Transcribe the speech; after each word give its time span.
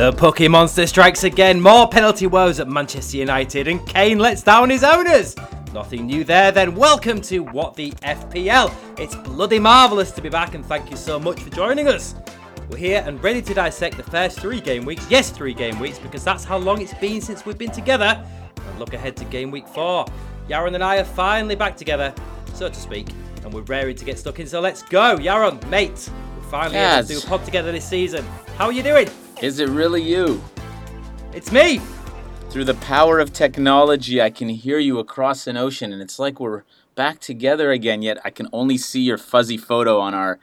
The 0.00 0.12
Pukki 0.12 0.50
Monster 0.50 0.86
strikes 0.86 1.24
again. 1.24 1.60
More 1.60 1.86
penalty 1.86 2.26
woes 2.26 2.58
at 2.58 2.66
Manchester 2.66 3.18
United, 3.18 3.68
and 3.68 3.86
Kane 3.86 4.18
lets 4.18 4.42
down 4.42 4.70
his 4.70 4.82
owners. 4.82 5.36
Nothing 5.74 6.06
new 6.06 6.24
there, 6.24 6.50
then. 6.50 6.74
Welcome 6.74 7.20
to 7.20 7.40
What 7.40 7.74
the 7.74 7.90
FPL. 8.00 8.74
It's 8.98 9.14
bloody 9.14 9.58
marvellous 9.58 10.10
to 10.12 10.22
be 10.22 10.30
back, 10.30 10.54
and 10.54 10.64
thank 10.64 10.90
you 10.90 10.96
so 10.96 11.20
much 11.20 11.40
for 11.40 11.50
joining 11.50 11.86
us. 11.86 12.14
We're 12.70 12.78
here 12.78 13.04
and 13.06 13.22
ready 13.22 13.42
to 13.42 13.52
dissect 13.52 13.98
the 13.98 14.02
first 14.04 14.40
three 14.40 14.62
game 14.62 14.86
weeks. 14.86 15.06
Yes, 15.10 15.28
three 15.28 15.52
game 15.52 15.78
weeks, 15.78 15.98
because 15.98 16.24
that's 16.24 16.44
how 16.44 16.56
long 16.56 16.80
it's 16.80 16.94
been 16.94 17.20
since 17.20 17.44
we've 17.44 17.58
been 17.58 17.70
together. 17.70 18.26
And 18.56 18.78
look 18.78 18.94
ahead 18.94 19.18
to 19.18 19.26
game 19.26 19.50
week 19.50 19.68
four. 19.68 20.06
Yaron 20.48 20.74
and 20.74 20.82
I 20.82 20.96
are 20.96 21.04
finally 21.04 21.56
back 21.56 21.76
together, 21.76 22.14
so 22.54 22.70
to 22.70 22.74
speak, 22.74 23.10
and 23.44 23.52
we're 23.52 23.60
raring 23.64 23.96
to 23.96 24.06
get 24.06 24.18
stuck 24.18 24.40
in. 24.40 24.46
So 24.46 24.62
let's 24.62 24.82
go, 24.82 25.18
Yaron, 25.18 25.62
mate. 25.68 26.08
We're 26.36 26.48
finally 26.48 26.78
able 26.78 27.06
to 27.06 27.12
do 27.12 27.18
a 27.18 27.28
pod 27.28 27.44
together 27.44 27.70
this 27.70 27.86
season. 27.86 28.24
How 28.56 28.64
are 28.64 28.72
you 28.72 28.82
doing? 28.82 29.10
Is 29.42 29.58
it 29.58 29.70
really 29.70 30.02
you? 30.02 30.42
It's 31.32 31.50
me. 31.50 31.80
Through 32.50 32.64
the 32.64 32.74
power 32.74 33.18
of 33.18 33.32
technology, 33.32 34.20
I 34.20 34.28
can 34.28 34.50
hear 34.50 34.78
you 34.78 34.98
across 34.98 35.46
an 35.46 35.56
ocean, 35.56 35.94
and 35.94 36.02
it's 36.02 36.18
like 36.18 36.38
we're 36.38 36.64
back 36.94 37.20
together 37.20 37.70
again. 37.70 38.02
Yet 38.02 38.18
I 38.22 38.28
can 38.28 38.48
only 38.52 38.76
see 38.76 39.00
your 39.00 39.16
fuzzy 39.16 39.56
photo 39.56 39.98
on 39.98 40.12
our 40.12 40.38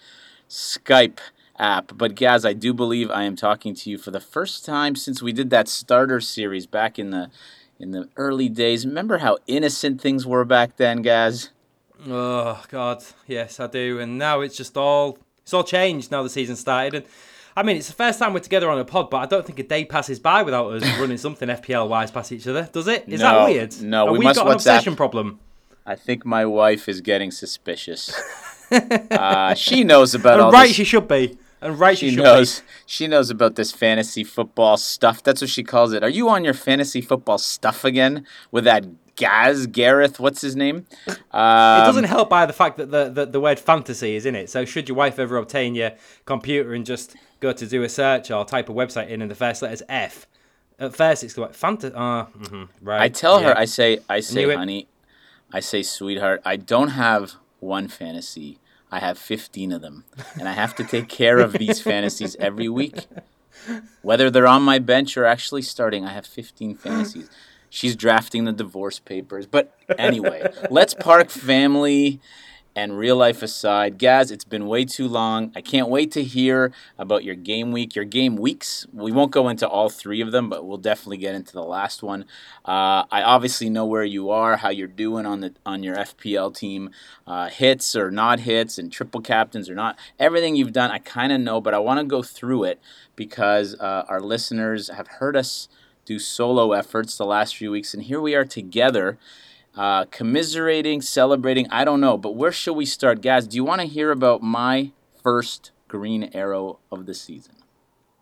Skype 0.49 1.19
app. 1.59 1.91
But 1.95 2.15
Gaz, 2.15 2.43
I 2.43 2.53
do 2.53 2.73
believe 2.73 3.11
I 3.11 3.21
am 3.21 3.35
talking 3.35 3.75
to 3.75 3.89
you 3.91 3.99
for 3.99 4.09
the 4.09 4.19
first 4.19 4.65
time 4.65 4.95
since 4.95 5.21
we 5.21 5.31
did 5.31 5.51
that 5.51 5.67
starter 5.67 6.19
series 6.19 6.65
back 6.65 6.97
in 6.97 7.11
the 7.11 7.29
in 7.79 7.91
the 7.91 8.09
early 8.15 8.49
days. 8.49 8.83
Remember 8.83 9.19
how 9.19 9.37
innocent 9.45 10.01
things 10.01 10.25
were 10.25 10.43
back 10.43 10.77
then, 10.77 11.03
Gaz? 11.03 11.51
Oh 12.09 12.63
God, 12.69 13.03
yes, 13.27 13.59
I 13.59 13.67
do. 13.67 13.99
And 13.99 14.17
now 14.17 14.41
it's 14.41 14.57
just 14.57 14.75
all 14.75 15.19
it's 15.43 15.53
all 15.53 15.63
changed 15.63 16.09
now 16.09 16.23
the 16.23 16.31
season 16.31 16.55
started. 16.55 17.03
And 17.03 17.05
I 17.57 17.63
mean, 17.63 17.77
it's 17.77 17.87
the 17.87 17.93
first 17.93 18.19
time 18.19 18.33
we're 18.33 18.39
together 18.39 18.69
on 18.69 18.77
a 18.79 18.85
pod, 18.85 19.09
but 19.09 19.17
I 19.17 19.25
don't 19.25 19.45
think 19.45 19.57
a 19.59 19.63
day 19.63 19.83
passes 19.83 20.19
by 20.19 20.43
without 20.43 20.71
us 20.71 20.83
running 20.99 21.17
something 21.17 21.49
FPL 21.49 21.89
wise 21.89 22.11
past 22.11 22.31
each 22.31 22.47
other, 22.47 22.69
does 22.71 22.87
it? 22.87 23.05
Is 23.07 23.19
no, 23.19 23.25
that 23.39 23.45
weird? 23.49 23.81
No, 23.81 24.05
Have 24.05 24.13
we, 24.13 24.19
we 24.19 24.25
must 24.25 24.37
got 24.37 24.45
an 24.47 24.51
WhatsApp. 24.53 24.55
obsession 24.55 24.95
problem. 24.95 25.39
I 25.85 25.95
think 25.95 26.25
my 26.25 26.45
wife 26.45 26.87
is 26.87 27.01
getting 27.01 27.31
suspicious. 27.31 28.13
uh, 28.71 29.53
she 29.55 29.83
knows 29.83 30.13
about 30.13 30.39
all 30.39 30.45
And 30.49 30.53
right, 30.53 30.67
this. 30.67 30.75
she 30.75 30.83
should 30.83 31.07
be. 31.07 31.37
And 31.61 31.79
right, 31.79 31.97
she, 31.97 32.09
She 32.09 32.15
should 32.15 32.23
knows. 32.23 32.61
She 32.85 33.07
knows 33.07 33.31
about 33.31 33.55
this 33.55 33.71
fantasy 33.71 34.23
football 34.23 34.77
stuff. 34.77 35.23
That's 35.23 35.41
what 35.41 35.49
she 35.49 35.63
calls 35.63 35.93
it. 35.93 36.03
Are 36.03 36.09
you 36.09 36.29
on 36.29 36.43
your 36.45 36.53
fantasy 36.53 37.01
football 37.01 37.39
stuff 37.39 37.83
again 37.83 38.27
with 38.51 38.65
that 38.65 38.85
Gaz 39.15 39.65
Gareth? 39.65 40.19
What's 40.19 40.41
his 40.41 40.55
name? 40.55 40.85
be. 41.07 41.13
It 41.13 41.19
Um, 41.31 41.85
doesn't 41.87 42.03
help 42.03 42.29
by 42.29 42.45
the 42.45 42.53
fact 42.53 42.77
that 42.77 42.91
the, 42.91 43.09
the, 43.09 43.25
the 43.25 43.39
word 43.39 43.57
fantasy 43.57 44.15
is 44.15 44.27
in 44.27 44.35
it. 44.35 44.51
So, 44.51 44.65
should 44.65 44.87
your 44.87 44.95
wife 44.95 45.17
ever 45.17 45.37
obtain 45.37 45.73
your 45.73 45.93
computer 46.25 46.73
and 46.75 46.85
just 46.85 47.15
go 47.39 47.53
to 47.53 47.67
do 47.67 47.83
a 47.83 47.89
search 47.89 48.31
or 48.31 48.45
type 48.45 48.69
a 48.69 48.73
website 48.73 49.09
in 49.09 49.21
and 49.21 49.29
the 49.29 49.35
first 49.35 49.61
letter 49.61 49.73
is 49.73 49.83
F, 49.89 50.27
at 50.79 50.95
first 50.95 51.23
it's 51.23 51.37
like 51.37 51.53
fantasy. 51.53 51.93
Uh, 51.93 52.25
mhm, 52.25 52.69
right. 52.81 53.01
I 53.01 53.09
tell 53.09 53.41
yeah. 53.41 53.49
her. 53.49 53.57
I 53.57 53.65
say. 53.65 53.99
I 54.09 54.19
say, 54.19 54.43
it. 54.43 54.57
honey. 54.57 54.87
I 55.51 55.59
say, 55.59 55.81
sweetheart. 55.81 56.41
I 56.45 56.55
don't 56.57 56.89
have 56.89 57.33
one 57.59 57.87
fantasy. 57.87 58.59
I 58.91 58.99
have 58.99 59.17
fifteen 59.17 59.71
of 59.71 59.81
them, 59.81 60.05
and 60.39 60.47
I 60.47 60.53
have 60.53 60.75
to 60.75 60.83
take 60.83 61.09
care 61.09 61.39
of 61.39 61.53
these 61.53 61.81
fantasies 61.81 62.35
every 62.39 62.69
week. 62.69 63.07
Whether 64.01 64.29
they're 64.29 64.47
on 64.47 64.61
my 64.61 64.79
bench 64.79 65.17
or 65.17 65.25
actually 65.25 65.61
starting, 65.61 66.05
I 66.05 66.13
have 66.13 66.25
15 66.25 66.75
fantasies. 66.75 67.29
She's 67.69 67.95
drafting 67.95 68.45
the 68.45 68.53
divorce 68.53 68.99
papers. 68.99 69.45
But 69.45 69.75
anyway, 69.97 70.49
let's 70.69 70.93
park 70.93 71.29
family 71.29 72.21
and 72.77 72.95
real 72.95 73.15
life 73.15 73.41
aside. 73.41 73.97
Gaz, 73.97 74.29
it's 74.29 74.43
been 74.43 74.67
way 74.67 74.85
too 74.85 75.07
long. 75.07 75.51
I 75.55 75.61
can't 75.61 75.89
wait 75.89 76.11
to 76.11 76.23
hear 76.23 76.71
about 76.99 77.23
your 77.23 77.33
game 77.33 77.71
week, 77.71 77.95
your 77.95 78.05
game 78.05 78.35
weeks. 78.35 78.85
We 78.93 79.11
won't 79.11 79.31
go 79.31 79.49
into 79.49 79.67
all 79.67 79.89
three 79.89 80.21
of 80.21 80.31
them, 80.31 80.47
but 80.47 80.63
we'll 80.63 80.77
definitely 80.77 81.17
get 81.17 81.33
into 81.33 81.53
the 81.53 81.63
last 81.63 82.03
one. 82.03 82.25
Uh, 82.63 83.03
I 83.11 83.23
obviously 83.23 83.71
know 83.71 83.87
where 83.87 84.03
you 84.03 84.29
are, 84.29 84.57
how 84.57 84.69
you're 84.69 84.87
doing 84.87 85.25
on 85.25 85.41
the 85.41 85.55
on 85.65 85.81
your 85.81 85.95
FPL 85.95 86.55
team, 86.55 86.91
uh, 87.25 87.49
hits 87.49 87.95
or 87.95 88.11
not 88.11 88.41
hits, 88.41 88.77
and 88.77 88.91
triple 88.91 89.21
captains 89.21 89.71
or 89.71 89.75
not. 89.75 89.97
Everything 90.19 90.55
you've 90.55 90.71
done, 90.71 90.91
I 90.91 90.99
kind 90.99 91.31
of 91.31 91.41
know, 91.41 91.59
but 91.59 91.73
I 91.73 91.79
want 91.79 91.99
to 91.99 92.05
go 92.05 92.21
through 92.21 92.65
it 92.65 92.79
because 93.15 93.73
uh, 93.79 94.05
our 94.07 94.21
listeners 94.21 94.89
have 94.89 95.07
heard 95.07 95.35
us 95.35 95.67
do 96.05 96.19
solo 96.19 96.73
efforts 96.73 97.17
the 97.17 97.25
last 97.25 97.55
few 97.55 97.71
weeks, 97.71 97.95
and 97.95 98.03
here 98.03 98.21
we 98.21 98.35
are 98.35 98.45
together, 98.45 99.17
uh, 99.77 100.05
commiserating, 100.05 101.01
celebrating. 101.01 101.67
I 101.69 101.85
don't 101.85 102.01
know, 102.01 102.17
but 102.17 102.35
where 102.35 102.51
should 102.51 102.73
we 102.73 102.85
start, 102.85 103.21
guys? 103.21 103.47
Do 103.47 103.55
you 103.55 103.63
want 103.63 103.81
to 103.81 103.87
hear 103.87 104.11
about 104.11 104.41
my 104.41 104.91
first 105.21 105.71
green 105.87 106.31
arrow 106.33 106.79
of 106.91 107.05
the 107.05 107.13
season? 107.13 107.55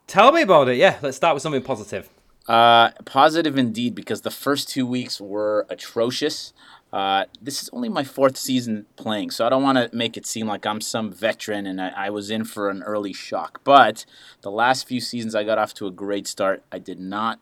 Tell 0.05 0.31
me 0.31 0.41
about 0.41 0.69
it. 0.69 0.77
Yeah, 0.77 0.97
let's 1.01 1.17
start 1.17 1.33
with 1.33 1.41
something 1.41 1.63
positive. 1.63 2.09
Uh, 2.47 2.91
positive 3.05 3.57
indeed, 3.57 3.95
because 3.95 4.21
the 4.21 4.29
first 4.29 4.69
two 4.69 4.85
weeks 4.85 5.19
were 5.19 5.65
atrocious. 5.69 6.53
Uh, 6.93 7.25
this 7.41 7.63
is 7.63 7.69
only 7.73 7.89
my 7.89 8.03
fourth 8.03 8.37
season 8.37 8.85
playing, 8.95 9.31
so 9.31 9.45
I 9.45 9.49
don't 9.49 9.63
want 9.63 9.77
to 9.77 9.89
make 9.95 10.15
it 10.15 10.25
seem 10.25 10.47
like 10.47 10.65
I'm 10.65 10.79
some 10.79 11.11
veteran 11.11 11.65
and 11.65 11.81
I, 11.81 11.89
I 11.89 12.09
was 12.09 12.29
in 12.29 12.45
for 12.45 12.69
an 12.69 12.83
early 12.83 13.13
shock. 13.13 13.61
But 13.63 14.05
the 14.41 14.51
last 14.51 14.87
few 14.87 15.01
seasons, 15.01 15.35
I 15.35 15.43
got 15.43 15.57
off 15.57 15.73
to 15.75 15.87
a 15.87 15.91
great 15.91 16.27
start. 16.27 16.63
I 16.71 16.79
did 16.79 16.99
not 16.99 17.39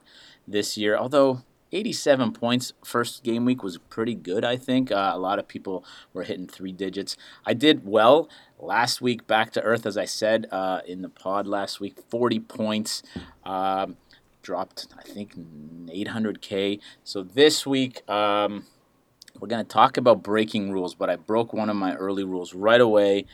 this 0.48 0.78
year, 0.78 0.98
although 0.98 1.42
87 1.74 2.34
points 2.34 2.74
first 2.84 3.24
game 3.24 3.46
week 3.46 3.64
was 3.64 3.78
pretty 3.78 4.16
good, 4.16 4.46
I 4.46 4.56
think. 4.56 4.92
Uh, 4.92 5.12
a 5.14 5.18
lot 5.18 5.40
of 5.40 5.48
people 5.48 5.84
were 6.14 6.24
hitting 6.24 6.48
three 6.48 6.72
digits. 6.72 7.18
I 7.46 7.54
did 7.54 7.86
well 7.86 8.30
last 8.60 9.02
week, 9.02 9.26
back 9.28 9.52
to 9.54 9.62
earth, 9.62 9.86
as 9.86 9.98
I 9.98 10.06
said 10.06 10.48
uh, 10.52 10.82
in 10.88 11.02
the 11.02 11.10
pod 11.10 11.48
last 11.48 11.80
week 11.80 11.98
40 12.10 12.40
points. 12.42 13.04
Um, 13.44 13.98
dropped, 14.44 14.88
I 14.98 15.04
think, 15.04 15.36
800K. 15.36 16.80
So 17.04 17.24
this 17.24 17.66
week, 17.66 18.08
um, 18.10 18.66
we're 19.40 19.48
going 19.48 19.66
to 19.66 19.70
talk 19.70 19.98
about 19.98 20.22
breaking 20.22 20.72
rules, 20.72 20.94
but 20.94 21.10
I 21.10 21.16
broke 21.16 21.54
one 21.54 21.70
of 21.70 21.76
my 21.76 21.96
early 21.96 22.24
rules 22.24 22.54
right 22.54 22.82
away. 22.82 23.26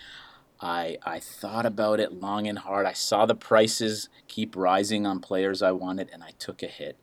I, 0.62 0.98
I 1.04 1.20
thought 1.20 1.66
about 1.66 2.00
it 2.00 2.14
long 2.14 2.48
and 2.48 2.60
hard. 2.60 2.86
I 2.86 2.94
saw 2.94 3.26
the 3.26 3.36
prices 3.36 4.10
keep 4.28 4.56
rising 4.56 5.06
on 5.06 5.20
players 5.20 5.62
I 5.62 5.72
wanted, 5.72 6.10
and 6.14 6.24
I 6.24 6.32
took 6.38 6.62
a 6.62 6.68
hit. 6.68 6.98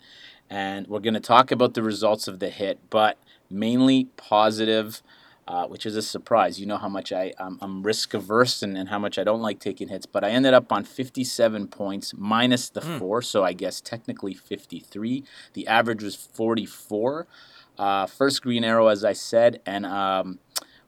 And 0.49 0.87
we're 0.87 1.01
going 1.01 1.15
to 1.15 1.21
talk 1.21 1.51
about 1.51 1.75
the 1.75 1.83
results 1.83 2.29
of 2.29 2.39
the 2.39 2.51
hit, 2.51 2.79
but 2.91 3.19
mainly 3.51 4.05
positive, 4.17 5.03
uh, 5.49 5.67
which 5.67 5.84
is 5.87 5.97
a 5.97 6.03
surprise. 6.03 6.61
You 6.61 6.67
know 6.67 6.77
how 6.77 6.89
much 6.89 7.12
I, 7.12 7.33
I'm, 7.39 7.59
I'm 7.61 7.83
risk 7.83 8.15
averse 8.15 8.62
and, 8.62 8.77
and 8.77 8.89
how 8.89 8.99
much 8.99 9.19
I 9.19 9.25
don't 9.25 9.43
like 9.43 9.59
taking 9.59 9.89
hits, 9.89 10.07
but 10.07 10.23
I 10.25 10.31
ended 10.31 10.55
up 10.55 10.73
on 10.73 10.84
57 10.84 11.69
points 11.69 12.15
minus 12.17 12.69
the 12.69 12.81
four, 12.99 13.23
so 13.23 13.45
I 13.45 13.53
guess 13.53 13.81
technically 13.81 14.34
53. 14.34 15.25
The 15.55 15.67
average 15.67 16.03
was 16.03 16.15
44. 16.15 17.27
Uh, 17.78 18.07
first 18.07 18.43
green 18.43 18.65
arrow, 18.65 18.87
as 18.89 19.05
I 19.05 19.13
said, 19.13 19.61
and 19.67 19.84
um, 19.84 20.39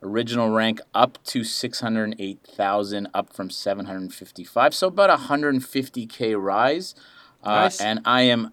original 0.03 0.51
rank 0.51 0.81
up 0.95 1.19
to 1.27 1.45
608,000, 1.45 3.09
up 3.15 3.33
from 3.33 3.51
755. 3.51 4.75
So 4.75 4.89
about 4.89 5.11
a 5.11 5.17
150k 5.17 6.41
rise. 6.41 6.95
Uh, 7.43 7.55
Nice. 7.55 7.81
And 7.81 8.01
I 8.05 8.23
am 8.23 8.53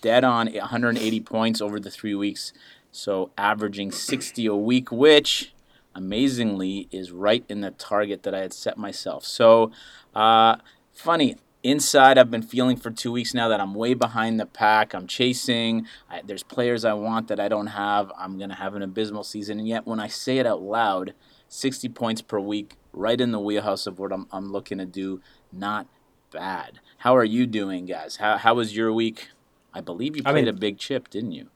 dead 0.00 0.24
on 0.24 0.52
180 0.52 1.20
points 1.20 1.60
over 1.60 1.80
the 1.80 1.90
three 1.90 2.14
weeks. 2.14 2.52
So 2.92 3.30
averaging 3.38 3.92
60 3.92 4.46
a 4.46 4.54
week, 4.54 4.90
which 4.90 5.52
amazingly 5.94 6.88
is 6.90 7.12
right 7.12 7.44
in 7.48 7.60
the 7.60 7.70
target 7.72 8.22
that 8.22 8.34
I 8.34 8.40
had 8.40 8.52
set 8.52 8.78
myself. 8.78 9.24
So 9.24 9.70
uh, 10.14 10.56
funny. 10.92 11.36
Inside, 11.62 12.16
I've 12.16 12.30
been 12.30 12.40
feeling 12.40 12.78
for 12.78 12.90
two 12.90 13.12
weeks 13.12 13.34
now 13.34 13.46
that 13.48 13.60
I'm 13.60 13.74
way 13.74 13.92
behind 13.92 14.40
the 14.40 14.46
pack. 14.46 14.94
I'm 14.94 15.06
chasing. 15.06 15.86
I, 16.08 16.22
there's 16.24 16.42
players 16.42 16.86
I 16.86 16.94
want 16.94 17.28
that 17.28 17.38
I 17.38 17.48
don't 17.48 17.66
have. 17.66 18.10
I'm 18.16 18.38
going 18.38 18.48
to 18.48 18.56
have 18.56 18.74
an 18.74 18.80
abysmal 18.80 19.24
season. 19.24 19.58
And 19.58 19.68
yet, 19.68 19.86
when 19.86 20.00
I 20.00 20.08
say 20.08 20.38
it 20.38 20.46
out 20.46 20.62
loud, 20.62 21.12
60 21.48 21.90
points 21.90 22.22
per 22.22 22.40
week, 22.40 22.76
right 22.94 23.20
in 23.20 23.30
the 23.30 23.38
wheelhouse 23.38 23.86
of 23.86 23.98
what 23.98 24.10
I'm, 24.10 24.26
I'm 24.32 24.50
looking 24.50 24.78
to 24.78 24.86
do. 24.86 25.20
Not 25.52 25.86
bad. 26.30 26.80
How 26.98 27.14
are 27.14 27.24
you 27.24 27.46
doing, 27.46 27.84
guys? 27.84 28.16
How, 28.16 28.38
how 28.38 28.54
was 28.54 28.74
your 28.74 28.90
week? 28.90 29.28
I 29.74 29.80
believe 29.80 30.16
you 30.16 30.22
I 30.24 30.32
played 30.32 30.44
mean- 30.46 30.54
a 30.54 30.58
big 30.58 30.78
chip, 30.78 31.08
didn't 31.10 31.32
you? 31.32 31.48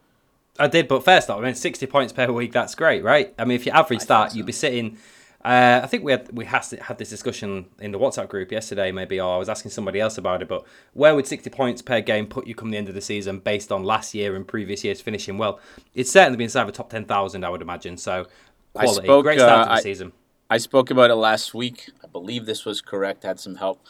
I 0.58 0.68
did, 0.68 0.86
but 0.86 1.04
first 1.04 1.30
off, 1.30 1.40
I 1.40 1.42
mean, 1.46 1.54
60 1.56 1.84
points 1.86 2.12
per 2.12 2.30
week, 2.30 2.52
that's 2.52 2.76
great, 2.76 3.02
right? 3.02 3.34
I 3.36 3.44
mean, 3.44 3.56
if 3.56 3.66
you 3.66 3.72
average 3.72 4.04
that, 4.06 4.30
so. 4.30 4.36
you'd 4.36 4.46
be 4.46 4.52
sitting. 4.52 4.98
Uh, 5.44 5.80
I 5.82 5.86
think 5.88 6.04
we 6.04 6.12
had 6.12 6.30
we 6.32 6.44
has 6.44 6.70
had 6.70 6.96
this 6.96 7.10
discussion 7.10 7.66
in 7.80 7.90
the 7.90 7.98
WhatsApp 7.98 8.28
group 8.28 8.52
yesterday, 8.52 8.92
maybe, 8.92 9.20
or 9.20 9.34
I 9.34 9.36
was 9.36 9.48
asking 9.48 9.72
somebody 9.72 9.98
else 10.00 10.16
about 10.16 10.42
it. 10.42 10.48
But 10.48 10.64
where 10.94 11.14
would 11.14 11.26
60 11.26 11.50
points 11.50 11.82
per 11.82 12.00
game 12.00 12.26
put 12.28 12.46
you 12.46 12.54
come 12.54 12.70
the 12.70 12.78
end 12.78 12.88
of 12.88 12.94
the 12.94 13.00
season 13.00 13.40
based 13.40 13.72
on 13.72 13.82
last 13.82 14.14
year 14.14 14.36
and 14.36 14.46
previous 14.46 14.84
years 14.84 15.00
finishing 15.00 15.36
well? 15.38 15.58
It's 15.92 16.10
certainly 16.10 16.36
been 16.36 16.44
inside 16.44 16.66
the 16.68 16.72
top 16.72 16.88
10,000, 16.88 17.44
I 17.44 17.48
would 17.48 17.60
imagine. 17.60 17.96
So, 17.98 18.26
quality. 18.74 19.06
spoke, 19.06 19.24
Great 19.24 19.40
start 19.40 19.58
uh, 19.58 19.64
to 19.64 19.68
the 19.70 19.74
I- 19.74 19.80
season. 19.82 20.12
I 20.48 20.58
spoke 20.58 20.90
about 20.90 21.10
it 21.10 21.16
last 21.16 21.52
week. 21.52 21.90
I 22.02 22.06
believe 22.06 22.46
this 22.46 22.64
was 22.64 22.80
correct. 22.80 23.24
Had 23.24 23.40
some 23.40 23.56
help 23.56 23.84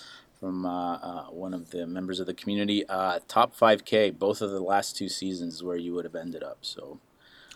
from 0.45 0.67
uh, 0.67 0.97
uh, 0.97 1.25
one 1.31 1.55
of 1.55 1.71
the 1.71 1.87
members 1.87 2.21
of 2.21 2.27
the 2.27 2.35
community. 2.35 2.87
Uh, 2.87 3.19
top 3.29 3.57
5K, 3.57 4.19
both 4.19 4.43
of 4.43 4.51
the 4.51 4.61
last 4.61 4.95
two 4.95 5.09
seasons, 5.09 5.63
where 5.63 5.79
you 5.79 5.95
would 5.95 6.05
have 6.05 6.15
ended 6.15 6.43
up. 6.43 6.59
So 6.61 7.01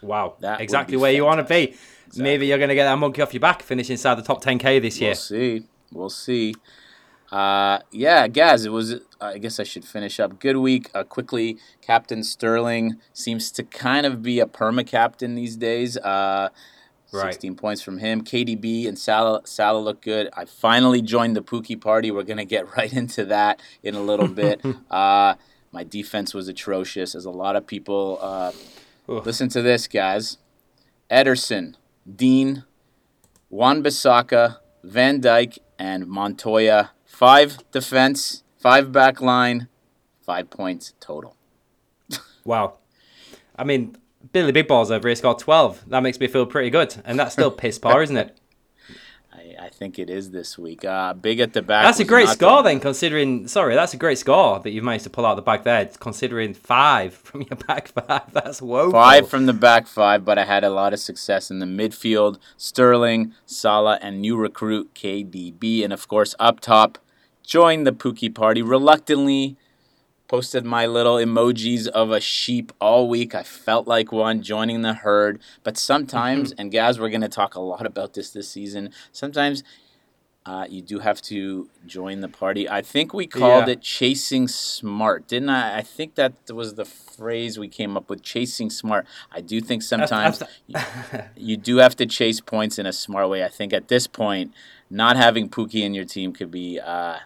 Wow. 0.01 0.37
that 0.41 0.63
exactly 0.63 0.97
where 0.97 1.13
you 1.13 1.23
want 1.23 1.37
to 1.39 1.45
be. 1.45 1.75
Exactly. 2.07 2.23
Maybe 2.23 2.47
you're 2.47 2.57
going 2.57 2.71
to 2.71 2.75
get 2.75 2.85
that 2.85 2.97
monkey 2.97 3.21
off 3.21 3.35
your 3.35 3.43
back, 3.43 3.61
finish 3.63 3.91
inside 3.91 4.15
the 4.15 4.23
top 4.23 4.43
10K 4.43 4.81
this 4.81 5.03
year. 5.03 5.11
we'll 5.11 5.17
see. 5.17 5.63
We'll 5.93 6.09
see. 6.09 6.55
Uh, 7.31 7.81
yeah, 7.91 8.27
Gaz, 8.27 8.65
it 8.65 8.73
was. 8.73 8.95
I 9.21 9.37
guess 9.37 9.61
I 9.61 9.65
should 9.65 9.85
finish 9.85 10.19
up. 10.19 10.41
Good 10.41 10.57
week. 10.57 10.91
Uh, 10.95 11.05
quickly, 11.05 11.59
Captain 11.83 12.23
Sterling 12.23 12.97
seems 13.13 13.51
to 13.53 13.65
kind 13.65 14.07
of 14.07 14.23
be 14.23 14.41
a 14.41 14.47
perma 14.47 14.87
captain 14.87 15.35
these 15.35 15.57
days. 15.57 15.99
Right. 17.13 17.33
16 17.33 17.55
points 17.55 17.81
from 17.81 17.99
him. 17.99 18.23
KDB 18.23 18.87
and 18.87 18.99
Salah, 18.99 19.41
Salah 19.45 19.79
look 19.79 20.03
good. 20.03 20.29
I 20.35 20.45
finally 20.45 21.01
joined 21.01 21.37
the 21.37 21.43
Pukki 21.43 21.81
party. 21.81 22.11
We're 22.11 22.23
going 22.23 22.39
to 22.39 22.45
get 22.45 22.77
right 22.77 22.93
into 22.93 23.25
that 23.27 23.61
in 23.83 23.95
a 23.95 24.01
little 24.01 24.29
bit. 24.29 24.61
uh, 24.91 25.35
my 25.73 25.85
defense 25.85 26.35
was 26.35 26.49
atrocious, 26.49 27.15
as 27.15 27.25
a 27.25 27.31
lot 27.31 27.57
of 27.57 27.67
people. 27.67 28.19
Uh, 28.21 28.53
listen 29.07 29.49
to 29.51 29.63
this, 29.63 29.87
guys. 29.87 30.39
Ederson, 31.11 31.75
Digne, 32.07 32.65
Juan 33.49 33.83
Bissaka, 33.83 34.59
Van 34.83 35.21
Dijk, 35.21 35.59
and 35.79 36.07
Montoya. 36.07 36.91
Five 37.05 37.59
defense, 37.71 38.43
five 38.59 38.93
back 38.93 39.21
line, 39.21 39.69
five 40.21 40.51
points 40.51 40.95
total. 41.01 41.37
Wow. 42.45 42.79
I 43.57 43.65
mean, 43.65 43.99
Billy 44.33 44.53
Big 44.53 44.69
Balls 44.69 44.91
over 44.91 45.09
here 45.09 45.15
scored 45.15 45.39
12. 45.39 45.85
That 45.89 46.03
makes 46.03 46.19
me 46.21 46.27
feel 46.27 46.47
pretty 46.47 46.71
good. 46.71 46.95
And 47.05 47.19
that's 47.19 47.33
still 47.33 47.51
piss 47.63 47.79
poor, 47.79 48.03
isn't 48.03 48.17
it? 48.17 48.39
I, 49.33 49.67
I 49.67 49.69
think 49.71 49.99
it 49.99 50.11
is 50.11 50.31
this 50.31 50.59
week. 50.59 50.85
Uh, 50.85 51.15
big 51.15 51.41
at 51.41 51.53
the 51.53 51.63
back. 51.63 51.85
That's 51.85 52.01
a 52.01 52.05
great 52.05 52.29
score 52.29 52.63
the- 52.63 52.69
then, 52.71 52.81
considering. 52.81 53.47
Sorry, 53.49 53.75
that's 53.75 53.95
a 53.95 53.97
great 53.97 54.19
score 54.19 54.59
that 54.61 54.71
you've 54.71 54.85
managed 54.85 55.05
to 55.05 55.11
pull 55.11 55.25
out 55.25 55.35
the 55.37 55.43
back 55.43 55.65
there, 55.65 55.87
considering 56.01 56.55
five 56.55 57.15
from 57.25 57.43
your 57.43 57.57
back 57.67 57.89
five. 57.89 58.33
That's 58.33 58.61
woeful. 58.61 58.93
Five 58.93 59.29
from 59.29 59.47
the 59.47 59.53
back 59.53 59.87
five, 59.87 60.25
but 60.25 60.39
I 60.39 60.45
had 60.45 60.65
a 60.65 60.71
lot 60.71 60.93
of 60.93 60.99
success 61.01 61.51
in 61.51 61.59
the 61.61 61.67
midfield. 61.67 62.39
Sterling, 62.57 63.33
Salah, 63.47 63.99
and 64.03 64.21
new 64.21 64.37
recruit 64.37 64.95
KDB. 64.95 65.85
And 65.85 65.93
of 65.93 66.09
course, 66.09 66.35
up 66.39 66.61
top, 66.61 66.99
joined 67.43 67.87
the 67.87 67.93
Pukki 67.93 68.35
party 68.35 68.63
reluctantly. 68.63 69.57
Posted 70.29 70.65
my 70.67 70.85
little 70.85 71.15
emojis 71.17 71.87
of 71.89 72.11
a 72.11 72.21
sheep 72.21 72.71
all 72.81 73.09
week. 73.09 73.35
I 73.35 73.43
felt 73.43 73.89
like 73.89 74.13
one 74.13 74.43
joining 74.43 74.83
the 74.83 74.93
herd. 74.93 75.41
But 75.65 75.79
sometimes, 75.79 76.53
and 76.59 76.71
guys, 76.71 77.01
we're 77.01 77.09
going 77.09 77.23
to 77.23 77.29
talk 77.29 77.55
a 77.55 77.61
lot 77.61 77.87
about 77.87 78.13
this 78.13 78.31
this 78.31 78.51
season. 78.51 78.91
Sometimes 79.11 79.65
uh, 80.45 80.67
you 80.69 80.83
do 80.83 80.99
have 80.99 81.23
to 81.23 81.71
join 81.87 82.21
the 82.21 82.29
party. 82.29 82.69
I 82.69 82.83
think 82.83 83.15
we 83.15 83.27
called 83.27 83.69
Yeah. 83.69 83.73
it 83.73 83.81
chasing 83.81 84.49
smart, 84.49 85.27
didn't 85.29 85.49
I? 85.49 85.79
I 85.79 85.83
think 85.83 86.15
that 86.17 86.35
was 86.53 86.75
the 86.75 86.85
phrase 86.85 87.59
we 87.59 87.69
came 87.69 87.97
up 87.97 88.11
with, 88.11 88.23
chasing 88.23 88.69
smart. 88.69 89.07
I 89.33 89.41
do 89.41 89.63
think 89.63 89.83
sometimes 89.83 90.43
you, 90.67 90.77
you 91.37 91.57
do 91.57 91.79
have 91.79 91.97
to 91.97 92.07
chase 92.07 92.41
points 92.43 92.79
in 92.79 92.85
a 92.85 92.93
smart 92.93 93.31
way. 93.31 93.43
I 93.45 93.49
think 93.49 93.73
at 93.73 93.89
this 93.89 94.07
point, 94.07 94.53
not 94.91 95.17
having 95.17 95.49
Pukki 95.49 95.81
in 95.83 95.95
your 95.95 96.05
team 96.05 96.33
could 96.35 96.51
be 96.51 96.79
uh, 96.79 97.17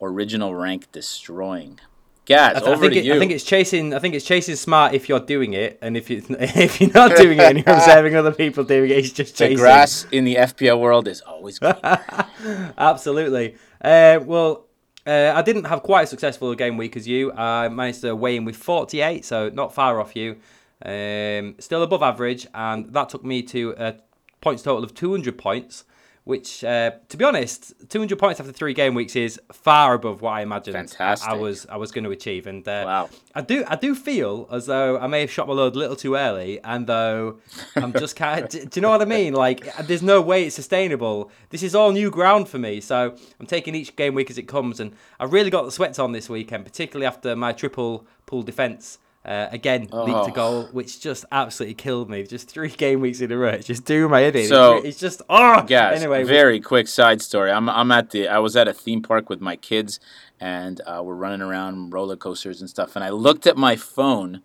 original 0.00 0.54
rank 0.54 0.90
destroying. 0.92 1.80
Gaz, 2.30 2.58
I, 2.58 2.60
th- 2.60 2.76
I 2.76 2.80
think 2.80 2.94
it, 2.94 3.04
you. 3.04 3.14
I 3.14 3.18
think 3.18 3.32
it's 3.32 3.42
chasing. 3.42 3.92
I 3.92 3.98
think 3.98 4.14
it's 4.14 4.24
chasing 4.24 4.54
smart 4.54 4.94
if 4.94 5.08
you're 5.08 5.18
doing 5.18 5.52
it, 5.52 5.80
and 5.82 5.96
if 5.96 6.08
you 6.08 6.22
if 6.30 6.80
you're 6.80 6.92
not 6.92 7.16
doing 7.16 7.40
it 7.40 7.44
and 7.44 7.58
you're 7.58 7.74
observing 7.74 8.14
other 8.14 8.30
people 8.30 8.62
doing 8.62 8.88
it, 8.88 8.98
it's 8.98 9.10
just 9.10 9.36
the 9.36 9.46
chasing. 9.46 9.56
grass 9.56 10.06
in 10.12 10.22
the 10.22 10.36
FPL 10.36 10.78
world 10.78 11.08
is 11.08 11.22
always. 11.22 11.58
Absolutely. 12.78 13.56
Uh, 13.82 14.20
well, 14.24 14.66
uh, 15.08 15.32
I 15.34 15.42
didn't 15.42 15.64
have 15.64 15.82
quite 15.82 16.04
a 16.04 16.06
successful 16.06 16.52
a 16.52 16.56
game 16.56 16.76
week 16.76 16.96
as 16.96 17.08
you. 17.08 17.32
I 17.32 17.68
managed 17.68 18.02
to 18.02 18.14
weigh 18.14 18.36
in 18.36 18.44
with 18.44 18.56
48, 18.56 19.24
so 19.24 19.48
not 19.48 19.74
far 19.74 20.00
off 20.00 20.14
you. 20.14 20.36
Um, 20.84 21.56
still 21.58 21.82
above 21.82 22.00
average, 22.00 22.46
and 22.54 22.92
that 22.92 23.08
took 23.08 23.24
me 23.24 23.42
to 23.42 23.74
a 23.76 23.96
points 24.40 24.62
total 24.62 24.84
of 24.84 24.94
200 24.94 25.36
points, 25.36 25.84
which, 26.30 26.64
uh, 26.64 26.92
to 27.08 27.16
be 27.16 27.24
honest, 27.24 27.74
200 27.90 28.18
points 28.18 28.38
after 28.40 28.52
three 28.52 28.72
game 28.72 28.94
weeks 28.94 29.16
is 29.16 29.38
far 29.52 29.94
above 29.94 30.22
what 30.22 30.30
I 30.30 30.42
imagined 30.42 30.76
Fantastic. 30.76 31.28
I 31.28 31.34
was 31.34 31.66
I 31.66 31.76
was 31.76 31.90
going 31.90 32.04
to 32.04 32.10
achieve. 32.10 32.46
And 32.46 32.66
uh, 32.66 32.84
Wow. 32.86 33.10
I 33.34 33.42
do 33.42 33.64
I 33.66 33.76
do 33.76 33.94
feel 33.94 34.48
as 34.50 34.66
though 34.66 34.96
I 34.96 35.08
may 35.08 35.20
have 35.22 35.30
shot 35.30 35.48
my 35.48 35.54
load 35.54 35.74
a 35.74 35.78
little 35.78 35.96
too 35.96 36.14
early, 36.14 36.60
and 36.62 36.86
though 36.86 37.38
I'm 37.76 37.92
just 37.92 38.14
kind 38.16 38.44
of, 38.44 38.50
do, 38.52 38.64
do 38.64 38.78
you 38.78 38.82
know 38.82 38.90
what 38.90 39.02
I 39.02 39.06
mean? 39.06 39.34
Like, 39.34 39.76
there's 39.86 40.02
no 40.02 40.22
way 40.22 40.44
it's 40.46 40.54
sustainable. 40.54 41.30
This 41.50 41.62
is 41.62 41.74
all 41.74 41.90
new 41.92 42.10
ground 42.10 42.48
for 42.48 42.58
me, 42.58 42.80
so 42.80 43.14
I'm 43.38 43.46
taking 43.46 43.74
each 43.74 43.96
game 43.96 44.14
week 44.14 44.30
as 44.30 44.38
it 44.38 44.48
comes, 44.48 44.80
and 44.80 44.94
I 45.18 45.24
really 45.24 45.50
got 45.50 45.64
the 45.64 45.72
sweats 45.72 45.98
on 45.98 46.12
this 46.12 46.30
weekend, 46.30 46.64
particularly 46.64 47.06
after 47.06 47.34
my 47.36 47.52
triple 47.52 48.06
pool 48.26 48.42
defense. 48.42 48.98
Uh, 49.22 49.48
again, 49.52 49.82
leaked 49.82 49.92
Oh. 49.92 50.26
a 50.28 50.30
goal, 50.32 50.62
which 50.72 50.98
just 50.98 51.26
absolutely 51.30 51.74
killed 51.74 52.08
me. 52.08 52.22
Just 52.22 52.48
three 52.48 52.70
game 52.70 53.00
weeks 53.00 53.20
in 53.20 53.30
a 53.30 53.36
row. 53.36 53.50
It's 53.50 53.66
just 53.66 53.84
doing 53.84 54.10
my 54.10 54.20
head 54.20 54.34
in. 54.34 54.48
So- 54.48 54.76
it's, 54.78 54.86
it's 54.86 54.98
just 55.00 55.20
oh. 55.28 55.62
Guys, 55.62 56.00
anyway, 56.00 56.22
we- 56.22 56.28
very 56.28 56.58
quick 56.58 56.88
side 56.88 57.20
story. 57.20 57.50
I'm 57.50 57.68
I'm 57.68 57.90
at 57.92 58.10
the 58.10 58.28
I 58.28 58.38
was 58.38 58.56
at 58.56 58.66
a 58.66 58.72
theme 58.72 59.02
park 59.02 59.28
with 59.28 59.40
my 59.42 59.56
kids, 59.56 60.00
and 60.40 60.80
uh, 60.86 61.02
we're 61.04 61.14
running 61.16 61.42
around 61.42 61.92
roller 61.92 62.16
coasters 62.16 62.60
and 62.62 62.70
stuff. 62.70 62.96
And 62.96 63.04
I 63.04 63.10
looked 63.10 63.46
at 63.46 63.58
my 63.58 63.76
phone, 63.76 64.40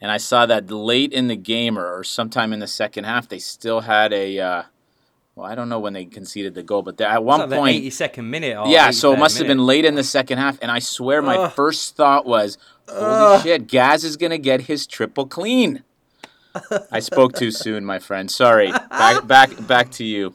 and 0.00 0.12
I 0.12 0.18
saw 0.18 0.46
that 0.46 0.70
late 0.70 1.12
in 1.12 1.26
the 1.26 1.36
game 1.36 1.76
or, 1.76 1.92
or 1.98 2.04
sometime 2.04 2.52
in 2.52 2.60
the 2.60 2.68
second 2.68 3.02
half, 3.04 3.28
they 3.28 3.40
still 3.40 3.80
had 3.80 4.12
a. 4.12 4.38
Uh, 4.38 4.62
well, 5.34 5.46
I 5.50 5.54
don't 5.54 5.70
know 5.70 5.80
when 5.80 5.94
they 5.94 6.04
conceded 6.04 6.54
the 6.54 6.62
goal, 6.62 6.82
but 6.82 7.00
at 7.00 7.24
one 7.24 7.40
like 7.40 7.48
the 7.48 7.56
point, 7.56 7.82
82nd 7.84 8.24
minute. 8.24 8.56
Or 8.56 8.68
yeah. 8.68 8.90
So 8.90 9.12
it 9.12 9.16
83rd 9.16 9.18
must 9.18 9.38
have 9.38 9.46
been 9.48 9.64
late 9.66 9.84
in 9.86 9.94
the 9.94 10.04
second 10.04 10.38
half, 10.38 10.58
and 10.62 10.70
I 10.70 10.78
swear 10.78 11.22
my 11.22 11.48
first 11.48 11.96
thought 11.96 12.26
was, 12.26 12.58
"Holy 12.88 13.42
shit, 13.42 13.66
Gaz 13.66 14.04
is 14.04 14.16
gonna 14.16 14.38
get 14.38 14.62
his 14.62 14.86
triple 14.86 15.26
clean." 15.26 15.82
I 16.90 17.00
spoke 17.00 17.32
too 17.34 17.50
soon, 17.50 17.84
my 17.84 17.98
friend. 17.98 18.30
Sorry. 18.30 18.70
Back 18.70 19.26
back 19.34 19.66
back 19.66 19.90
to 19.92 20.04
you. 20.04 20.34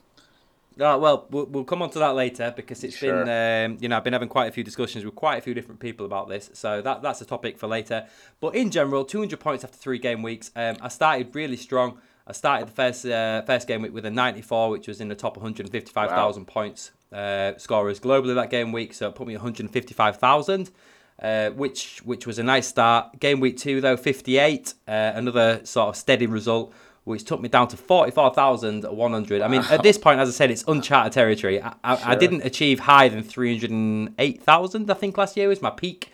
Oh, 0.79 0.97
well, 0.99 1.27
well, 1.31 1.45
we'll 1.47 1.63
come 1.63 1.81
on 1.81 1.89
to 1.91 1.99
that 1.99 2.13
later 2.13 2.53
because 2.55 2.83
it's 2.83 2.95
Sure. 2.95 3.25
been, 3.25 3.71
um, 3.71 3.77
you 3.81 3.89
know, 3.89 3.97
I've 3.97 4.03
been 4.03 4.13
having 4.13 4.29
quite 4.29 4.47
a 4.47 4.51
few 4.51 4.63
discussions 4.63 5.03
with 5.03 5.15
quite 5.15 5.37
a 5.37 5.41
few 5.41 5.55
different 5.55 5.79
people 5.79 6.05
about 6.05 6.29
this. 6.29 6.51
So 6.53 6.81
that 6.81 7.01
that's 7.01 7.19
a 7.21 7.25
topic 7.25 7.57
for 7.57 7.65
later. 7.67 8.05
But 8.39 8.53
in 8.55 8.69
general, 8.69 9.03
200 9.03 9.39
points 9.39 9.63
after 9.63 9.77
three 9.77 9.97
game 9.97 10.21
weeks. 10.21 10.51
Um, 10.55 10.77
I 10.81 10.89
started 10.89 11.33
really 11.33 11.57
strong. 11.57 11.97
I 12.27 12.33
started 12.33 12.67
the 12.67 12.73
first 12.73 13.05
uh, 13.05 13.41
first 13.43 13.67
game 13.67 13.81
week 13.81 13.93
with 13.93 14.05
a 14.05 14.11
94, 14.11 14.69
which 14.69 14.87
was 14.87 15.01
in 15.01 15.07
the 15.07 15.15
top 15.15 15.37
155,000 15.37 16.45
points 16.45 16.91
uh, 17.11 17.53
scorers 17.57 17.99
globally 17.99 18.35
that 18.35 18.49
game 18.51 18.71
week. 18.71 18.93
So 18.93 19.09
it 19.09 19.15
put 19.15 19.27
me 19.27 19.35
155,000. 19.35 20.69
Uh, 21.19 21.49
which 21.49 21.99
which 22.05 22.27
was 22.27 22.37
a 22.37 22.43
nice 22.43 22.67
start. 22.67 23.19
Game 23.19 23.39
week 23.39 23.57
two 23.57 23.81
though, 23.81 23.97
58, 23.97 24.75
uh, 24.87 24.91
another 24.91 25.61
sort 25.63 25.89
of 25.89 25.95
steady 25.95 26.27
result, 26.27 26.71
which 27.05 27.23
took 27.23 27.41
me 27.41 27.49
down 27.49 27.67
to 27.69 27.77
44,100. 27.77 29.41
I 29.41 29.47
mean, 29.47 29.63
at 29.71 29.81
this 29.81 29.97
point, 29.97 30.19
as 30.19 30.29
I 30.29 30.31
said, 30.31 30.51
it's 30.51 30.63
uncharted 30.67 31.13
territory. 31.13 31.59
I, 31.59 31.73
I, 31.83 32.11
I 32.11 32.15
didn't 32.15 32.45
achieve 32.45 32.81
higher 32.81 33.09
than 33.09 33.23
308,000. 33.23 34.91
I 34.91 34.93
think 34.93 35.17
last 35.17 35.35
year 35.35 35.47
was 35.47 35.59
my 35.59 35.71
peak. 35.71 36.11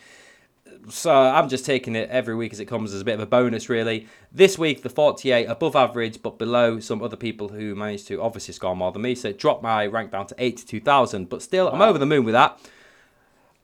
So 0.89 1.13
I'm 1.13 1.49
just 1.49 1.65
taking 1.65 1.95
it 1.95 2.09
every 2.09 2.35
week 2.35 2.53
as 2.53 2.59
it 2.59 2.65
comes 2.65 2.93
as 2.93 3.01
a 3.01 3.05
bit 3.05 3.15
of 3.15 3.19
a 3.21 3.25
bonus, 3.25 3.67
really. 3.69 4.07
This 4.31 4.57
week, 4.57 4.83
the 4.83 4.89
48 4.89 5.45
above 5.45 5.75
average, 5.75 6.21
but 6.21 6.37
below 6.37 6.79
some 6.79 7.01
other 7.01 7.15
people 7.17 7.49
who 7.49 7.75
managed 7.75 8.07
to 8.07 8.21
obviously 8.21 8.53
score 8.53 8.75
more 8.75 8.91
than 8.91 9.01
me. 9.01 9.15
So 9.15 9.29
it 9.29 9.39
dropped 9.39 9.63
my 9.63 9.85
rank 9.85 10.11
down 10.11 10.27
to 10.27 10.35
82,000. 10.37 11.27
But 11.27 11.41
still, 11.41 11.69
I'm 11.69 11.81
over 11.81 11.97
the 11.97 12.05
moon 12.05 12.23
with 12.23 12.33
that. 12.33 12.59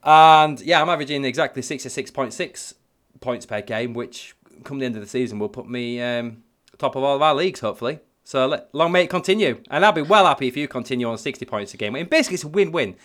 And 0.04 0.60
yeah, 0.62 0.82
I'm 0.82 0.90
averaging 0.90 1.26
exactly 1.26 1.62
66.6 1.62 2.74
points 3.20 3.46
per 3.46 3.62
game, 3.62 3.94
which 3.94 4.36
come 4.64 4.80
the 4.80 4.86
end 4.86 4.96
of 4.96 5.02
the 5.02 5.08
season 5.08 5.40
will 5.40 5.50
put 5.50 5.70
me 5.70 6.02
um, 6.02 6.44
top 6.78 6.96
of 6.96 7.04
all 7.04 7.16
of 7.16 7.22
our 7.22 7.36
leagues, 7.36 7.60
hopefully. 7.60 8.00
So 8.24 8.48
let, 8.48 8.74
long 8.74 8.92
may 8.92 9.04
it 9.04 9.10
continue. 9.10 9.62
And 9.70 9.86
I'll 9.86 9.92
be 9.92 10.02
well 10.02 10.26
happy 10.26 10.48
if 10.48 10.56
you 10.56 10.68
continue 10.68 11.10
on 11.10 11.18
60 11.18 11.46
points 11.46 11.74
a 11.74 11.78
game. 11.78 11.96
And 11.96 12.10
basically, 12.10 12.36
it's 12.36 12.44
a 12.44 12.48
win 12.48 12.72
win. 12.72 12.96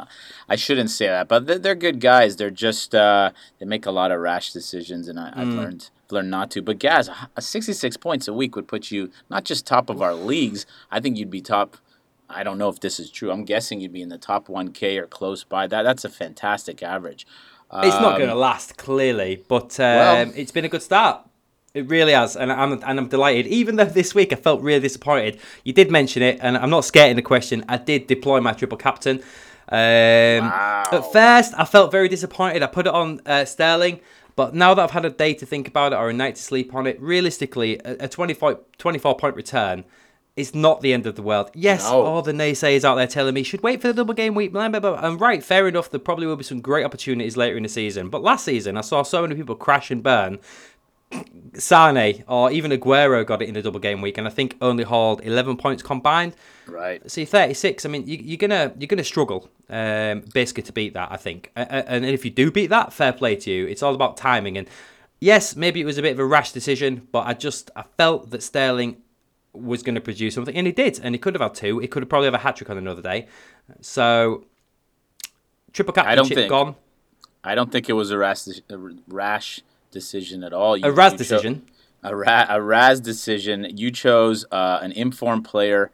I 0.50 0.56
shouldn't 0.56 0.90
say 0.90 1.06
that, 1.08 1.28
but 1.28 1.46
they're, 1.46 1.60
they're 1.60 1.76
good 1.76 2.00
guys. 2.00 2.36
They're 2.36 2.50
just 2.50 2.96
uh, 2.96 3.30
they 3.60 3.66
make 3.66 3.86
a 3.86 3.92
lot 3.92 4.12
of 4.12 4.20
rash 4.20 4.52
decisions, 4.54 5.08
and 5.08 5.20
I, 5.20 5.32
I've 5.36 5.48
Mm. 5.50 5.58
learned 5.58 5.90
learned 6.10 6.32
not 6.32 6.50
to. 6.52 6.62
But 6.62 6.80
guys, 6.80 7.10
a 7.36 7.42
66 7.42 7.98
points 7.98 8.28
a 8.28 8.34
week 8.34 8.56
would 8.56 8.68
put 8.68 8.92
you 8.92 9.12
not 9.30 9.44
just 9.46 9.66
top 9.68 9.90
of 9.90 10.02
our 10.02 10.14
leagues. 10.16 10.66
I 10.92 11.00
think 11.00 11.18
you'd 11.18 11.30
be 11.32 11.42
top. 11.42 11.78
I 12.30 12.44
don't 12.44 12.58
know 12.58 12.70
if 12.70 12.80
this 12.80 13.00
is 13.00 13.12
true. 13.12 13.32
I'm 13.32 13.46
guessing 13.46 13.80
you'd 13.80 13.94
be 13.94 14.02
in 14.02 14.10
the 14.10 14.18
top 14.18 14.48
1K 14.48 14.98
or 14.98 15.06
close 15.06 15.44
by 15.44 15.68
that. 15.68 15.84
That's 15.84 16.04
a 16.06 16.10
fantastic 16.10 16.82
average. 16.82 17.28
It's 17.76 17.96
not 18.00 18.14
Um, 18.14 18.18
going 18.20 18.30
to 18.30 18.36
last, 18.36 18.78
clearly, 18.78 19.44
but 19.48 19.80
um, 19.80 19.86
well- 19.86 20.32
it's 20.36 20.52
been 20.52 20.66
a 20.66 20.70
good 20.70 20.82
start. 20.84 21.22
It 21.74 21.90
really 21.90 22.14
has, 22.14 22.36
and 22.36 22.52
I'm 22.52 22.74
and 22.74 23.00
I'm 23.00 23.08
delighted. 23.08 23.48
Even 23.48 23.78
though 23.78 23.86
this 23.86 24.14
week 24.14 24.32
I 24.32 24.36
felt 24.36 24.62
really 24.62 24.80
disappointed, 24.82 25.40
you 25.64 25.74
did 25.74 25.90
mention 25.90 26.22
it, 26.22 26.38
and 26.40 26.56
I'm 26.56 26.70
not 26.70 26.86
scared 26.86 27.10
in 27.10 27.16
the 27.16 27.24
question. 27.24 27.66
I 27.68 27.78
did 27.78 28.06
deploy 28.06 28.40
my 28.42 28.54
triple 28.54 28.78
captain. 28.78 29.18
Um, 29.70 30.44
Wow. 30.52 30.84
At 30.92 31.12
first, 31.12 31.54
I 31.58 31.66
felt 31.66 31.92
very 31.92 32.08
disappointed. 32.10 32.62
I 32.62 32.68
put 32.68 32.86
it 32.86 32.94
on 32.94 33.22
uh, 33.26 33.46
Sterling, 33.46 34.02
but 34.36 34.54
now 34.54 34.76
that 34.76 34.84
I've 34.84 34.92
had 34.92 35.04
a 35.06 35.10
day 35.10 35.34
to 35.34 35.48
think 35.48 35.68
about 35.68 35.94
it 35.94 35.96
or 35.96 36.10
a 36.10 36.14
night 36.14 36.36
to 36.36 36.44
sleep 36.44 36.76
on 36.76 36.86
it, 36.86 37.02
realistically, 37.02 37.80
a, 37.84 38.04
a 38.06 38.08
24, 38.08 38.60
24 38.78 39.16
point 39.18 39.36
return 39.36 39.84
is 40.36 40.54
not 40.54 40.82
the 40.82 40.94
end 40.94 41.08
of 41.08 41.16
the 41.16 41.22
world. 41.24 41.50
Yes, 41.56 41.84
No. 41.90 42.02
all 42.04 42.22
the 42.22 42.32
naysayers 42.34 42.84
out 42.84 42.96
there 42.96 43.06
telling 43.08 43.34
me 43.36 43.42
should 43.44 43.62
wait 43.64 43.82
for 43.82 43.88
the 43.88 43.94
double 43.94 44.14
game 44.16 44.34
week. 44.36 44.52
blah, 44.52 44.68
blah, 44.70 44.80
blah. 44.80 44.94
And 44.96 45.20
right, 45.22 45.44
fair 45.44 45.68
enough. 45.68 45.90
There 45.92 46.00
probably 46.00 46.28
will 46.28 46.36
be 46.36 46.44
some 46.44 46.60
great 46.62 46.84
opportunities 46.86 47.36
later 47.38 47.56
in 47.58 47.64
the 47.64 47.70
season. 47.70 48.10
But 48.10 48.22
last 48.24 48.46
season, 48.46 48.76
I 48.78 48.82
saw 48.82 49.02
so 49.04 49.22
many 49.24 49.36
people 49.36 49.56
crash 49.56 49.90
and 49.92 50.04
burn. 50.04 50.40
Sane 51.56 52.24
or 52.28 52.52
even 52.52 52.72
Aguero 52.72 53.26
got 53.26 53.42
it 53.42 53.48
in 53.48 53.54
the 53.54 53.62
double 53.62 53.80
game 53.80 54.02
week, 54.02 54.18
and 54.18 54.26
I 54.28 54.30
think 54.30 54.58
only 54.62 54.84
hauled 54.84 55.22
11 55.24 55.58
points 55.58 55.84
combined. 55.84 56.36
Right. 56.68 57.10
See, 57.10 57.26
36. 57.26 57.86
I 57.86 57.90
mean, 57.90 58.08
you, 58.08 58.18
you're 58.18 58.38
gonna 58.38 58.74
you're 58.80 58.88
gonna 58.88 59.04
struggle 59.04 59.50
um, 59.70 60.24
basically 60.34 60.64
to 60.64 60.72
beat 60.74 60.94
that. 60.94 61.12
I 61.12 61.18
think, 61.18 61.52
and 61.56 62.06
if 62.06 62.26
you 62.26 62.32
do 62.32 62.52
beat 62.52 62.68
that, 62.68 62.94
fair 62.94 63.14
play 63.14 63.36
to 63.36 63.52
you. 63.52 63.68
It's 63.68 63.84
all 63.84 63.94
about 63.94 64.18
timing. 64.18 64.58
And 64.58 64.68
yes, 65.20 65.56
maybe 65.56 65.82
it 65.82 65.86
was 65.86 65.98
a 65.98 66.02
bit 66.02 66.14
of 66.14 66.20
a 66.20 66.26
rash 66.26 66.52
decision, 66.52 67.08
but 67.12 67.28
I 67.28 67.34
just 67.34 67.70
I 67.76 67.84
felt 67.98 68.32
that 68.32 68.42
Sterling 68.42 68.98
was 69.54 69.84
going 69.84 69.96
to 69.96 70.02
produce 70.02 70.34
something, 70.34 70.56
and 70.56 70.66
he 70.66 70.74
did. 70.74 71.00
And 71.04 71.14
he 71.14 71.20
could 71.20 71.36
have 71.36 71.42
had 71.42 71.54
two. 71.54 71.78
He 71.80 71.88
could 71.88 72.02
have 72.02 72.10
probably 72.10 72.26
have 72.26 72.34
a 72.34 72.40
hat 72.40 72.56
trick 72.56 72.70
on 72.72 72.78
another 72.78 73.04
day. 73.04 73.28
So 73.82 74.46
triple 75.72 75.94
I 75.98 76.16
don't 76.16 76.24
captainship 76.26 76.36
think- 76.38 76.50
gone. 76.50 76.76
I 77.46 77.56
don't 77.56 77.72
think 77.74 77.90
it 77.90 77.94
was 77.94 78.10
a 78.10 78.18
rash, 78.18 78.48
a 78.48 78.78
rash 79.08 79.60
decision 79.94 80.44
at 80.44 80.52
all. 80.52 80.76
You, 80.76 80.86
A 80.86 80.92
Raz 80.92 81.14
decision. 81.14 81.66
a, 82.04 82.14
ra- 82.14 82.46
a 82.50 82.62
Raz 82.62 83.00
decision. 83.00 83.66
You 83.78 83.90
chose 83.92 84.46
uh, 84.52 84.80
an 84.82 84.92
informed 84.92 85.46
player, 85.46 85.92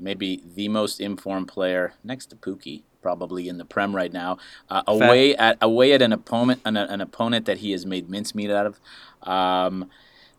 maybe 0.00 0.42
the 0.56 0.68
most 0.68 1.00
informed 1.00 1.46
player 1.46 1.94
next 2.02 2.26
to 2.30 2.36
Pukki, 2.36 2.82
probably 3.00 3.48
in 3.48 3.58
the 3.58 3.64
Prem 3.64 3.94
right 3.94 4.12
now. 4.12 4.38
Uh, 4.68 4.82
away 4.88 5.36
at 5.36 5.56
away 5.62 5.92
at 5.92 6.02
an 6.02 6.12
opponent, 6.12 6.60
an, 6.64 6.76
an 6.76 7.00
opponent 7.00 7.46
that 7.46 7.58
he 7.58 7.70
has 7.70 7.86
made 7.86 8.10
mincemeat 8.10 8.50
out 8.50 8.66
of. 8.66 8.80
Um, 9.22 9.88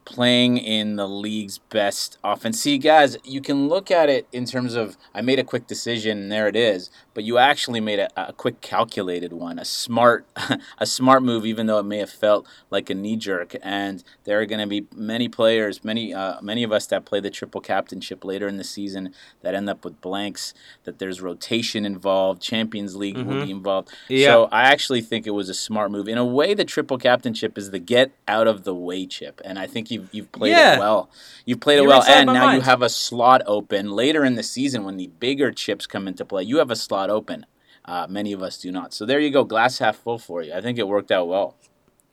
playing 0.05 0.57
in 0.57 0.95
the 0.95 1.07
league's 1.07 1.57
best 1.57 2.17
offense. 2.23 2.61
See, 2.61 2.77
guys, 2.77 3.17
you 3.23 3.41
can 3.41 3.67
look 3.67 3.89
at 3.91 4.09
it 4.09 4.27
in 4.31 4.45
terms 4.45 4.75
of 4.75 4.97
I 5.13 5.21
made 5.21 5.39
a 5.39 5.43
quick 5.43 5.67
decision, 5.67 6.17
and 6.17 6.31
there 6.31 6.47
it 6.47 6.55
is. 6.55 6.91
But 7.13 7.23
you 7.23 7.37
actually 7.37 7.79
made 7.79 7.99
a, 7.99 8.09
a 8.15 8.33
quick 8.33 8.61
calculated 8.61 9.33
one, 9.33 9.59
a 9.59 9.65
smart, 9.65 10.25
a 10.77 10.85
smart 10.85 11.23
move, 11.23 11.45
even 11.45 11.67
though 11.67 11.79
it 11.79 11.83
may 11.83 11.99
have 11.99 12.09
felt 12.09 12.47
like 12.69 12.89
a 12.89 12.95
knee 12.95 13.15
jerk. 13.15 13.55
And 13.61 14.03
there 14.23 14.39
are 14.41 14.45
going 14.45 14.61
to 14.61 14.67
be 14.67 14.87
many 14.95 15.29
players, 15.29 15.83
many, 15.83 16.13
uh, 16.13 16.41
many 16.41 16.63
of 16.63 16.71
us 16.71 16.87
that 16.87 17.05
play 17.05 17.19
the 17.19 17.29
triple 17.29 17.61
captainship 17.61 18.25
later 18.25 18.47
in 18.47 18.57
the 18.57 18.63
season 18.63 19.13
that 19.41 19.55
end 19.55 19.69
up 19.69 19.85
with 19.85 20.01
blanks. 20.01 20.53
That 20.85 20.99
there's 20.99 21.21
rotation 21.21 21.85
involved, 21.85 22.41
Champions 22.41 22.95
League 22.95 23.17
will 23.17 23.45
be 23.45 23.51
involved. 23.51 23.89
Yeah. 24.09 24.27
So 24.27 24.49
I 24.51 24.63
actually 24.63 25.01
think 25.01 25.27
it 25.27 25.31
was 25.31 25.49
a 25.49 25.53
smart 25.53 25.91
move. 25.91 26.07
In 26.07 26.17
a 26.17 26.25
way, 26.25 26.53
the 26.53 26.65
triple 26.65 26.97
captainship 26.97 27.57
is 27.57 27.71
the 27.71 27.79
get 27.79 28.11
out 28.27 28.47
of 28.47 28.63
the 28.63 28.73
way 28.73 29.05
chip, 29.05 29.39
and 29.45 29.59
I 29.59 29.67
think 29.67 29.87
you've 29.93 30.09
you've 30.13 30.31
played 30.31 30.51
Yeah. 30.51 30.75
it 30.75 30.79
well. 30.79 31.09
You've 31.45 31.59
played 31.59 31.77
it 31.79 31.83
You're 31.83 31.89
well, 31.89 32.03
and 32.03 32.27
now 32.27 32.51
you 32.53 32.61
have 32.61 32.81
a 32.81 32.89
slot 32.89 33.41
open 33.45 33.91
later 33.91 34.23
in 34.25 34.35
the 34.35 34.43
season 34.43 34.83
when 34.83 34.97
the 34.97 35.07
bigger 35.07 35.51
chips 35.51 35.87
come 35.87 36.07
into 36.07 36.25
play. 36.25 36.43
You 36.43 36.57
have 36.57 36.71
a 36.71 36.75
slot 36.75 37.09
open. 37.09 37.45
Uh, 37.85 38.07
many 38.09 38.31
of 38.31 38.41
us 38.41 38.57
do 38.57 38.71
not. 38.71 38.93
So 38.93 39.05
there 39.05 39.19
you 39.19 39.29
go, 39.29 39.43
glass 39.43 39.79
half 39.79 39.97
full 39.97 40.17
for 40.17 40.41
you. 40.41 40.53
I 40.53 40.61
think 40.61 40.77
it 40.77 40.87
worked 40.87 41.11
out 41.11 41.27
well. 41.27 41.55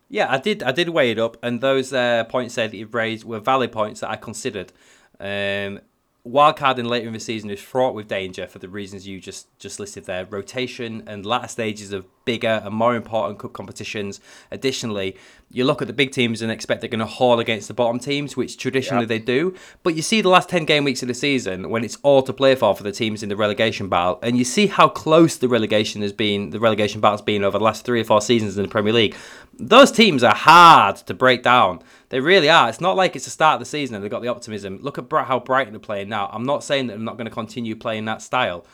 Yeah, 0.08 0.26
I 0.28 0.38
did. 0.38 0.62
I 0.64 0.72
did 0.72 0.88
weigh 0.88 1.12
it 1.12 1.18
up, 1.20 1.36
and 1.42 1.60
those 1.60 1.92
uh, 1.92 2.24
points 2.24 2.56
there 2.56 2.66
that 2.66 2.76
you've 2.76 2.94
raised 2.94 3.24
were 3.24 3.38
valid 3.38 3.70
points 3.70 4.00
that 4.00 4.10
I 4.10 4.16
considered. 4.16 4.72
Um, 5.20 5.80
wildcarding 6.26 6.86
later 6.86 7.06
in 7.06 7.12
the 7.14 7.20
season 7.20 7.48
is 7.50 7.60
fraught 7.60 7.94
with 7.94 8.08
danger 8.08 8.46
for 8.46 8.58
the 8.58 8.68
reasons 8.68 9.06
you 9.06 9.20
just 9.20 9.46
just 9.60 9.78
listed 9.78 10.06
there: 10.06 10.24
rotation 10.24 11.04
and 11.06 11.24
latter 11.24 11.46
stages 11.48 11.92
of 11.92 12.06
bigger 12.24 12.60
and 12.64 12.74
more 12.74 12.94
important 12.94 13.38
cup 13.38 13.52
competitions. 13.52 14.20
Additionally, 14.50 15.16
you 15.52 15.64
look 15.64 15.80
at 15.82 15.88
the 15.88 15.92
big 15.94 16.12
teams 16.12 16.42
and 16.42 16.52
expect 16.52 16.80
they're 16.80 16.88
going 16.88 17.00
to 17.00 17.06
haul 17.06 17.40
against 17.40 17.66
the 17.66 17.74
bottom 17.74 17.98
teams, 17.98 18.36
which 18.36 18.56
traditionally 18.56 19.02
Yep. 19.02 19.08
they 19.08 19.18
do. 19.18 19.54
But 19.82 19.96
you 19.96 20.02
see 20.02 20.20
the 20.20 20.28
last 20.28 20.48
ten 20.48 20.64
game 20.64 20.84
weeks 20.84 21.02
of 21.02 21.08
the 21.08 21.14
season 21.14 21.70
when 21.70 21.82
it's 21.82 21.98
all 22.02 22.22
to 22.22 22.32
play 22.32 22.54
for 22.54 22.74
for 22.76 22.82
the 22.82 22.92
teams 22.92 23.22
in 23.22 23.28
the 23.28 23.36
relegation 23.36 23.88
battle, 23.88 24.18
and 24.22 24.36
you 24.38 24.44
see 24.44 24.68
how 24.68 24.88
close 24.88 25.36
the 25.36 25.48
relegation 25.48 26.02
has 26.02 26.12
been. 26.12 26.50
The 26.50 26.60
relegation 26.60 27.00
battle's 27.00 27.22
been 27.22 27.42
over 27.42 27.58
the 27.58 27.64
last 27.64 27.84
three 27.84 28.00
or 28.00 28.04
four 28.04 28.20
seasons 28.20 28.56
in 28.56 28.62
the 28.62 28.68
Premier 28.68 28.92
League. 28.92 29.16
Those 29.58 29.90
teams 29.92 30.22
are 30.22 30.34
hard 30.34 30.96
to 30.96 31.14
break 31.14 31.42
down. 31.42 31.82
They 32.10 32.20
really 32.20 32.48
are. 32.48 32.68
It's 32.68 32.80
not 32.80 32.96
like 32.96 33.14
it's 33.14 33.26
the 33.26 33.30
start 33.30 33.54
of 33.54 33.60
the 33.60 33.66
season 33.66 33.94
and 33.94 34.02
they've 34.04 34.10
got 34.10 34.22
the 34.22 34.28
optimism. 34.28 34.78
Look 34.82 34.98
at 34.98 35.10
how 35.26 35.38
Brighton 35.40 35.76
are 35.76 35.80
playing 35.80 36.08
now. 36.08 36.28
I'm 36.32 36.44
not 36.44 36.64
saying 36.64 36.86
that 36.86 36.94
they're 36.94 37.04
not 37.04 37.16
going 37.16 37.26
to 37.28 37.30
continue 37.32 37.76
playing 37.76 38.04
that 38.06 38.22
style. 38.22 38.64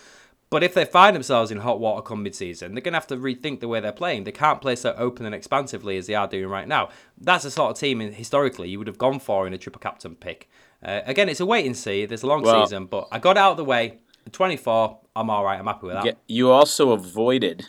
But 0.48 0.62
if 0.62 0.74
they 0.74 0.84
find 0.84 1.14
themselves 1.16 1.50
in 1.50 1.58
hot 1.58 1.80
water 1.80 2.02
come 2.02 2.22
mid-season, 2.22 2.72
they're 2.74 2.80
going 2.80 2.92
to 2.92 2.98
have 2.98 3.06
to 3.08 3.16
rethink 3.16 3.58
the 3.60 3.66
way 3.68 3.80
they're 3.80 3.90
playing. 3.92 4.24
They 4.24 4.32
can't 4.32 4.60
play 4.60 4.76
so 4.76 4.94
open 4.96 5.26
and 5.26 5.34
expansively 5.34 5.96
as 5.96 6.06
they 6.06 6.14
are 6.14 6.28
doing 6.28 6.46
right 6.48 6.68
now. 6.68 6.90
That's 7.20 7.42
the 7.44 7.50
sort 7.50 7.72
of 7.72 7.78
team 7.78 8.00
in, 8.00 8.12
historically 8.12 8.68
you 8.68 8.78
would 8.78 8.86
have 8.86 8.98
gone 8.98 9.18
for 9.18 9.46
in 9.46 9.52
a 9.54 9.58
triple 9.58 9.80
captain 9.80 10.14
pick. 10.14 10.48
Uh, 10.84 11.00
again, 11.04 11.28
it's 11.28 11.40
a 11.40 11.46
wait 11.46 11.66
and 11.66 11.76
see. 11.76 12.06
There's 12.06 12.22
a 12.22 12.26
long 12.28 12.42
Well- 12.42 12.64
season, 12.64 12.86
but 12.86 13.08
I 13.10 13.18
got 13.18 13.32
it 13.36 13.40
out 13.40 13.52
of 13.52 13.56
the 13.56 13.64
way. 13.64 13.98
24, 14.30 14.98
I'm 15.16 15.30
all 15.30 15.44
right. 15.44 15.58
I'm 15.58 15.66
happy 15.66 15.86
with 15.88 15.94
that. 15.96 16.04
Ge- 16.14 16.16
You 16.28 16.50
also 16.50 16.92
avoided 16.92 17.66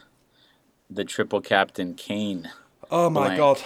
the 0.90 1.04
triple 1.04 1.42
captain 1.42 1.94
Kane. 1.96 2.50
Oh 2.90 3.10
my 3.10 3.36
blank. 3.36 3.38
god! 3.38 3.62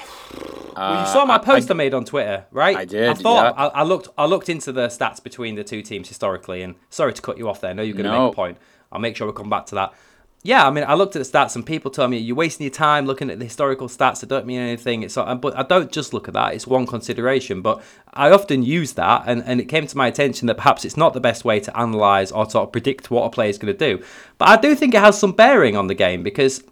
well, 0.75 0.93
you 0.93 0.99
Uh, 1.01 1.05
saw 1.05 1.25
my 1.25 1.35
I- 1.35 1.39
post 1.39 1.69
I, 1.69 1.73
made 1.75 1.93
on 1.93 2.05
Twitter, 2.05 2.45
right? 2.51 2.75
I 2.75 2.85
did, 2.85 3.09
I 3.09 3.13
thought 3.13 3.55
yeah. 3.55 3.63
I, 3.65 3.67
I 3.67 3.83
looked. 3.83 4.07
I 4.17 4.25
looked 4.25 4.49
into 4.49 4.71
the 4.71 4.87
stats 4.87 5.21
between 5.21 5.55
the 5.55 5.63
two 5.63 5.81
teams 5.83 6.07
historically, 6.07 6.63
and 6.63 6.75
sorry 6.89 7.13
to 7.13 7.21
cut 7.21 7.37
you 7.37 7.47
off 7.47 7.61
there. 7.61 7.69
I 7.69 7.73
know 7.73 7.83
you're 7.83 7.93
going 7.93 8.05
to 8.05 8.11
No. 8.11 8.25
make 8.27 8.33
a 8.33 8.35
point. 8.35 8.57
I'll 8.91 8.99
make 8.99 9.15
sure 9.15 9.27
we 9.27 9.33
come 9.33 9.49
back 9.49 9.65
to 9.67 9.75
that. 9.75 9.93
Yeah, 10.43 10.65
I 10.67 10.71
mean, 10.71 10.83
I 10.87 10.95
looked 10.95 11.15
at 11.15 11.23
the 11.23 11.29
stats, 11.37 11.55
and 11.55 11.63
people 11.63 11.91
tell 11.91 12.07
me 12.07 12.17
you're 12.17 12.35
wasting 12.35 12.63
your 12.65 12.71
time 12.73 13.05
looking 13.05 13.29
at 13.29 13.37
the 13.37 13.45
historical 13.45 13.87
stats. 13.87 14.21
That 14.21 14.29
don't 14.29 14.47
mean 14.47 14.59
anything. 14.59 15.03
It's 15.03 15.15
not, 15.15 15.39
but 15.39 15.55
I 15.55 15.61
don't 15.61 15.91
just 15.91 16.15
look 16.15 16.27
at 16.27 16.33
that. 16.33 16.55
It's 16.55 16.65
one 16.65 16.87
consideration, 16.87 17.61
but 17.61 17.83
I 18.15 18.31
often 18.31 18.63
use 18.63 18.93
that, 18.93 19.23
and, 19.27 19.43
and 19.45 19.61
it 19.61 19.65
came 19.65 19.85
to 19.85 19.95
my 19.95 20.07
attention 20.07 20.47
that 20.47 20.55
perhaps 20.57 20.83
it's 20.83 20.97
not 20.97 21.13
the 21.13 21.19
best 21.19 21.45
way 21.45 21.59
to 21.59 21.77
analyze 21.77 22.31
or 22.31 22.49
sort 22.49 22.63
of 22.67 22.71
predict 22.71 23.11
what 23.11 23.23
a 23.25 23.29
player 23.29 23.49
is 23.49 23.59
going 23.59 23.71
to 23.71 23.77
do. 23.97 24.03
But 24.39 24.49
I 24.49 24.57
do 24.57 24.73
think 24.73 24.95
it 24.95 25.01
has 25.01 25.19
some 25.19 25.31
bearing 25.33 25.77
on 25.77 25.85
the 25.85 25.93
game 25.93 26.23
because 26.23 26.63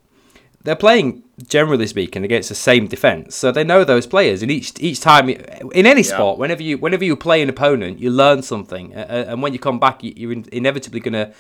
they're 0.64 0.76
playing 0.76 1.22
generally 1.48 1.86
speaking 1.86 2.26
against 2.26 2.50
the 2.50 2.56
same 2.56 2.86
defense 2.88 3.34
so 3.34 3.50
they 3.50 3.64
know 3.64 3.86
those 3.86 4.06
players 4.06 4.42
and 4.42 4.52
each 4.52 4.74
each 4.82 5.00
time 5.00 5.30
in 5.30 5.86
any 5.86 6.04
sport 6.04 6.38
whenever 6.38 6.62
you 6.62 6.78
whenever 6.78 7.06
you 7.06 7.16
play 7.16 7.42
an 7.42 7.48
opponent 7.48 7.98
you 7.98 8.10
learn 8.12 8.42
something 8.42 8.94
and 8.94 9.42
when 9.42 9.54
you 9.54 9.60
come 9.60 9.80
back 9.80 10.04
you- 10.04 10.12
you're 10.18 10.34
inevitably 10.52 11.00
going 11.00 11.14
to 11.14 11.32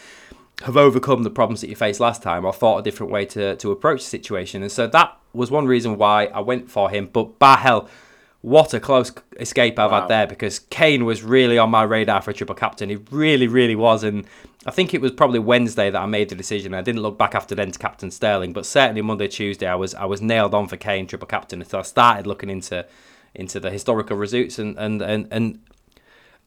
have 0.63 0.75
overcome 0.77 1.23
the 1.23 1.29
problems 1.29 1.61
that 1.61 1.69
you 1.69 1.75
faced 1.75 1.99
last 1.99 2.21
time 2.21 2.45
or 2.45 2.51
thought 2.51 2.79
a 2.79 2.83
different 2.83 3.11
way 3.11 3.25
to, 3.25 3.55
to 3.55 3.71
approach 3.71 4.01
the 4.01 4.09
situation 4.09 4.61
and 4.61 4.71
so 4.71 4.87
that 4.87 5.17
was 5.33 5.49
one 5.49 5.65
reason 5.65 5.97
why 5.97 6.25
I 6.25 6.41
went 6.41 6.69
for 6.69 6.89
him 6.89 7.09
but 7.11 7.39
by 7.39 7.55
hell 7.55 7.89
what 8.41 8.73
a 8.73 8.79
close 8.79 9.11
escape 9.37 9.77
I've 9.77 9.91
Wow. 9.91 10.01
had 10.01 10.09
there 10.09 10.27
because 10.27 10.59
Kane 10.59 11.03
was 11.03 11.23
really 11.23 11.57
on 11.57 11.69
my 11.69 11.83
radar 11.83 12.21
for 12.21 12.31
a 12.31 12.33
triple 12.33 12.55
captain. 12.55 12.89
He 12.89 12.95
really, 13.11 13.47
really 13.47 13.75
was. 13.75 14.03
And 14.03 14.25
I 14.65 14.71
think 14.71 14.93
it 14.93 15.01
was 15.01 15.11
probably 15.11 15.39
Wednesday 15.39 15.89
that 15.89 16.01
I 16.01 16.05
made 16.05 16.29
the 16.29 16.35
decision. 16.35 16.73
I 16.73 16.81
didn't 16.81 17.01
look 17.01 17.17
back 17.17 17.35
after 17.35 17.53
then 17.53 17.71
to 17.71 17.79
captain 17.79 18.11
Sterling, 18.11 18.53
but 18.53 18.65
certainly 18.65 19.01
Monday, 19.01 19.27
Tuesday, 19.27 19.67
I 19.67 19.75
was 19.75 19.93
I 19.93 20.05
was 20.05 20.21
nailed 20.21 20.53
on 20.53 20.67
for 20.67 20.77
Kane 20.77 21.05
triple 21.05 21.27
captain 21.27 21.63
So 21.65 21.79
I 21.79 21.81
started 21.81 22.27
looking 22.27 22.49
into 22.49 22.85
into 23.35 23.59
the 23.59 23.69
historical 23.69 24.15
results 24.15 24.57
and 24.57 24.77
and 24.77 25.01
and, 25.01 25.27
and 25.31 25.59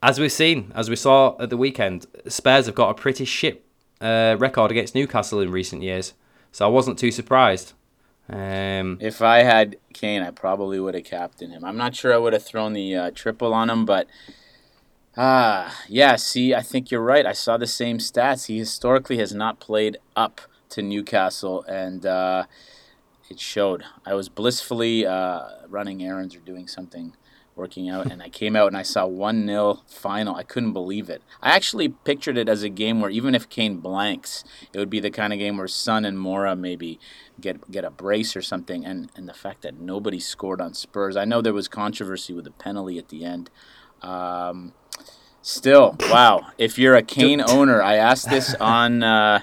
as 0.03 0.19
we've 0.19 0.33
seen, 0.33 0.73
as 0.75 0.89
we 0.89 0.97
saw 0.97 1.37
at 1.41 1.51
the 1.51 1.57
weekend, 1.57 2.07
Spurs 2.27 2.67
have 2.67 2.75
got 2.75 2.89
a 2.91 2.95
pretty 2.95 3.25
shit 3.25 3.65
uh, 4.03 4.37
record 4.39 4.71
against 4.71 4.95
Newcastle 4.95 5.41
in 5.41 5.51
recent 5.51 5.83
years. 5.83 6.15
So 6.51 6.67
I 6.67 6.69
wasn't 6.69 6.99
too 6.99 7.11
surprised. 7.11 7.73
Um, 8.29 8.99
If 9.01 9.23
I 9.23 9.43
had 9.43 9.77
Kane, 9.95 10.23
I 10.23 10.31
probably 10.31 10.79
would 10.81 10.95
have 10.95 11.05
captained 11.05 11.53
him. 11.53 11.65
I'm 11.65 11.77
not 11.77 11.95
sure 11.95 12.13
I 12.13 12.19
would 12.19 12.33
have 12.33 12.45
thrown 12.45 12.73
the 12.73 12.95
uh, 12.95 13.11
triple 13.15 13.55
on 13.55 13.71
him, 13.71 13.85
but 13.87 14.07
ah, 15.17 15.83
yeah. 15.89 16.17
See, 16.17 16.55
I 16.55 16.63
think 16.63 16.91
you're 16.91 17.01
right. 17.03 17.27
I 17.27 17.33
saw 17.33 17.57
the 17.57 17.67
same 17.67 17.99
stats. 17.99 18.47
He 18.47 18.59
historically 18.59 19.19
has 19.19 19.35
not 19.35 19.61
played 19.61 19.97
up 20.17 20.41
to 20.71 20.83
Newcastle, 20.83 21.63
and 21.65 22.07
uh, 22.07 22.45
it 23.31 23.41
showed. 23.41 23.85
I 24.07 24.15
was 24.15 24.29
blissfully 24.29 25.07
uh, 25.07 25.43
running 25.69 26.03
errands 26.03 26.35
or 26.35 26.41
doing 26.41 26.69
something, 26.69 27.15
working 27.55 27.89
out, 27.89 28.11
and 28.11 28.23
I 28.23 28.29
came 28.29 28.57
out 28.57 28.69
and 28.69 28.77
I 28.77 28.83
saw 28.83 29.07
one 29.07 29.47
0 29.47 29.81
final. 29.87 30.35
I 30.35 30.43
couldn't 30.43 30.73
believe 30.73 31.11
it. 31.11 31.23
I 31.43 31.51
actually 31.51 31.89
pictured 31.89 32.39
it 32.39 32.49
as 32.49 32.63
a 32.63 32.69
game 32.69 33.01
where 33.01 33.11
even 33.11 33.35
if 33.35 33.49
Kane 33.49 33.79
blanks, 33.79 34.45
it 34.73 34.79
would 34.79 34.91
be 34.91 35.01
the 35.01 35.11
kind 35.11 35.33
of 35.33 35.39
game 35.39 35.57
where 35.57 35.69
Son 35.69 36.05
and 36.05 36.19
Moura 36.19 36.59
maybe 36.59 36.99
get 37.41 37.71
get 37.71 37.85
a 37.85 37.91
brace 37.91 38.37
or 38.37 38.43
something. 38.43 38.85
And 38.85 39.11
and 39.17 39.29
the 39.29 39.35
fact 39.35 39.63
that 39.63 39.79
nobody 39.79 40.21
scored 40.21 40.61
on 40.61 40.75
Spurs. 40.75 41.17
I 41.17 41.25
know 41.25 41.43
there 41.43 41.53
was 41.53 41.69
controversy 41.69 42.33
with 42.33 42.45
the 42.45 42.51
penalty 42.53 42.99
at 42.99 43.09
the 43.09 43.25
end. 43.25 43.51
Um, 44.01 44.73
still, 45.43 45.97
wow. 46.01 46.49
If 46.59 46.79
you're 46.79 46.97
a 46.97 47.03
Kane 47.03 47.43
owner, 47.47 47.83
I 47.83 47.97
asked 47.97 48.31
this 48.31 48.55
on. 48.55 49.03
Uh, 49.03 49.43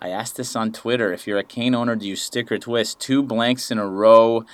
I 0.00 0.10
asked 0.10 0.36
this 0.36 0.54
on 0.54 0.72
Twitter. 0.72 1.12
If 1.12 1.26
you're 1.26 1.38
a 1.38 1.44
Kane 1.44 1.74
owner, 1.74 1.96
do 1.96 2.06
you 2.06 2.14
stick 2.14 2.52
or 2.52 2.58
twist? 2.58 3.00
Two 3.00 3.22
blanks 3.22 3.70
in 3.70 3.78
a 3.78 3.86
row. 3.86 4.44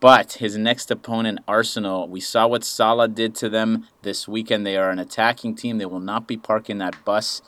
But 0.00 0.34
his 0.34 0.56
next 0.56 0.90
opponent, 0.90 1.40
Arsenal, 1.48 2.08
we 2.08 2.20
saw 2.20 2.46
what 2.46 2.62
Salah 2.62 3.08
did 3.08 3.34
to 3.36 3.48
them 3.48 3.88
this 4.02 4.28
weekend. 4.28 4.64
They 4.64 4.76
are 4.76 4.90
an 4.90 4.98
attacking 4.98 5.56
team. 5.56 5.78
They 5.78 5.86
will 5.86 5.98
not 5.98 6.28
be 6.28 6.36
parking 6.36 6.78
that 6.78 7.04
bus. 7.04 7.42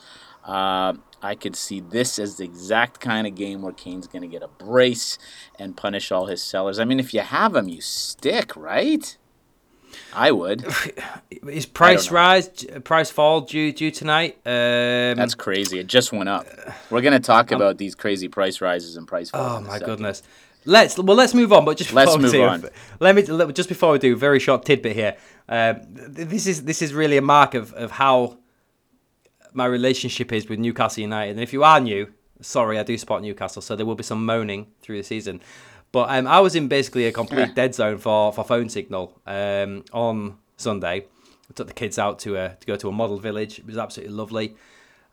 Uh, 0.45 0.95
I 1.23 1.35
could 1.35 1.55
see 1.55 1.81
this 1.81 2.19
as 2.19 2.37
the 2.37 2.45
exact 2.45 2.99
kind 2.99 3.27
of 3.27 3.35
game 3.35 3.63
where 3.63 3.73
Kane's 3.73 4.07
going 4.07 4.23
to 4.23 4.29
get 4.29 4.43
a 4.43 4.49
brace 4.49 5.19
and 5.59 5.77
punish 5.77 6.11
all 6.11 6.27
his 6.27 6.43
sellers. 6.43 6.81
I 6.81 6.85
mean, 6.85 6.99
if 6.99 7.15
you 7.15 7.21
have 7.21 7.55
him, 7.55 7.69
you 7.69 7.81
stick, 7.81 8.57
right? 8.57 9.17
I 10.13 10.33
would. 10.33 10.65
Is 11.47 11.67
price 11.67 12.11
rise, 12.11 12.49
price 12.85 13.11
fall 13.11 13.43
due 13.43 13.73
due 13.73 13.91
tonight? 13.91 14.37
Um, 14.47 15.17
That's 15.17 15.35
crazy. 15.35 15.79
It 15.79 15.87
just 15.87 16.13
went 16.13 16.29
up. 16.29 16.47
We're 16.91 17.01
gonna 17.01 17.21
talk 17.21 17.51
about 17.51 17.79
these 17.79 17.95
crazy 17.95 18.29
price 18.29 18.61
rises 18.61 18.97
and 18.97 19.07
price 19.07 19.31
falls. 19.31 19.53
Oh 19.53 19.59
in 19.59 19.65
a 19.65 19.69
my 19.69 19.79
goodness. 19.79 20.23
Let's 20.65 20.99
well 20.99 21.17
let's 21.17 21.33
move 21.35 21.53
on, 21.53 21.65
but 21.65 21.77
just 21.79 21.91
before 21.91 22.05
Let's 22.05 22.17
we 22.17 22.23
move 22.23 22.33
do, 22.33 22.45
on. 22.45 22.65
let 23.01 23.15
me 23.17 23.23
let- 23.23 23.55
just 23.55 23.69
before 23.69 23.93
we 23.93 23.99
do, 23.99 24.15
very 24.15 24.39
short 24.39 24.65
tidbit 24.65 24.95
here. 24.95 25.17
Um, 25.49 25.77
th- 26.15 26.29
this 26.29 26.47
is 26.47 26.65
this 26.65 26.83
is 26.83 26.93
really 26.93 27.17
a 27.17 27.23
mark 27.23 27.55
of, 27.55 27.73
of 27.75 27.93
how 27.93 28.37
my 29.53 29.65
relationship 29.67 30.33
is 30.33 30.49
with 30.49 30.59
Newcastle 30.59 31.01
United. 31.03 31.33
And 31.33 31.41
if 31.41 31.53
you 31.53 31.65
are 31.65 31.81
new, 31.81 32.13
sorry, 32.41 32.79
I 32.79 32.83
do 32.83 32.97
support 32.99 33.23
Newcastle, 33.23 33.63
so 33.63 33.75
there 33.75 33.87
will 33.87 33.95
be 33.95 34.03
some 34.05 34.25
moaning 34.27 34.67
through 34.83 34.99
the 34.99 35.03
season. 35.03 35.41
But 35.93 36.09
um, 36.11 36.27
I 36.27 36.39
was 36.41 36.55
in 36.55 36.69
basically 36.69 37.07
a 37.07 37.13
complete 37.13 37.55
dead 37.57 37.75
zone 37.75 37.99
for, 37.99 38.33
for 38.33 38.45
phone 38.45 38.69
signal 38.69 39.19
um, 39.27 39.85
on 39.93 40.39
Sunday. 40.57 41.07
I 41.49 41.53
took 41.55 41.67
the 41.67 41.73
kids 41.75 41.99
out 41.99 42.21
to 42.21 42.37
a, 42.37 42.57
to 42.61 42.67
go 42.67 42.77
to 42.77 42.89
a 42.89 42.93
model 42.93 43.19
village. 43.19 43.59
It 43.59 43.67
was 43.67 43.77
absolutely 43.77 44.15
lovely. 44.15 44.55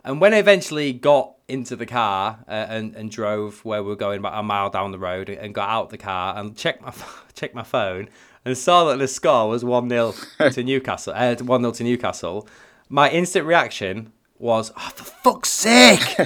And 0.07 0.21
when 0.21 0.33
I 0.33 0.37
eventually 0.37 0.93
got 0.93 1.33
into 1.49 1.75
the 1.75 1.85
car 1.85 2.39
uh, 2.47 2.51
and, 2.51 2.95
and 2.95 3.11
drove 3.11 3.65
where 3.65 3.83
we 3.83 3.89
were 3.89 3.97
going 3.97 4.19
about 4.19 4.39
a 4.39 4.41
mile 4.41 4.69
down 4.69 4.91
the 4.91 4.97
road 4.97 5.27
and 5.27 5.53
got 5.53 5.67
out 5.67 5.89
the 5.89 5.97
car 5.97 6.37
and 6.37 6.55
checked 6.55 6.81
my 6.81 6.93
checked 7.33 7.53
my 7.53 7.63
phone 7.63 8.07
and 8.45 8.57
saw 8.57 8.85
that 8.85 8.99
the 8.99 9.07
score 9.09 9.49
was 9.49 9.65
1 9.65 9.89
0 9.89 10.13
to 10.51 10.63
Newcastle, 10.63 11.11
uh, 11.13 11.35
1 11.35 11.61
0 11.61 11.71
to 11.73 11.83
Newcastle, 11.83 12.47
my 12.87 13.09
instant 13.09 13.45
reaction 13.45 14.13
was, 14.39 14.71
oh, 14.77 14.91
for 14.95 15.03
fuck's 15.03 15.49
sake! 15.49 16.17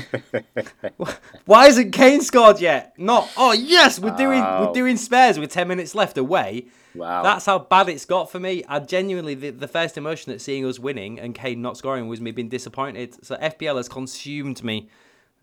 Why 1.46 1.66
isn't 1.66 1.90
Kane 1.90 2.22
scored 2.22 2.62
yet? 2.62 2.94
Not, 3.00 3.32
oh 3.36 3.52
yes, 3.52 3.98
we're 4.00 4.16
doing 4.16 4.42
we're 4.42 4.74
doing 4.74 4.96
Spurs 4.96 5.40
with 5.40 5.50
10 5.50 5.68
minutes 5.68 5.96
left 5.96 6.20
away. 6.20 6.68
Wow. 6.96 7.24
That's 7.24 7.46
how 7.46 7.60
bad 7.60 7.90
it's 7.90 8.06
got 8.06 8.32
for 8.32 8.40
me. 8.40 8.64
I 8.68 8.80
genuinely, 8.80 9.36
the, 9.36 9.52
the 9.52 9.68
first 9.68 9.98
emotion 9.98 10.32
at 10.32 10.42
seeing 10.42 10.66
us 10.66 10.80
winning 10.80 11.20
and 11.20 11.34
Kane 11.34 11.62
not 11.62 11.78
scoring 11.78 12.08
was 12.08 12.20
me 12.22 12.32
being 12.32 12.50
disappointed. 12.50 13.24
So 13.26 13.36
FPL 13.38 13.78
has 13.78 13.88
consumed 13.88 14.64
me 14.64 14.90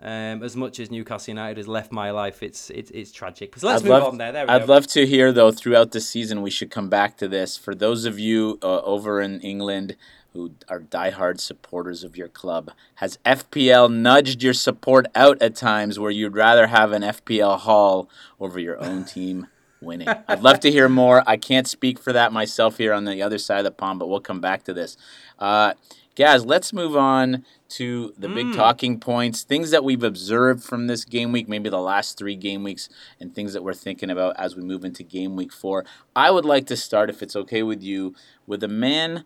um, 0.00 0.42
as 0.42 0.54
much 0.56 0.78
as 0.78 0.90
Newcastle 0.90 1.32
United 1.32 1.56
has 1.56 1.66
left 1.66 1.90
my 1.90 2.10
life. 2.10 2.42
It's 2.42 2.70
it's, 2.70 2.90
it's 2.92 3.10
tragic. 3.10 3.56
So 3.56 3.66
let's 3.66 3.82
I'd 3.82 3.88
move 3.88 4.02
love, 4.02 4.12
on 4.12 4.18
there. 4.18 4.32
There 4.32 4.46
we 4.46 4.50
I'd 4.50 4.66
go. 4.66 4.72
love 4.72 4.86
to 4.88 5.06
hear 5.06 5.32
though 5.32 5.50
throughout 5.50 5.92
the 5.92 6.00
season. 6.00 6.42
We 6.42 6.50
should 6.50 6.70
come 6.70 6.88
back 6.88 7.16
to 7.18 7.28
this 7.28 7.56
for 7.56 7.74
those 7.74 8.04
of 8.04 8.18
you 8.18 8.58
uh, 8.62 8.80
over 8.82 9.20
in 9.20 9.40
England 9.40 9.96
who 10.34 10.52
are 10.68 10.78
diehard 10.78 11.40
supporters 11.40 12.04
of 12.04 12.16
your 12.16 12.28
club. 12.28 12.70
Has 12.96 13.18
FPL 13.24 13.92
nudged 13.92 14.42
your 14.42 14.52
support 14.52 15.06
out 15.14 15.40
at 15.42 15.56
times 15.56 15.98
where 15.98 16.10
you'd 16.10 16.36
rather 16.36 16.68
have 16.68 16.92
an 16.92 17.02
FPL 17.02 17.58
haul 17.60 18.08
over 18.38 18.60
your 18.60 18.78
own 18.78 19.04
team 19.06 19.48
winning? 19.80 20.08
I'd 20.28 20.42
love 20.42 20.60
to 20.60 20.70
hear 20.70 20.88
more. 20.88 21.22
I 21.26 21.36
can't 21.36 21.66
speak 21.66 21.98
for 21.98 22.12
that 22.12 22.32
myself 22.32 22.78
here 22.78 22.92
on 22.92 23.04
the 23.04 23.22
other 23.22 23.38
side 23.38 23.58
of 23.58 23.64
the 23.64 23.70
pond, 23.70 23.98
but 23.98 24.08
we'll 24.08 24.20
come 24.20 24.40
back 24.40 24.64
to 24.64 24.74
this. 24.74 24.96
Uh, 25.38 25.74
Guys, 26.18 26.44
let's 26.44 26.72
move 26.72 26.96
on 26.96 27.44
to 27.68 28.12
the 28.18 28.28
big 28.28 28.52
talking 28.52 28.98
points, 28.98 29.44
things 29.44 29.70
that 29.70 29.84
we've 29.84 30.02
observed 30.02 30.64
from 30.64 30.88
this 30.88 31.04
game 31.04 31.30
week, 31.30 31.48
maybe 31.48 31.70
the 31.70 31.78
last 31.78 32.18
three 32.18 32.34
game 32.34 32.64
weeks, 32.64 32.88
and 33.20 33.32
things 33.32 33.52
that 33.52 33.62
we're 33.62 33.72
thinking 33.72 34.10
about 34.10 34.34
as 34.36 34.56
we 34.56 34.62
move 34.64 34.84
into 34.84 35.04
game 35.04 35.36
week 35.36 35.52
four. 35.52 35.84
I 36.16 36.32
would 36.32 36.44
like 36.44 36.66
to 36.66 36.76
start, 36.76 37.08
if 37.08 37.22
it's 37.22 37.36
okay 37.36 37.62
with 37.62 37.84
you, 37.84 38.16
with 38.48 38.64
a 38.64 38.68
man 38.68 39.24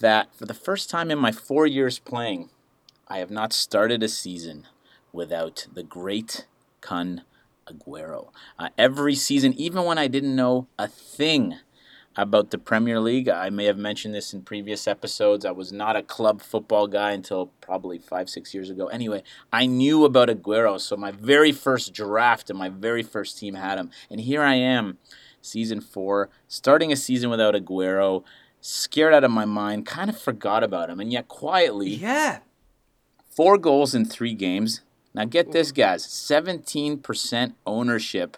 that, 0.00 0.34
for 0.34 0.44
the 0.44 0.52
first 0.52 0.90
time 0.90 1.12
in 1.12 1.18
my 1.20 1.30
four 1.30 1.64
years 1.64 2.00
playing, 2.00 2.50
I 3.06 3.18
have 3.18 3.30
not 3.30 3.52
started 3.52 4.02
a 4.02 4.08
season 4.08 4.66
without 5.12 5.68
the 5.72 5.84
great 5.84 6.48
Kun 6.80 7.22
Aguero. 7.66 8.30
Uh, 8.58 8.68
every 8.76 9.14
season, 9.14 9.52
even 9.54 9.84
when 9.84 9.98
I 9.98 10.08
didn't 10.08 10.34
know 10.36 10.66
a 10.78 10.88
thing 10.88 11.56
about 12.16 12.50
the 12.50 12.58
Premier 12.58 13.00
League. 13.00 13.28
I 13.28 13.50
may 13.50 13.64
have 13.64 13.78
mentioned 13.78 14.14
this 14.14 14.34
in 14.34 14.42
previous 14.42 14.86
episodes. 14.86 15.44
I 15.44 15.50
was 15.50 15.72
not 15.72 15.96
a 15.96 16.02
club 16.02 16.42
football 16.42 16.86
guy 16.86 17.12
until 17.12 17.46
probably 17.60 17.98
five, 17.98 18.28
six 18.28 18.52
years 18.52 18.68
ago. 18.70 18.86
Anyway, 18.88 19.22
I 19.52 19.66
knew 19.66 20.04
about 20.04 20.28
Aguero, 20.28 20.78
so 20.78 20.96
my 20.96 21.10
very 21.10 21.52
first 21.52 21.92
draft 21.94 22.50
and 22.50 22.58
my 22.58 22.68
very 22.68 23.02
first 23.02 23.38
team 23.38 23.54
had 23.54 23.78
him. 23.78 23.90
And 24.10 24.20
here 24.20 24.42
I 24.42 24.54
am, 24.54 24.98
season 25.40 25.80
four, 25.80 26.28
starting 26.48 26.92
a 26.92 26.96
season 26.96 27.30
without 27.30 27.54
Aguero, 27.54 28.24
scared 28.60 29.14
out 29.14 29.24
of 29.24 29.30
my 29.30 29.44
mind, 29.46 29.86
kind 29.86 30.10
of 30.10 30.20
forgot 30.20 30.62
about 30.62 30.90
him. 30.90 31.00
And 31.00 31.10
yet, 31.10 31.28
quietly, 31.28 31.88
Yeah. 31.94 32.40
four 33.34 33.56
goals 33.56 33.94
in 33.94 34.04
three 34.04 34.34
games. 34.34 34.82
Now, 35.14 35.24
get 35.24 35.52
this, 35.52 35.72
guys 35.72 36.06
17% 36.06 37.54
ownership. 37.66 38.36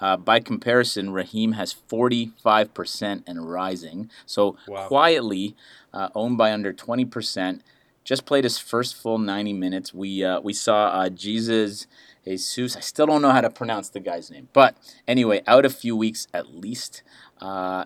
Uh, 0.00 0.16
by 0.16 0.40
comparison, 0.40 1.10
Raheem 1.10 1.52
has 1.52 1.74
45% 1.74 3.22
and 3.26 3.50
rising. 3.50 4.10
So 4.24 4.56
Wow. 4.66 4.88
quietly 4.88 5.54
uh, 5.92 6.08
owned 6.14 6.38
by 6.38 6.52
under 6.52 6.72
20%. 6.72 7.60
Just 8.02 8.24
played 8.24 8.44
his 8.44 8.58
first 8.58 8.96
full 8.96 9.18
90 9.18 9.52
minutes. 9.52 9.92
We 9.92 10.24
uh, 10.24 10.40
we 10.40 10.54
saw 10.54 10.86
uh, 10.88 11.10
Jesus 11.10 11.86
Jesus. 12.24 12.76
I 12.76 12.80
still 12.80 13.06
don't 13.06 13.22
know 13.22 13.30
how 13.30 13.40
to 13.40 13.50
pronounce 13.50 13.88
the 13.90 14.00
guy's 14.00 14.30
name, 14.30 14.48
but 14.52 14.76
anyway, 15.06 15.42
out 15.46 15.64
a 15.64 15.70
few 15.70 15.96
weeks 15.96 16.26
at 16.32 16.54
least. 16.54 17.02
Uh, 17.40 17.84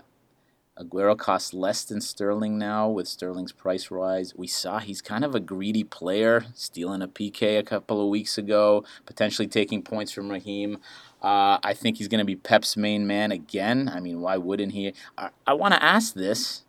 Aguero 0.78 1.16
costs 1.16 1.54
less 1.54 1.84
than 1.84 2.00
Sterling 2.00 2.58
now 2.58 2.88
with 2.88 3.06
Sterling's 3.06 3.52
price 3.52 3.92
rise. 3.92 4.34
We 4.34 4.48
saw 4.48 4.80
he's 4.80 5.00
kind 5.00 5.24
of 5.24 5.32
a 5.32 5.40
greedy 5.40 5.84
player, 5.84 6.46
stealing 6.54 7.00
a 7.00 7.06
PK 7.06 7.58
a 7.58 7.62
couple 7.62 8.02
of 8.02 8.08
weeks 8.08 8.38
ago, 8.38 8.84
potentially 9.06 9.46
taking 9.46 9.82
points 9.82 10.10
from 10.10 10.30
Raheem. 10.30 10.78
Uh, 11.22 11.58
I 11.62 11.74
think 11.74 11.98
he's 11.98 12.08
going 12.08 12.18
to 12.18 12.24
be 12.24 12.34
Pep's 12.34 12.76
main 12.76 13.06
man 13.06 13.30
again. 13.30 13.88
I 13.88 14.00
mean, 14.00 14.20
why 14.20 14.36
wouldn't 14.36 14.72
he? 14.72 14.94
I, 15.16 15.30
I 15.46 15.52
want 15.54 15.74
to 15.74 15.82
ask 15.82 16.14
this 16.14 16.64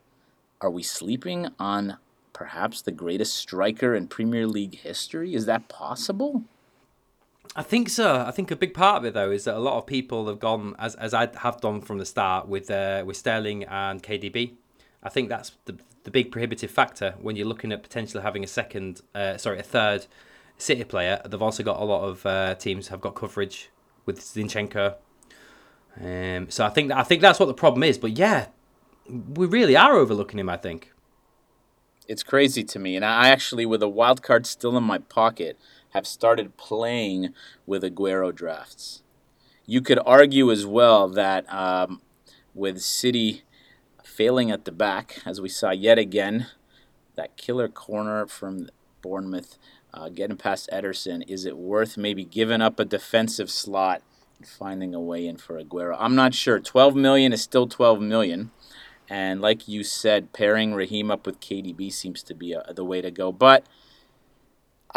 Are 0.62 0.70
we 0.70 0.84
sleeping 0.84 1.50
on 1.58 1.98
perhaps 2.32 2.84
the 2.84 2.91
greatest 2.91 3.36
striker 3.36 3.96
in 3.96 4.08
Premier 4.08 4.46
League 4.46 4.76
history? 4.76 5.34
Is 5.34 5.48
that 5.48 5.68
possible? 5.68 6.44
I 7.55 7.63
think 7.63 7.89
so. 7.89 8.23
I 8.25 8.31
think 8.31 8.51
a 8.51 8.55
big 8.55 8.73
part 8.73 8.97
of 8.97 9.05
it 9.05 9.13
though 9.13 9.31
is 9.31 9.45
that 9.45 9.55
a 9.55 9.60
lot 9.60 9.77
of 9.77 9.86
people 9.86 10.27
have 10.27 10.39
gone 10.39 10.75
as 10.79 10.95
as 10.95 11.13
I 11.13 11.29
have 11.38 11.62
done 11.62 11.81
from 11.81 11.97
the 11.97 12.05
start 12.05 12.47
with 12.47 12.69
uh, 12.71 13.03
with 13.05 13.17
Sterling 13.17 13.63
and 13.65 14.01
KDB. 14.01 14.53
I 15.03 15.10
think 15.10 15.29
that's 15.29 15.51
the 15.65 15.77
the 16.05 16.12
big 16.12 16.31
prohibitive 16.31 16.71
factor 16.71 17.15
when 17.19 17.36
you're 17.36 17.47
looking 17.47 17.71
at 17.71 17.81
potentially 17.81 18.21
having 18.23 18.43
a 18.43 18.47
second, 18.47 19.01
uh, 19.13 19.38
sorry, 19.38 19.60
a 19.60 19.63
third 19.63 20.05
City 20.58 20.86
player. 20.86 21.21
They've 21.25 21.41
also 21.41 21.63
got 21.63 21.81
a 21.81 21.84
lot 21.84 22.08
of 22.08 22.25
uh, 22.25 22.55
teams 22.55 22.88
have 22.88 23.01
got 23.01 23.13
coverage 23.13 23.69
with 24.05 24.21
Zinchenko. 24.21 24.95
Um, 25.99 26.49
so 26.49 26.65
I 26.65 26.69
think 26.69 26.93
I 26.93 27.03
think 27.03 27.21
that's 27.21 27.39
what 27.39 27.47
the 27.47 27.53
problem 27.53 27.84
is. 27.84 27.97
But 27.97 28.17
yeah, 28.17 28.47
we 29.10 29.47
really 29.47 29.75
are 29.75 29.95
overlooking 29.95 30.39
him. 30.39 30.49
I 30.49 30.58
think. 30.58 30.93
It's 32.08 32.23
crazy 32.23 32.63
to 32.63 32.79
me. 32.79 32.95
And 32.95 33.03
I 33.03 33.29
actually, 33.29 33.65
with 33.65 33.81
a 33.81 33.88
wild 33.88 34.21
card 34.21 34.45
still 34.45 34.77
in 34.77 34.84
my 34.84 34.99
pocket, 34.99 35.60
have 35.95 36.05
started 36.05 36.58
playing 36.58 37.34
with 37.65 37.81
Aguero 37.81 38.36
drafts. 38.36 39.01
You 39.65 39.81
could 39.81 39.97
argue 40.05 40.51
as 40.51 40.65
well 40.65 41.08
that 41.08 41.51
um, 41.51 42.01
with 42.53 42.81
City 42.81 43.43
failing 44.03 44.51
at 44.51 44.65
the 44.65 44.73
back, 44.73 45.21
as 45.25 45.39
we 45.39 45.47
saw 45.47 45.71
yet 45.71 45.97
again, 45.97 46.47
that 47.15 47.38
killer 47.38 47.69
corner 47.69 48.27
from 48.27 48.67
Bournemouth 49.01 49.58
uh, 49.93 50.10
getting 50.10 50.36
past 50.36 50.69
Ederson, 50.73 51.23
is 51.29 51.45
it 51.45 51.58
worth 51.58 51.95
maybe 51.95 52.25
giving 52.25 52.62
up 52.62 52.77
a 52.77 52.84
defensive 52.84 53.49
slot 53.49 54.01
and 54.38 54.45
finding 54.45 54.93
a 54.93 54.99
way 54.99 55.25
in 55.25 55.38
for 55.38 55.63
Aguero? 55.63 55.95
I'm 55.97 56.15
not 56.15 56.34
sure. 56.34 56.60
12 56.60 56.93
million 56.93 57.31
is 57.31 57.41
still 57.41 57.67
12 57.67 58.01
million. 58.01 58.51
And 59.08 59.39
like 59.39 59.69
you 59.69 59.81
said, 59.86 60.34
pairing 60.34 60.73
Raheem 60.73 61.10
up 61.10 61.25
with 61.25 61.39
KDB 61.39 61.93
seems 61.93 62.21
to 62.23 62.34
be 62.34 62.53
uh 62.53 62.73
the 62.73 62.84
way 62.84 62.99
to 62.99 63.12
go. 63.12 63.31
But 63.31 63.65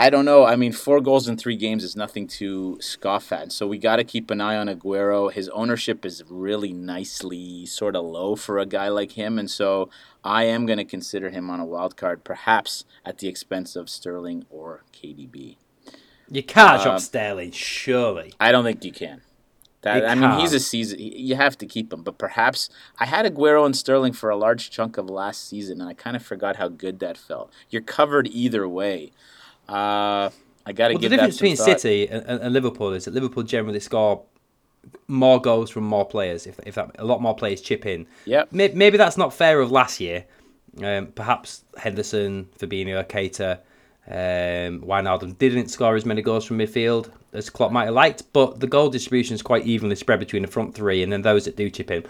I 0.00 0.10
don't 0.10 0.24
know. 0.24 0.44
I 0.44 0.54
mean, 0.54 0.70
four 0.70 1.00
goals 1.00 1.26
in 1.26 1.36
three 1.36 1.56
games 1.56 1.82
is 1.82 1.96
nothing 1.96 2.28
to 2.28 2.78
scoff 2.80 3.32
at. 3.32 3.50
So 3.50 3.66
we 3.66 3.78
got 3.78 3.96
to 3.96 4.04
keep 4.04 4.30
an 4.30 4.40
eye 4.40 4.56
on 4.56 4.68
Aguero. 4.68 5.32
His 5.32 5.48
ownership 5.48 6.06
is 6.06 6.22
really 6.30 6.72
nicely 6.72 7.66
sort 7.66 7.96
of 7.96 8.04
low 8.04 8.36
for 8.36 8.60
a 8.60 8.64
guy 8.66 8.86
like 8.90 9.12
him. 9.12 9.40
And 9.40 9.50
so 9.50 9.90
I 10.22 10.44
am 10.44 10.66
going 10.66 10.78
to 10.78 10.84
consider 10.84 11.30
him 11.30 11.50
on 11.50 11.58
a 11.58 11.64
wild 11.64 11.96
card, 11.96 12.22
perhaps 12.22 12.84
at 13.04 13.18
the 13.18 13.26
expense 13.26 13.74
of 13.74 13.90
Sterling 13.90 14.46
or 14.50 14.84
KDB. 14.92 15.56
You 16.30 16.44
can't 16.44 16.78
Uh, 16.78 16.84
drop 16.84 17.00
Sterling, 17.00 17.50
surely. 17.50 18.34
I 18.38 18.52
don't 18.52 18.62
think 18.62 18.84
you 18.84 18.92
can. 18.92 19.22
That 19.82 20.08
I 20.08 20.14
mean, 20.14 20.38
he's 20.38 20.52
a 20.52 20.60
season. 20.60 20.98
You 21.00 21.34
have 21.36 21.58
to 21.58 21.66
keep 21.66 21.92
him, 21.92 22.02
but 22.02 22.18
perhaps 22.18 22.68
I 23.00 23.06
had 23.06 23.26
Aguero 23.26 23.64
and 23.66 23.76
Sterling 23.76 24.12
for 24.12 24.28
a 24.30 24.36
large 24.36 24.70
chunk 24.70 24.96
of 24.96 25.08
last 25.10 25.48
season, 25.48 25.80
and 25.80 25.88
I 25.88 25.94
kind 25.94 26.14
of 26.16 26.22
forgot 26.22 26.56
how 26.56 26.68
good 26.68 26.98
that 27.00 27.16
felt. 27.16 27.52
You're 27.70 27.82
covered 27.82 28.28
either 28.28 28.68
way. 28.68 29.12
Uh, 29.68 30.30
I 30.66 30.72
got 30.72 30.88
to 30.88 30.94
Well, 30.94 31.00
the 31.02 31.08
difference 31.08 31.36
between 31.36 31.56
thought. 31.56 31.80
City 31.80 32.08
and, 32.08 32.24
and, 32.26 32.40
and 32.42 32.52
Liverpool 32.54 32.92
is 32.92 33.04
that 33.06 33.14
Liverpool 33.14 33.42
generally 33.42 33.80
score 33.80 34.22
more 35.06 35.40
goals 35.40 35.70
from 35.70 35.84
more 35.84 36.06
players. 36.06 36.46
If, 36.46 36.58
if 36.66 36.74
that, 36.76 36.92
a 36.98 37.04
lot 37.04 37.20
more 37.20 37.34
players 37.34 37.60
chip 37.60 37.84
in, 37.86 38.06
Yep. 38.26 38.52
May- 38.52 38.72
maybe 38.74 38.96
that's 38.98 39.16
not 39.16 39.32
fair 39.34 39.60
of 39.60 39.70
last 39.70 40.00
year. 40.00 40.24
Um, 40.82 41.06
perhaps 41.08 41.64
Henderson, 41.76 42.48
Fabinho, 42.58 43.02
Keita, 43.04 43.58
um, 44.06 44.80
Wijnaldum 44.80 45.36
didn't 45.38 45.68
score 45.68 45.96
as 45.96 46.06
many 46.06 46.22
goals 46.22 46.44
from 46.44 46.58
midfield 46.58 47.10
as 47.32 47.50
Klopp 47.50 47.72
might 47.72 47.86
have 47.86 47.94
liked, 47.94 48.22
but 48.32 48.60
the 48.60 48.66
goal 48.66 48.88
distribution 48.88 49.34
is 49.34 49.42
quite 49.42 49.66
evenly 49.66 49.96
spread 49.96 50.18
between 50.18 50.42
the 50.42 50.48
front 50.48 50.74
three 50.74 51.02
and 51.02 51.12
then 51.12 51.22
those 51.22 51.44
that 51.44 51.56
do 51.56 51.68
chip 51.68 51.90
in. 51.90 52.04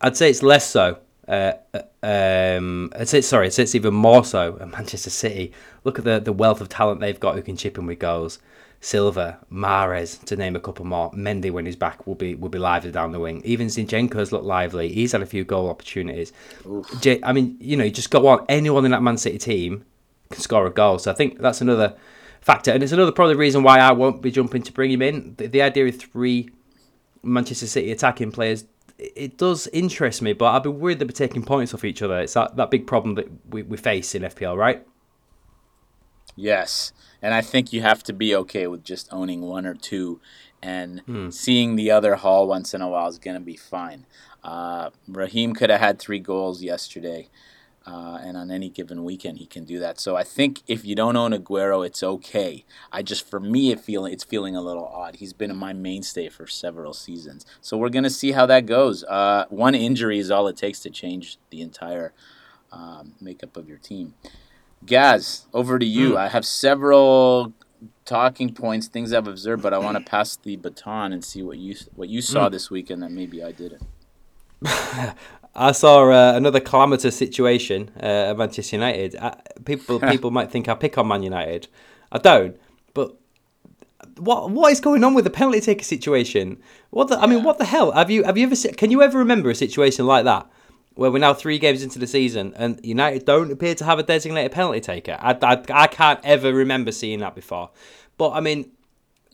I'd 0.00 0.16
say 0.16 0.30
it's 0.30 0.42
less 0.42 0.68
so 0.68 0.98
Uh, 1.26 1.52
uh, 1.72 1.82
um, 2.02 2.92
it's, 2.96 3.14
it's 3.14 3.26
sorry, 3.26 3.46
it's, 3.46 3.58
it's 3.58 3.74
even 3.74 3.94
more 3.94 4.24
so 4.24 4.58
at 4.60 4.68
Manchester 4.70 5.10
City. 5.10 5.52
Look 5.84 5.98
at 5.98 6.04
the, 6.04 6.20
the 6.20 6.32
wealth 6.32 6.60
of 6.60 6.68
talent 6.68 7.00
they've 7.00 7.18
got 7.18 7.34
who 7.34 7.42
can 7.42 7.56
chip 7.56 7.78
in 7.78 7.86
with 7.86 7.98
goals. 7.98 8.38
Silva, 8.80 9.38
Mahrez, 9.50 10.22
to 10.26 10.36
name 10.36 10.54
a 10.54 10.60
couple 10.60 10.84
more. 10.84 11.10
Mendy, 11.12 11.50
when 11.50 11.64
he's 11.64 11.74
back, 11.76 12.06
will 12.06 12.14
be 12.14 12.34
will 12.34 12.50
be 12.50 12.58
lively 12.58 12.90
down 12.90 13.12
the 13.12 13.18
wing. 13.18 13.40
Even 13.42 13.68
Zinchenko's 13.68 14.30
looked 14.30 14.44
lively. 14.44 14.92
He's 14.92 15.12
had 15.12 15.22
a 15.22 15.26
few 15.26 15.42
goal 15.42 15.70
opportunities. 15.70 16.34
J- 17.00 17.20
I 17.22 17.32
mean, 17.32 17.56
you 17.60 17.78
know, 17.78 17.84
you 17.84 17.90
just 17.90 18.10
got 18.10 18.22
on 18.26 18.44
anyone 18.46 18.84
in 18.84 18.90
that 18.90 19.02
Man 19.02 19.16
City 19.16 19.38
team 19.38 19.86
can 20.30 20.42
score 20.42 20.66
a 20.66 20.70
goal. 20.70 20.98
So 20.98 21.10
I 21.10 21.14
think 21.14 21.38
that's 21.38 21.62
another 21.62 21.96
factor, 22.42 22.72
and 22.72 22.82
it's 22.82 22.92
another 22.92 23.10
probably 23.10 23.36
reason 23.36 23.62
why 23.62 23.78
I 23.78 23.92
won't 23.92 24.20
be 24.20 24.30
jumping 24.30 24.62
to 24.64 24.72
bring 24.72 24.90
him 24.90 25.00
in. 25.00 25.34
The, 25.38 25.46
the 25.46 25.62
idea 25.62 25.86
of 25.86 25.96
three 25.98 26.50
Manchester 27.22 27.66
City 27.66 27.90
attacking 27.90 28.32
players, 28.32 28.66
it 28.98 29.36
does 29.36 29.66
interest 29.68 30.22
me, 30.22 30.32
but 30.32 30.46
I'd 30.46 30.62
be 30.62 30.68
worried 30.68 30.98
they'd 30.98 31.06
be 31.06 31.14
taking 31.14 31.42
points 31.42 31.74
off 31.74 31.84
each 31.84 32.02
other. 32.02 32.20
It's 32.20 32.34
that, 32.34 32.56
that 32.56 32.70
big 32.70 32.86
problem 32.86 33.16
that 33.16 33.28
we, 33.48 33.62
we 33.62 33.76
face 33.76 34.14
in 34.14 34.22
FPL, 34.22 34.56
right? 34.56 34.86
Yes. 36.36 36.92
And 37.22 37.34
I 37.34 37.40
think 37.40 37.72
you 37.72 37.82
have 37.82 38.02
to 38.04 38.12
be 38.12 38.34
okay 38.36 38.66
with 38.66 38.84
just 38.84 39.08
owning 39.12 39.42
one 39.42 39.66
or 39.66 39.74
two 39.74 40.20
and 40.62 41.00
hmm. 41.00 41.30
seeing 41.30 41.76
the 41.76 41.90
other 41.90 42.16
haul 42.16 42.46
once 42.46 42.74
in 42.74 42.82
a 42.82 42.88
while 42.88 43.08
is 43.08 43.18
going 43.18 43.36
to 43.36 43.44
be 43.44 43.56
fine. 43.56 44.06
Uh, 44.42 44.90
Raheem 45.08 45.54
could 45.54 45.70
have 45.70 45.80
had 45.80 45.98
three 45.98 46.18
goals 46.18 46.62
yesterday. 46.62 47.28
Uh, 47.86 48.18
and 48.22 48.36
on 48.36 48.50
any 48.50 48.70
given 48.70 49.04
weekend, 49.04 49.36
he 49.38 49.44
can 49.44 49.64
do 49.64 49.78
that. 49.78 50.00
So 50.00 50.16
I 50.16 50.22
think 50.22 50.62
if 50.66 50.86
you 50.86 50.94
don't 50.94 51.16
own 51.16 51.32
Aguero, 51.32 51.86
it's 51.86 52.02
okay. 52.02 52.64
I 52.90 53.02
just, 53.02 53.28
for 53.28 53.38
me, 53.38 53.72
it 53.72 53.80
feeling 53.80 54.12
it's 54.12 54.24
feeling 54.24 54.56
a 54.56 54.62
little 54.62 54.86
odd. 54.86 55.16
He's 55.16 55.34
been 55.34 55.54
my 55.54 55.74
mainstay 55.74 56.30
for 56.30 56.46
several 56.46 56.94
seasons, 56.94 57.44
so 57.60 57.76
we're 57.76 57.90
gonna 57.90 58.08
see 58.08 58.32
how 58.32 58.46
that 58.46 58.64
goes. 58.64 59.04
Uh, 59.04 59.44
one 59.50 59.74
injury 59.74 60.18
is 60.18 60.30
all 60.30 60.48
it 60.48 60.56
takes 60.56 60.80
to 60.80 60.90
change 60.90 61.36
the 61.50 61.60
entire 61.60 62.14
um, 62.72 63.14
makeup 63.20 63.56
of 63.56 63.68
your 63.68 63.78
team. 63.78 64.14
Gaz, 64.86 65.46
over 65.52 65.78
to 65.78 65.86
you. 65.86 66.12
Mm. 66.12 66.16
I 66.16 66.28
have 66.28 66.46
several 66.46 67.52
talking 68.04 68.54
points, 68.54 68.86
things 68.86 69.12
I've 69.12 69.26
observed, 69.26 69.62
but 69.62 69.74
I 69.74 69.78
want 69.78 69.98
to 70.04 70.04
pass 70.04 70.36
the 70.36 70.56
baton 70.56 71.12
and 71.12 71.24
see 71.24 71.42
what 71.42 71.58
you 71.58 71.76
what 71.94 72.08
you 72.08 72.22
saw 72.22 72.48
mm. 72.48 72.52
this 72.52 72.70
weekend 72.70 73.02
that 73.02 73.10
maybe 73.10 73.42
I 73.42 73.52
didn't. 73.52 73.82
I 75.56 75.72
saw 75.72 76.10
uh, 76.10 76.36
another 76.36 76.60
calamitous 76.60 77.16
situation 77.16 77.90
uh, 78.02 78.30
at 78.30 78.36
Manchester 78.36 78.76
United. 78.76 79.16
Uh, 79.16 79.34
people 79.64 80.00
people 80.10 80.30
might 80.30 80.50
think 80.50 80.68
I 80.68 80.74
pick 80.74 80.98
on 80.98 81.08
Man 81.08 81.22
United. 81.22 81.68
I 82.10 82.18
don't. 82.18 82.58
But 82.92 83.14
what 84.16 84.50
what 84.50 84.72
is 84.72 84.80
going 84.80 85.04
on 85.04 85.14
with 85.14 85.24
the 85.24 85.30
penalty 85.30 85.60
taker 85.60 85.84
situation? 85.84 86.60
What 86.90 87.08
the, 87.08 87.18
I 87.18 87.26
mean, 87.26 87.44
what 87.44 87.58
the 87.58 87.64
hell? 87.64 87.92
Have 87.92 88.10
you 88.10 88.24
have 88.24 88.36
you 88.36 88.46
ever 88.46 88.56
can 88.76 88.90
you 88.90 89.02
ever 89.02 89.18
remember 89.18 89.50
a 89.50 89.54
situation 89.54 90.06
like 90.06 90.24
that? 90.24 90.50
where 90.94 91.10
we're 91.10 91.18
now 91.18 91.34
three 91.34 91.58
games 91.58 91.82
into 91.82 91.98
the 91.98 92.06
season 92.06 92.52
and 92.56 92.78
United 92.84 93.24
don't 93.24 93.50
appear 93.50 93.74
to 93.74 93.84
have 93.84 93.98
a 93.98 94.02
designated 94.02 94.52
penalty 94.52 94.80
taker. 94.80 95.16
I, 95.20 95.36
I, 95.42 95.62
I 95.72 95.86
can't 95.88 96.20
ever 96.22 96.52
remember 96.52 96.92
seeing 96.92 97.18
that 97.20 97.34
before. 97.34 97.70
But 98.16 98.30
I 98.30 98.40
mean, 98.40 98.70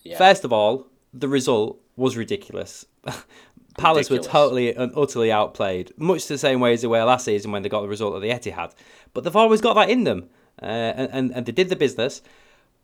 yeah. 0.03 0.17
first 0.17 0.45
of 0.45 0.53
all, 0.53 0.87
the 1.13 1.29
result 1.29 1.79
was 1.97 2.17
ridiculous. 2.17 2.87
Palace 3.81 4.11
ridiculous. 4.11 4.27
were 4.27 4.33
totally 4.33 4.75
and 4.75 4.93
utterly 4.97 5.33
outplayed, 5.33 5.93
much 5.97 6.27
the 6.27 6.39
same 6.39 6.61
way 6.61 6.73
as 6.73 6.83
they 6.83 6.89
were 6.89 7.03
last 7.05 7.25
season 7.25 7.51
when 7.51 7.63
they 7.63 7.69
got 7.69 7.83
the 7.83 7.89
result 7.89 8.15
of 8.15 8.23
the 8.23 8.31
Etihad. 8.31 8.73
But 9.15 9.25
they've 9.25 9.37
always 9.37 9.61
got 9.61 9.75
that 9.75 9.91
in 9.91 10.05
them, 10.05 10.29
uh, 10.63 10.67
and, 10.67 11.11
and, 11.13 11.31
and 11.33 11.47
they 11.47 11.53
did 11.53 11.69
the 11.69 11.77
business. 11.77 12.23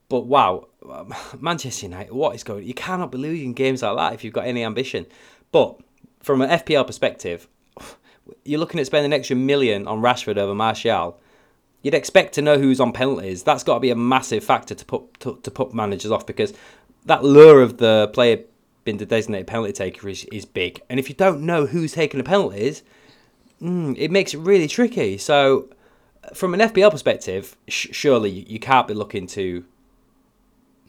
But 0.09 0.27
wow, 0.27 0.69
Manchester 1.41 1.87
United, 1.87 2.13
what 2.13 2.35
is 2.35 2.45
going? 2.45 2.67
You 2.67 2.75
cannot 2.75 3.13
be 3.13 3.19
losing 3.19 3.53
games 3.53 3.83
like 3.83 3.97
that 3.97 4.15
if 4.15 4.25
you've 4.25 4.35
got 4.35 4.47
any 4.47 4.65
ambition. 4.65 5.07
But 5.53 5.79
from 6.21 6.43
an 6.43 6.51
FPL 6.51 6.87
perspective, 6.87 7.49
you're 8.45 8.61
looking 8.61 8.81
at 8.81 8.87
spending 8.87 9.13
an 9.13 9.19
extra 9.19 9.37
million 9.37 9.87
on 9.87 10.01
Rashford 10.01 10.39
over 10.39 10.55
Martial. 10.55 11.21
You'd 11.83 11.95
expect 11.95 12.35
to 12.35 12.43
know 12.43 12.59
who's 12.59 12.81
on 12.81 12.93
penalties. 12.93 13.43
That's 13.45 13.63
got 13.63 13.75
to 13.75 13.81
be 13.81 13.91
a 13.91 13.97
massive 13.97 14.43
factor 14.43 14.75
to 14.75 14.85
put 14.85 15.21
to, 15.21 15.39
to 15.43 15.51
put 15.51 15.73
managers 15.73 16.11
off 16.11 16.27
because 16.27 16.53
that 17.05 17.23
lure 17.23 17.63
of 17.63 17.79
the 17.79 18.11
player 18.13 18.41
being 18.87 18.97
the 18.97 19.05
designated 19.05 19.47
penalty 19.47 19.73
taker 19.73 20.09
is, 20.09 20.25
is 20.33 20.47
big. 20.47 20.81
And 20.89 20.99
if 20.99 21.11
you 21.11 21.15
don't 21.15 21.43
know 21.43 21.67
who's 21.67 21.93
taking 21.93 22.17
the 22.17 22.25
penalties, 22.25 22.83
mm, 23.61 23.95
it 23.99 24.11
makes 24.11 24.33
it 24.33 24.39
really 24.39 24.69
tricky. 24.69 25.19
So, 25.19 25.69
from 26.33 26.55
an 26.55 26.61
FPL 26.61 26.91
perspective, 26.91 27.57
sh- 27.69 27.89
surely 27.93 28.31
you 28.31 28.59
can't 28.59 28.89
be 28.89 28.95
looking 28.95 29.27
to 29.29 29.65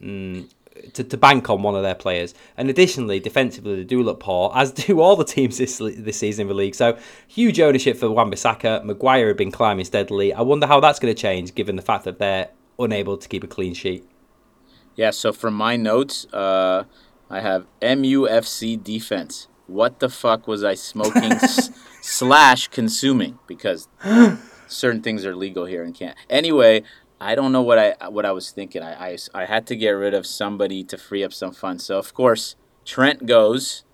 mm, 0.00 0.48
to, 0.94 1.04
to 1.04 1.16
bank 1.16 1.50
on 1.50 1.62
one 1.62 1.74
of 1.74 1.82
their 1.82 1.94
players. 1.94 2.34
And 2.56 2.70
additionally, 2.70 3.20
defensively, 3.20 3.76
they 3.76 3.84
do 3.84 4.02
look 4.02 4.20
poor, 4.20 4.52
as 4.54 4.72
do 4.72 5.00
all 5.00 5.16
the 5.16 5.24
teams 5.24 5.58
this 5.58 5.78
this 5.78 6.18
season 6.18 6.42
in 6.42 6.48
the 6.48 6.54
league. 6.54 6.74
So 6.74 6.96
huge 7.26 7.60
ownership 7.60 7.98
for 7.98 8.10
Wan-Bissaka. 8.10 8.84
Maguire 8.84 9.28
have 9.28 9.36
been 9.36 9.52
climbing 9.52 9.84
steadily. 9.84 10.32
I 10.32 10.40
wonder 10.40 10.66
how 10.66 10.80
that's 10.80 10.98
going 10.98 11.14
to 11.14 11.20
change, 11.20 11.54
given 11.54 11.76
the 11.76 11.82
fact 11.82 12.04
that 12.04 12.18
they're 12.18 12.48
unable 12.78 13.18
to 13.18 13.28
keep 13.28 13.44
a 13.44 13.48
clean 13.48 13.74
sheet. 13.74 14.08
Yeah. 14.94 15.10
So 15.10 15.32
from 15.32 15.54
my 15.54 15.76
notes, 15.76 16.26
uh, 16.32 16.84
I 17.30 17.40
have 17.40 17.66
MUFC 17.82 18.82
defense. 18.82 19.48
What 19.66 20.00
the 20.00 20.08
fuck 20.08 20.46
was 20.48 20.64
I 20.64 20.74
smoking 20.74 21.32
s- 21.32 21.70
slash 22.00 22.68
consuming? 22.68 23.38
Because 23.46 23.88
certain 24.66 25.02
things 25.02 25.26
are 25.26 25.36
legal 25.36 25.66
here 25.66 25.82
and 25.82 25.94
can't. 25.94 26.16
Anyway, 26.30 26.82
I 27.20 27.34
don't 27.34 27.52
know 27.52 27.62
what 27.62 27.78
I 27.78 28.08
what 28.08 28.24
I 28.24 28.32
was 28.32 28.50
thinking. 28.50 28.82
I, 28.82 29.10
I, 29.10 29.18
I 29.34 29.44
had 29.44 29.66
to 29.66 29.76
get 29.76 29.90
rid 29.90 30.14
of 30.14 30.26
somebody 30.26 30.84
to 30.84 30.96
free 30.96 31.22
up 31.22 31.32
some 31.32 31.52
funds. 31.52 31.84
So 31.84 31.98
of 31.98 32.14
course 32.14 32.56
Trent 32.84 33.26
goes, 33.26 33.84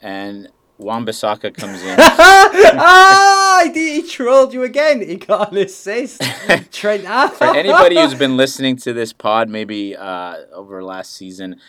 and 0.00 0.48
Wan-Bissaka 0.80 1.54
comes 1.54 1.82
in. 1.82 1.96
ah, 2.00 3.70
he 3.72 4.02
trolled 4.02 4.52
you 4.52 4.62
again. 4.62 5.00
He 5.00 5.16
got 5.16 5.52
an 5.52 5.58
assist. 5.58 6.22
Trent. 6.72 7.04
For 7.34 7.54
anybody 7.54 7.96
who's 7.96 8.14
been 8.14 8.36
listening 8.36 8.76
to 8.78 8.92
this 8.92 9.12
pod, 9.12 9.48
maybe 9.48 9.96
uh, 9.96 10.36
over 10.52 10.82
last 10.82 11.12
season, 11.12 11.60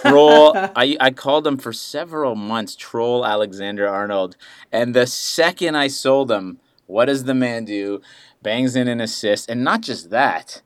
troll. 0.00 0.56
I 0.56 0.96
I 1.00 1.10
called 1.10 1.46
him 1.46 1.56
for 1.56 1.72
several 1.72 2.34
months. 2.34 2.74
Troll 2.76 3.24
Alexander 3.24 3.88
Arnold, 3.88 4.36
and 4.72 4.94
the 4.94 5.06
second 5.06 5.76
I 5.76 5.88
sold 5.88 6.30
him, 6.30 6.58
what 6.86 7.06
does 7.06 7.24
the 7.24 7.34
man 7.34 7.64
do? 7.64 8.00
bangs 8.46 8.76
in 8.76 8.86
an 8.86 9.00
assist, 9.00 9.50
and 9.50 9.64
not 9.64 9.80
just 9.80 10.10
that, 10.10 10.62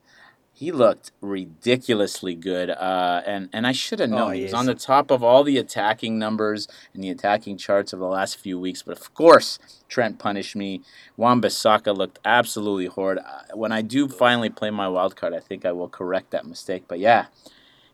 he 0.60 0.72
looked 0.72 1.10
ridiculously 1.22 2.34
good. 2.34 2.68
Uh, 2.68 3.22
and 3.24 3.48
and 3.50 3.66
I 3.66 3.72
should 3.72 3.98
have 3.98 4.12
oh, 4.12 4.16
known 4.16 4.28
oh, 4.28 4.32
he, 4.32 4.40
he 4.40 4.44
was 4.44 4.52
on 4.52 4.66
the 4.66 4.74
top 4.74 5.10
of 5.10 5.24
all 5.24 5.42
the 5.42 5.56
attacking 5.56 6.18
numbers 6.18 6.68
and 6.92 7.02
the 7.02 7.08
attacking 7.08 7.56
charts 7.56 7.94
of 7.94 7.98
the 7.98 8.06
last 8.06 8.36
few 8.36 8.60
weeks. 8.60 8.82
But 8.82 8.98
of 8.98 9.14
course, 9.14 9.58
Trent 9.88 10.18
punished 10.18 10.54
me. 10.54 10.82
Wan-Bissaka 11.16 11.96
looked 11.96 12.18
absolutely 12.26 12.86
horrid. 12.86 13.20
Uh, 13.20 13.56
when 13.56 13.72
I 13.72 13.80
do 13.80 14.06
finally 14.06 14.50
play 14.50 14.68
my 14.68 14.86
wild 14.86 15.16
card, 15.16 15.32
I 15.32 15.40
think 15.40 15.64
I 15.64 15.72
will 15.72 15.88
correct 15.88 16.30
that 16.32 16.44
mistake. 16.44 16.84
But 16.86 16.98
yeah. 16.98 17.26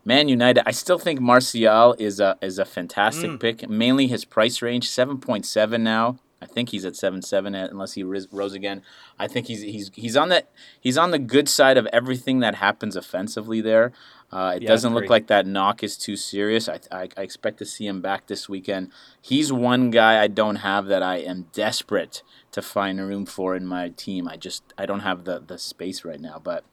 Man 0.05 0.29
United, 0.29 0.63
I 0.69 0.71
still 0.71 0.99
think 0.99 1.21
Martial 1.21 1.95
is 1.99 2.21
a 2.21 2.37
is 2.41 2.59
a 2.61 2.65
fantastic 2.65 3.31
mm. 3.31 3.41
pick. 3.41 3.69
Mainly 3.69 4.07
his 4.09 4.25
price 4.25 4.61
range, 4.61 4.89
seven 4.89 5.19
point 5.19 5.47
seven 5.47 5.85
now. 5.85 6.19
I 6.41 6.47
think 6.47 6.69
he's 6.69 6.85
at 6.85 6.97
seven 6.97 7.23
seven 7.23 7.55
unless 7.55 7.95
he 7.95 8.03
rose 8.03 8.53
again. 8.53 8.83
I 9.19 9.27
think 9.27 9.47
he's 9.47 9.63
he's 9.63 9.91
he's 9.95 10.17
on 10.17 10.29
that 10.29 10.51
he's 10.79 10.99
on 10.99 11.11
the 11.11 11.19
good 11.19 11.49
side 11.49 11.79
of 11.79 11.87
everything 11.87 12.41
that 12.41 12.57
happens 12.57 12.95
offensively 12.95 13.61
there. 13.61 13.93
Uh, 14.31 14.55
it 14.57 14.63
yeah, 14.63 14.69
doesn't 14.69 14.93
look 14.93 15.09
like 15.09 15.29
that 15.29 15.47
knock 15.47 15.83
is 15.83 15.97
too 15.97 16.17
serious. 16.17 16.69
I, 16.69 16.81
I, 16.91 17.09
I 17.17 17.23
expect 17.23 17.59
to 17.59 17.65
see 17.65 17.87
him 17.87 18.03
back 18.03 18.27
this 18.27 18.49
weekend. 18.49 18.91
He's 19.23 19.53
one 19.53 19.91
guy 19.91 20.21
I 20.21 20.27
don't 20.27 20.57
have 20.57 20.87
that 20.87 21.03
I 21.03 21.19
am 21.19 21.47
desperate 21.53 22.23
to 22.51 22.61
find 22.61 23.01
room 23.01 23.25
for 23.25 23.55
in 23.55 23.67
my 23.67 23.91
team. 23.91 24.29
I 24.29 24.37
just 24.37 24.75
I 24.77 24.85
don't 24.85 25.01
have 25.01 25.25
the 25.25 25.41
the 25.41 25.59
space 25.59 26.05
right 26.05 26.21
now. 26.21 26.41
But 26.43 26.65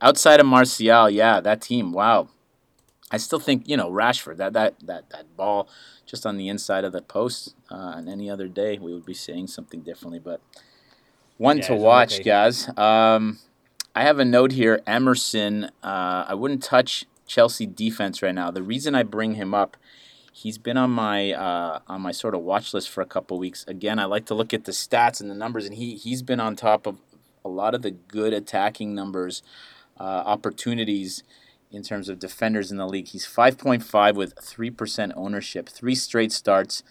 outside 0.00 0.40
of 0.40 0.46
Martial, 0.46 1.10
yeah, 1.10 1.40
that 1.40 1.60
team, 1.60 1.92
wow. 1.92 2.28
I 3.12 3.18
still 3.18 3.38
think 3.38 3.68
you 3.68 3.76
know 3.76 3.90
Rashford 3.90 4.38
that 4.38 4.54
that 4.54 4.74
that 4.80 5.10
that 5.10 5.36
ball 5.36 5.68
just 6.06 6.26
on 6.26 6.38
the 6.38 6.48
inside 6.48 6.84
of 6.84 6.92
the 6.92 7.02
post. 7.02 7.54
Uh, 7.70 7.94
and 7.96 8.08
any 8.08 8.28
other 8.30 8.48
day, 8.48 8.78
we 8.78 8.92
would 8.92 9.06
be 9.06 9.14
saying 9.14 9.48
something 9.48 9.80
differently. 9.80 10.18
But 10.18 10.40
one 11.36 11.58
yeah, 11.58 11.66
to 11.68 11.76
watch, 11.76 12.14
okay. 12.14 12.24
guys. 12.24 12.68
Um, 12.76 13.38
I 13.94 14.02
have 14.02 14.18
a 14.18 14.24
note 14.24 14.52
here. 14.52 14.80
Emerson. 14.86 15.64
Uh, 15.82 16.24
I 16.28 16.34
wouldn't 16.34 16.62
touch 16.62 17.04
Chelsea 17.26 17.66
defense 17.66 18.22
right 18.22 18.34
now. 18.34 18.50
The 18.50 18.62
reason 18.62 18.94
I 18.94 19.02
bring 19.02 19.34
him 19.34 19.52
up, 19.52 19.76
he's 20.32 20.56
been 20.56 20.78
on 20.78 20.90
my 20.90 21.32
uh, 21.32 21.80
on 21.86 22.00
my 22.00 22.12
sort 22.12 22.34
of 22.34 22.40
watch 22.40 22.72
list 22.72 22.88
for 22.88 23.02
a 23.02 23.06
couple 23.06 23.38
weeks. 23.38 23.64
Again, 23.68 23.98
I 23.98 24.06
like 24.06 24.24
to 24.26 24.34
look 24.34 24.54
at 24.54 24.64
the 24.64 24.72
stats 24.72 25.20
and 25.20 25.30
the 25.30 25.34
numbers, 25.34 25.66
and 25.66 25.74
he 25.74 25.96
he's 25.96 26.22
been 26.22 26.40
on 26.40 26.56
top 26.56 26.86
of 26.86 26.96
a 27.44 27.48
lot 27.48 27.74
of 27.74 27.82
the 27.82 27.90
good 27.90 28.32
attacking 28.32 28.94
numbers, 28.94 29.42
uh, 29.98 30.22
opportunities 30.24 31.22
in 31.72 31.82
terms 31.82 32.08
of 32.08 32.18
defenders 32.18 32.70
in 32.70 32.76
the 32.76 32.86
league. 32.86 33.08
He's 33.08 33.26
5.5 33.26 34.14
with 34.14 34.34
3% 34.36 35.12
ownership, 35.16 35.68
three 35.68 35.94
straight 35.94 36.32
starts. 36.32 36.82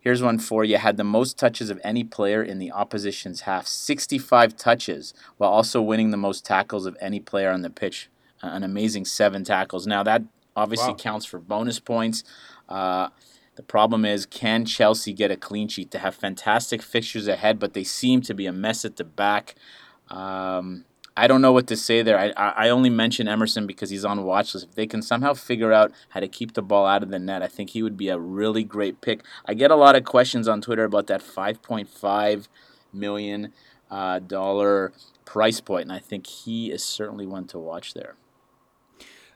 Here's 0.00 0.22
one 0.22 0.38
for 0.38 0.64
you. 0.64 0.78
Had 0.78 0.96
the 0.96 1.04
most 1.04 1.38
touches 1.38 1.68
of 1.68 1.80
any 1.82 2.04
player 2.04 2.42
in 2.42 2.58
the 2.58 2.70
opposition's 2.70 3.42
half, 3.42 3.66
65 3.66 4.56
touches, 4.56 5.12
while 5.36 5.50
also 5.50 5.82
winning 5.82 6.10
the 6.12 6.16
most 6.16 6.44
tackles 6.44 6.86
of 6.86 6.96
any 7.00 7.18
player 7.20 7.50
on 7.50 7.62
the 7.62 7.70
pitch. 7.70 8.08
An 8.40 8.62
amazing 8.62 9.04
seven 9.04 9.42
tackles. 9.44 9.86
Now, 9.86 10.02
that 10.04 10.22
obviously 10.54 10.92
wow. 10.92 10.96
counts 10.96 11.26
for 11.26 11.38
bonus 11.38 11.80
points. 11.80 12.22
Uh, 12.68 13.08
The 13.56 13.62
problem 13.62 14.04
is, 14.04 14.26
can 14.26 14.66
Chelsea 14.66 15.14
get 15.14 15.30
a 15.30 15.36
clean 15.36 15.68
sheet? 15.68 15.90
They 15.90 15.98
have 15.98 16.14
fantastic 16.14 16.82
fixtures 16.82 17.26
ahead, 17.26 17.58
but 17.58 17.72
they 17.72 17.84
seem 17.84 18.20
to 18.22 18.34
be 18.34 18.46
a 18.46 18.52
mess 18.52 18.84
at 18.84 18.96
the 18.96 19.04
back. 19.04 19.54
Um, 20.08 20.84
I 21.16 21.26
don't 21.26 21.40
know 21.40 21.52
what 21.52 21.66
to 21.68 21.76
say 21.76 22.02
there. 22.02 22.18
I, 22.18 22.32
I 22.36 22.68
only 22.68 22.90
mention 22.90 23.26
Emerson 23.26 23.66
because 23.66 23.88
he's 23.88 24.04
on 24.04 24.22
watch 24.24 24.52
list. 24.52 24.66
If 24.68 24.74
they 24.74 24.86
can 24.86 25.00
somehow 25.00 25.32
figure 25.32 25.72
out 25.72 25.92
how 26.10 26.20
to 26.20 26.28
keep 26.28 26.52
the 26.52 26.62
ball 26.62 26.86
out 26.86 27.02
of 27.02 27.10
the 27.10 27.18
net, 27.18 27.42
I 27.42 27.48
think 27.48 27.70
he 27.70 27.82
would 27.82 27.96
be 27.96 28.08
a 28.08 28.18
really 28.18 28.64
great 28.64 29.00
pick. 29.00 29.22
I 29.46 29.54
get 29.54 29.70
a 29.70 29.76
lot 29.76 29.96
of 29.96 30.04
questions 30.04 30.46
on 30.46 30.60
Twitter 30.60 30.84
about 30.84 31.06
that 31.06 31.22
5.5 31.22 32.48
million 32.92 33.52
uh, 33.90 34.18
dollar 34.18 34.92
price 35.24 35.60
point, 35.60 35.84
and 35.84 35.92
I 35.92 36.00
think 36.00 36.26
he 36.26 36.70
is 36.70 36.84
certainly 36.84 37.26
one 37.26 37.46
to 37.48 37.58
watch 37.58 37.94
there. 37.94 38.16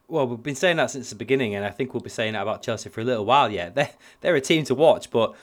Well, 0.07 0.27
we've 0.27 0.43
been 0.43 0.57
saying 0.57 0.77
that 0.77 0.91
since 0.91 1.09
the 1.09 1.17
beginning, 1.17 1.55
and 1.55 1.65
I 1.65 1.71
think 1.71 1.95
we'll 1.95 2.03
be 2.03 2.11
saying 2.11 2.33
that 2.33 2.43
about 2.43 2.63
Chelsea 2.63 2.91
for 2.91 3.01
a 3.01 3.05
little 3.05 3.25
while 3.25 3.51
yet. 3.51 3.75
They're, 3.77 3.91
they're 4.21 4.35
a 4.35 4.41
team 4.41 4.65
to 4.65 4.75
watch, 4.75 5.11
but 5.11 5.35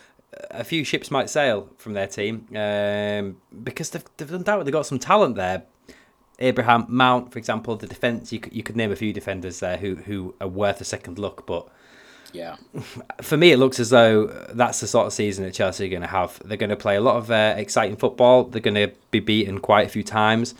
a 0.51 0.63
few 0.63 0.83
ships 0.83 1.09
might 1.09 1.29
sail 1.29 1.69
from 1.77 1.93
their 1.93 2.07
team 2.07 2.45
um, 2.55 3.37
because 3.63 3.89
they've, 3.89 4.03
they've 4.17 4.31
undoubtedly 4.33 4.71
got 4.71 4.85
some 4.85 4.99
talent 4.99 5.35
there. 5.35 5.63
Abraham 6.39 6.85
Mount, 6.87 7.31
for 7.31 7.39
example, 7.39 7.75
the 7.75 7.87
defense. 7.87 8.31
You 8.31 8.39
could, 8.39 8.53
you 8.53 8.63
could 8.63 8.75
name 8.75 8.91
a 8.91 8.95
few 8.95 9.13
defenders 9.13 9.59
there 9.59 9.77
who 9.77 9.95
who 9.95 10.35
are 10.39 10.47
worth 10.47 10.81
a 10.81 10.85
second 10.85 11.17
look, 11.17 11.45
but 11.45 11.67
yeah, 12.33 12.57
for 13.21 13.37
me, 13.37 13.51
it 13.51 13.57
looks 13.57 13.79
as 13.79 13.89
though 13.89 14.27
that's 14.49 14.79
the 14.79 14.87
sort 14.87 15.07
of 15.07 15.13
season 15.13 15.45
that 15.45 15.53
Chelsea 15.53 15.85
are 15.85 15.89
going 15.89 16.01
to 16.01 16.07
have. 16.07 16.39
They're 16.45 16.57
going 16.57 16.69
to 16.69 16.75
play 16.75 16.95
a 16.95 17.01
lot 17.01 17.15
of 17.15 17.31
uh, 17.31 17.55
exciting 17.57 17.97
football. 17.97 18.43
They're 18.43 18.61
going 18.61 18.75
to 18.75 18.91
be 19.11 19.19
beaten 19.19 19.59
quite 19.59 19.85
a 19.85 19.89
few 19.89 20.03
times. 20.03 20.53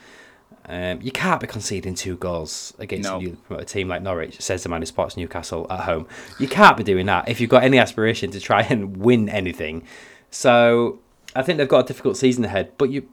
Um, 0.69 0.99
you 1.01 1.11
can't 1.11 1.39
be 1.39 1.47
conceding 1.47 1.95
two 1.95 2.17
goals 2.17 2.73
against 2.77 3.09
no. 3.09 3.21
a, 3.51 3.63
team 3.63 3.87
like 3.87 4.01
Norwich, 4.01 4.41
says 4.41 4.63
the 4.63 4.69
man 4.69 4.81
who 4.81 4.85
spots 4.85 5.15
Newcastle 5.15 5.65
at 5.69 5.81
home. 5.81 6.07
You 6.39 6.47
can't 6.49 6.75
be 6.75 6.83
doing 6.83 7.05
that 7.05 7.29
if 7.29 7.39
you've 7.39 7.49
got 7.49 7.63
any 7.63 7.77
aspiration 7.77 8.31
to 8.31 8.39
try 8.41 8.61
and 8.69 8.97
win 8.97 9.29
anything. 9.29 9.83
So 10.29 10.99
I 11.35 11.43
think 11.43 11.57
they've 11.57 11.69
got 11.69 11.85
a 11.85 11.87
difficult 11.87 12.17
season 12.17 12.43
ahead, 12.43 12.73
but 12.77 12.89
you 12.89 13.07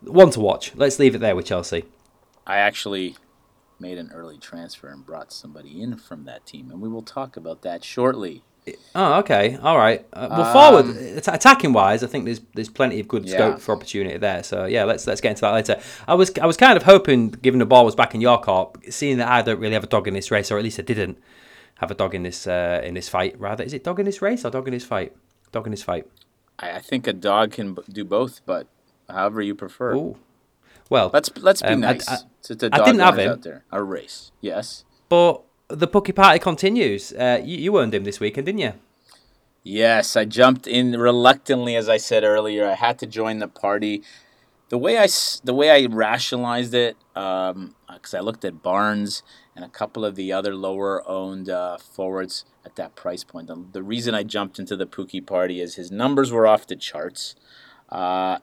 one 0.00 0.30
to 0.30 0.40
watch. 0.40 0.74
Let's 0.74 0.98
leave 0.98 1.14
it 1.14 1.18
there 1.18 1.36
with 1.36 1.46
Chelsea. 1.46 1.84
I 2.46 2.58
actually 2.58 3.16
made 3.80 3.98
an 3.98 4.10
early 4.12 4.38
transfer 4.38 4.88
and 4.88 5.04
brought 5.04 5.32
somebody 5.32 5.80
in 5.80 5.96
from 5.96 6.24
that 6.24 6.46
team, 6.46 6.70
and 6.70 6.80
we 6.80 6.88
will 6.88 7.02
talk 7.02 7.36
about 7.36 7.62
that 7.62 7.84
shortly. 7.84 8.42
Oh, 8.94 9.14
okay, 9.20 9.56
all 9.62 9.78
right. 9.78 10.04
Uh, 10.12 10.28
well, 10.30 10.52
forward 10.52 10.86
um, 10.86 11.18
attacking 11.34 11.72
wise, 11.72 12.02
I 12.02 12.06
think 12.06 12.26
there's 12.26 12.40
there's 12.54 12.68
plenty 12.68 13.00
of 13.00 13.08
good 13.08 13.24
yeah. 13.24 13.34
scope 13.34 13.60
for 13.60 13.74
opportunity 13.74 14.18
there. 14.18 14.42
So 14.42 14.66
yeah, 14.66 14.84
let's 14.84 15.06
let's 15.06 15.20
get 15.20 15.30
into 15.30 15.42
that 15.42 15.52
later. 15.52 15.80
I 16.06 16.14
was 16.14 16.32
I 16.40 16.46
was 16.46 16.56
kind 16.56 16.76
of 16.76 16.82
hoping, 16.82 17.30
given 17.30 17.60
the 17.60 17.66
ball 17.66 17.84
was 17.84 17.94
back 17.94 18.14
in 18.14 18.20
your 18.20 18.40
court, 18.40 18.76
seeing 18.92 19.18
that 19.18 19.28
I 19.28 19.42
don't 19.42 19.58
really 19.58 19.74
have 19.74 19.84
a 19.84 19.88
dog 19.88 20.06
in 20.06 20.14
this 20.14 20.30
race, 20.30 20.50
or 20.50 20.58
at 20.58 20.64
least 20.64 20.78
I 20.78 20.82
didn't 20.82 21.18
have 21.76 21.90
a 21.90 21.94
dog 21.94 22.14
in 22.14 22.24
this 22.24 22.46
uh, 22.46 22.82
in 22.84 22.94
this 22.94 23.08
fight. 23.08 23.38
Rather, 23.38 23.64
is 23.64 23.72
it 23.72 23.84
dog 23.84 24.00
in 24.00 24.06
this 24.06 24.20
race 24.20 24.44
or 24.44 24.50
dog 24.50 24.68
in 24.68 24.74
this 24.74 24.84
fight? 24.84 25.16
Dog 25.52 25.66
in 25.66 25.70
this 25.70 25.82
fight. 25.82 26.06
I, 26.58 26.72
I 26.72 26.78
think 26.80 27.06
a 27.06 27.14
dog 27.14 27.52
can 27.52 27.76
do 27.90 28.04
both, 28.04 28.42
but 28.44 28.66
however 29.08 29.42
you 29.42 29.54
prefer. 29.54 29.94
Ooh. 29.94 30.16
Well, 30.90 31.10
let's 31.12 31.30
let's 31.38 31.62
be 31.62 31.68
um, 31.68 31.80
nice. 31.80 32.08
I, 32.08 32.14
I, 32.14 32.18
to, 32.42 32.56
to 32.56 32.68
I 32.72 32.84
didn't 32.84 33.00
have 33.00 33.18
him 33.18 33.30
out 33.30 33.42
there. 33.42 33.64
A 33.70 33.82
race, 33.82 34.32
yes. 34.40 34.84
But 35.08 35.42
the 35.68 35.86
Pukki 35.86 36.14
party 36.14 36.38
continues. 36.38 37.12
Uh, 37.12 37.40
you, 37.42 37.58
you 37.58 37.78
earned 37.78 37.94
him 37.94 38.04
this 38.04 38.20
weekend, 38.20 38.46
didn't 38.46 38.60
you? 38.60 38.72
Yes, 39.62 40.16
I 40.16 40.24
jumped 40.24 40.66
in 40.66 40.92
reluctantly, 40.92 41.76
as 41.76 41.88
I 41.88 41.98
said 41.98 42.24
earlier. 42.24 42.66
I 42.66 42.74
had 42.74 42.98
to 43.00 43.06
join 43.06 43.38
the 43.38 43.48
party. 43.48 44.02
The 44.70 44.78
way 44.78 44.98
I 44.98 45.08
the 45.44 45.54
way 45.54 45.70
I 45.70 45.86
rationalized 45.86 46.74
it, 46.74 46.96
because 47.12 47.54
um, 47.54 47.74
I 48.14 48.20
looked 48.20 48.44
at 48.44 48.62
Barnes 48.62 49.22
and 49.54 49.64
a 49.64 49.68
couple 49.68 50.04
of 50.04 50.14
the 50.14 50.32
other 50.32 50.54
lower 50.54 51.06
owned 51.08 51.50
uh, 51.50 51.78
forwards 51.78 52.44
at 52.64 52.76
that 52.76 52.94
price 52.94 53.24
point. 53.24 53.48
The, 53.48 53.64
the, 53.72 53.82
reason 53.82 54.14
I 54.14 54.22
jumped 54.22 54.58
into 54.60 54.76
the 54.76 54.86
Pukki 54.86 55.24
party 55.24 55.60
is 55.60 55.74
his 55.74 55.90
numbers 55.90 56.30
were 56.30 56.46
off 56.46 56.66
the 56.66 56.76
charts. 56.76 57.34
Uh, 57.88 58.38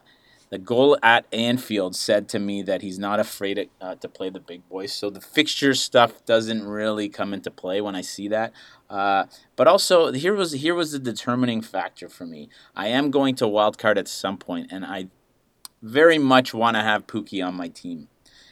the 0.56 0.60
goal 0.60 0.98
at 1.04 1.26
Anfield 1.34 1.98
said 1.98 2.30
to 2.30 2.40
me 2.40 2.62
that 2.62 2.82
he's 2.82 2.98
not 2.98 3.20
afraid 3.20 3.56
to, 3.56 3.68
uh, 3.82 3.96
to 3.96 4.08
play 4.08 4.30
the 4.30 4.40
big 4.40 4.66
boys. 4.70 4.94
So 4.94 5.10
the 5.10 5.20
fixture 5.20 5.74
stuff 5.74 6.24
doesn't 6.24 6.66
really 6.66 7.10
come 7.10 7.34
into 7.34 7.52
play 7.52 7.82
when 7.82 7.94
I 7.94 8.00
see 8.00 8.30
that. 8.30 8.54
Uh, 8.90 9.26
but 9.58 9.68
also 9.68 10.14
here 10.14 10.34
was 10.34 10.54
here 10.54 10.74
was 10.74 10.94
the 10.94 11.00
determining 11.00 11.62
factor 11.62 12.08
for 12.08 12.26
me. 12.26 12.48
I 12.74 12.88
am 12.88 13.12
going 13.12 13.36
to 13.36 13.44
wildcard 13.44 13.98
at 13.98 14.08
some 14.08 14.38
point, 14.38 14.72
and 14.72 14.86
I 14.86 15.10
very 15.82 16.20
much 16.20 16.54
want 16.54 16.78
to 16.78 16.84
have 16.84 17.06
Pukki 17.06 17.46
on 17.46 17.56
my 17.56 17.68
team. 17.68 18.08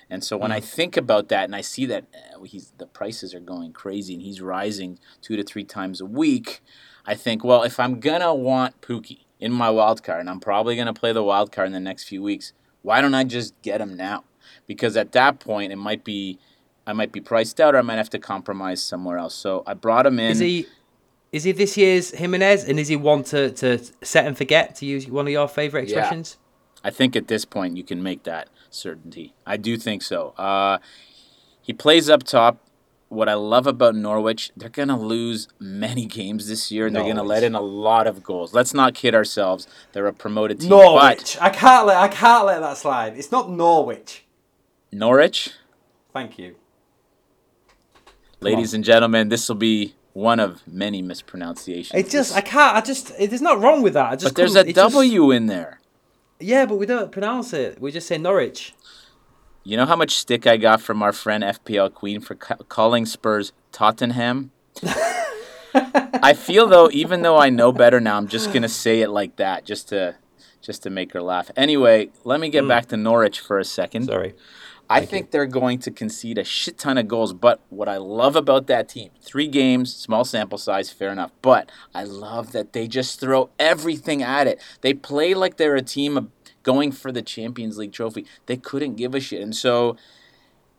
And 0.09 0.25
so 0.25 0.35
when 0.35 0.51
mm. 0.51 0.55
I 0.55 0.59
think 0.59 0.97
about 0.97 1.29
that 1.29 1.45
and 1.45 1.55
I 1.55 1.61
see 1.61 1.85
that 1.85 2.03
uh, 2.13 2.43
he's 2.43 2.73
the 2.79 2.85
prices 2.85 3.33
are 3.33 3.39
going 3.39 3.71
crazy 3.71 4.13
and 4.13 4.21
he's 4.21 4.41
rising 4.41 4.99
two 5.21 5.37
to 5.37 5.43
three 5.43 5.63
times 5.63 6.01
a 6.01 6.05
week, 6.05 6.59
I 7.05 7.15
think, 7.15 7.45
well, 7.45 7.63
if 7.63 7.79
I'm 7.79 8.01
gonna 8.01 8.35
want 8.35 8.81
Pukki 8.81 9.22
in 9.43 9.51
my 9.51 9.69
wild 9.69 10.01
card, 10.03 10.21
and 10.21 10.29
I'm 10.29 10.39
probably 10.39 10.75
going 10.75 10.87
to 10.87 10.93
play 10.93 11.11
the 11.11 11.21
wild 11.21 11.51
card 11.51 11.67
in 11.67 11.73
the 11.73 11.79
next 11.81 12.05
few 12.05 12.23
weeks. 12.23 12.53
Why 12.81 13.01
don't 13.01 13.13
I 13.13 13.25
just 13.25 13.61
get 13.61 13.81
him 13.81 13.97
now? 13.97 14.23
Because 14.67 14.95
at 14.95 15.11
that 15.11 15.41
point, 15.41 15.73
it 15.73 15.75
might 15.75 16.05
be 16.05 16.39
I 16.87 16.93
might 16.93 17.11
be 17.11 17.19
priced 17.19 17.59
out, 17.59 17.75
or 17.75 17.79
I 17.79 17.81
might 17.81 17.97
have 17.97 18.09
to 18.11 18.19
compromise 18.19 18.81
somewhere 18.81 19.17
else. 19.17 19.35
So 19.35 19.61
I 19.67 19.73
brought 19.73 20.05
him 20.05 20.17
in. 20.17 20.31
Is 20.31 20.39
he? 20.39 20.67
Is 21.33 21.43
he 21.43 21.51
this 21.51 21.75
year's 21.75 22.11
Jimenez, 22.11 22.63
and 22.63 22.79
is 22.79 22.87
he 22.87 22.95
one 22.95 23.23
to, 23.25 23.51
to 23.51 23.83
set 24.01 24.25
and 24.25 24.37
forget, 24.37 24.75
to 24.75 24.85
use 24.85 25.07
one 25.07 25.27
of 25.27 25.33
your 25.33 25.49
favorite 25.49 25.83
expressions? 25.83 26.37
Yeah. 26.37 26.87
I 26.87 26.91
think 26.91 27.15
at 27.17 27.27
this 27.27 27.43
point 27.43 27.75
you 27.75 27.83
can 27.83 28.01
make 28.01 28.23
that 28.23 28.47
certainty. 28.69 29.33
I 29.45 29.57
do 29.57 29.75
think 29.75 30.03
so. 30.03 30.29
Uh, 30.37 30.77
he 31.61 31.73
plays 31.73 32.09
up 32.09 32.23
top 32.23 32.62
what 33.13 33.29
I 33.29 33.35
love 33.35 33.67
about 33.67 33.95
Norwich, 33.95 34.51
they're 34.57 34.69
going 34.69 34.87
to 34.89 34.95
lose 34.95 35.47
many 35.59 36.05
games 36.05 36.47
this 36.47 36.71
year 36.71 36.87
and 36.87 36.95
they're 36.95 37.03
going 37.03 37.15
to 37.15 37.23
let 37.23 37.43
in 37.43 37.55
a 37.55 37.61
lot 37.61 38.07
of 38.07 38.23
goals. 38.23 38.53
Let's 38.53 38.73
not 38.73 38.93
kid 38.93 39.15
ourselves. 39.15 39.67
They're 39.91 40.07
a 40.07 40.13
promoted 40.13 40.61
team. 40.61 40.69
Norwich. 40.69 41.37
I 41.39 41.49
can't 41.49 41.85
let 41.87 41.97
I 41.97 42.07
can't 42.07 42.45
let 42.45 42.59
that 42.61 42.77
slide. 42.77 43.17
It's 43.17 43.31
not 43.31 43.49
Norwich. 43.49 44.25
Norwich? 44.91 45.51
Thank 46.11 46.37
you. 46.37 46.55
Ladies 48.39 48.73
and 48.73 48.83
gentlemen, 48.83 49.29
this 49.29 49.47
will 49.47 49.55
be 49.55 49.95
one 50.13 50.39
of 50.39 50.61
many 50.67 51.01
mispronunciations. 51.01 51.99
It 51.99 52.09
just 52.09 52.35
I 52.35 52.41
can't 52.41 52.75
I 52.75 52.81
just 52.81 53.11
it, 53.17 53.29
there's 53.29 53.41
not 53.41 53.59
wrong 53.59 53.81
with 53.81 53.93
that. 53.93 54.11
I 54.11 54.15
just 54.15 54.25
But 54.25 54.35
there's 54.35 54.55
a 54.55 54.71
W 54.71 55.27
just, 55.27 55.35
in 55.35 55.45
there. 55.47 55.79
Yeah, 56.39 56.65
but 56.65 56.75
we 56.75 56.85
don't 56.85 57.11
pronounce 57.11 57.53
it. 57.53 57.79
We 57.79 57.91
just 57.91 58.07
say 58.07 58.17
Norwich. 58.17 58.73
You 59.65 59.77
know 59.77 59.85
how 59.85 59.95
much 59.95 60.15
stick 60.15 60.45
I 60.45 60.57
got 60.57 60.81
from 60.81 61.01
our 61.01 61.13
friend 61.13 61.41
FPL 61.43 61.93
Queen 61.93 62.19
for 62.19 62.35
ca- 62.35 62.57
calling 62.67 63.05
Spurs 63.05 63.53
Tottenham? 63.71 64.51
I 65.73 66.33
feel 66.33 66.67
though, 66.67 66.89
even 66.91 67.21
though 67.21 67.37
I 67.37 67.49
know 67.49 67.71
better 67.71 68.01
now, 68.01 68.17
I'm 68.17 68.27
just 68.27 68.51
gonna 68.51 68.67
say 68.67 69.01
it 69.01 69.09
like 69.09 69.37
that, 69.37 69.63
just 69.63 69.89
to 69.89 70.15
just 70.61 70.83
to 70.83 70.89
make 70.89 71.13
her 71.13 71.21
laugh. 71.21 71.49
Anyway, 71.55 72.09
let 72.25 72.41
me 72.41 72.49
get 72.49 72.65
mm. 72.65 72.69
back 72.69 72.87
to 72.87 72.97
Norwich 72.97 73.39
for 73.39 73.57
a 73.57 73.63
second. 73.63 74.05
Sorry. 74.05 74.33
I 74.89 74.99
Thank 74.99 75.09
think 75.09 75.25
you. 75.25 75.29
they're 75.31 75.45
going 75.45 75.79
to 75.79 75.91
concede 75.91 76.37
a 76.37 76.43
shit 76.43 76.77
ton 76.77 76.97
of 76.97 77.07
goals. 77.07 77.33
But 77.33 77.61
what 77.69 77.87
I 77.87 77.97
love 77.97 78.35
about 78.35 78.67
that 78.67 78.89
team, 78.89 79.09
three 79.21 79.47
games, 79.47 79.95
small 79.95 80.25
sample 80.25 80.57
size, 80.57 80.91
fair 80.91 81.09
enough. 81.09 81.31
But 81.41 81.71
I 81.95 82.03
love 82.03 82.51
that 82.51 82.73
they 82.73 82.87
just 82.87 83.19
throw 83.19 83.49
everything 83.57 84.21
at 84.21 84.45
it. 84.45 84.61
They 84.81 84.93
play 84.93 85.33
like 85.33 85.57
they're 85.57 85.75
a 85.75 85.81
team 85.81 86.17
of 86.17 86.27
going 86.63 86.91
for 86.91 87.11
the 87.11 87.21
Champions 87.21 87.77
League 87.77 87.91
trophy. 87.91 88.25
They 88.45 88.57
couldn't 88.57 88.95
give 88.95 89.13
a 89.13 89.19
shit. 89.19 89.41
And 89.41 89.55
so 89.55 89.97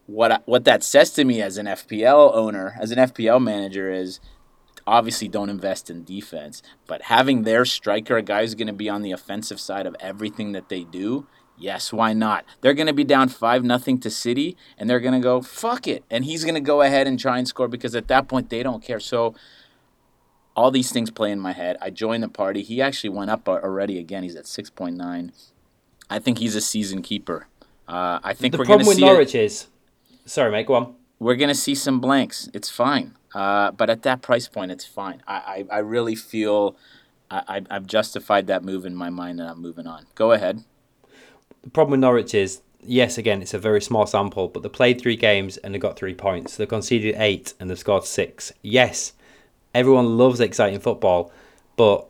what 0.07 0.33
I, 0.33 0.39
what 0.45 0.65
that 0.65 0.83
says 0.83 1.11
to 1.13 1.25
me 1.25 1.41
as 1.41 1.57
an 1.57 1.67
FPL 1.67 2.35
owner, 2.35 2.77
as 2.81 2.91
an 2.91 2.99
FPL 2.99 3.43
manager 3.43 3.91
is 3.91 4.21
obviously 4.87 5.29
don't 5.29 5.49
invest 5.49 5.89
in 5.89 6.05
defense, 6.05 6.63
but 6.87 7.03
having 7.03 7.43
their 7.43 7.65
striker, 7.65 8.17
a 8.17 8.23
guy 8.23 8.43
who's 8.43 8.55
going 8.55 8.67
to 8.67 8.73
be 8.73 8.89
on 8.89 9.03
the 9.03 9.13
offensive 9.13 9.61
side 9.61 9.87
of 9.87 9.97
everything 10.01 10.53
that 10.53 10.69
they 10.69 10.85
do, 10.85 11.27
yes, 11.57 11.93
why 11.93 12.13
not? 12.13 12.45
They're 12.61 12.75
going 12.75 12.87
to 12.87 12.93
be 12.93 13.05
down 13.05 13.29
5 13.29 13.65
nothing 13.65 13.99
to 14.01 14.11
City 14.11 14.57
and 14.77 14.89
they're 14.91 15.01
going 15.01 15.15
to 15.15 15.21
go 15.21 15.41
fuck 15.41 15.87
it 15.87 16.05
and 16.11 16.25
he's 16.25 16.45
going 16.45 16.55
to 16.55 16.61
go 16.61 16.83
ahead 16.83 17.07
and 17.07 17.19
try 17.19 17.39
and 17.39 17.49
score 17.49 17.69
because 17.69 17.95
at 17.95 18.09
that 18.09 18.29
point 18.29 18.51
they 18.51 18.63
don't 18.63 18.83
care. 18.83 19.01
So 19.01 19.35
all 20.55 20.71
these 20.71 20.93
things 20.93 21.11
play 21.11 21.33
in 21.33 21.41
my 21.41 21.53
head. 21.53 21.77
I 21.81 21.91
joined 21.91 22.23
the 22.23 22.29
party. 22.29 22.63
He 22.63 22.81
actually 22.83 23.11
went 23.11 23.31
up 23.31 23.49
already 23.49 23.99
again. 23.99 24.23
He's 24.23 24.37
at 24.37 24.45
6.9. 24.45 25.33
I 26.11 26.19
think 26.19 26.39
he's 26.39 26.55
a 26.55 26.61
season 26.61 27.03
keeper. 27.03 27.49
Uh, 27.87 28.19
I 28.23 28.33
think 28.35 28.53
the 28.53 28.59
we're 28.59 28.65
problem 28.65 28.87
with 28.89 28.99
Norwich 28.99 29.35
a, 29.35 29.45
is, 29.45 29.67
sorry, 30.25 30.51
mate, 30.51 30.67
go 30.67 30.75
on. 30.75 30.95
We're 31.19 31.37
gonna 31.37 31.55
see 31.55 31.75
some 31.75 32.01
blanks. 32.01 32.49
It's 32.53 32.71
fine, 32.71 33.15
uh, 33.35 33.71
but 33.73 33.91
at 33.91 34.03
that 34.03 34.23
price 34.23 34.49
point, 34.49 34.71
it's 34.71 34.85
fine. 34.85 35.23
I, 35.27 35.65
I, 35.71 35.77
I 35.77 35.79
really 35.79 36.15
feel 36.15 36.77
I, 37.31 37.63
I've 37.71 37.87
justified 37.87 38.47
that 38.47 38.63
move 38.63 38.85
in 38.85 38.95
my 38.95 39.11
mind, 39.11 39.41
and 39.41 39.49
I'm 39.49 39.61
moving 39.61 39.87
on. 39.87 40.07
Go 40.15 40.33
ahead. 40.33 40.65
The 41.63 41.71
problem 41.71 41.93
with 41.93 42.01
Norwich 42.01 42.35
is, 42.35 42.61
yes, 42.83 43.17
again, 43.17 43.41
it's 43.41 43.55
a 43.55 43.59
very 43.59 43.81
small 43.81 44.07
sample, 44.07 44.49
but 44.49 44.63
they 44.63 44.69
played 44.69 45.01
three 45.01 45.17
games 45.17 45.57
and 45.59 45.75
they 45.75 45.79
got 45.79 45.97
three 45.97 46.15
points. 46.15 46.57
They 46.57 46.67
conceded 46.67 47.15
eight 47.17 47.55
and 47.59 47.71
they 47.71 47.75
scored 47.75 48.05
six. 48.05 48.53
Yes, 48.63 49.15
everyone 49.75 50.19
loves 50.19 50.41
exciting 50.41 50.81
football, 50.81 51.33
but 51.77 52.07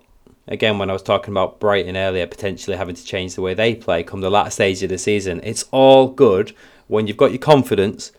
again, 0.47 0.79
when 0.79 0.91
I 0.91 0.93
was 0.93 1.03
talking 1.03 1.33
about 1.33 1.61
Brighton 1.61 1.97
earlier, 1.97 2.27
potentially 2.27 2.77
having 2.77 2.95
to 2.95 3.05
change 3.05 3.35
the 3.35 3.43
way 3.43 3.55
they 3.55 3.75
play 3.75 4.03
come 4.03 4.21
the 4.21 4.31
last 4.31 4.55
stage 4.55 4.83
of 4.83 4.89
the 4.91 4.99
season, 4.99 5.41
it's 5.43 5.65
all 5.71 6.09
good 6.09 6.55
when 6.87 7.07
you've 7.07 7.17
got 7.17 7.31
your 7.33 7.39
confidence, 7.39 8.13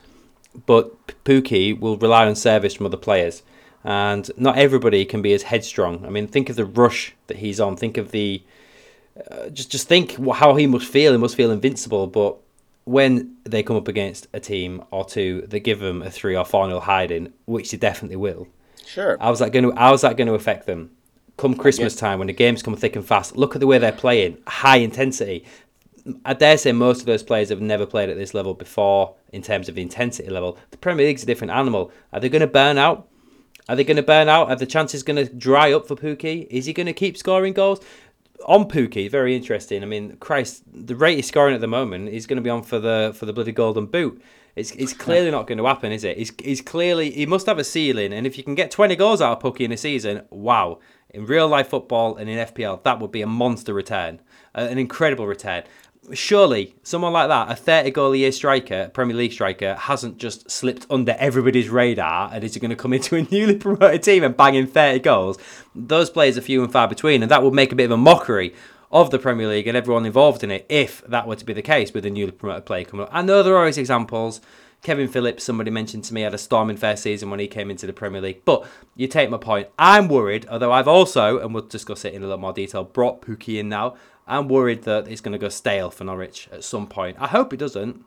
but 0.66 1.08
Pukki 1.24 1.78
will 1.80 1.98
rely 1.98 2.26
on 2.26 2.36
service 2.36 2.74
from 2.74 2.86
other 2.86 2.98
players. 2.98 3.44
and 3.86 4.32
not 4.36 4.58
everybody 4.58 5.06
can 5.06 5.22
be 5.22 5.32
as 5.34 5.44
headstrong. 5.44 6.04
I 6.06 6.10
mean, 6.10 6.28
think 6.28 6.50
of 6.50 6.56
the 6.56 6.66
rush 6.66 7.14
that 7.28 7.38
he's 7.38 7.60
on. 7.60 7.78
Think 7.78 7.98
of 7.98 8.10
the 8.12 8.42
uh, 9.32 9.50
just 9.50 9.72
just 9.72 9.88
think 9.88 10.18
how 10.34 10.56
he 10.56 10.66
must 10.68 10.88
feel. 10.88 11.12
He 11.12 11.18
must 11.20 11.36
feel 11.36 11.52
invincible. 11.52 12.08
But 12.08 12.36
when 12.86 13.36
they 13.44 13.62
come 13.62 13.78
up 13.78 13.88
against 13.88 14.28
a 14.34 14.40
team 14.40 14.84
or 14.90 15.06
two 15.06 15.46
that 15.50 15.60
give 15.60 15.80
them 15.80 16.02
a 16.02 16.10
three 16.10 16.36
or 16.36 16.46
four 16.46 16.68
nil 16.68 16.82
hiding, 16.82 17.32
which 17.46 17.72
they 17.72 17.78
definitely 17.78 18.18
will. 18.18 18.48
Sure. 18.86 19.18
How's 19.22 19.40
that 19.40 19.52
going 19.52 19.70
to 19.70 19.76
How's 19.80 20.02
that 20.02 20.18
going 20.18 20.28
to 20.28 20.34
affect 20.34 20.66
them? 20.66 20.90
Come 21.38 21.56
Christmas 21.56 21.96
time 21.96 22.20
when 22.20 22.28
the 22.28 22.34
games 22.34 22.64
come 22.64 22.76
thick 22.76 22.96
and 22.96 23.06
fast, 23.06 23.36
look 23.36 23.56
at 23.56 23.60
the 23.60 23.68
way 23.68 23.78
they're 23.78 23.92
playing, 23.92 24.38
high 24.48 24.78
intensity. 24.78 25.46
I 26.24 26.34
dare 26.34 26.58
say 26.58 26.72
most 26.72 27.02
of 27.02 27.08
those 27.08 27.24
players 27.24 27.50
have 27.50 27.62
never 27.62 27.86
played 27.86 28.10
at 28.10 28.16
this 28.16 28.34
level 28.34 28.54
before 28.54 29.16
in 29.34 29.42
terms 29.42 29.68
of 29.68 29.76
the 29.76 29.82
intensity 29.82 30.30
level. 30.30 30.58
The 30.72 30.78
Premier 30.78 31.06
League's 31.06 31.24
a 31.24 31.26
different 31.26 31.52
animal. 31.52 31.92
Are 32.14 32.20
they 32.20 32.30
going 32.30 32.42
to 32.42 32.48
burn 32.48 32.78
out? 32.78 33.08
Are 33.68 33.76
they 33.76 33.84
going 33.84 33.98
to 33.98 34.04
burn 34.04 34.30
out? 34.30 34.50
Are 34.50 34.56
the 34.56 34.66
chances 34.66 35.04
going 35.04 35.18
to 35.18 35.34
dry 35.34 35.74
up 35.74 35.88
for 35.88 35.96
Pukki? 35.96 36.48
Is 36.50 36.66
he 36.68 36.74
going 36.74 36.86
to 36.86 36.94
keep 36.94 37.18
scoring 37.18 37.54
goals? 37.54 37.80
On 38.46 38.70
Pukki, 38.70 39.10
very 39.10 39.36
interesting. 39.36 39.82
I 39.82 39.88
mean, 39.88 40.18
Christ, 40.18 40.64
the 40.72 40.96
rate 40.96 41.16
he's 41.16 41.28
scoring 41.28 41.56
at 41.56 41.62
the 41.62 41.68
moment, 41.68 42.10
he's 42.10 42.28
going 42.28 42.38
to 42.38 42.44
be 42.44 42.50
on 42.50 42.62
for 42.62 42.80
the 42.80 43.16
for 43.18 43.26
the 43.26 43.34
bloody 43.34 43.54
golden 43.54 43.88
boot. 43.88 44.22
It's, 44.56 44.72
it's 44.72 44.94
clearly 45.06 45.32
not 45.32 45.48
going 45.48 45.58
to 45.58 45.66
happen, 45.66 45.92
is 45.92 46.04
it? 46.04 46.18
He's, 46.18 46.32
he's 46.44 46.62
clearly 46.62 47.10
he 47.10 47.26
must 47.26 47.48
have 47.48 47.58
a 47.58 47.64
ceiling, 47.64 48.14
and 48.14 48.28
if 48.28 48.38
you 48.38 48.44
can 48.44 48.54
get 48.54 48.70
twenty 48.70 48.96
goals 48.96 49.22
out 49.22 49.38
of 49.38 49.42
Pukki 49.42 49.62
in 49.62 49.72
a 49.72 49.78
season, 49.78 50.22
wow! 50.30 50.80
In 51.10 51.26
real 51.26 51.48
life 51.48 51.70
football 51.70 52.18
and 52.18 52.30
in 52.30 52.46
FPL, 52.48 52.84
that 52.84 53.00
would 53.00 53.12
be 53.12 53.22
a 53.22 53.28
monster 53.28 53.74
return, 53.74 54.20
an 54.54 54.78
incredible 54.78 55.28
return 55.28 55.64
surely 56.14 56.76
someone 56.84 57.14
like 57.14 57.30
that, 57.30 57.52
a 57.52 57.56
30 57.56 57.92
goal 57.92 58.14
a 58.14 58.18
year 58.18 58.32
striker, 58.32 58.90
Premier 58.94 59.16
League 59.16 59.34
striker, 59.34 59.76
hasn't 59.76 60.18
just 60.18 60.50
slipped 60.50 60.86
under 60.90 61.16
everybody's 61.18 61.70
radar 61.70 62.30
and 62.32 62.44
is 62.44 62.58
going 62.58 62.70
to 62.70 62.76
come 62.76 62.94
into 62.94 63.16
a 63.16 63.24
newly 63.24 63.56
promoted 63.56 64.04
team 64.04 64.24
and 64.24 64.38
bang 64.38 64.56
in 64.56 64.68
30 64.68 65.00
goals. 65.00 65.38
Those 65.74 66.10
players 66.10 66.38
are 66.38 66.42
few 66.42 66.64
and 66.64 66.72
far 66.72 66.88
between, 66.88 67.22
and 67.22 67.32
that 67.32 67.44
would 67.44 67.54
make 67.54 67.72
a 67.72 67.76
bit 67.76 67.86
of 67.86 67.92
a 67.92 67.98
mockery 67.98 68.54
of 68.92 69.10
the 69.10 69.20
Premier 69.20 69.48
League 69.48 69.68
and 69.68 69.76
everyone 69.76 70.06
involved 70.06 70.44
in 70.44 70.52
it 70.52 70.66
if 70.70 71.02
that 71.08 71.28
were 71.28 71.36
to 71.36 71.46
be 71.46 71.54
the 71.54 71.62
case 71.62 71.94
with 71.94 72.06
a 72.06 72.10
newly 72.10 72.32
promoted 72.32 72.66
player 72.66 72.86
coming 72.86 73.06
up. 73.06 73.10
I 73.12 73.22
know 73.22 73.42
there 73.42 73.56
are 73.56 73.60
always 73.60 73.78
examples. 73.78 74.42
Kevin 74.86 75.08
Phillips, 75.08 75.44
somebody 75.44 75.72
mentioned 75.72 76.04
to 76.04 76.14
me, 76.14 76.22
had 76.22 76.36
a 76.36 76.38
storming 76.38 76.78
fair 76.78 76.96
season 76.96 77.32
when 77.32 77.40
he 77.40 77.48
came 77.48 77.72
into 77.72 77.88
the 77.88 77.92
Premier 77.92 78.22
League. 78.22 78.46
But 78.46 78.68
you 78.96 79.08
take 79.08 79.32
my 79.32 79.38
point. 79.38 79.68
I'm 79.80 80.08
worried, 80.08 80.46
although 80.48 80.72
I've 80.72 80.88
also, 80.88 81.40
and 81.40 81.56
we'll 81.56 81.66
discuss 81.66 82.06
it 82.06 82.14
in 82.14 82.22
a 82.22 82.28
little 82.28 82.40
more 82.40 82.54
detail, 82.54 82.84
brought 82.84 83.20
Pukki 83.20 83.60
in 83.60 83.68
now. 83.68 83.96
I'm 84.28 84.48
worried 84.48 84.84
that 84.84 85.08
it's 85.08 85.22
going 85.22 85.32
to 85.32 85.40
go 85.40 85.50
stale 85.50 85.90
for 85.90 86.04
Norwich 86.04 86.48
at 86.52 86.64
some 86.64 86.86
point. 86.86 87.18
I 87.20 87.26
hope 87.26 87.52
it 87.52 87.58
doesn't, 87.58 88.06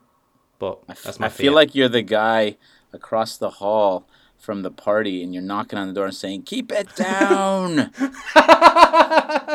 but 0.57 0.79
that's 0.87 1.19
my 1.19 1.25
I 1.25 1.29
feel 1.29 1.51
like 1.51 1.75
you're 1.75 1.89
the 1.89 2.01
guy 2.01 2.55
across 2.93 3.35
the 3.35 3.49
hall 3.49 4.07
from 4.37 4.61
the 4.61 4.71
party 4.71 5.21
and 5.21 5.33
you're 5.33 5.43
knocking 5.43 5.77
on 5.77 5.89
the 5.89 5.93
door 5.93 6.05
and 6.05 6.15
saying, 6.15 6.43
"Keep 6.43 6.71
it 6.71 6.95
down." 6.95 7.91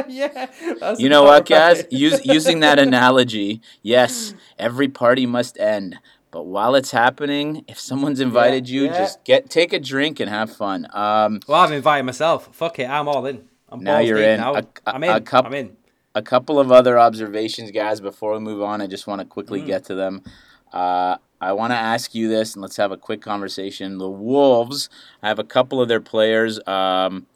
yeah. 0.09 0.51
You 0.99 1.09
know 1.09 1.23
what, 1.23 1.47
guys? 1.47 1.85
Use, 1.91 2.21
using 2.27 2.61
that 2.61 2.79
analogy, 2.79 3.63
yes, 3.81 4.35
every 4.59 4.89
party 4.89 5.25
must 5.25 5.59
end. 5.59 5.97
But 6.35 6.47
while 6.47 6.75
it's 6.75 6.91
happening, 6.91 7.65
if 7.69 7.79
someone's 7.79 8.19
invited 8.19 8.69
yeah, 8.69 8.75
you, 8.75 8.87
yeah. 8.87 8.99
just 8.99 9.23
get 9.23 9.49
take 9.49 9.73
a 9.73 9.79
drink 9.79 10.19
and 10.19 10.29
have 10.29 10.53
fun. 10.53 10.85
Um, 10.93 11.39
well, 11.47 11.61
I've 11.61 11.71
invited 11.71 12.03
myself. 12.03 12.53
Fuck 12.53 12.81
it, 12.81 12.91
I'm 12.91 13.07
all 13.07 13.25
in. 13.27 13.45
I'm 13.69 13.85
now 13.85 14.01
you're 14.01 14.21
in. 14.21 14.41
Now. 14.41 14.57
A, 14.57 14.59
a, 14.59 14.65
I'm 14.85 15.05
in. 15.05 15.11
A 15.11 15.37
I'm 15.37 15.55
in 15.55 15.77
a 16.13 16.23
couple 16.23 16.59
of 16.59 16.73
other 16.73 16.99
observations, 16.99 17.71
guys, 17.71 18.01
before 18.01 18.33
we 18.33 18.41
move 18.41 18.63
on. 18.63 18.81
I 18.81 18.89
just 18.89 19.07
want 19.07 19.21
to 19.21 19.25
quickly 19.25 19.63
mm. 19.63 19.67
get 19.67 19.85
to 19.85 19.95
them. 19.95 20.25
Uh, 20.73 21.19
I 21.41 21.53
want 21.53 21.71
to 21.71 21.77
ask 21.77 22.17
you 22.17 22.29
this, 22.29 22.55
and 22.55 22.63
let's 22.63 22.79
have 22.79 22.91
a 22.91 22.97
quick 22.97 23.23
conversation. 23.23 23.99
The 23.99 24.11
Wolves, 24.11 24.91
I 25.23 25.29
have 25.29 25.39
a 25.39 25.45
couple 25.45 25.81
of 25.81 25.87
their 25.87 26.01
players. 26.01 26.59
Um, 26.67 27.29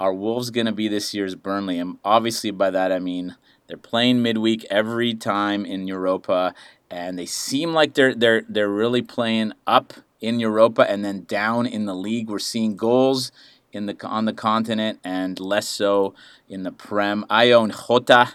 are 0.00 0.12
Wolves 0.12 0.50
going 0.50 0.66
to 0.66 0.72
be 0.72 0.88
this 0.88 1.14
year's 1.14 1.36
Burnley? 1.36 1.78
And 1.78 1.98
obviously, 2.04 2.50
by 2.50 2.70
that 2.70 2.90
I 2.90 2.98
mean 2.98 3.36
they're 3.70 3.78
playing 3.78 4.20
midweek 4.20 4.66
every 4.68 5.14
time 5.14 5.64
in 5.64 5.86
Europa, 5.86 6.54
and 6.90 7.16
they 7.16 7.24
seem 7.24 7.72
like 7.72 7.94
they're 7.94 8.16
they're 8.16 8.42
they're 8.48 8.68
really 8.68 9.00
playing 9.00 9.52
up 9.64 9.92
in 10.20 10.40
Europa 10.40 10.90
and 10.90 11.04
then 11.04 11.22
down 11.22 11.66
in 11.66 11.86
the 11.86 11.94
league. 11.94 12.28
We're 12.28 12.40
seeing 12.40 12.76
goals 12.76 13.30
in 13.72 13.86
the 13.86 13.96
on 14.04 14.24
the 14.24 14.32
continent 14.32 14.98
and 15.04 15.38
less 15.38 15.68
so 15.68 16.14
in 16.48 16.64
the 16.64 16.72
Prem. 16.72 17.24
I 17.30 17.52
own 17.52 17.70
Jota 17.70 18.32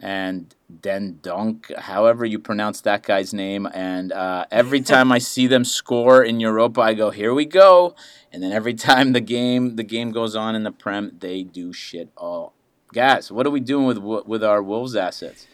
and 0.00 0.52
Dendonk, 0.80 1.76
however 1.78 2.24
you 2.24 2.40
pronounce 2.40 2.80
that 2.80 3.04
guy's 3.04 3.32
name. 3.32 3.68
And 3.72 4.10
uh, 4.10 4.46
every 4.50 4.80
time 4.94 5.12
I 5.12 5.18
see 5.18 5.46
them 5.46 5.64
score 5.64 6.24
in 6.24 6.40
Europa, 6.40 6.80
I 6.80 6.94
go, 6.94 7.10
"Here 7.10 7.32
we 7.32 7.44
go!" 7.44 7.94
And 8.32 8.42
then 8.42 8.50
every 8.50 8.74
time 8.88 9.12
the 9.12 9.20
game 9.20 9.76
the 9.76 9.84
game 9.84 10.10
goes 10.10 10.34
on 10.34 10.56
in 10.56 10.64
the 10.64 10.72
Prem, 10.72 11.18
they 11.20 11.44
do 11.44 11.72
shit 11.72 12.08
all. 12.16 12.52
Guys, 12.92 13.30
what 13.30 13.46
are 13.46 13.50
we 13.50 13.60
doing 13.60 13.86
with 13.86 14.26
with 14.26 14.42
our 14.42 14.62
Wolves 14.62 14.96
assets? 14.96 15.46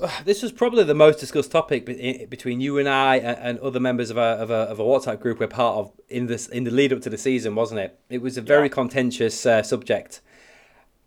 this 0.24 0.42
was 0.42 0.50
probably 0.50 0.84
the 0.84 0.94
most 0.94 1.18
discussed 1.18 1.52
topic 1.52 1.84
between 2.30 2.60
you 2.60 2.78
and 2.78 2.88
I 2.88 3.16
and 3.16 3.58
other 3.58 3.80
members 3.80 4.10
of 4.10 4.16
a, 4.16 4.20
of 4.20 4.50
a, 4.50 4.54
of 4.54 4.80
a 4.80 4.82
WhatsApp 4.82 5.20
group 5.20 5.40
we're 5.40 5.48
part 5.48 5.76
of 5.76 5.92
in 6.08 6.26
this 6.26 6.48
in 6.48 6.64
the 6.64 6.70
lead 6.70 6.92
up 6.92 7.02
to 7.02 7.10
the 7.10 7.18
season, 7.18 7.54
wasn't 7.54 7.80
it? 7.80 7.98
It 8.08 8.22
was 8.22 8.38
a 8.38 8.42
very 8.42 8.68
yeah. 8.68 8.74
contentious 8.74 9.44
uh, 9.44 9.62
subject. 9.62 10.20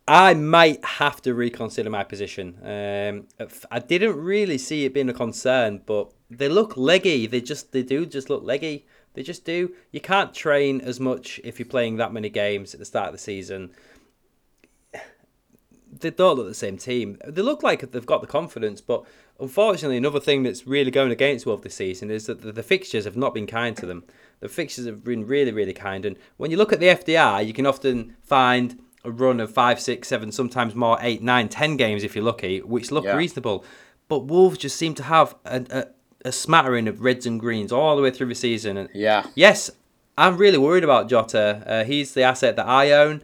I 0.07 0.33
might 0.33 0.83
have 0.83 1.21
to 1.21 1.33
reconsider 1.33 1.89
my 1.89 2.03
position. 2.03 2.57
Um, 2.61 3.47
I 3.71 3.79
didn't 3.79 4.17
really 4.17 4.57
see 4.57 4.83
it 4.83 4.93
being 4.93 5.09
a 5.09 5.13
concern, 5.13 5.81
but 5.85 6.11
they 6.29 6.49
look 6.49 6.75
leggy. 6.75 7.25
They 7.25 7.41
just 7.41 7.71
they 7.71 7.83
do 7.83 8.05
just 8.05 8.29
look 8.29 8.43
leggy. 8.43 8.85
They 9.13 9.23
just 9.23 9.45
do. 9.45 9.73
You 9.91 10.01
can't 10.01 10.33
train 10.33 10.81
as 10.81 10.99
much 10.99 11.39
if 11.43 11.57
you're 11.57 11.67
playing 11.67 11.97
that 11.97 12.11
many 12.11 12.29
games 12.29 12.73
at 12.73 12.79
the 12.79 12.85
start 12.85 13.07
of 13.07 13.13
the 13.13 13.19
season 13.19 13.71
they 16.03 16.11
don't 16.11 16.35
look 16.35 16.47
the 16.47 16.53
same 16.53 16.77
team. 16.77 17.17
They 17.25 17.41
look 17.41 17.63
like 17.63 17.91
they've 17.91 18.05
got 18.05 18.21
the 18.21 18.27
confidence, 18.27 18.79
but 18.81 19.03
unfortunately, 19.39 19.97
another 19.97 20.19
thing 20.19 20.43
that's 20.43 20.67
really 20.67 20.91
going 20.91 21.11
against 21.11 21.45
Wolves 21.45 21.63
this 21.63 21.75
season 21.75 22.11
is 22.11 22.27
that 22.27 22.41
the, 22.41 22.51
the, 22.51 22.61
fixtures 22.61 23.05
have 23.05 23.17
not 23.17 23.33
been 23.33 23.47
kind 23.47 23.75
to 23.77 23.85
them. 23.85 24.03
The 24.39 24.49
fixtures 24.49 24.85
have 24.85 25.03
been 25.03 25.25
really, 25.25 25.51
really 25.51 25.73
kind, 25.73 26.05
and 26.05 26.17
when 26.37 26.51
you 26.51 26.57
look 26.57 26.71
at 26.71 26.79
the 26.79 26.87
FDR, 26.87 27.45
you 27.45 27.53
can 27.53 27.65
often 27.65 28.15
find 28.21 28.79
a 29.03 29.11
run 29.11 29.39
of 29.39 29.51
five, 29.51 29.79
six, 29.79 30.07
seven, 30.07 30.31
sometimes 30.31 30.75
more, 30.75 30.97
eight, 31.01 31.21
nine, 31.21 31.49
ten 31.49 31.77
games 31.77 32.03
if 32.03 32.15
you're 32.15 32.23
lucky, 32.23 32.61
which 32.61 32.91
look 32.91 33.05
yeah. 33.05 33.15
reasonable. 33.15 33.65
But 34.07 34.25
Wolves 34.25 34.57
just 34.57 34.75
seem 34.75 34.93
to 34.95 35.03
have 35.03 35.35
a, 35.45 35.65
a, 35.69 35.85
a 36.29 36.31
smattering 36.31 36.87
of 36.87 37.01
reds 37.01 37.25
and 37.25 37.39
greens 37.39 37.71
all 37.71 37.95
the 37.95 38.01
way 38.01 38.11
through 38.11 38.27
the 38.27 38.35
season. 38.35 38.77
And 38.77 38.89
yeah, 38.93 39.25
yes, 39.35 39.71
I'm 40.17 40.37
really 40.37 40.57
worried 40.57 40.83
about 40.83 41.09
Jota. 41.09 41.63
Uh, 41.65 41.83
he's 41.83 42.13
the 42.13 42.23
asset 42.23 42.55
that 42.55 42.67
I 42.67 42.91
own. 42.91 43.23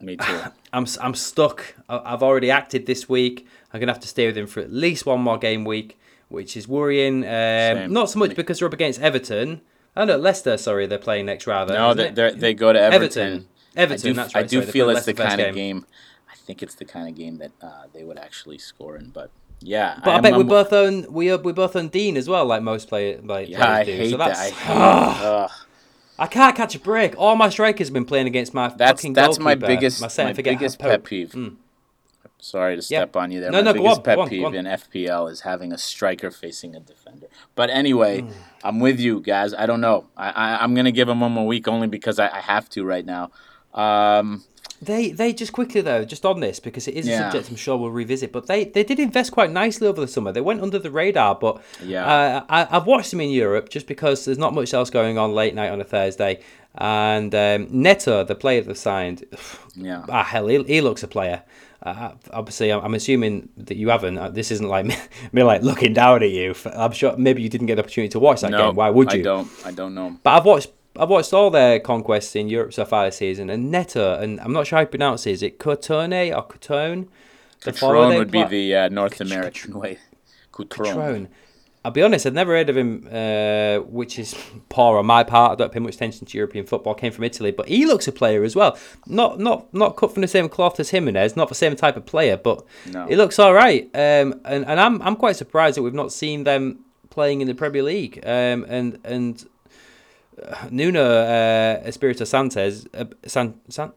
Me 0.00 0.16
too. 0.16 0.40
I'm 0.72 0.86
I'm 1.00 1.14
stuck. 1.14 1.74
I've 1.88 2.22
already 2.22 2.50
acted 2.50 2.86
this 2.86 3.08
week. 3.08 3.46
I'm 3.72 3.80
gonna 3.80 3.92
have 3.92 4.02
to 4.02 4.08
stay 4.08 4.26
with 4.26 4.36
him 4.36 4.46
for 4.46 4.60
at 4.60 4.72
least 4.72 5.06
one 5.06 5.20
more 5.20 5.38
game 5.38 5.64
week, 5.64 5.98
which 6.28 6.56
is 6.56 6.68
worrying. 6.68 7.24
Um, 7.24 7.92
not 7.92 8.10
so 8.10 8.18
much 8.18 8.34
because 8.34 8.58
they're 8.58 8.68
up 8.68 8.74
against 8.74 9.00
Everton. 9.00 9.60
Oh 9.96 10.04
no, 10.04 10.16
Leicester. 10.16 10.56
Sorry, 10.56 10.86
they're 10.86 10.98
playing 10.98 11.26
next 11.26 11.46
rather. 11.46 11.74
No, 11.74 11.94
they 11.94 12.10
they 12.10 12.54
go 12.54 12.72
to 12.72 12.80
Everton. 12.80 13.02
Everton. 13.02 13.48
Everton. 13.76 14.10
I 14.10 14.10
do, 14.10 14.14
that's 14.14 14.34
right. 14.34 14.44
I 14.44 14.46
do 14.46 14.60
sorry, 14.60 14.72
feel 14.72 14.90
it's 14.90 15.06
the 15.06 15.14
kind 15.14 15.40
of 15.40 15.54
game. 15.54 15.86
I 16.30 16.34
think 16.34 16.62
it's 16.62 16.74
the 16.74 16.84
kind 16.84 17.08
of 17.08 17.14
game 17.14 17.38
that 17.38 17.52
uh, 17.62 17.84
they 17.92 18.04
would 18.04 18.18
actually 18.18 18.58
score 18.58 18.96
in, 18.96 19.10
but. 19.10 19.30
Yeah, 19.60 19.98
but 20.04 20.10
I, 20.12 20.18
I 20.18 20.20
bet 20.20 20.36
we 20.36 20.44
both 20.44 20.72
own 20.72 21.12
we 21.12 21.34
we 21.34 21.52
both 21.52 21.74
own 21.74 21.88
Dean 21.88 22.16
as 22.16 22.28
well, 22.28 22.44
like 22.44 22.62
most 22.62 22.88
play 22.88 23.16
like 23.16 23.48
yeah, 23.48 23.58
players 23.58 23.78
I 23.78 23.84
do. 23.84 23.92
Hate 23.92 24.10
so 24.12 24.16
that's, 24.16 24.50
that. 24.50 24.70
I 24.70 25.48
hate, 25.48 25.50
I 26.18 26.26
can't 26.26 26.56
catch 26.56 26.74
a 26.74 26.80
break. 26.80 27.14
All 27.16 27.36
my 27.36 27.48
strikers 27.48 27.88
have 27.88 27.94
been 27.94 28.04
playing 28.04 28.26
against 28.26 28.52
my 28.52 28.68
that's, 28.68 29.00
fucking 29.00 29.12
That's 29.12 29.38
my 29.38 29.54
biggest, 29.54 30.00
my, 30.00 30.24
my 30.24 30.32
biggest 30.32 30.78
pet 30.78 31.04
peeve. 31.04 31.30
Mm. 31.30 31.56
Sorry 32.40 32.76
to 32.76 32.82
step 32.82 33.14
yeah. 33.14 33.20
on 33.20 33.30
you 33.30 33.40
there. 33.40 33.50
No, 33.50 33.58
my 33.58 33.64
no, 33.64 33.72
biggest 33.72 33.98
on, 33.98 34.02
pet 34.04 34.18
on, 34.18 34.28
peeve 34.28 34.54
in 34.54 34.64
FPL 34.64 35.30
is 35.30 35.40
having 35.40 35.72
a 35.72 35.78
striker 35.78 36.30
facing 36.30 36.74
a 36.74 36.80
defender. 36.80 37.26
But 37.54 37.70
anyway, 37.70 38.22
mm. 38.22 38.32
I'm 38.62 38.78
with 38.80 39.00
you 39.00 39.20
guys. 39.20 39.54
I 39.54 39.66
don't 39.66 39.80
know. 39.80 40.06
I, 40.16 40.30
I 40.30 40.64
am 40.64 40.74
gonna 40.74 40.92
give 40.92 41.08
him 41.08 41.20
one 41.20 41.32
more 41.32 41.46
week 41.46 41.66
only 41.66 41.88
because 41.88 42.18
I, 42.18 42.28
I 42.28 42.40
have 42.40 42.68
to 42.70 42.84
right 42.84 43.04
now. 43.04 43.30
Um, 43.74 44.44
they 44.80 45.10
they 45.10 45.32
just 45.32 45.52
quickly 45.52 45.80
though, 45.80 46.04
just 46.04 46.24
on 46.24 46.40
this 46.40 46.60
because 46.60 46.86
it 46.86 46.94
is 46.94 47.08
a 47.08 47.16
subject 47.16 47.50
I'm 47.50 47.56
sure 47.56 47.76
we'll 47.76 47.90
revisit. 47.90 48.32
But 48.32 48.46
they, 48.46 48.64
they 48.64 48.84
did 48.84 49.00
invest 49.00 49.32
quite 49.32 49.50
nicely 49.50 49.88
over 49.88 50.00
the 50.00 50.08
summer. 50.08 50.30
They 50.30 50.40
went 50.40 50.60
under 50.60 50.78
the 50.78 50.90
radar, 50.90 51.34
but 51.34 51.60
yeah, 51.82 52.04
uh, 52.04 52.44
I, 52.48 52.76
I've 52.76 52.86
watched 52.86 53.10
them 53.10 53.20
in 53.20 53.30
Europe 53.30 53.68
just 53.70 53.86
because 53.86 54.24
there's 54.24 54.38
not 54.38 54.54
much 54.54 54.72
else 54.72 54.90
going 54.90 55.18
on 55.18 55.32
late 55.32 55.54
night 55.54 55.70
on 55.70 55.80
a 55.80 55.84
Thursday. 55.84 56.40
And 56.74 57.34
um, 57.34 57.66
Neto, 57.70 58.22
the 58.22 58.36
player 58.36 58.60
they've 58.60 58.78
signed, 58.78 59.24
yeah, 59.74 60.04
ah 60.08 60.22
hell, 60.22 60.46
he, 60.46 60.62
he 60.62 60.80
looks 60.80 61.02
a 61.02 61.08
player. 61.08 61.42
Uh, 61.82 62.12
obviously, 62.32 62.72
I'm, 62.72 62.84
I'm, 62.84 62.94
assuming 62.94 63.48
that 63.56 63.76
you 63.76 63.88
haven't. 63.88 64.18
Uh, 64.18 64.28
this 64.30 64.50
isn't 64.50 64.68
like 64.68 64.86
me, 64.86 64.96
me, 65.32 65.42
like 65.42 65.62
looking 65.62 65.92
down 65.92 66.22
at 66.22 66.30
you. 66.30 66.54
I'm 66.74 66.92
sure 66.92 67.16
maybe 67.16 67.42
you 67.42 67.48
didn't 67.48 67.68
get 67.68 67.76
the 67.76 67.82
opportunity 67.82 68.10
to 68.10 68.18
watch 68.18 68.40
that 68.40 68.50
no, 68.50 68.68
game. 68.68 68.74
Why 68.74 68.90
would 68.90 69.12
you? 69.12 69.20
I 69.20 69.22
don't. 69.22 69.50
I 69.64 69.70
don't 69.70 69.94
know. 69.94 70.16
But 70.22 70.30
I've 70.30 70.44
watched 70.44 70.70
I've 70.98 71.08
watched 71.08 71.32
all 71.32 71.50
their 71.50 71.78
conquests 71.80 72.34
in 72.36 72.48
Europe 72.48 72.72
so 72.74 72.84
far 72.84 73.04
this 73.06 73.16
season, 73.16 73.50
and 73.50 73.70
Neto, 73.70 74.18
and 74.20 74.40
I'm 74.40 74.52
not 74.52 74.66
sure 74.66 74.76
how 74.78 74.80
you 74.82 74.86
pronounce 74.88 75.26
it. 75.26 75.32
Is 75.32 75.42
it 75.42 75.58
Cotone 75.58 76.36
or 76.36 76.46
Cotone? 76.46 77.08
Cotone 77.60 78.18
would 78.18 78.30
be 78.30 78.44
the 78.44 78.74
uh, 78.74 78.88
North 78.88 79.20
American 79.20 79.78
way. 79.78 79.98
Cotone. 80.52 81.28
I'll 81.84 81.92
be 81.92 82.02
honest, 82.02 82.26
I'd 82.26 82.34
never 82.34 82.52
heard 82.54 82.68
of 82.68 82.76
him, 82.76 83.08
uh, 83.10 83.78
which 83.88 84.18
is 84.18 84.34
poor 84.68 84.98
on 84.98 85.06
my 85.06 85.22
part. 85.22 85.52
I 85.52 85.54
don't 85.54 85.72
pay 85.72 85.78
much 85.78 85.94
attention 85.94 86.26
to 86.26 86.36
European 86.36 86.66
football. 86.66 86.92
Came 86.94 87.12
from 87.12 87.24
Italy, 87.24 87.52
but 87.52 87.68
he 87.68 87.86
looks 87.86 88.08
a 88.08 88.12
player 88.12 88.42
as 88.42 88.56
well. 88.56 88.76
Not 89.06 89.38
not 89.38 89.72
not 89.72 89.96
cut 89.96 90.12
from 90.12 90.22
the 90.22 90.28
same 90.28 90.48
cloth 90.48 90.78
as 90.80 90.90
Jimenez, 90.90 91.36
not 91.36 91.48
the 91.48 91.54
same 91.54 91.76
type 91.76 91.96
of 91.96 92.04
player, 92.04 92.36
but 92.36 92.64
No. 92.86 93.06
he 93.06 93.14
looks 93.14 93.38
all 93.38 93.54
right. 93.54 93.84
Um, 93.94 94.40
and 94.44 94.66
and 94.66 94.80
I'm 94.80 95.00
I'm 95.02 95.14
quite 95.16 95.36
surprised 95.36 95.76
that 95.76 95.82
we've 95.82 95.94
not 95.94 96.12
seen 96.12 96.44
them 96.44 96.80
playing 97.10 97.40
in 97.40 97.46
the 97.46 97.54
Premier 97.54 97.82
League. 97.84 98.18
Um, 98.24 98.66
and 98.68 98.98
and 99.04 99.48
Nuno 100.70 101.02
uh, 101.02 101.82
Espirito 101.84 102.24
Santos, 102.24 102.86
uh, 102.94 103.04
San, 103.26 103.54
San, 103.68 103.92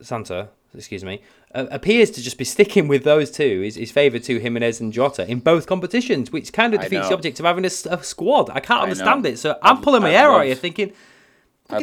Santa, 0.00 0.48
excuse 0.74 1.04
me, 1.04 1.20
uh, 1.54 1.66
appears 1.70 2.10
to 2.12 2.22
just 2.22 2.38
be 2.38 2.44
sticking 2.44 2.88
with 2.88 3.04
those 3.04 3.30
two. 3.30 3.62
His, 3.62 3.76
his 3.76 3.90
favourite 3.90 4.24
two, 4.24 4.38
Jimenez 4.38 4.80
and 4.80 4.92
Jota, 4.92 5.28
in 5.30 5.40
both 5.40 5.66
competitions, 5.66 6.30
which 6.30 6.52
kind 6.52 6.74
of 6.74 6.80
defeats 6.80 7.08
the 7.08 7.14
object 7.14 7.40
of 7.40 7.46
having 7.46 7.64
a 7.64 7.70
squad. 7.70 8.50
I 8.50 8.60
can't 8.60 8.80
I 8.80 8.82
understand 8.84 9.22
know. 9.22 9.30
it. 9.30 9.38
So 9.38 9.58
I'm 9.62 9.76
I'd- 9.76 9.84
pulling 9.84 10.02
my 10.02 10.08
I'd 10.10 10.16
hair 10.16 10.30
out 10.30 10.44
here, 10.46 10.54
thinking, 10.54 10.92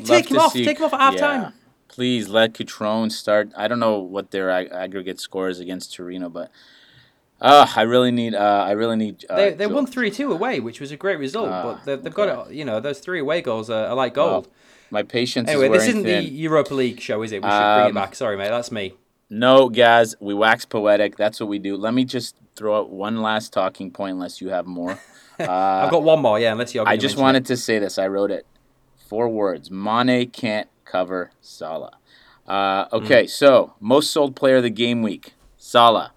take 0.03 0.29
him 0.29 0.37
off, 0.39 0.53
see- 0.53 0.65
take 0.65 0.77
him 0.79 0.85
off 0.85 0.93
at 0.93 0.99
half 0.99 1.13
yeah. 1.15 1.19
time. 1.21 1.53
Please 1.87 2.27
let 2.27 2.53
Cutrone 2.53 3.09
start. 3.11 3.51
I 3.55 3.67
don't 3.69 3.79
know 3.79 3.99
what 3.99 4.31
their 4.31 4.49
ag- 4.49 4.69
aggregate 4.71 5.19
score 5.19 5.47
is 5.47 5.59
against 5.61 5.93
Torino, 5.95 6.27
but 6.29 6.51
uh, 7.45 7.67
I 7.75 7.83
really 7.83 8.11
need. 8.11 8.33
Uh, 8.35 8.65
I 8.67 8.71
really 8.71 8.95
need. 8.95 9.25
Uh, 9.29 9.35
They, 9.35 9.53
they 9.53 9.67
won 9.67 9.85
3 9.85 10.09
2 10.11 10.31
away, 10.31 10.59
which 10.59 10.79
was 10.79 10.91
a 10.91 10.97
great 10.97 11.19
result, 11.19 11.49
but 11.49 11.83
they've, 11.85 12.01
they've 12.01 12.13
got 12.13 12.49
it, 12.49 12.53
you 12.55 12.65
know, 12.65 12.79
those 12.79 12.99
three 12.99 13.19
away 13.19 13.41
goals 13.41 13.69
are, 13.69 13.87
are 13.87 13.95
like 13.95 14.13
gold. 14.15 14.47
My 14.91 15.03
patience 15.03 15.49
anyway, 15.49 15.67
is 15.67 15.71
this 15.73 15.87
isn't 15.89 16.03
thin. 16.03 16.23
the 16.25 16.29
Europa 16.31 16.73
League 16.73 16.99
show, 16.99 17.21
is 17.23 17.31
it? 17.31 17.41
We 17.43 17.49
should 17.49 17.75
bring 17.75 17.85
it 17.85 17.89
Um, 17.89 17.93
back. 17.93 18.15
Sorry, 18.15 18.37
mate, 18.37 18.49
that's 18.49 18.71
me. 18.71 18.93
No, 19.29 19.69
guys, 19.69 20.15
we 20.19 20.33
wax 20.33 20.65
poetic. 20.65 21.17
That's 21.17 21.39
what 21.39 21.49
we 21.49 21.57
do. 21.59 21.75
Let 21.75 21.93
me 21.93 22.05
just 22.05 22.35
throw 22.55 22.79
out 22.79 22.89
one 22.91 23.21
last 23.21 23.51
talking 23.53 23.89
point, 23.91 24.13
unless 24.13 24.41
you 24.41 24.49
have 24.49 24.65
more. 24.67 24.91
Uh, 25.39 25.43
I've 25.83 25.91
got 25.91 26.03
one 26.03 26.21
more, 26.21 26.39
yeah, 26.39 26.51
unless 26.51 26.73
you're 26.75 26.87
I 26.87 26.97
just 26.97 27.17
wanted 27.17 27.45
to 27.47 27.57
say 27.57 27.79
this. 27.79 27.97
I 27.97 28.07
wrote 28.07 28.31
it. 28.31 28.45
Four 29.09 29.29
words. 29.29 29.69
Mane 29.71 30.29
can't 30.29 30.67
cover 30.85 31.31
Salah. 31.41 31.97
Uh, 32.47 32.85
okay, 32.93 33.25
so 33.27 33.73
most 33.79 34.11
sold 34.11 34.35
player 34.35 34.57
of 34.57 34.63
the 34.63 34.69
game 34.69 35.01
week, 35.01 35.33
Salah. 35.57 36.11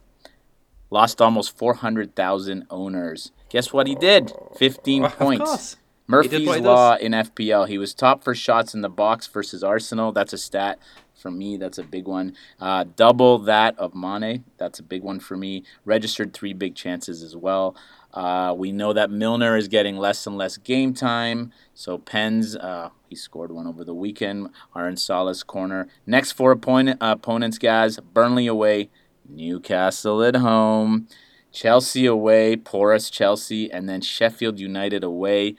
Lost 0.90 1.20
almost 1.20 1.56
400,000 1.56 2.66
owners. 2.70 3.32
Guess 3.50 3.72
what 3.72 3.86
he 3.86 3.94
did? 3.94 4.32
15 4.56 5.02
it. 5.02 5.06
Of 5.06 5.18
points. 5.18 5.76
Murphy's 6.06 6.60
Law 6.60 6.94
in 6.96 7.12
FPL. 7.12 7.68
He 7.68 7.76
was 7.76 7.92
top 7.92 8.24
for 8.24 8.34
shots 8.34 8.74
in 8.74 8.80
the 8.80 8.88
box 8.88 9.26
versus 9.26 9.62
Arsenal. 9.62 10.10
That's 10.10 10.32
a 10.32 10.38
stat 10.38 10.78
for 11.14 11.30
me. 11.30 11.58
That's 11.58 11.76
a 11.76 11.82
big 11.82 12.06
one. 12.06 12.34
Uh, 12.58 12.84
double 12.96 13.38
that 13.40 13.78
of 13.78 13.94
Mane. 13.94 14.44
That's 14.56 14.78
a 14.78 14.82
big 14.82 15.02
one 15.02 15.20
for 15.20 15.36
me. 15.36 15.64
Registered 15.84 16.32
three 16.32 16.54
big 16.54 16.74
chances 16.74 17.22
as 17.22 17.36
well. 17.36 17.76
Uh, 18.14 18.54
we 18.56 18.72
know 18.72 18.94
that 18.94 19.10
Milner 19.10 19.56
is 19.56 19.68
getting 19.68 19.98
less 19.98 20.26
and 20.26 20.38
less 20.38 20.56
game 20.56 20.94
time. 20.94 21.52
So 21.74 21.98
Pens, 21.98 22.56
uh, 22.56 22.88
he 23.08 23.14
scored 23.14 23.52
one 23.52 23.66
over 23.66 23.84
the 23.84 23.94
weekend, 23.94 24.48
are 24.74 24.88
in 24.88 24.96
Salah's 24.96 25.42
corner. 25.42 25.88
Next 26.06 26.32
four 26.32 26.52
opponent, 26.52 27.02
uh, 27.02 27.16
opponents, 27.18 27.58
guys 27.58 27.98
Burnley 27.98 28.46
away, 28.46 28.88
Newcastle 29.28 30.22
at 30.22 30.36
home, 30.36 31.08
Chelsea 31.52 32.06
away, 32.06 32.56
porous 32.56 33.10
Chelsea, 33.10 33.70
and 33.70 33.88
then 33.88 34.00
Sheffield 34.00 34.58
United 34.58 35.04
away. 35.04 35.56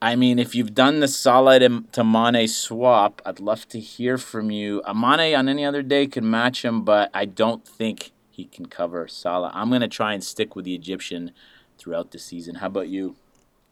I 0.00 0.14
mean, 0.14 0.38
if 0.38 0.54
you've 0.54 0.74
done 0.74 1.00
the 1.00 1.08
Salah 1.08 1.58
to, 1.58 2.04
Mane 2.04 2.46
swap, 2.48 3.22
I'd 3.24 3.40
love 3.40 3.66
to 3.68 3.80
hear 3.80 4.18
from 4.18 4.50
you. 4.50 4.82
Uh, 4.84 4.92
Mane 4.92 5.34
on 5.34 5.48
any 5.48 5.64
other 5.64 5.82
day 5.82 6.06
could 6.06 6.22
match 6.22 6.64
him, 6.64 6.82
but 6.84 7.10
I 7.14 7.24
don't 7.24 7.66
think 7.66 8.12
he 8.30 8.44
can 8.44 8.66
cover 8.66 9.08
Salah. 9.08 9.50
I'm 9.54 9.70
going 9.70 9.80
to 9.80 9.88
try 9.88 10.12
and 10.12 10.22
stick 10.22 10.54
with 10.54 10.66
the 10.66 10.74
Egyptian 10.74 11.32
throughout 11.78 12.10
the 12.10 12.18
season. 12.18 12.56
How 12.56 12.66
about 12.66 12.88
you? 12.88 13.16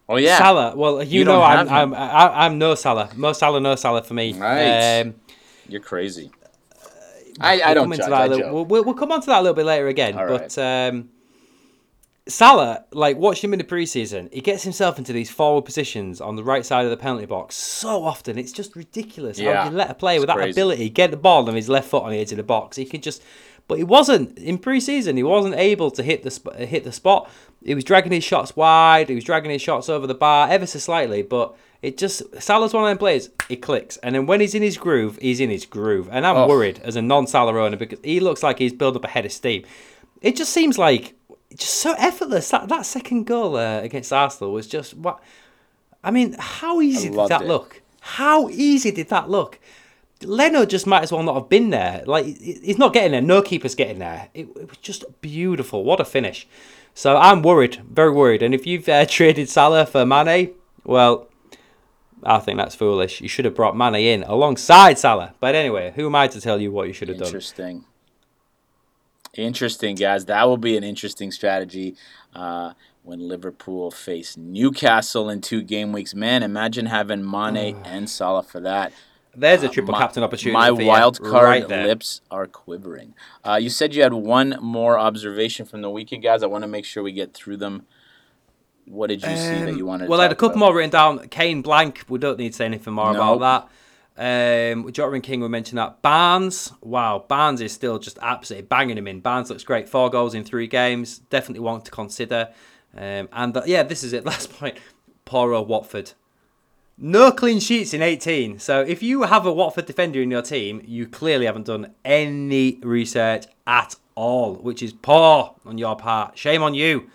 Oh, 0.08 0.16
yeah. 0.16 0.38
Salah. 0.38 0.74
Well, 0.74 1.02
you, 1.02 1.20
You 1.20 1.24
know, 1.26 1.42
I'm, 1.42 1.68
I'm. 1.68 1.94
I, 1.94 2.46
I'm 2.46 2.58
no 2.58 2.74
Salah. 2.74 3.10
Mo 3.14 3.32
Salah, 3.32 3.60
no 3.60 3.74
Salah 3.74 4.02
for 4.02 4.14
me. 4.14 4.32
Right. 4.32 5.00
Um, 5.00 5.14
You're 5.68 5.80
crazy. 5.82 6.30
I, 7.40 7.60
I 7.60 7.66
we'll 7.66 7.74
don't 7.74 7.88
judge. 7.96 7.98
that 8.10 8.12
I 8.12 8.26
little- 8.26 8.52
we'll, 8.54 8.64
we'll, 8.64 8.84
we'll 8.84 8.94
come 8.94 9.12
on 9.12 9.20
to 9.20 9.26
that 9.26 9.38
a 9.40 9.42
little 9.42 9.54
bit 9.54 9.66
later 9.66 9.88
again. 9.88 10.16
All 10.18 10.26
but 10.26 10.56
um, 10.58 11.08
Salah, 12.26 12.84
like 12.92 13.18
watching 13.18 13.50
him 13.50 13.54
in 13.54 13.58
the 13.58 13.64
preseason, 13.64 14.32
he 14.32 14.40
gets 14.40 14.62
himself 14.62 14.96
into 14.98 15.12
these 15.12 15.30
forward 15.30 15.62
positions 15.66 16.22
on 16.22 16.36
the 16.36 16.44
right 16.44 16.64
side 16.64 16.84
of 16.84 16.90
the 16.90 16.96
penalty 16.96 17.26
box 17.26 17.54
so 17.54 18.02
often. 18.02 18.38
It's 18.38 18.52
just 18.52 18.74
ridiculous 18.74 19.38
Yeah, 19.38 19.64
how 19.64 19.70
you 19.70 19.76
let 19.76 19.90
a 19.90 19.94
player 19.94 20.20
with 20.20 20.28
that 20.28 20.36
crazy. 20.36 20.52
ability 20.52 20.88
get 20.88 21.10
the 21.10 21.18
ball 21.18 21.46
on 21.48 21.54
his 21.54 21.68
left 21.68 21.88
foot 21.88 22.02
on 22.02 22.10
the 22.12 22.18
edge 22.18 22.30
of 22.32 22.38
the 22.38 22.42
box. 22.42 22.78
He 22.78 22.86
could 22.86 23.02
just, 23.02 23.22
but 23.68 23.76
he 23.76 23.84
wasn't 23.84 24.38
in 24.38 24.56
preseason. 24.58 25.18
He 25.18 25.22
wasn't 25.22 25.56
able 25.56 25.90
to 25.90 26.02
hit 26.02 26.22
the 26.22 26.30
sp- 26.32 26.56
hit 26.56 26.84
the 26.84 26.92
spot. 26.92 27.28
He 27.62 27.74
was 27.74 27.84
dragging 27.84 28.12
his 28.12 28.24
shots 28.24 28.56
wide. 28.56 29.10
He 29.10 29.14
was 29.14 29.24
dragging 29.24 29.50
his 29.50 29.60
shots 29.60 29.90
over 29.90 30.06
the 30.06 30.14
bar 30.14 30.48
ever 30.50 30.66
so 30.66 30.78
slightly, 30.78 31.22
but. 31.22 31.54
It 31.84 31.98
just 31.98 32.22
Salah's 32.40 32.72
one 32.72 32.84
of 32.84 32.88
them 32.88 32.98
players. 32.98 33.28
It 33.48 33.56
clicks, 33.56 33.96
and 33.98 34.14
then 34.14 34.26
when 34.26 34.40
he's 34.40 34.54
in 34.54 34.62
his 34.62 34.78
groove, 34.78 35.18
he's 35.20 35.38
in 35.40 35.50
his 35.50 35.66
groove. 35.66 36.08
And 36.10 36.26
I'm 36.26 36.36
Oh. 36.36 36.48
worried 36.48 36.80
as 36.82 36.96
a 36.96 37.02
non-Salah 37.02 37.52
owner 37.60 37.76
because 37.76 37.98
he 38.02 38.20
looks 38.20 38.42
like 38.42 38.58
he's 38.58 38.72
built 38.72 38.96
up 38.96 39.04
a 39.04 39.08
head 39.08 39.26
of 39.26 39.32
steam. 39.32 39.64
It 40.22 40.34
just 40.36 40.52
seems 40.52 40.78
like 40.78 41.14
just 41.54 41.74
so 41.74 41.94
effortless. 41.98 42.48
That 42.50 42.68
that 42.68 42.86
second 42.86 43.24
goal 43.24 43.56
uh, 43.56 43.80
against 43.80 44.12
Arsenal 44.12 44.52
was 44.52 44.66
just 44.66 44.94
what. 44.94 45.20
I 46.02 46.10
mean, 46.10 46.36
how 46.38 46.80
easy 46.80 47.10
did 47.10 47.28
that 47.28 47.42
it. 47.42 47.48
look? 47.48 47.82
How 48.00 48.48
easy 48.48 48.90
did 48.90 49.08
that 49.10 49.28
look? 49.30 49.58
Leno 50.22 50.64
just 50.64 50.86
might 50.86 51.02
as 51.02 51.12
well 51.12 51.22
not 51.22 51.34
have 51.34 51.48
been 51.50 51.68
there. 51.70 52.02
Like 52.06 52.24
he's 52.24 52.78
not 52.78 52.94
getting 52.94 53.12
there. 53.12 53.20
No 53.20 53.42
keeper's 53.42 53.74
getting 53.74 53.98
there. 53.98 54.28
It, 54.32 54.48
it 54.56 54.68
was 54.70 54.78
just 54.78 55.04
beautiful. 55.20 55.84
What 55.84 56.00
a 56.00 56.04
finish. 56.04 56.46
So 56.94 57.16
I'm 57.16 57.42
worried, 57.42 57.82
very 57.90 58.12
worried. 58.12 58.42
And 58.42 58.54
if 58.54 58.66
you've 58.66 58.88
uh, 58.88 59.04
traded 59.18 59.48
Salah 59.50 59.84
for 59.84 60.06
Mane, 60.06 60.52
well, 60.84 61.28
I 62.24 62.38
think 62.38 62.58
that's 62.58 62.74
foolish. 62.74 63.20
You 63.20 63.28
should 63.28 63.44
have 63.44 63.54
brought 63.54 63.76
Mane 63.76 63.94
in 63.96 64.22
alongside 64.24 64.98
Salah. 64.98 65.34
But 65.40 65.54
anyway, 65.54 65.92
who 65.94 66.06
am 66.06 66.14
I 66.14 66.28
to 66.28 66.40
tell 66.40 66.60
you 66.60 66.72
what 66.72 66.86
you 66.86 66.92
should 66.92 67.08
have 67.08 67.18
done? 67.18 67.26
Interesting. 67.26 67.84
Interesting, 69.34 69.96
guys. 69.96 70.26
That 70.26 70.44
will 70.44 70.56
be 70.56 70.76
an 70.76 70.84
interesting 70.84 71.30
strategy 71.30 71.96
uh, 72.34 72.72
when 73.02 73.28
Liverpool 73.28 73.90
face 73.90 74.36
Newcastle 74.36 75.28
in 75.28 75.40
two 75.40 75.62
game 75.62 75.92
weeks. 75.92 76.14
Man, 76.14 76.42
imagine 76.42 76.86
having 76.86 77.28
Mane 77.28 77.76
and 77.84 78.08
Salah 78.08 78.42
for 78.44 78.60
that. 78.60 78.92
There's 79.36 79.64
a 79.64 79.68
triple 79.68 79.92
My- 79.92 79.98
captain 79.98 80.22
opportunity. 80.22 80.52
My 80.52 80.70
wild 80.70 81.20
card 81.20 81.44
right 81.44 81.68
lips 81.68 82.20
are 82.30 82.46
quivering. 82.46 83.14
Uh, 83.44 83.56
you 83.56 83.68
said 83.68 83.92
you 83.92 84.02
had 84.02 84.12
one 84.12 84.56
more 84.60 84.98
observation 84.98 85.66
from 85.66 85.82
the 85.82 85.90
weekend, 85.90 86.22
guys. 86.22 86.44
I 86.44 86.46
want 86.46 86.62
to 86.62 86.68
make 86.68 86.84
sure 86.84 87.02
we 87.02 87.12
get 87.12 87.34
through 87.34 87.56
them. 87.56 87.86
What 88.86 89.08
did 89.08 89.22
you 89.22 89.36
see 89.36 89.64
that 89.64 89.76
you 89.76 89.86
wanted? 89.86 90.04
Um, 90.04 90.10
Well, 90.10 90.20
I 90.20 90.24
had 90.24 90.32
a 90.32 90.34
couple 90.34 90.56
about? 90.56 90.58
more 90.66 90.74
written 90.74 90.90
down. 90.90 91.28
Kane 91.28 91.62
blank. 91.62 92.04
We 92.08 92.18
don't 92.18 92.38
need 92.38 92.50
to 92.50 92.56
say 92.56 92.66
anything 92.66 92.92
more 92.94 93.12
No. 93.12 93.34
about 93.34 93.68
that. 94.16 94.72
Um, 94.76 94.92
Jota 94.92 95.12
and 95.14 95.22
King, 95.22 95.40
we 95.40 95.48
mentioned 95.48 95.78
that. 95.78 96.00
Barnes, 96.02 96.72
wow, 96.82 97.24
Barnes 97.26 97.60
is 97.60 97.72
still 97.72 97.98
just 97.98 98.18
absolutely 98.22 98.66
banging 98.66 98.96
him 98.98 99.08
in. 99.08 99.20
Barnes 99.20 99.50
looks 99.50 99.64
great. 99.64 99.88
Four 99.88 100.08
goals 100.10 100.34
in 100.34 100.44
three 100.44 100.66
games. 100.68 101.18
Definitely 101.30 101.60
want 101.64 101.84
to 101.86 101.90
consider. 101.90 102.50
Um, 102.96 103.28
and 103.32 103.56
uh, 103.56 103.62
yeah, 103.66 103.82
this 103.82 104.04
is 104.04 104.12
it. 104.12 104.24
Last 104.26 104.52
point. 104.52 104.78
Poor 105.24 105.52
old 105.52 105.68
Watford. 105.68 106.12
No 106.96 107.32
clean 107.32 107.58
sheets 107.58 107.92
in 107.92 108.02
18. 108.02 108.60
So 108.60 108.82
if 108.82 109.02
you 109.02 109.22
have 109.22 109.46
a 109.46 109.52
Watford 109.52 109.86
defender 109.86 110.22
in 110.22 110.30
your 110.30 110.42
team, 110.42 110.80
you 110.86 111.08
clearly 111.08 111.46
haven't 111.46 111.66
done 111.66 111.92
any 112.04 112.78
research 112.82 113.46
at 113.66 113.96
all, 114.14 114.54
which 114.54 114.80
is 114.80 114.92
poor 114.92 115.56
on 115.66 115.76
your 115.78 115.96
part. 115.96 116.38
Shame 116.38 116.62
on 116.62 116.74
you 116.74 117.10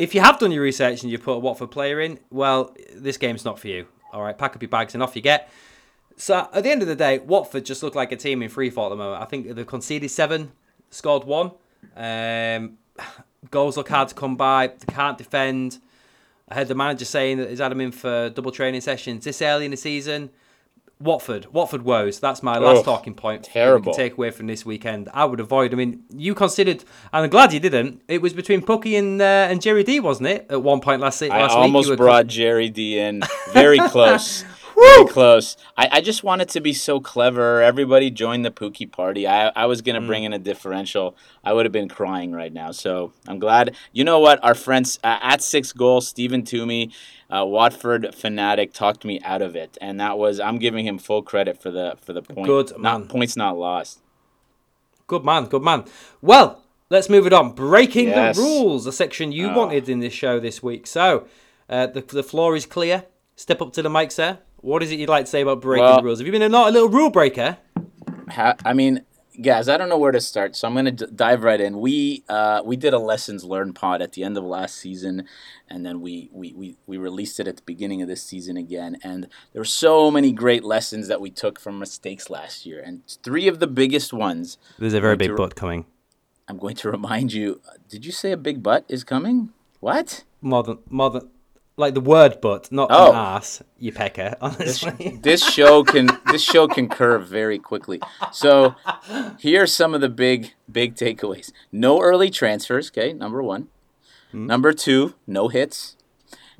if 0.00 0.14
you 0.14 0.22
have 0.22 0.38
done 0.38 0.50
your 0.50 0.62
research 0.62 1.02
and 1.02 1.12
you've 1.12 1.22
put 1.22 1.32
a 1.32 1.38
Watford 1.38 1.70
player 1.70 2.00
in, 2.00 2.18
well, 2.30 2.74
this 2.94 3.18
game's 3.18 3.44
not 3.44 3.58
for 3.58 3.68
you. 3.68 3.86
All 4.14 4.22
right, 4.22 4.36
pack 4.36 4.56
up 4.56 4.62
your 4.62 4.70
bags 4.70 4.94
and 4.94 5.02
off 5.02 5.14
you 5.14 5.20
get. 5.20 5.50
So 6.16 6.48
at 6.52 6.62
the 6.62 6.70
end 6.70 6.80
of 6.80 6.88
the 6.88 6.96
day, 6.96 7.18
Watford 7.18 7.66
just 7.66 7.82
look 7.82 7.94
like 7.94 8.10
a 8.10 8.16
team 8.16 8.42
in 8.42 8.48
free 8.48 8.70
fall 8.70 8.86
at 8.86 8.90
the 8.90 8.96
moment. 8.96 9.22
I 9.22 9.26
think 9.26 9.54
they've 9.54 9.66
conceded 9.66 10.10
seven, 10.10 10.52
scored 10.88 11.24
one. 11.24 11.52
Um, 11.94 12.78
goals 13.50 13.76
look 13.76 13.90
hard 13.90 14.08
to 14.08 14.14
come 14.14 14.36
by. 14.36 14.68
They 14.68 14.92
can't 14.92 15.18
defend. 15.18 15.78
I 16.48 16.54
heard 16.54 16.68
the 16.68 16.74
manager 16.74 17.04
saying 17.04 17.36
that 17.36 17.50
he's 17.50 17.58
had 17.58 17.70
them 17.70 17.80
in 17.82 17.92
for 17.92 18.30
double 18.30 18.52
training 18.52 18.80
sessions 18.80 19.24
this 19.24 19.42
early 19.42 19.66
in 19.66 19.70
the 19.70 19.76
season. 19.76 20.30
Watford, 21.00 21.46
Watford 21.52 21.82
woes. 21.82 22.20
That's 22.20 22.42
my 22.42 22.58
last 22.58 22.80
Ugh, 22.80 22.84
talking 22.84 23.14
point. 23.14 23.44
terrible. 23.44 23.92
We 23.92 23.96
can 23.96 24.04
take 24.04 24.18
away 24.18 24.30
from 24.30 24.46
this 24.46 24.66
weekend. 24.66 25.08
I 25.14 25.24
would 25.24 25.40
avoid. 25.40 25.72
I 25.72 25.76
mean, 25.76 26.04
you 26.14 26.34
considered, 26.34 26.84
and 27.12 27.24
I'm 27.24 27.30
glad 27.30 27.52
you 27.54 27.60
didn't. 27.60 28.02
It 28.06 28.20
was 28.20 28.34
between 28.34 28.60
Pukki 28.60 28.98
and 28.98 29.20
uh, 29.20 29.24
and 29.24 29.62
Jerry 29.62 29.82
D, 29.82 29.98
wasn't 29.98 30.28
it? 30.28 30.46
At 30.50 30.62
one 30.62 30.80
point 30.80 31.00
last, 31.00 31.22
last 31.22 31.32
I 31.32 31.36
week, 31.38 31.50
almost 31.62 31.86
you 31.86 31.92
were 31.92 31.96
brought 31.96 32.26
Jerry 32.26 32.68
D 32.68 32.98
in. 32.98 33.22
Very 33.52 33.78
close. 33.88 34.44
Very 34.80 35.06
close. 35.06 35.56
I, 35.76 35.88
I 35.92 36.00
just 36.00 36.24
wanted 36.24 36.48
to 36.50 36.60
be 36.60 36.72
so 36.72 37.00
clever. 37.00 37.62
Everybody 37.62 38.10
joined 38.10 38.44
the 38.44 38.50
Pukki 38.50 38.90
party. 38.90 39.26
I, 39.26 39.48
I 39.56 39.66
was 39.66 39.82
Mm. 39.82 39.84
going 39.86 40.00
to 40.02 40.06
bring 40.06 40.24
in 40.24 40.32
a 40.32 40.38
differential. 40.38 41.16
I 41.44 41.52
would 41.52 41.64
have 41.66 41.72
been 41.72 41.88
crying 41.88 42.32
right 42.32 42.52
now. 42.52 42.70
So 42.72 43.12
I'm 43.28 43.38
glad. 43.38 43.74
You 43.92 44.04
know 44.04 44.18
what? 44.18 44.42
Our 44.44 44.54
friends 44.54 44.98
uh, 45.04 45.18
at 45.22 45.42
six 45.42 45.72
goals, 45.72 46.08
Stephen 46.08 46.44
Toomey, 46.44 46.90
uh, 47.30 47.44
Watford 47.46 48.14
fanatic, 48.14 48.72
talked 48.72 49.04
me 49.04 49.20
out 49.24 49.42
of 49.42 49.54
it. 49.56 49.76
And 49.80 50.00
that 50.00 50.18
was, 50.18 50.40
I'm 50.40 50.58
giving 50.58 50.86
him 50.86 50.98
full 50.98 51.22
credit 51.22 51.60
for 51.60 51.70
the 51.70 51.96
for 52.00 52.12
the 52.12 52.22
point. 52.22 52.46
Good 52.46 52.70
not, 52.78 53.00
man. 53.00 53.08
Points 53.08 53.36
not 53.36 53.58
lost. 53.58 54.00
Good 55.06 55.24
man, 55.24 55.46
good 55.46 55.62
man. 55.62 55.84
Well, 56.20 56.62
Let's 56.92 57.08
move 57.08 57.24
it 57.24 57.32
on. 57.32 57.52
Breaking 57.52 58.08
Yes. 58.08 58.34
the 58.36 58.42
rules, 58.42 58.84
a 58.84 58.90
section 58.90 59.30
you 59.30 59.50
Oh. 59.50 59.56
wanted 59.56 59.88
in 59.88 60.00
this 60.00 60.12
show 60.12 60.40
this 60.40 60.60
week. 60.60 60.88
So, 60.88 61.24
uh, 61.68 61.86
the, 61.86 62.00
the 62.00 62.24
floor 62.24 62.56
is 62.56 62.66
clear. 62.66 63.04
Step 63.36 63.62
up 63.62 63.72
to 63.74 63.82
the 63.82 63.88
mic, 63.88 64.10
sir. 64.10 64.38
What 64.60 64.82
is 64.82 64.92
it 64.92 64.98
you'd 64.98 65.08
like 65.08 65.24
to 65.24 65.30
say 65.30 65.40
about 65.40 65.60
breaking 65.60 65.84
Well- 65.84 65.96
the 65.96 66.02
rules? 66.04 66.18
Have 66.18 66.26
you 66.26 66.32
been 66.32 66.42
a, 66.42 66.48
not 66.48 66.68
a 66.68 66.70
little 66.72 66.88
rule 66.88 67.10
breaker? 67.10 67.58
Ha- 68.30 68.56
I 68.64 68.74
mean, 68.74 69.02
guys, 69.40 69.68
I 69.68 69.76
don't 69.76 69.88
know 69.88 69.98
where 69.98 70.12
to 70.12 70.20
start, 70.20 70.54
so 70.54 70.68
I'm 70.68 70.74
gonna 70.74 70.92
d- 70.92 71.06
dive 71.14 71.42
right 71.42 71.60
in. 71.60 71.80
We 71.80 72.22
uh, 72.28 72.62
we 72.64 72.76
did 72.76 72.92
a 72.92 72.98
lessons 72.98 73.42
learned 73.42 73.74
pod 73.74 74.02
at 74.02 74.12
the 74.12 74.22
end 74.22 74.36
of 74.36 74.44
last 74.44 74.76
season, 74.76 75.26
and 75.68 75.84
then 75.84 76.00
we, 76.00 76.28
we 76.32 76.52
we 76.52 76.76
we 76.86 76.96
released 76.96 77.40
it 77.40 77.48
at 77.48 77.56
the 77.56 77.62
beginning 77.62 78.02
of 78.02 78.08
this 78.08 78.22
season 78.22 78.56
again. 78.56 78.98
And 79.02 79.26
there 79.52 79.60
were 79.60 79.64
so 79.64 80.10
many 80.12 80.30
great 80.30 80.62
lessons 80.62 81.08
that 81.08 81.20
we 81.20 81.30
took 81.30 81.58
from 81.58 81.78
mistakes 81.80 82.30
last 82.30 82.64
year, 82.66 82.80
and 82.84 83.02
three 83.24 83.48
of 83.48 83.58
the 83.58 83.66
biggest 83.66 84.12
ones. 84.12 84.58
There's 84.78 84.94
a 84.94 85.00
very 85.00 85.16
big 85.16 85.30
to- 85.30 85.36
butt 85.36 85.56
coming. 85.56 85.86
I'm 86.46 86.58
going 86.58 86.76
to 86.76 86.90
remind 86.90 87.32
you. 87.32 87.60
Did 87.88 88.04
you 88.04 88.12
say 88.12 88.30
a 88.32 88.36
big 88.36 88.62
butt 88.62 88.84
is 88.88 89.02
coming? 89.04 89.50
What? 89.80 90.24
More 90.40 90.62
than, 90.62 90.78
more 90.88 91.08
than, 91.10 91.30
like 91.76 91.94
the 91.94 92.00
word 92.00 92.40
butt, 92.40 92.70
not 92.70 92.88
Oh. 92.90 93.10
an 93.10 93.16
ass, 93.16 93.62
you 93.78 93.92
pecker, 93.92 94.36
honestly. 94.40 95.18
this 95.22 95.42
show 95.44 95.82
can 95.84 96.08
this 96.30 96.42
show 96.42 96.68
can 96.68 96.88
curve 96.88 97.26
very 97.28 97.58
quickly. 97.58 98.00
So 98.32 98.74
here 99.38 99.62
are 99.62 99.66
some 99.66 99.94
of 99.94 100.00
the 100.00 100.08
big 100.08 100.52
big 100.70 100.94
takeaways. 100.94 101.52
No 101.72 102.00
early 102.00 102.30
transfers, 102.30 102.90
okay, 102.90 103.12
number 103.12 103.42
one. 103.42 103.68
Hmm. 104.30 104.46
Number 104.46 104.72
two, 104.72 105.14
no 105.26 105.48
hits. 105.48 105.96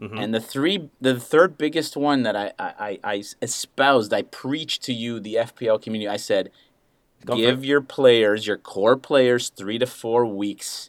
Mm-hmm. 0.01 0.17
And 0.17 0.35
the 0.35 0.41
three 0.41 0.89
the 1.01 1.21
third 1.21 1.59
biggest 1.59 1.97
one 1.97 2.23
that 2.23 2.35
I, 2.35 2.53
I, 2.59 2.73
I, 2.79 2.99
I 3.05 3.23
espoused, 3.43 4.15
I 4.15 4.23
preached 4.23 4.83
to 4.85 4.95
you, 4.95 5.21
the 5.21 5.35
FPL 5.35 5.83
community, 5.83 6.09
I 6.09 6.17
said 6.17 6.51
Go 7.27 7.37
give 7.37 7.63
your 7.63 7.83
players, 7.83 8.47
your 8.47 8.57
core 8.57 8.97
players, 8.97 9.51
three 9.51 9.79
to 9.79 9.87
four 9.87 10.25
weeks 10.25 10.89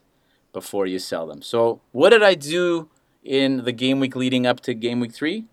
before 0.54 0.86
you 0.88 0.98
sell 0.98 1.28
them. 1.28 1.42
So 1.42 1.82
what 1.92 2.12
did 2.12 2.24
I 2.24 2.36
do 2.36 2.88
in 3.24 3.64
the 3.66 3.72
game 3.72 4.00
week 4.00 4.16
leading 4.16 4.46
up 4.46 4.60
to 4.62 4.74
game 4.74 5.00
week 5.00 5.14
three? 5.14 5.46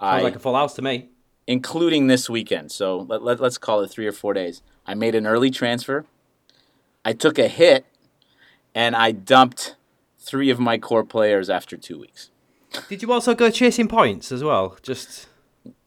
Sounds 0.00 0.24
like 0.24 0.36
a 0.36 0.38
full 0.38 0.54
house 0.54 0.74
to 0.74 0.82
me. 0.82 1.08
including 1.46 2.06
this 2.06 2.30
weekend. 2.30 2.70
So 2.72 3.00
let, 3.08 3.22
let, 3.22 3.40
let's 3.40 3.58
call 3.58 3.80
it 3.80 3.90
three 3.90 4.06
or 4.06 4.12
four 4.12 4.32
days. 4.34 4.62
I 4.86 4.94
made 4.94 5.14
an 5.14 5.26
early 5.26 5.50
transfer. 5.50 6.04
I 7.04 7.12
took 7.12 7.38
a 7.38 7.48
hit, 7.48 7.84
and 8.74 8.94
I 8.96 9.12
dumped 9.12 9.76
three 10.18 10.50
of 10.50 10.58
my 10.60 10.78
core 10.78 11.04
players 11.04 11.50
after 11.50 11.76
two 11.76 11.98
weeks. 11.98 12.30
Did 12.88 13.02
you 13.02 13.12
also 13.12 13.34
go 13.34 13.50
chasing 13.50 13.88
points 13.88 14.30
as 14.32 14.42
well? 14.42 14.76
Just 14.82 15.26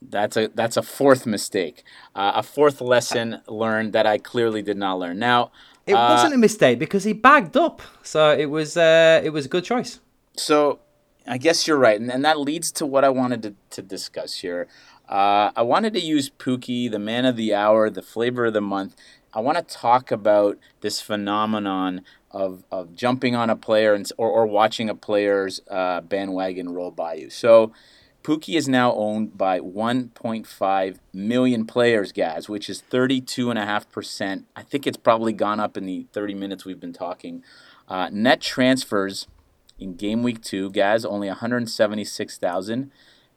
That's 0.00 0.36
a 0.36 0.48
that's 0.54 0.76
a 0.76 0.82
fourth 0.82 1.26
mistake, 1.26 1.82
uh, 2.14 2.32
a 2.36 2.42
fourth 2.42 2.80
lesson 2.80 3.40
learned 3.48 3.92
that 3.92 4.06
I 4.06 4.18
clearly 4.18 4.62
did 4.62 4.76
not 4.76 4.98
learn. 4.98 5.18
Now, 5.18 5.50
it 5.86 5.94
uh, 5.94 6.14
wasn't 6.14 6.34
a 6.34 6.38
mistake 6.38 6.78
because 6.78 7.04
he 7.04 7.12
bagged 7.12 7.56
up, 7.56 7.82
so 8.02 8.30
it 8.32 8.46
was 8.46 8.76
uh, 8.76 9.20
it 9.24 9.30
was 9.30 9.46
a 9.46 9.48
good 9.48 9.64
choice. 9.64 10.00
So 10.36 10.78
I 11.26 11.38
guess 11.38 11.66
you're 11.66 11.78
right, 11.78 12.00
and, 12.00 12.10
and 12.10 12.24
that 12.24 12.38
leads 12.38 12.70
to 12.72 12.86
what 12.86 13.04
I 13.04 13.08
wanted 13.08 13.42
to, 13.42 13.54
to 13.70 13.82
discuss 13.82 14.36
here. 14.36 14.68
Uh, 15.08 15.50
I 15.54 15.62
wanted 15.62 15.92
to 15.94 16.00
use 16.00 16.30
Pukki, 16.30 16.90
the 16.90 16.98
man 16.98 17.24
of 17.24 17.36
the 17.36 17.54
hour, 17.54 17.90
the 17.90 18.02
flavor 18.02 18.46
of 18.46 18.52
the 18.52 18.60
month. 18.60 18.96
I 19.32 19.40
want 19.40 19.58
to 19.58 19.74
talk 19.74 20.10
about 20.10 20.58
this 20.80 21.00
phenomenon 21.00 22.02
of, 22.30 22.64
of 22.70 22.94
jumping 22.94 23.36
on 23.36 23.50
a 23.50 23.56
player 23.56 23.94
and, 23.94 24.10
or, 24.16 24.28
or 24.28 24.46
watching 24.46 24.88
a 24.88 24.94
player's 24.94 25.60
uh, 25.70 26.00
bandwagon 26.00 26.70
roll 26.70 26.90
by 26.90 27.14
you. 27.14 27.30
So 27.30 27.72
Pukki 28.22 28.56
is 28.56 28.68
now 28.68 28.92
owned 28.94 29.38
by 29.38 29.60
1.5 29.60 30.96
million 31.12 31.64
players, 31.66 32.12
guys, 32.12 32.48
which 32.48 32.68
is 32.68 32.82
32.5%. 32.90 34.44
I 34.56 34.62
think 34.62 34.86
it's 34.86 34.96
probably 34.96 35.32
gone 35.32 35.60
up 35.60 35.76
in 35.76 35.86
the 35.86 36.06
30 36.12 36.34
minutes 36.34 36.64
we've 36.64 36.80
been 36.80 36.92
talking. 36.92 37.44
Uh, 37.88 38.08
net 38.10 38.40
transfers 38.40 39.28
in 39.78 39.96
game 39.96 40.22
week 40.22 40.42
two, 40.42 40.70
guys, 40.70 41.04
only 41.04 41.28
176,000. 41.28 42.90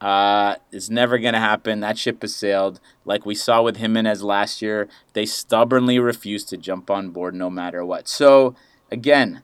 Uh, 0.04 0.58
it's 0.74 0.90
never 0.90 1.18
going 1.18 1.34
to 1.34 1.40
happen. 1.40 1.80
That 1.80 1.98
ship 1.98 2.22
has 2.24 2.36
sailed. 2.36 2.82
Like 3.06 3.26
we 3.26 3.36
saw 3.36 3.62
with 3.62 3.78
Jimenez 3.78 4.22
last 4.22 4.62
year, 4.62 4.90
they 5.14 5.26
stubbornly 5.26 5.98
refused 5.98 6.50
to 6.50 6.58
jump 6.58 6.92
on 6.92 7.12
board 7.12 7.34
no 7.34 7.50
matter 7.50 7.86
what. 7.86 8.10
So, 8.10 8.54
again, 8.92 9.44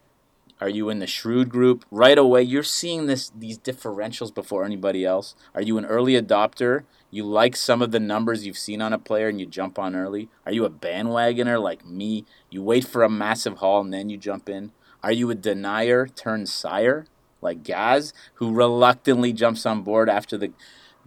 are 0.60 0.68
you 0.68 0.90
in 0.90 1.00
the 1.00 1.08
shrewd 1.08 1.48
group? 1.48 1.86
Right 1.90 2.18
away, 2.18 2.44
you're 2.44 2.64
seeing 2.64 3.06
this 3.06 3.32
these 3.34 3.58
differentials 3.58 4.36
before 4.36 4.66
anybody 4.66 5.06
else. 5.06 5.34
Are 5.56 5.62
you 5.62 5.78
an 5.78 5.86
early 5.86 6.22
adopter? 6.22 6.84
You 7.10 7.26
like 7.26 7.56
some 7.56 7.82
of 7.82 7.92
the 7.92 8.00
numbers 8.02 8.46
you've 8.46 8.58
seen 8.58 8.82
on 8.82 8.92
a 8.92 9.00
player 9.00 9.30
and 9.30 9.40
you 9.40 9.46
jump 9.46 9.80
on 9.80 9.96
early? 9.96 10.28
Are 10.46 10.52
you 10.52 10.66
a 10.66 10.70
bandwagoner 10.70 11.64
like 11.64 11.86
me? 11.86 12.26
You 12.50 12.62
wait 12.64 12.86
for 12.86 13.04
a 13.04 13.10
massive 13.10 13.60
haul 13.60 13.80
and 13.80 13.94
then 13.94 14.10
you 14.10 14.18
jump 14.18 14.50
in? 14.50 14.74
Are 15.02 15.14
you 15.14 15.30
a 15.32 15.36
denier 15.36 16.06
turned 16.08 16.50
sire 16.50 17.06
like 17.42 17.64
Gaz, 17.64 18.14
who 18.36 18.54
reluctantly 18.54 19.34
jumps 19.34 19.66
on 19.66 19.82
board 19.82 20.10
after 20.10 20.38
the 20.38 20.52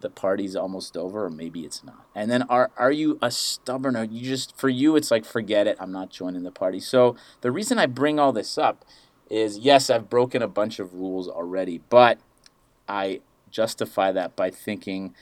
the 0.00 0.10
party's 0.10 0.56
almost 0.56 0.96
over, 0.96 1.24
or 1.24 1.30
maybe 1.30 1.64
it's 1.64 1.84
not. 1.84 2.06
And 2.14 2.30
then 2.30 2.42
are 2.42 2.70
are 2.76 2.92
you 2.92 3.18
a 3.22 3.30
stubborn? 3.30 3.96
Or 3.96 4.04
you 4.04 4.22
just 4.24 4.56
for 4.56 4.68
you, 4.68 4.96
it's 4.96 5.10
like 5.10 5.24
forget 5.24 5.66
it. 5.66 5.76
I'm 5.80 5.92
not 5.92 6.10
joining 6.10 6.42
the 6.42 6.50
party. 6.50 6.80
So 6.80 7.16
the 7.40 7.52
reason 7.52 7.78
I 7.78 7.86
bring 7.86 8.18
all 8.18 8.32
this 8.32 8.58
up 8.58 8.84
is 9.30 9.58
yes, 9.58 9.88
I've 9.88 10.10
broken 10.10 10.42
a 10.42 10.48
bunch 10.48 10.78
of 10.78 10.94
rules 10.94 11.28
already, 11.28 11.80
but 11.88 12.18
I 12.88 13.20
justify 13.50 14.12
that 14.12 14.36
by 14.36 14.50
thinking 14.50 15.14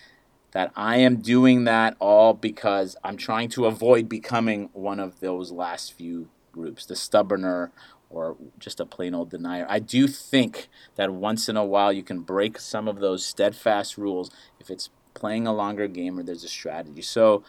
that 0.53 0.73
I 0.75 0.97
am 0.97 1.17
doing 1.17 1.65
that 1.65 1.97
all 2.01 2.35
because 2.35 2.97
I'm 3.05 3.17
trying 3.17 3.51
to 3.51 3.67
avoid 3.67 4.09
becoming 4.09 4.71
one 4.73 4.99
of 4.99 5.21
those 5.21 5.53
last 5.53 5.93
few 5.93 6.29
groups, 6.53 6.87
the 6.87 6.95
stubborner 6.95 7.71
or 8.11 8.37
just 8.59 8.81
a 8.81 8.85
plain 8.87 9.15
old 9.15 9.31
denier. 9.31 9.67
I 9.69 9.79
do 9.79 10.07
think 10.09 10.69
that 10.97 11.13
once 11.13 11.49
in 11.49 11.57
a 11.57 11.65
while 11.65 11.93
you 11.93 12.03
can 12.03 12.21
break 12.21 12.59
some 12.59 12.89
of 12.89 12.99
those 12.99 13.25
steadfast 13.25 13.97
rules 13.97 14.31
if 14.59 14.71
it's 14.71 14.91
playing 15.15 15.47
a 15.47 15.55
longer 15.55 15.87
game 15.87 16.19
or 16.19 16.23
there's 16.23 16.45
a 16.45 16.49
strategy. 16.49 17.03
So 17.03 17.45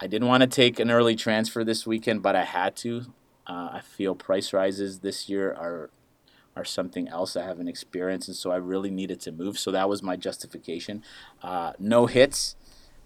I 0.00 0.06
didn't 0.06 0.28
want 0.28 0.42
to 0.42 0.46
take 0.46 0.78
an 0.78 0.90
early 0.90 1.16
transfer 1.16 1.64
this 1.64 1.86
weekend, 1.86 2.22
but 2.22 2.34
I 2.34 2.44
had 2.44 2.76
to. 2.76 3.06
Uh, 3.46 3.70
I 3.72 3.80
feel 3.80 4.14
price 4.14 4.52
rises 4.52 5.00
this 5.00 5.28
year 5.28 5.52
are 5.52 5.90
are 6.56 6.64
something 6.64 7.08
else 7.08 7.36
I 7.36 7.44
haven't 7.44 7.68
experienced, 7.68 8.28
and 8.28 8.36
so 8.36 8.50
I 8.50 8.56
really 8.56 8.90
needed 8.90 9.20
to 9.20 9.32
move. 9.32 9.58
So 9.58 9.70
that 9.70 9.88
was 9.88 10.02
my 10.02 10.16
justification. 10.16 11.04
Uh, 11.40 11.72
no 11.78 12.06
hits. 12.06 12.56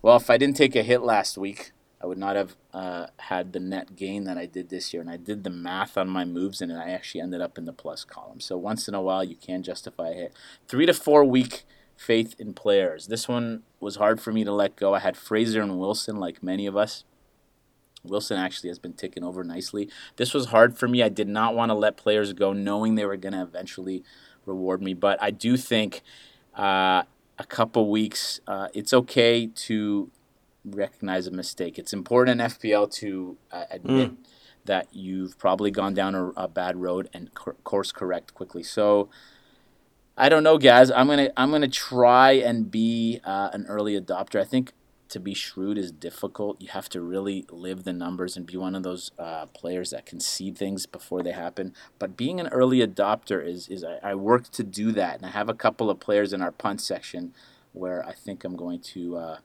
Well, 0.01 0.17
if 0.17 0.31
I 0.31 0.39
didn't 0.39 0.57
take 0.57 0.75
a 0.75 0.83
hit 0.83 1.03
last 1.03 1.37
week, 1.37 1.73
I 2.03 2.07
would 2.07 2.19
not 2.19 2.35
have 2.35 2.57
uh, 2.75 3.07
had 3.19 3.53
the 3.53 3.61
net 3.61 3.95
gain 3.95 4.25
that 4.25 4.37
I 4.37 4.47
did 4.47 4.71
this 4.71 4.93
year. 4.93 5.01
And 5.01 5.11
I 5.11 5.17
did 5.17 5.45
the 5.45 5.51
math 5.51 5.97
on 5.97 6.09
my 6.09 6.25
moves, 6.25 6.61
and 6.61 6.73
I 6.73 6.91
actually 6.91 7.21
ended 7.21 7.41
up 7.41 7.59
in 7.59 7.65
the 7.65 7.73
plus 7.73 8.05
column. 8.05 8.41
So 8.41 8.57
once 8.57 8.89
in 8.89 8.95
a 8.95 9.01
while, 9.01 9.23
you 9.23 9.37
can 9.37 9.63
justify 9.63 10.11
a 10.11 10.15
hit. 10.15 10.35
Three 10.67 10.87
to 10.87 10.95
four 10.95 11.25
week 11.25 11.65
faith 11.97 12.35
in 12.39 12.55
players. 12.55 13.07
This 13.07 13.29
one 13.29 13.63
was 13.79 13.97
hard 13.97 14.21
for 14.21 14.33
me 14.33 14.43
to 14.45 14.53
let 14.53 14.75
go. 14.75 14.95
I 14.95 14.99
had 14.99 15.17
Fraser 15.17 15.63
and 15.63 15.79
Wilson, 15.79 16.17
like 16.17 16.43
many 16.43 16.67
of 16.67 16.77
us. 16.77 17.05
Wilson 18.05 18.37
actually 18.37 18.69
has 18.71 18.81
been 18.81 18.95
ticking 18.95 19.23
over 19.23 19.45
nicely. 19.45 19.89
This 20.17 20.35
was 20.35 20.47
hard 20.47 20.77
for 20.77 20.89
me. 20.89 21.05
I 21.05 21.09
did 21.09 21.29
not 21.29 21.55
want 21.55 21.71
to 21.71 21.75
let 21.75 21.97
players 21.97 22.33
go, 22.33 22.53
knowing 22.53 22.97
they 22.97 23.05
were 23.05 23.17
going 23.17 23.35
to 23.35 23.43
eventually 23.43 24.03
reward 24.45 24.83
me. 24.83 24.93
But 24.93 25.23
I 25.23 25.31
do 25.31 25.57
think 25.57 26.03
uh, 26.57 27.05
a 27.39 27.45
couple 27.49 27.89
weeks, 27.89 28.41
uh, 28.49 28.69
it's 28.75 28.93
okay 28.93 29.47
to 29.47 30.11
recognize 30.65 31.27
a 31.27 31.31
mistake. 31.31 31.79
It's 31.79 31.93
important 31.93 32.41
in 32.41 32.47
FPL 32.47 32.93
to 32.95 33.37
uh, 33.51 33.65
admit 33.71 34.13
mm. 34.13 34.17
that 34.65 34.89
you've 34.93 35.39
probably 35.39 35.71
gone 35.71 35.95
down 35.95 36.15
a, 36.15 36.29
a 36.31 36.49
bad 36.49 36.77
road 36.77 37.09
and 37.13 37.33
cor- 37.35 37.57
course 37.65 37.93
correct 37.93 38.35
quickly. 38.35 38.63
So 38.63 39.09
I 40.17 40.29
don't 40.29 40.43
know, 40.43 40.59
guys. 40.59 40.91
I'm 40.91 41.09
gonna 41.09 41.31
I'm 41.37 41.51
gonna 41.51 41.69
try 41.69 42.33
and 42.33 42.71
be 42.71 43.21
uh, 43.25 43.51
an 43.53 43.67
early 43.69 43.99
adopter. 43.99 44.41
I 44.41 44.45
think 44.45 44.73
to 45.09 45.21
be 45.21 45.35
shrewd 45.35 45.77
is 45.77 45.93
difficult. 45.93 46.61
You 46.61 46.69
have 46.69 46.89
to 46.91 47.01
really 47.03 47.45
live 47.51 47.85
the 47.85 47.93
numbers 47.93 48.37
and 48.37 48.47
be 48.47 48.57
one 48.57 48.75
of 48.75 48.83
those 48.83 49.11
uh, 49.19 49.47
players 49.47 49.91
that 49.91 50.07
can 50.07 50.21
see 50.21 50.51
things 50.51 50.87
before 50.87 51.23
they 51.23 51.33
happen. 51.33 51.75
But 51.99 52.17
being 52.17 52.41
an 52.41 52.49
early 52.49 52.87
adopter 52.87 53.45
is 53.47 53.69
is 53.69 53.85
I, 53.85 53.99
I 54.03 54.15
work 54.15 54.51
to 54.51 54.63
do 54.63 54.93
that, 54.93 55.17
and 55.17 55.27
I 55.27 55.31
have 55.31 55.49
a 55.49 55.55
couple 55.55 55.91
of 55.91 55.99
players 55.99 56.33
in 56.33 56.43
our 56.43 56.53
punt 56.53 56.81
section 56.81 57.35
where 57.73 58.07
I 58.07 58.13
think 58.13 58.45
I'm 58.45 58.57
going 58.57 58.81
to 58.81 59.17
uh, 59.17 59.37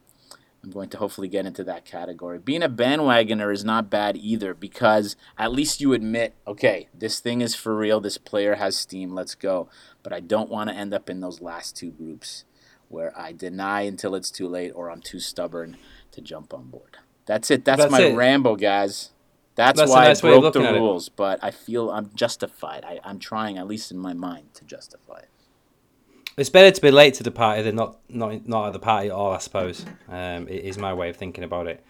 I'm 0.62 0.70
going 0.70 0.88
to 0.90 0.98
hopefully 0.98 1.28
get 1.28 1.46
into 1.46 1.62
that 1.64 1.84
category. 1.84 2.38
Being 2.38 2.62
a 2.62 2.68
bandwagoner 2.68 3.52
is 3.52 3.64
not 3.64 3.90
bad 3.90 4.16
either 4.16 4.54
because 4.54 5.14
at 5.38 5.52
least 5.52 5.80
you 5.80 5.92
admit, 5.92 6.34
okay, 6.46 6.88
this 6.92 7.20
thing 7.20 7.40
is 7.40 7.54
for 7.54 7.76
real. 7.76 8.00
This 8.00 8.18
player 8.18 8.56
has 8.56 8.76
steam. 8.76 9.14
Let's 9.14 9.34
go. 9.36 9.68
But 10.02 10.12
I 10.12 10.20
don't 10.20 10.50
want 10.50 10.68
to 10.70 10.76
end 10.76 10.92
up 10.92 11.08
in 11.08 11.20
those 11.20 11.40
last 11.40 11.76
two 11.76 11.90
groups 11.90 12.44
where 12.88 13.16
I 13.18 13.32
deny 13.32 13.82
until 13.82 14.14
it's 14.14 14.30
too 14.30 14.48
late 14.48 14.72
or 14.74 14.90
I'm 14.90 15.00
too 15.00 15.20
stubborn 15.20 15.76
to 16.10 16.20
jump 16.20 16.52
on 16.52 16.70
board. 16.70 16.98
That's 17.26 17.50
it. 17.50 17.64
That's, 17.64 17.82
That's 17.82 17.92
my 17.92 18.00
it. 18.00 18.16
Rambo, 18.16 18.56
guys. 18.56 19.10
That's, 19.54 19.78
That's 19.78 19.90
why 19.90 20.08
nice 20.08 20.24
I 20.24 20.28
broke 20.28 20.52
the 20.52 20.60
rules, 20.60 21.08
but 21.08 21.42
I 21.42 21.50
feel 21.50 21.90
I'm 21.90 22.10
justified. 22.14 22.84
I, 22.84 23.00
I'm 23.04 23.18
trying, 23.18 23.58
at 23.58 23.66
least 23.66 23.90
in 23.90 23.98
my 23.98 24.12
mind, 24.12 24.54
to 24.54 24.64
justify 24.64 25.18
it. 25.18 25.28
It's 26.38 26.50
better 26.50 26.70
to 26.70 26.80
be 26.80 26.92
late 26.92 27.14
to 27.14 27.24
the 27.24 27.30
party 27.32 27.62
than 27.62 27.74
not 27.74 27.98
not 28.08 28.46
not 28.46 28.68
at 28.68 28.72
the 28.72 28.78
party 28.78 29.08
at 29.08 29.12
all. 29.12 29.32
I 29.32 29.38
suppose 29.38 29.84
um, 30.08 30.46
is 30.48 30.78
my 30.78 30.94
way 30.94 31.10
of 31.10 31.16
thinking 31.16 31.42
about 31.42 31.66
it. 31.66 31.84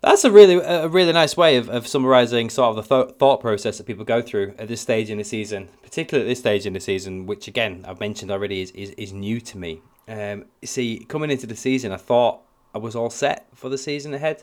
That's 0.00 0.24
a 0.24 0.30
really 0.30 0.56
a 0.56 0.88
really 0.88 1.12
nice 1.12 1.36
way 1.36 1.56
of, 1.56 1.68
of 1.68 1.86
summarizing 1.86 2.50
sort 2.50 2.76
of 2.76 2.88
the 2.88 3.04
th- 3.04 3.16
thought 3.16 3.40
process 3.40 3.78
that 3.78 3.86
people 3.86 4.04
go 4.04 4.22
through 4.22 4.54
at 4.58 4.68
this 4.68 4.80
stage 4.80 5.08
in 5.08 5.18
the 5.18 5.24
season, 5.24 5.68
particularly 5.82 6.28
at 6.28 6.30
this 6.30 6.40
stage 6.40 6.66
in 6.66 6.72
the 6.72 6.80
season, 6.80 7.26
which 7.26 7.46
again 7.46 7.84
I've 7.86 8.00
mentioned 8.00 8.30
already 8.30 8.60
is 8.60 8.72
is, 8.72 8.90
is 8.90 9.12
new 9.12 9.40
to 9.40 9.56
me. 9.56 9.82
Um, 10.08 10.46
see, 10.64 11.04
coming 11.08 11.30
into 11.30 11.46
the 11.46 11.56
season, 11.56 11.92
I 11.92 11.96
thought 11.96 12.40
I 12.74 12.78
was 12.78 12.96
all 12.96 13.10
set 13.10 13.46
for 13.54 13.68
the 13.68 13.78
season 13.78 14.14
ahead, 14.14 14.42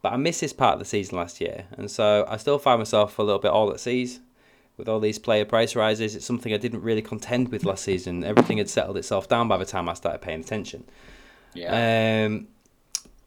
but 0.00 0.12
I 0.12 0.16
missed 0.16 0.40
this 0.40 0.52
part 0.52 0.74
of 0.74 0.78
the 0.78 0.84
season 0.84 1.18
last 1.18 1.40
year, 1.40 1.66
and 1.72 1.90
so 1.90 2.24
I 2.28 2.36
still 2.38 2.58
find 2.58 2.78
myself 2.78 3.18
a 3.18 3.22
little 3.22 3.40
bit 3.40 3.50
all 3.50 3.70
at 3.72 3.80
seas 3.80 4.20
with 4.76 4.88
all 4.88 5.00
these 5.00 5.18
player 5.18 5.44
price 5.44 5.76
rises. 5.76 6.14
It's 6.14 6.26
something 6.26 6.52
I 6.52 6.56
didn't 6.56 6.82
really 6.82 7.02
contend 7.02 7.50
with 7.50 7.64
last 7.64 7.84
season. 7.84 8.24
Everything 8.24 8.58
had 8.58 8.70
settled 8.70 8.96
itself 8.96 9.28
down 9.28 9.48
by 9.48 9.56
the 9.56 9.64
time 9.64 9.88
I 9.88 9.94
started 9.94 10.20
paying 10.20 10.40
attention. 10.40 10.84
Yeah. 11.54 12.26
Um, 12.26 12.48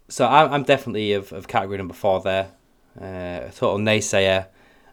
so 0.10 0.28
I'm, 0.28 0.52
I'm 0.52 0.64
definitely 0.64 1.14
of, 1.14 1.32
of 1.32 1.48
category 1.48 1.78
number 1.78 1.94
four 1.94 2.22
there. 2.22 2.52
Uh, 3.00 3.48
a 3.48 3.52
total 3.54 3.78
naysayer. 3.78 4.48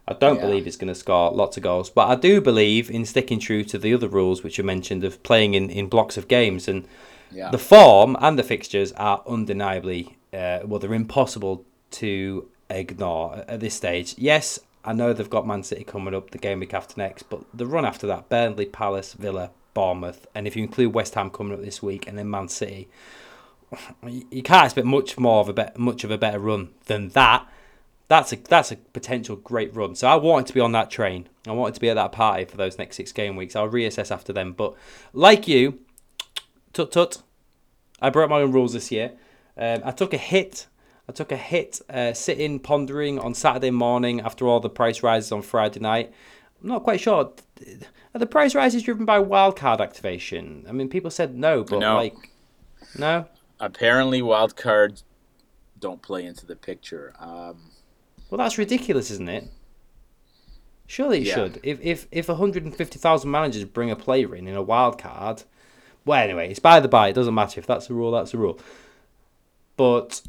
I 0.08 0.14
don't 0.14 0.36
yeah. 0.36 0.42
believe 0.42 0.64
he's 0.64 0.76
going 0.76 0.92
to 0.92 0.94
score 0.94 1.30
lots 1.30 1.56
of 1.56 1.62
goals, 1.62 1.88
but 1.88 2.08
I 2.08 2.16
do 2.16 2.40
believe 2.40 2.90
in 2.90 3.04
sticking 3.04 3.38
true 3.38 3.62
to 3.64 3.78
the 3.78 3.94
other 3.94 4.08
rules 4.08 4.42
which 4.42 4.58
you 4.58 4.64
mentioned 4.64 5.04
of 5.04 5.22
playing 5.22 5.54
in, 5.54 5.70
in 5.70 5.86
blocks 5.86 6.16
of 6.16 6.26
games. 6.26 6.66
And 6.66 6.86
yeah. 7.30 7.50
the 7.50 7.58
form 7.58 8.16
and 8.20 8.36
the 8.36 8.42
fixtures 8.42 8.92
are 8.92 9.22
undeniably, 9.26 10.16
uh, 10.32 10.60
well, 10.64 10.80
they're 10.80 10.92
impossible 10.92 11.64
to 11.92 12.48
ignore 12.68 13.44
at 13.46 13.60
this 13.60 13.74
stage. 13.74 14.16
Yes, 14.18 14.58
I 14.84 14.92
know 14.92 15.12
they've 15.12 15.30
got 15.30 15.46
Man 15.46 15.62
City 15.62 15.84
coming 15.84 16.14
up 16.14 16.30
the 16.30 16.38
game 16.38 16.60
week 16.60 16.74
after 16.74 16.94
next, 16.96 17.24
but 17.24 17.44
the 17.54 17.66
run 17.66 17.84
after 17.84 18.06
that 18.08 18.28
Burnley, 18.28 18.66
Palace, 18.66 19.12
Villa, 19.12 19.50
Bournemouth, 19.74 20.26
and 20.34 20.46
if 20.46 20.56
you 20.56 20.62
include 20.62 20.92
West 20.92 21.14
Ham 21.14 21.30
coming 21.30 21.54
up 21.54 21.60
this 21.60 21.82
week 21.82 22.06
and 22.06 22.18
then 22.18 22.28
Man 22.28 22.48
City, 22.48 22.88
you 24.02 24.42
can't 24.42 24.64
expect 24.64 24.86
much 24.86 25.18
more 25.18 25.40
of 25.40 25.48
a 25.48 25.52
be- 25.52 25.78
much 25.78 26.04
of 26.04 26.10
a 26.10 26.18
better 26.18 26.38
run 26.38 26.70
than 26.86 27.10
that. 27.10 27.46
That's 28.08 28.32
a 28.32 28.36
that's 28.36 28.72
a 28.72 28.76
potential 28.76 29.36
great 29.36 29.74
run. 29.74 29.94
So 29.94 30.08
I 30.08 30.16
wanted 30.16 30.48
to 30.48 30.54
be 30.54 30.60
on 30.60 30.72
that 30.72 30.90
train. 30.90 31.28
I 31.46 31.52
wanted 31.52 31.74
to 31.74 31.80
be 31.80 31.88
at 31.88 31.94
that 31.94 32.12
party 32.12 32.44
for 32.44 32.56
those 32.56 32.76
next 32.76 32.96
six 32.96 33.12
game 33.12 33.36
weeks. 33.36 33.56
I'll 33.56 33.70
reassess 33.70 34.10
after 34.10 34.32
them. 34.32 34.52
But 34.52 34.74
like 35.12 35.48
you, 35.48 35.80
tut 36.72 36.92
tut, 36.92 37.22
I 38.00 38.10
broke 38.10 38.28
my 38.28 38.40
own 38.40 38.52
rules 38.52 38.74
this 38.74 38.90
year. 38.90 39.12
Um, 39.56 39.80
I 39.84 39.92
took 39.92 40.12
a 40.12 40.18
hit 40.18 40.66
I 41.08 41.12
took 41.12 41.32
a 41.32 41.36
hit 41.36 41.80
uh, 41.90 42.12
sitting 42.12 42.60
pondering 42.60 43.18
on 43.18 43.34
Saturday 43.34 43.70
morning 43.70 44.20
after 44.20 44.46
all 44.46 44.60
the 44.60 44.70
price 44.70 45.02
rises 45.02 45.32
on 45.32 45.42
Friday 45.42 45.80
night. 45.80 46.12
I'm 46.62 46.68
not 46.68 46.84
quite 46.84 47.00
sure. 47.00 47.32
Are 48.14 48.18
the 48.18 48.26
price 48.26 48.54
rises 48.54 48.82
driven 48.82 49.04
by 49.04 49.18
wildcard 49.20 49.80
activation? 49.80 50.64
I 50.68 50.72
mean, 50.72 50.88
people 50.88 51.10
said 51.10 51.34
no, 51.34 51.64
but 51.64 51.80
no. 51.80 51.96
like, 51.96 52.14
no. 52.96 53.26
Apparently, 53.58 54.22
wildcards 54.22 55.02
don't 55.80 56.02
play 56.02 56.24
into 56.24 56.46
the 56.46 56.56
picture. 56.56 57.14
Um, 57.18 57.70
well, 58.30 58.38
that's 58.38 58.58
ridiculous, 58.58 59.10
isn't 59.10 59.28
it? 59.28 59.48
Surely 60.86 61.22
it 61.22 61.28
yeah. 61.28 61.34
should. 61.34 61.60
If 61.62 61.80
if 61.80 62.06
if 62.10 62.28
150,000 62.28 63.30
managers 63.30 63.64
bring 63.64 63.90
a 63.90 63.96
player 63.96 64.34
in 64.36 64.46
in 64.46 64.54
a 64.54 64.62
wild 64.62 64.98
card, 64.98 65.42
well, 66.04 66.22
anyway, 66.22 66.50
it's 66.50 66.58
by 66.58 66.80
the 66.80 66.88
by. 66.88 67.08
It 67.08 67.14
doesn't 67.14 67.34
matter 67.34 67.58
if 67.60 67.66
that's 67.66 67.88
a 67.90 67.94
rule. 67.94 68.10
That's 68.10 68.34
a 68.34 68.38
rule. 68.38 68.58
But 69.76 70.22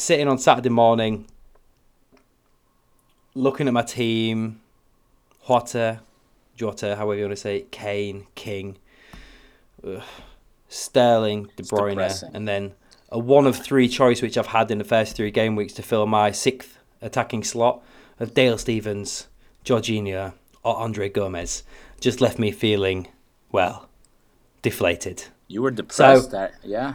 sitting 0.00 0.28
on 0.28 0.38
Saturday 0.38 0.70
morning, 0.70 1.26
looking 3.34 3.68
at 3.68 3.74
my 3.74 3.82
team, 3.82 4.60
Jota, 5.46 6.00
Jota, 6.56 6.96
however 6.96 7.16
you 7.16 7.24
want 7.24 7.32
to 7.32 7.40
say 7.40 7.58
it, 7.58 7.70
Kane, 7.70 8.26
King, 8.34 8.78
ugh, 9.86 10.02
Sterling, 10.68 11.50
De 11.56 11.62
Bruyne, 11.64 12.30
and 12.34 12.48
then 12.48 12.72
a 13.10 13.18
one 13.18 13.46
of 13.46 13.56
three 13.56 13.88
choice 13.88 14.22
which 14.22 14.38
I've 14.38 14.46
had 14.46 14.70
in 14.70 14.78
the 14.78 14.84
first 14.84 15.16
three 15.16 15.30
game 15.30 15.56
weeks 15.56 15.72
to 15.74 15.82
fill 15.82 16.06
my 16.06 16.30
sixth 16.30 16.78
attacking 17.02 17.44
slot 17.44 17.82
of 18.18 18.34
Dale 18.34 18.56
Stephens, 18.56 19.26
Jorginho, 19.64 20.32
or 20.62 20.76
Andre 20.76 21.08
Gomes 21.08 21.62
just 22.00 22.20
left 22.20 22.38
me 22.38 22.52
feeling, 22.52 23.08
well, 23.52 23.88
deflated. 24.62 25.24
You 25.48 25.62
were 25.62 25.70
depressed, 25.70 26.24
so, 26.24 26.30
that, 26.30 26.54
yeah. 26.62 26.94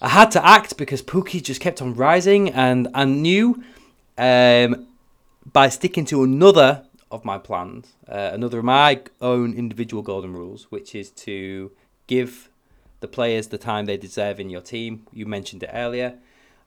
I 0.00 0.10
had 0.10 0.30
to 0.32 0.46
act 0.46 0.76
because 0.76 1.02
Pukki 1.02 1.42
just 1.42 1.60
kept 1.60 1.80
on 1.80 1.94
rising, 1.94 2.50
and 2.50 2.88
I 2.92 3.04
knew 3.04 3.62
um, 4.18 4.86
by 5.50 5.68
sticking 5.68 6.04
to 6.06 6.22
another 6.22 6.84
of 7.10 7.24
my 7.24 7.38
plans, 7.38 7.94
uh, 8.08 8.30
another 8.32 8.58
of 8.58 8.64
my 8.64 9.00
own 9.20 9.54
individual 9.54 10.02
golden 10.02 10.32
rules, 10.34 10.64
which 10.70 10.94
is 10.94 11.10
to 11.10 11.72
give 12.06 12.50
the 13.00 13.08
players 13.08 13.48
the 13.48 13.58
time 13.58 13.86
they 13.86 13.96
deserve 13.96 14.38
in 14.38 14.50
your 14.50 14.60
team. 14.60 15.06
You 15.12 15.24
mentioned 15.24 15.62
it 15.62 15.70
earlier, 15.72 16.18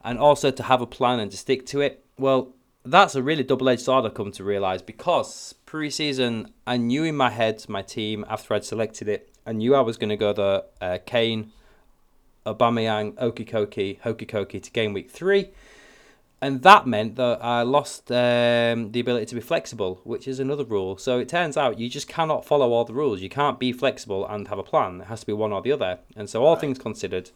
and 0.03 0.17
also 0.17 0.49
to 0.49 0.63
have 0.63 0.81
a 0.81 0.87
plan 0.87 1.19
and 1.19 1.29
to 1.29 1.37
stick 1.37 1.65
to 1.67 1.81
it. 1.81 2.03
Well, 2.17 2.53
that's 2.83 3.13
a 3.13 3.21
really 3.21 3.43
double-edged 3.43 3.81
sword 3.81 4.05
I've 4.05 4.13
come 4.13 4.31
to 4.31 4.43
realise 4.43 4.81
because 4.81 5.53
pre-season 5.65 6.53
I 6.65 6.77
knew 6.77 7.03
in 7.03 7.15
my 7.15 7.29
head 7.29 7.63
my 7.67 7.81
team 7.81 8.25
after 8.27 8.53
I'd 8.53 8.65
selected 8.65 9.07
it, 9.07 9.29
I 9.45 9.51
knew 9.51 9.75
I 9.75 9.81
was 9.81 9.97
going 9.97 10.09
to 10.09 10.17
go 10.17 10.33
the 10.33 10.65
uh, 10.81 10.97
Kane, 11.05 11.51
Aubameyang, 12.53 13.13
Okikoki, 13.15 13.99
Hokikoki 14.01 14.61
to 14.61 14.71
game 14.71 14.93
week 14.93 15.09
three. 15.09 15.49
And 16.41 16.61
that 16.61 16.87
meant 16.87 17.17
that 17.17 17.43
I 17.43 17.63
lost 17.63 18.09
um, 18.11 18.91
the 18.93 19.01
ability 19.01 19.25
to 19.27 19.35
be 19.35 19.41
flexible, 19.41 19.99
which 20.05 20.25
is 20.25 20.39
another 20.39 20.63
rule. 20.63 20.97
So 20.97 21.19
it 21.19 21.27
turns 21.27 21.57
out 21.57 21.79
you 21.79 21.89
just 21.89 22.07
cannot 22.07 22.45
follow 22.45 22.71
all 22.71 22.85
the 22.85 22.93
rules. 22.93 23.21
You 23.21 23.29
can't 23.29 23.59
be 23.59 23.73
flexible 23.73 24.25
and 24.25 24.47
have 24.47 24.57
a 24.57 24.63
plan. 24.63 25.01
It 25.01 25.07
has 25.07 25.19
to 25.21 25.25
be 25.25 25.33
one 25.33 25.51
or 25.51 25.61
the 25.61 25.73
other. 25.73 25.99
And 26.15 26.29
so, 26.29 26.43
all 26.43 26.53
right. 26.53 26.61
things 26.61 26.79
considered, 26.79 27.31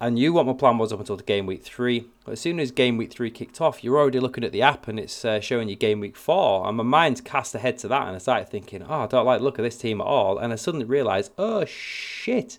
I 0.00 0.10
knew 0.10 0.32
what 0.32 0.46
my 0.46 0.52
plan 0.52 0.78
was 0.78 0.92
up 0.92 0.98
until 0.98 1.16
the 1.16 1.22
game 1.22 1.46
week 1.46 1.62
three. 1.62 2.06
But 2.24 2.32
as 2.32 2.40
soon 2.40 2.58
as 2.58 2.72
game 2.72 2.96
week 2.96 3.12
three 3.12 3.30
kicked 3.30 3.60
off, 3.60 3.84
you're 3.84 3.98
already 3.98 4.18
looking 4.18 4.42
at 4.42 4.50
the 4.50 4.62
app 4.62 4.88
and 4.88 4.98
it's 4.98 5.24
uh, 5.24 5.38
showing 5.38 5.68
you 5.68 5.76
game 5.76 6.00
week 6.00 6.16
four. 6.16 6.66
And 6.66 6.76
my 6.76 6.82
mind 6.82 7.24
cast 7.24 7.54
ahead 7.54 7.78
to 7.78 7.88
that, 7.88 8.08
and 8.08 8.16
I 8.16 8.18
started 8.18 8.48
thinking, 8.48 8.82
oh, 8.82 9.02
I 9.02 9.06
don't 9.06 9.24
like 9.24 9.38
the 9.38 9.44
look 9.44 9.60
of 9.60 9.64
this 9.64 9.78
team 9.78 10.00
at 10.00 10.06
all. 10.08 10.38
And 10.38 10.52
I 10.52 10.56
suddenly 10.56 10.86
realised, 10.86 11.30
oh 11.38 11.64
shit, 11.64 12.58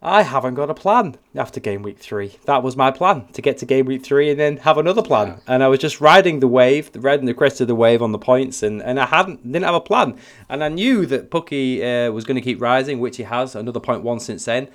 I 0.00 0.22
haven't 0.22 0.54
got 0.54 0.70
a 0.70 0.74
plan 0.74 1.16
after 1.34 1.58
game 1.58 1.82
week 1.82 1.98
three. 1.98 2.38
That 2.44 2.62
was 2.62 2.76
my 2.76 2.92
plan 2.92 3.26
to 3.32 3.42
get 3.42 3.58
to 3.58 3.66
game 3.66 3.86
week 3.86 4.04
three 4.04 4.30
and 4.30 4.38
then 4.38 4.58
have 4.58 4.78
another 4.78 5.02
plan. 5.02 5.28
Yeah. 5.28 5.38
And 5.48 5.64
I 5.64 5.68
was 5.68 5.80
just 5.80 6.00
riding 6.00 6.38
the 6.38 6.46
wave, 6.46 6.92
the 6.92 7.00
red 7.00 7.18
and 7.18 7.26
the 7.26 7.34
crest 7.34 7.60
of 7.60 7.66
the 7.66 7.74
wave 7.74 8.00
on 8.00 8.12
the 8.12 8.18
points, 8.18 8.62
and, 8.62 8.80
and 8.80 9.00
I 9.00 9.06
hadn't 9.06 9.44
didn't 9.44 9.64
have 9.64 9.74
a 9.74 9.80
plan. 9.80 10.16
And 10.48 10.62
I 10.62 10.68
knew 10.68 11.04
that 11.06 11.30
Pukki 11.30 11.80
uh, 11.82 12.12
was 12.12 12.24
going 12.24 12.36
to 12.36 12.40
keep 12.40 12.60
rising, 12.60 13.00
which 13.00 13.16
he 13.16 13.24
has 13.24 13.56
another 13.56 13.80
point 13.80 14.02
one 14.02 14.20
since 14.20 14.44
then. 14.44 14.68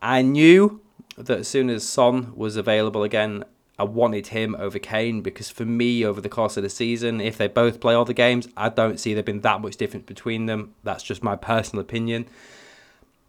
I 0.00 0.22
knew 0.22 0.80
that 1.18 1.40
as 1.40 1.48
soon 1.48 1.68
as 1.68 1.86
Son 1.86 2.32
was 2.34 2.56
available 2.56 3.02
again, 3.02 3.44
I 3.78 3.84
wanted 3.84 4.28
him 4.28 4.56
over 4.58 4.78
Kane 4.78 5.20
because 5.20 5.50
for 5.50 5.66
me, 5.66 6.06
over 6.06 6.22
the 6.22 6.28
course 6.30 6.56
of 6.56 6.62
the 6.62 6.70
season, 6.70 7.20
if 7.20 7.36
they 7.36 7.48
both 7.48 7.80
play 7.80 7.92
all 7.92 8.06
the 8.06 8.14
games, 8.14 8.48
I 8.56 8.70
don't 8.70 8.98
see 8.98 9.12
there 9.12 9.22
being 9.22 9.40
that 9.42 9.60
much 9.60 9.76
difference 9.76 10.06
between 10.06 10.46
them. 10.46 10.74
That's 10.84 11.02
just 11.02 11.22
my 11.22 11.36
personal 11.36 11.82
opinion. 11.82 12.26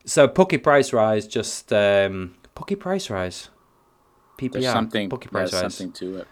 So 0.06 0.28
Pukki 0.28 0.62
price 0.62 0.94
rise, 0.94 1.28
just 1.28 1.72
um, 1.74 2.36
Pukki 2.56 2.80
price 2.80 3.10
rise. 3.10 3.50
PPR. 4.38 4.54
There's 4.54 4.66
something. 4.66 5.10
Pukki 5.10 5.30
price 5.30 5.54
rise. 5.54 5.76
Something 5.76 5.92
to 5.94 6.18
it. 6.18 6.28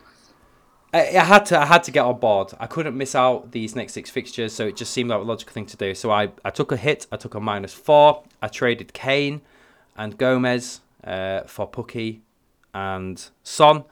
I, 0.92 1.00
I, 1.18 1.24
had 1.24 1.46
to. 1.48 1.60
I 1.60 1.66
had 1.66 1.84
to 1.84 1.92
get 1.92 2.04
on 2.04 2.20
board. 2.20 2.52
I 2.60 2.66
couldn't 2.66 2.98
miss 2.98 3.14
out 3.14 3.52
these 3.52 3.76
next 3.76 3.94
six 3.94 4.10
fixtures, 4.10 4.54
so 4.54 4.68
it 4.68 4.76
just 4.76 4.92
seemed 4.92 5.10
like 5.12 5.20
a 5.20 5.24
logical 5.24 5.54
thing 5.54 5.68
to 5.68 5.78
do. 5.78 5.94
So 5.94 6.10
I, 6.10 6.32
I 6.44 6.50
took 6.50 6.72
a 6.72 6.78
hit. 6.78 7.06
I 7.12 7.18
took 7.18 7.36
a 7.36 7.40
minus 7.40 7.74
four. 7.74 8.24
I 8.42 8.48
traded 8.48 8.94
Kane 8.94 9.42
and 9.96 10.18
Gomes 10.18 10.82
uh, 11.04 11.42
for 11.42 11.70
Pukki 11.70 12.22
and 12.74 13.30
Son. 13.44 13.84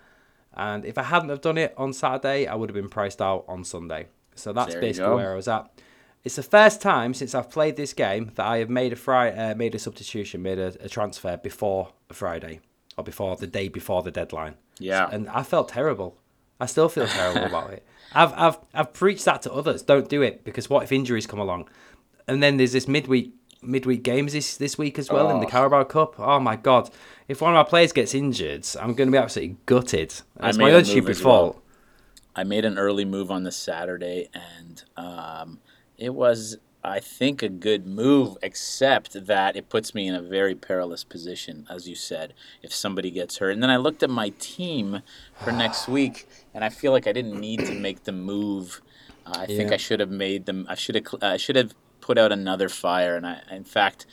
And 0.53 0.85
if 0.85 0.97
I 0.97 1.03
hadn't 1.03 1.29
have 1.29 1.41
done 1.41 1.59
it 1.59 1.75
on 1.77 1.93
Saturday, 1.93 2.47
I 2.47 2.55
would 2.55 2.69
have 2.69 2.75
been 2.75 2.89
priced 2.89 3.21
out 3.21 3.45
on 3.47 3.63
Sunday. 3.63 4.07
So 4.33 4.53
that's 4.53 4.73
basically 4.75 5.15
where 5.15 5.33
I 5.33 5.35
was 5.35 5.47
at. 5.47 5.69
It's 6.27 6.35
the 6.35 6.43
first 6.43 6.81
time 6.81 7.13
since 7.13 7.33
I've 7.33 7.49
played 7.49 7.77
this 7.77 7.93
game 7.93 8.31
that 8.35 8.45
I 8.45 8.57
have 8.57 8.69
made 8.69 8.91
a 8.91 8.97
fri- 8.97 9.31
uh, 9.31 9.55
made 9.55 9.73
a 9.75 9.79
substitution, 9.79 10.41
made 10.41 10.59
a, 10.59 10.73
a, 10.81 10.89
transfer 10.89 11.37
before 11.37 11.93
a 12.09 12.13
Friday 12.13 12.59
or 12.97 13.05
before 13.05 13.37
the 13.37 13.47
day 13.47 13.69
before 13.69 14.03
the 14.03 14.11
deadline. 14.11 14.55
Yeah, 14.77 15.07
so, 15.07 15.15
and 15.15 15.29
I 15.29 15.43
felt 15.43 15.69
terrible. 15.69 16.17
I 16.59 16.65
still 16.65 16.89
feel 16.89 17.07
terrible 17.07 17.45
about 17.45 17.71
it. 17.71 17.87
I've 18.13 18.33
I've 18.33 18.57
I've 18.73 18.91
preached 18.91 19.23
that 19.23 19.41
to 19.43 19.53
others. 19.53 19.81
Don't 19.83 20.09
do 20.09 20.21
it 20.21 20.43
because 20.43 20.69
what 20.69 20.83
if 20.83 20.91
injuries 20.91 21.25
come 21.25 21.39
along? 21.39 21.69
And 22.27 22.43
then 22.43 22.57
there's 22.57 22.73
this 22.73 22.89
midweek 22.89 23.31
midweek 23.61 24.03
games 24.03 24.33
this 24.33 24.57
this 24.57 24.77
week 24.77 24.99
as 24.99 25.09
well 25.09 25.27
oh. 25.27 25.29
in 25.29 25.39
the 25.39 25.45
oh. 25.45 25.49
Carabao 25.49 25.85
Cup. 25.85 26.19
Oh 26.19 26.41
my 26.41 26.57
god! 26.57 26.89
If 27.29 27.39
one 27.39 27.53
of 27.53 27.57
our 27.57 27.63
players 27.63 27.93
gets 27.93 28.13
injured, 28.13 28.67
I'm 28.81 28.95
going 28.95 29.07
to 29.07 29.13
be 29.13 29.17
absolutely 29.17 29.55
gutted. 29.65 30.13
That's 30.35 30.57
my 30.57 30.73
own 30.73 30.83
stupid 30.83 31.15
fault. 31.15 31.53
Well. 31.55 31.63
I 32.35 32.43
made 32.43 32.65
an 32.65 32.77
early 32.77 33.05
move 33.05 33.31
on 33.31 33.43
the 33.43 33.51
Saturday, 33.51 34.29
and 34.33 34.83
um, 34.95 35.59
it 35.97 36.13
was, 36.13 36.57
I 36.83 36.99
think, 36.99 37.41
a 37.41 37.49
good 37.49 37.87
move, 37.87 38.37
except 38.41 39.25
that 39.25 39.55
it 39.55 39.69
puts 39.69 39.95
me 39.95 40.07
in 40.07 40.15
a 40.15 40.21
very 40.21 40.55
perilous 40.55 41.03
position, 41.03 41.65
as 41.69 41.87
you 41.87 41.95
said, 41.95 42.33
if 42.61 42.73
somebody 42.73 43.11
gets 43.11 43.37
hurt. 43.37 43.51
And 43.51 43.63
then 43.63 43.69
I 43.69 43.77
looked 43.77 44.03
at 44.03 44.09
my 44.09 44.29
team 44.39 45.01
for 45.43 45.51
next 45.51 45.87
week, 45.99 46.27
and 46.53 46.63
I 46.63 46.69
feel 46.69 46.91
like 46.91 47.07
I 47.07 47.11
didn't 47.11 47.39
need 47.39 47.65
to 47.65 47.73
make 47.73 48.03
the 48.03 48.11
move. 48.11 48.81
Uh, 49.25 49.33
I 49.35 49.41
yeah. 49.41 49.57
think 49.57 49.71
I 49.71 49.77
should 49.77 49.99
have 49.99 50.11
made 50.11 50.45
them. 50.45 50.65
I 50.69 50.75
should 50.75 50.95
have. 50.95 51.05
I 51.21 51.37
should 51.37 51.55
have 51.55 51.73
put 51.99 52.17
out 52.17 52.31
another 52.31 52.69
fire, 52.69 53.15
and 53.15 53.25
I, 53.25 53.41
in 53.51 53.63
fact, 53.63 54.05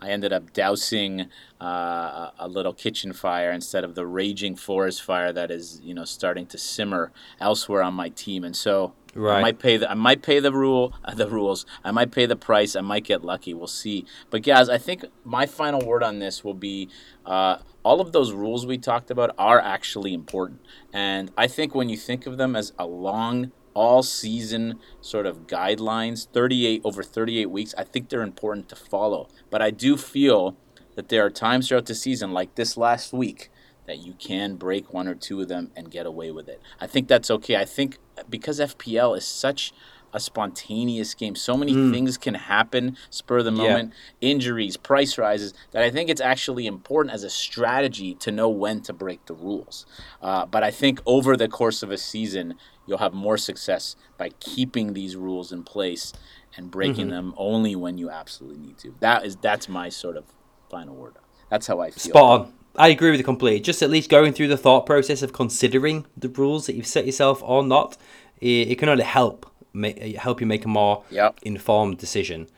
I 0.00 0.10
ended 0.10 0.32
up 0.32 0.52
dousing 0.52 1.28
uh, 1.60 2.30
a 2.38 2.46
little 2.48 2.74
kitchen 2.74 3.12
fire 3.12 3.50
instead 3.50 3.84
of 3.84 3.94
the 3.94 4.06
raging 4.06 4.54
forest 4.54 5.02
fire 5.02 5.32
that 5.32 5.50
is, 5.50 5.80
you 5.82 5.94
know, 5.94 6.04
starting 6.04 6.46
to 6.48 6.58
simmer 6.58 7.10
elsewhere 7.40 7.82
on 7.82 7.94
my 7.94 8.10
team. 8.10 8.44
And 8.44 8.54
so 8.54 8.92
right. 9.14 9.38
I 9.38 9.42
might 9.42 9.58
pay 9.58 9.76
the 9.76 9.90
I 9.90 9.94
might 9.94 10.22
pay 10.22 10.40
the 10.40 10.52
rule 10.52 10.94
uh, 11.04 11.14
the 11.22 11.28
rules. 11.28 11.66
I 11.84 11.90
might 11.90 12.10
pay 12.10 12.26
the 12.26 12.36
price. 12.36 12.76
I 12.76 12.80
might 12.80 13.04
get 13.04 13.24
lucky. 13.24 13.54
We'll 13.54 13.66
see. 13.66 14.06
But 14.30 14.42
guys, 14.42 14.68
I 14.68 14.78
think 14.78 15.04
my 15.24 15.46
final 15.46 15.84
word 15.86 16.02
on 16.02 16.18
this 16.18 16.44
will 16.44 16.54
be 16.54 16.88
uh, 17.24 17.58
all 17.82 18.00
of 18.00 18.12
those 18.12 18.32
rules 18.32 18.66
we 18.66 18.78
talked 18.78 19.10
about 19.10 19.34
are 19.38 19.60
actually 19.60 20.14
important. 20.14 20.60
And 20.92 21.30
I 21.36 21.46
think 21.46 21.74
when 21.74 21.88
you 21.88 21.96
think 21.96 22.26
of 22.26 22.38
them 22.38 22.56
as 22.56 22.72
a 22.78 22.86
long 22.86 23.52
all 23.74 24.02
season 24.02 24.78
sort 25.00 25.26
of 25.26 25.46
guidelines, 25.46 26.28
38 26.32 26.82
over 26.84 27.02
38 27.02 27.46
weeks, 27.46 27.74
I 27.76 27.84
think 27.84 28.08
they're 28.08 28.22
important 28.22 28.68
to 28.70 28.76
follow. 28.76 29.28
But 29.50 29.60
I 29.62 29.70
do 29.70 29.96
feel 29.96 30.56
that 30.94 31.08
there 31.08 31.24
are 31.24 31.30
times 31.30 31.68
throughout 31.68 31.86
the 31.86 31.94
season, 31.94 32.32
like 32.32 32.54
this 32.54 32.76
last 32.76 33.12
week, 33.12 33.50
that 33.86 33.98
you 33.98 34.14
can 34.14 34.56
break 34.56 34.92
one 34.92 35.08
or 35.08 35.14
two 35.14 35.40
of 35.40 35.48
them 35.48 35.70
and 35.76 35.90
get 35.90 36.06
away 36.06 36.30
with 36.30 36.48
it. 36.48 36.60
I 36.80 36.86
think 36.86 37.08
that's 37.08 37.30
okay. 37.30 37.56
I 37.56 37.64
think 37.64 37.98
because 38.28 38.60
FPL 38.60 39.16
is 39.16 39.24
such 39.24 39.72
a 40.14 40.20
spontaneous 40.20 41.12
game. 41.12 41.34
So 41.34 41.56
many 41.56 41.74
mm. 41.74 41.92
things 41.92 42.16
can 42.16 42.34
happen, 42.34 42.96
spur 43.10 43.38
of 43.38 43.44
the 43.44 43.50
moment, 43.50 43.92
yeah. 44.20 44.30
injuries, 44.30 44.76
price 44.76 45.18
rises, 45.18 45.52
that 45.72 45.82
I 45.82 45.90
think 45.90 46.08
it's 46.08 46.20
actually 46.20 46.68
important 46.68 47.12
as 47.12 47.24
a 47.24 47.30
strategy 47.30 48.14
to 48.14 48.30
know 48.30 48.48
when 48.48 48.80
to 48.82 48.92
break 48.92 49.26
the 49.26 49.34
rules. 49.34 49.84
Uh, 50.22 50.46
but 50.46 50.62
I 50.62 50.70
think 50.70 51.00
over 51.04 51.36
the 51.36 51.48
course 51.48 51.82
of 51.82 51.90
a 51.90 51.98
season, 51.98 52.54
you'll 52.86 52.98
have 52.98 53.12
more 53.12 53.36
success 53.36 53.96
by 54.16 54.30
keeping 54.38 54.92
these 54.92 55.16
rules 55.16 55.50
in 55.50 55.64
place 55.64 56.12
and 56.56 56.70
breaking 56.70 57.06
mm-hmm. 57.06 57.10
them 57.10 57.34
only 57.36 57.74
when 57.74 57.98
you 57.98 58.08
absolutely 58.08 58.58
need 58.58 58.78
to. 58.78 58.94
That 59.00 59.26
is 59.26 59.34
that's 59.36 59.68
my 59.68 59.88
sort 59.88 60.16
of 60.16 60.26
final 60.70 60.94
word. 60.94 61.14
That's 61.50 61.66
how 61.66 61.80
I 61.80 61.90
feel. 61.90 62.12
Spot 62.12 62.40
on. 62.40 62.52
I 62.76 62.88
agree 62.88 63.10
with 63.10 63.20
you 63.20 63.24
completely. 63.24 63.60
Just 63.60 63.82
at 63.82 63.90
least 63.90 64.10
going 64.10 64.32
through 64.32 64.48
the 64.48 64.56
thought 64.56 64.86
process 64.86 65.22
of 65.22 65.32
considering 65.32 66.06
the 66.16 66.28
rules 66.28 66.66
that 66.66 66.74
you've 66.74 66.86
set 66.86 67.06
yourself 67.06 67.42
or 67.42 67.62
not, 67.62 67.96
it, 68.40 68.68
it 68.68 68.78
can 68.78 68.88
only 68.88 69.04
help 69.04 69.46
make, 69.72 69.98
help 70.16 70.40
you 70.40 70.46
make 70.46 70.64
a 70.64 70.68
more 70.68 71.04
yep. 71.10 71.38
informed 71.42 71.98
decision. 71.98 72.48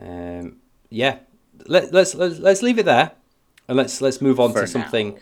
Um, 0.00 0.56
yeah, 0.90 1.18
Let, 1.66 1.92
let's 1.92 2.14
let's 2.14 2.38
let's 2.38 2.62
leave 2.62 2.78
it 2.78 2.84
there, 2.84 3.12
and 3.68 3.76
let's 3.76 4.00
let's 4.00 4.20
move 4.20 4.40
on 4.40 4.52
For 4.52 4.62
to 4.62 4.66
something 4.66 5.18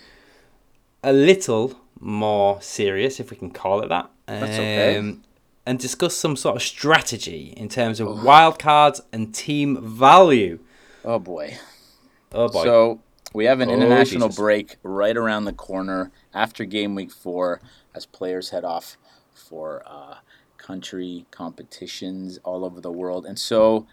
a 1.02 1.12
little 1.12 1.78
more 1.98 2.60
serious, 2.62 3.20
if 3.20 3.30
we 3.30 3.36
can 3.36 3.50
call 3.50 3.82
it 3.82 3.88
that. 3.88 4.10
That's 4.26 4.54
okay. 4.54 4.96
Um, 4.96 5.22
and 5.66 5.78
discuss 5.78 6.16
some 6.16 6.36
sort 6.36 6.56
of 6.56 6.62
strategy 6.62 7.52
in 7.56 7.68
terms 7.68 8.00
of 8.00 8.08
oh. 8.08 8.14
wildcards 8.16 9.00
and 9.12 9.34
team 9.34 9.80
value. 9.80 10.58
Oh 11.04 11.18
boy. 11.18 11.58
Oh 12.32 12.48
boy. 12.48 12.64
So 12.64 13.00
we 13.32 13.44
have 13.44 13.60
an 13.60 13.70
oh, 13.70 13.74
international 13.74 14.28
Jesus. 14.28 14.38
break 14.38 14.76
right 14.82 15.16
around 15.16 15.44
the 15.44 15.52
corner 15.52 16.10
after 16.34 16.64
game 16.64 16.94
week 16.94 17.12
four 17.12 17.60
as 17.94 18.06
players 18.06 18.50
head 18.50 18.64
off 18.64 18.96
for 19.32 19.82
uh, 19.86 20.16
country 20.58 21.26
competitions 21.30 22.38
all 22.44 22.64
over 22.64 22.80
the 22.80 22.92
world. 22.92 23.24
And 23.26 23.38
so, 23.38 23.86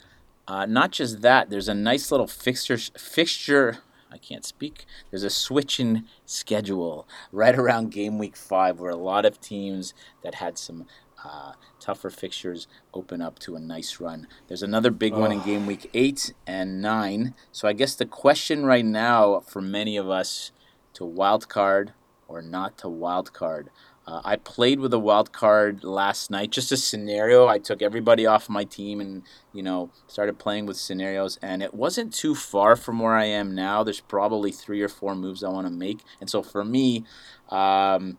uh, 0.48 0.66
not 0.66 0.92
just 0.92 1.22
that, 1.22 1.50
there's 1.50 1.68
a 1.68 1.74
nice 1.74 2.12
little 2.12 2.28
fixture 2.28 2.78
fixture 2.78 3.80
I 4.12 4.18
can't 4.18 4.46
speak. 4.46 4.86
There's 5.10 5.24
a 5.24 5.30
switch 5.30 5.80
in 5.80 6.06
schedule 6.26 7.08
right 7.32 7.56
around 7.56 7.92
game 7.92 8.18
week 8.18 8.38
five 8.38 8.80
where 8.80 8.92
a 8.92 8.96
lot 8.96 9.26
of 9.26 9.42
teams 9.42 9.94
that 10.24 10.36
had 10.36 10.58
some 10.58 10.86
uh, 11.28 11.54
tougher 11.80 12.10
fixtures 12.10 12.68
open 12.94 13.22
up 13.22 13.38
to 13.40 13.56
a 13.56 13.60
nice 13.60 14.00
run. 14.00 14.28
There's 14.48 14.64
another 14.64 14.92
big 14.92 15.14
oh. 15.14 15.20
one 15.20 15.32
in 15.32 15.42
game 15.42 15.66
week 15.66 15.90
eight 15.94 16.34
and 16.46 16.82
nine. 16.82 17.34
So 17.52 17.68
I 17.68 17.74
guess 17.74 17.96
the 17.96 18.06
question 18.06 18.66
right 18.66 18.86
now 18.86 19.42
for 19.42 19.62
many 19.62 19.98
of 19.98 20.10
us 20.10 20.52
to 20.94 21.06
wild 21.06 21.50
card 21.50 21.94
or 22.28 22.42
not 22.42 22.78
to 22.80 22.90
wild 22.90 23.34
card. 23.34 23.70
Uh, 24.06 24.22
I 24.24 24.38
played 24.38 24.80
with 24.80 24.94
a 24.94 25.00
wild 25.00 25.34
card 25.34 25.84
last 25.84 26.32
night, 26.32 26.50
just 26.50 26.72
a 26.72 26.78
scenario. 26.78 27.48
I 27.48 27.60
took 27.60 27.82
everybody 27.82 28.26
off 28.26 28.48
my 28.48 28.64
team 28.64 29.02
and 29.02 29.24
you 29.52 29.62
know 29.62 29.92
started 30.08 30.40
playing 30.40 30.66
with 30.66 30.78
scenarios, 30.78 31.38
and 31.42 31.62
it 31.62 31.74
wasn't 31.74 32.14
too 32.14 32.34
far 32.34 32.78
from 32.78 33.00
where 33.00 33.16
I 33.16 33.26
am 33.26 33.54
now. 33.54 33.84
There's 33.84 34.00
probably 34.00 34.54
three 34.54 34.82
or 34.82 34.88
four 34.88 35.14
moves 35.14 35.44
I 35.44 35.50
want 35.50 35.68
to 35.68 35.74
make, 35.74 36.00
and 36.22 36.30
so 36.30 36.42
for 36.42 36.64
me, 36.64 37.04
um, 37.50 38.18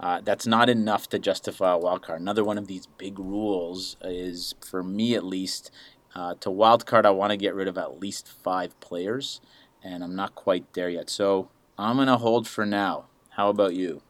uh, 0.00 0.20
that's 0.22 0.46
not 0.46 0.68
enough 0.68 1.08
to 1.08 1.18
justify 1.18 1.72
a 1.72 1.78
wild 1.78 2.02
card. 2.02 2.20
Another 2.20 2.44
one 2.44 2.58
of 2.58 2.66
these 2.66 2.86
big 2.98 3.18
rules 3.18 3.96
is, 4.02 4.54
for 4.64 4.82
me 4.82 5.14
at 5.14 5.24
least, 5.24 5.70
uh, 6.14 6.34
to 6.40 6.50
wild 6.50 6.86
card, 6.86 7.04
I 7.04 7.10
want 7.10 7.30
to 7.32 7.36
get 7.36 7.54
rid 7.54 7.68
of 7.68 7.76
at 7.76 8.00
least 8.00 8.28
five 8.28 8.78
players, 8.80 9.40
and 9.82 10.04
I'm 10.04 10.14
not 10.14 10.34
quite 10.34 10.72
there 10.74 10.88
yet. 10.88 11.10
So 11.10 11.50
I'm 11.76 11.96
gonna 11.96 12.16
hold 12.16 12.46
for 12.46 12.64
now. 12.64 13.06
How 13.30 13.48
about 13.50 13.74
you? 13.74 14.02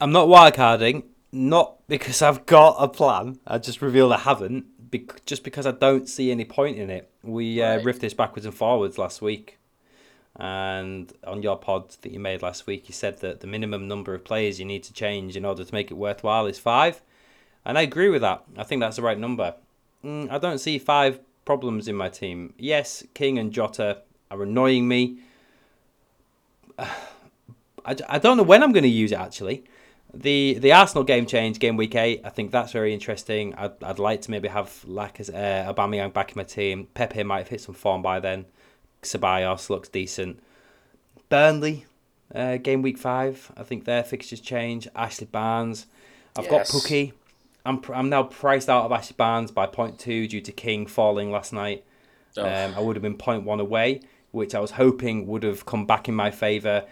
I'm 0.00 0.12
not 0.12 0.28
wild 0.28 0.54
carding, 0.54 1.04
not 1.30 1.86
because 1.86 2.22
I've 2.22 2.46
got 2.46 2.76
a 2.78 2.88
plan. 2.88 3.38
I 3.46 3.58
just 3.58 3.82
revealed 3.82 4.12
I 4.12 4.18
haven't, 4.18 4.90
be- 4.90 5.06
just 5.26 5.44
because 5.44 5.66
I 5.66 5.72
don't 5.72 6.08
see 6.08 6.30
any 6.30 6.44
point 6.44 6.78
in 6.78 6.90
it. 6.90 7.10
We 7.22 7.62
uh, 7.62 7.80
riffed 7.80 8.00
this 8.00 8.14
backwards 8.14 8.46
and 8.46 8.54
forwards 8.54 8.98
last 8.98 9.20
week, 9.20 9.58
and 10.38 11.12
on 11.26 11.42
your 11.42 11.56
pod 11.56 11.90
that 12.02 12.12
you 12.12 12.20
made 12.20 12.42
last 12.42 12.66
week, 12.66 12.88
you 12.88 12.94
said 12.94 13.20
that 13.20 13.40
the 13.40 13.46
minimum 13.46 13.88
number 13.88 14.14
of 14.14 14.24
players 14.24 14.58
you 14.58 14.64
need 14.64 14.82
to 14.84 14.92
change 14.92 15.36
in 15.36 15.44
order 15.44 15.64
to 15.64 15.74
make 15.74 15.90
it 15.90 15.94
worthwhile 15.94 16.46
is 16.46 16.58
five, 16.58 17.02
and 17.64 17.76
I 17.76 17.82
agree 17.82 18.08
with 18.08 18.22
that. 18.22 18.44
I 18.56 18.62
think 18.62 18.80
that's 18.80 18.96
the 18.96 19.02
right 19.02 19.18
number. 19.18 19.54
Mm, 20.04 20.30
I 20.30 20.38
don't 20.38 20.58
see 20.58 20.78
five 20.78 21.20
problems 21.44 21.88
in 21.88 21.96
my 21.96 22.08
team. 22.08 22.54
Yes, 22.58 23.04
King 23.14 23.38
and 23.38 23.52
Jota 23.52 24.02
are 24.30 24.42
annoying 24.42 24.86
me. 24.86 25.18
I, 26.78 27.96
I 28.08 28.18
don't 28.18 28.36
know 28.36 28.42
when 28.42 28.62
I'm 28.62 28.72
going 28.72 28.84
to 28.84 28.88
use 28.88 29.12
it 29.12 29.18
actually. 29.18 29.64
The 30.12 30.58
the 30.58 30.72
Arsenal 30.72 31.04
game 31.04 31.24
change, 31.24 31.58
game 31.60 31.76
week 31.76 31.94
eight, 31.94 32.20
I 32.24 32.30
think 32.30 32.50
that's 32.50 32.72
very 32.72 32.92
interesting. 32.92 33.54
I'd, 33.54 33.82
I'd 33.82 33.98
like 33.98 34.22
to 34.22 34.30
maybe 34.30 34.48
have 34.48 34.84
like 34.84 35.20
uh, 35.20 35.72
Aubameyang 35.72 36.12
back 36.12 36.32
in 36.32 36.36
my 36.36 36.44
team. 36.44 36.88
Pepe 36.94 37.22
might 37.22 37.38
have 37.38 37.48
hit 37.48 37.60
some 37.60 37.74
form 37.74 38.02
by 38.02 38.18
then. 38.18 38.46
Ceballos 39.02 39.70
looks 39.70 39.88
decent. 39.88 40.40
Burnley, 41.28 41.86
uh, 42.34 42.56
game 42.56 42.82
week 42.82 42.98
five. 42.98 43.50
I 43.56 43.62
think 43.62 43.84
their 43.84 44.02
fixtures 44.04 44.40
change. 44.40 44.88
Ashley 44.94 45.26
Barnes. 45.26 45.86
I've 46.36 46.44
Yes. 46.46 46.70
got 46.72 46.80
Pukki. 46.80 47.12
I'm 47.64 47.80
I'm 47.92 48.08
now 48.08 48.22
priced 48.24 48.68
out 48.68 48.84
of 48.84 48.92
Ashley 48.92 49.14
Barnes 49.16 49.50
by 49.50 49.66
0.2 49.66 50.28
due 50.28 50.40
to 50.40 50.52
King 50.52 50.86
falling 50.86 51.30
last 51.30 51.52
night. 51.52 51.84
Oh. 52.36 52.42
Um, 52.44 52.74
I 52.76 52.80
would 52.80 52.96
have 52.96 53.02
been 53.02 53.16
0.1 53.16 53.60
away, 53.60 54.00
which 54.30 54.54
I 54.54 54.60
was 54.60 54.72
hoping 54.72 55.26
would 55.26 55.42
have 55.42 55.66
come 55.66 55.86
back 55.86 56.08
in 56.08 56.14
my 56.14 56.30
favour. 56.30 56.84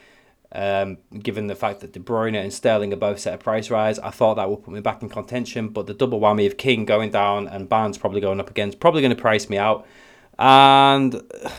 Um, 0.50 0.96
given 1.22 1.46
the 1.46 1.54
fact 1.54 1.80
that 1.80 1.92
De 1.92 2.00
Bruyne 2.00 2.34
and 2.34 2.52
Sterling 2.52 2.92
are 2.92 2.96
both 2.96 3.18
set 3.20 3.34
a 3.34 3.38
price 3.38 3.70
rise, 3.70 3.98
I 3.98 4.10
thought 4.10 4.34
that 4.36 4.48
would 4.48 4.64
put 4.64 4.72
me 4.72 4.80
back 4.80 5.02
in 5.02 5.08
contention. 5.10 5.68
But 5.68 5.86
the 5.86 5.94
double 5.94 6.20
whammy 6.20 6.46
of 6.46 6.56
King 6.56 6.84
going 6.84 7.10
down 7.10 7.46
and 7.48 7.68
Barnes 7.68 7.98
probably 7.98 8.20
going 8.20 8.40
up 8.40 8.48
again 8.50 8.68
is 8.70 8.74
probably 8.74 9.02
going 9.02 9.14
to 9.14 9.20
price 9.20 9.48
me 9.50 9.58
out. 9.58 9.86
And 10.38 11.14
uh, 11.16 11.50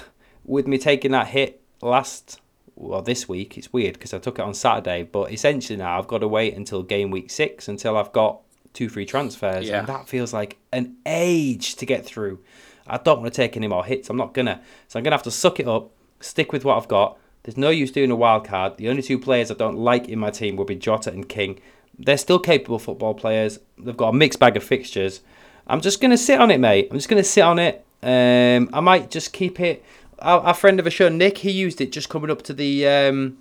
with 0.49 0.67
me 0.67 0.77
taking 0.79 1.11
that 1.11 1.27
hit 1.27 1.61
last, 1.81 2.41
well, 2.75 3.01
this 3.01 3.29
week, 3.29 3.57
it's 3.57 3.71
weird 3.71 3.93
because 3.93 4.13
I 4.13 4.17
took 4.17 4.39
it 4.39 4.41
on 4.41 4.53
Saturday. 4.53 5.03
But 5.03 5.31
essentially 5.31 5.77
now 5.77 5.97
I've 5.97 6.07
got 6.07 6.19
to 6.19 6.27
wait 6.27 6.55
until 6.55 6.81
game 6.81 7.11
week 7.11 7.29
six 7.29 7.67
until 7.67 7.95
I've 7.95 8.11
got 8.11 8.41
two 8.73 8.89
free 8.89 9.05
transfers. 9.05 9.67
Yeah. 9.67 9.79
And 9.79 9.87
that 9.87 10.09
feels 10.09 10.33
like 10.33 10.57
an 10.73 10.97
age 11.05 11.75
to 11.75 11.85
get 11.85 12.03
through. 12.03 12.39
I 12.87 12.97
don't 12.97 13.21
want 13.21 13.31
to 13.31 13.37
take 13.37 13.55
any 13.55 13.67
more 13.67 13.85
hits. 13.85 14.09
I'm 14.09 14.17
not 14.17 14.33
gonna. 14.33 14.59
So 14.87 14.97
I'm 14.97 15.03
gonna 15.03 15.15
have 15.15 15.23
to 15.23 15.31
suck 15.31 15.59
it 15.59 15.67
up, 15.67 15.91
stick 16.19 16.51
with 16.51 16.65
what 16.65 16.77
I've 16.77 16.87
got. 16.87 17.17
There's 17.43 17.57
no 17.57 17.69
use 17.69 17.91
doing 17.91 18.09
a 18.09 18.15
wild 18.15 18.45
card. 18.45 18.77
The 18.77 18.89
only 18.89 19.03
two 19.03 19.19
players 19.19 19.51
I 19.51 19.53
don't 19.53 19.77
like 19.77 20.09
in 20.09 20.17
my 20.17 20.31
team 20.31 20.55
will 20.55 20.65
be 20.65 20.75
Jota 20.75 21.11
and 21.11 21.29
King. 21.29 21.59
They're 21.99 22.17
still 22.17 22.39
capable 22.39 22.79
football 22.79 23.13
players. 23.13 23.59
They've 23.77 23.95
got 23.95 24.09
a 24.09 24.13
mixed 24.13 24.39
bag 24.39 24.57
of 24.57 24.63
fixtures. 24.63 25.21
I'm 25.67 25.81
just 25.81 26.01
gonna 26.01 26.17
sit 26.17 26.41
on 26.41 26.49
it, 26.49 26.59
mate. 26.59 26.87
I'm 26.89 26.97
just 26.97 27.09
gonna 27.09 27.23
sit 27.23 27.43
on 27.43 27.59
it. 27.59 27.85
Um, 28.01 28.69
I 28.73 28.79
might 28.79 29.11
just 29.11 29.33
keep 29.33 29.59
it. 29.59 29.83
Our, 30.21 30.41
our 30.41 30.53
friend 30.53 30.79
of 30.79 30.87
a 30.87 30.89
show, 30.89 31.09
Nick, 31.09 31.39
he 31.39 31.51
used 31.51 31.81
it 31.81 31.91
just 31.91 32.09
coming 32.09 32.29
up 32.29 32.41
to 32.43 32.53
the 32.53 32.87
um, 32.87 33.37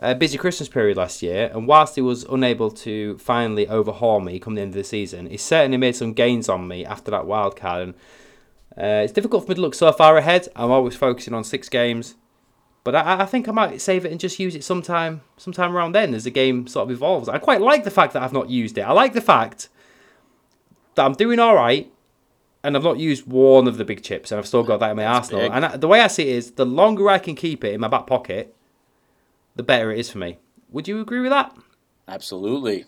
uh, 0.00 0.14
busy 0.14 0.38
Christmas 0.38 0.68
period 0.68 0.96
last 0.96 1.22
year, 1.22 1.50
and 1.52 1.66
whilst 1.66 1.94
he 1.94 2.00
was 2.00 2.24
unable 2.24 2.70
to 2.70 3.18
finally 3.18 3.66
overhaul 3.68 4.20
me 4.20 4.38
come 4.38 4.54
the 4.54 4.62
end 4.62 4.70
of 4.70 4.74
the 4.74 4.84
season, 4.84 5.26
he 5.26 5.36
certainly 5.36 5.76
made 5.76 5.96
some 5.96 6.12
gains 6.12 6.48
on 6.48 6.68
me 6.68 6.84
after 6.84 7.10
that 7.10 7.26
wild 7.26 7.56
card. 7.56 7.82
And 7.82 7.94
uh, 8.76 9.02
it's 9.04 9.12
difficult 9.12 9.44
for 9.44 9.50
me 9.50 9.54
to 9.56 9.60
look 9.60 9.74
so 9.74 9.90
far 9.92 10.16
ahead. 10.16 10.48
I'm 10.54 10.70
always 10.70 10.94
focusing 10.94 11.34
on 11.34 11.42
six 11.44 11.68
games, 11.68 12.14
but 12.84 12.94
I, 12.94 13.22
I 13.22 13.26
think 13.26 13.48
I 13.48 13.52
might 13.52 13.80
save 13.80 14.04
it 14.04 14.12
and 14.12 14.20
just 14.20 14.38
use 14.38 14.54
it 14.54 14.64
sometime, 14.64 15.22
sometime 15.36 15.76
around 15.76 15.92
then 15.92 16.14
as 16.14 16.24
the 16.24 16.30
game 16.30 16.66
sort 16.66 16.84
of 16.84 16.90
evolves. 16.90 17.28
I 17.28 17.38
quite 17.38 17.60
like 17.60 17.84
the 17.84 17.90
fact 17.90 18.12
that 18.12 18.22
I've 18.22 18.32
not 18.32 18.50
used 18.50 18.78
it. 18.78 18.82
I 18.82 18.92
like 18.92 19.14
the 19.14 19.20
fact 19.20 19.68
that 20.94 21.04
I'm 21.04 21.14
doing 21.14 21.38
all 21.38 21.56
right, 21.56 21.92
and 22.64 22.76
I've 22.76 22.82
not 22.84 22.98
used 22.98 23.26
one 23.26 23.66
of 23.68 23.76
the 23.78 23.84
big 23.84 24.02
chips, 24.02 24.30
and 24.32 24.38
I've 24.38 24.46
still 24.46 24.62
got 24.62 24.80
that 24.80 24.90
in 24.90 24.96
my 24.96 25.06
arsenal. 25.06 25.42
big. 25.42 25.52
And 25.52 25.64
I, 25.64 25.76
the 25.76 25.88
way 25.88 26.00
I 26.00 26.06
see 26.08 26.24
it 26.28 26.36
is, 26.36 26.50
the 26.52 26.66
longer 26.66 27.08
I 27.08 27.18
can 27.18 27.34
keep 27.34 27.64
it 27.64 27.72
in 27.74 27.80
my 27.80 27.88
back 27.88 28.06
pocket, 28.06 28.54
the 29.56 29.62
better 29.62 29.90
it 29.92 29.98
is 29.98 30.10
for 30.10 30.18
me. 30.18 30.38
Would 30.70 30.88
you 30.88 31.00
agree 31.00 31.20
with 31.20 31.30
that? 31.30 31.56
Absolutely. 32.06 32.84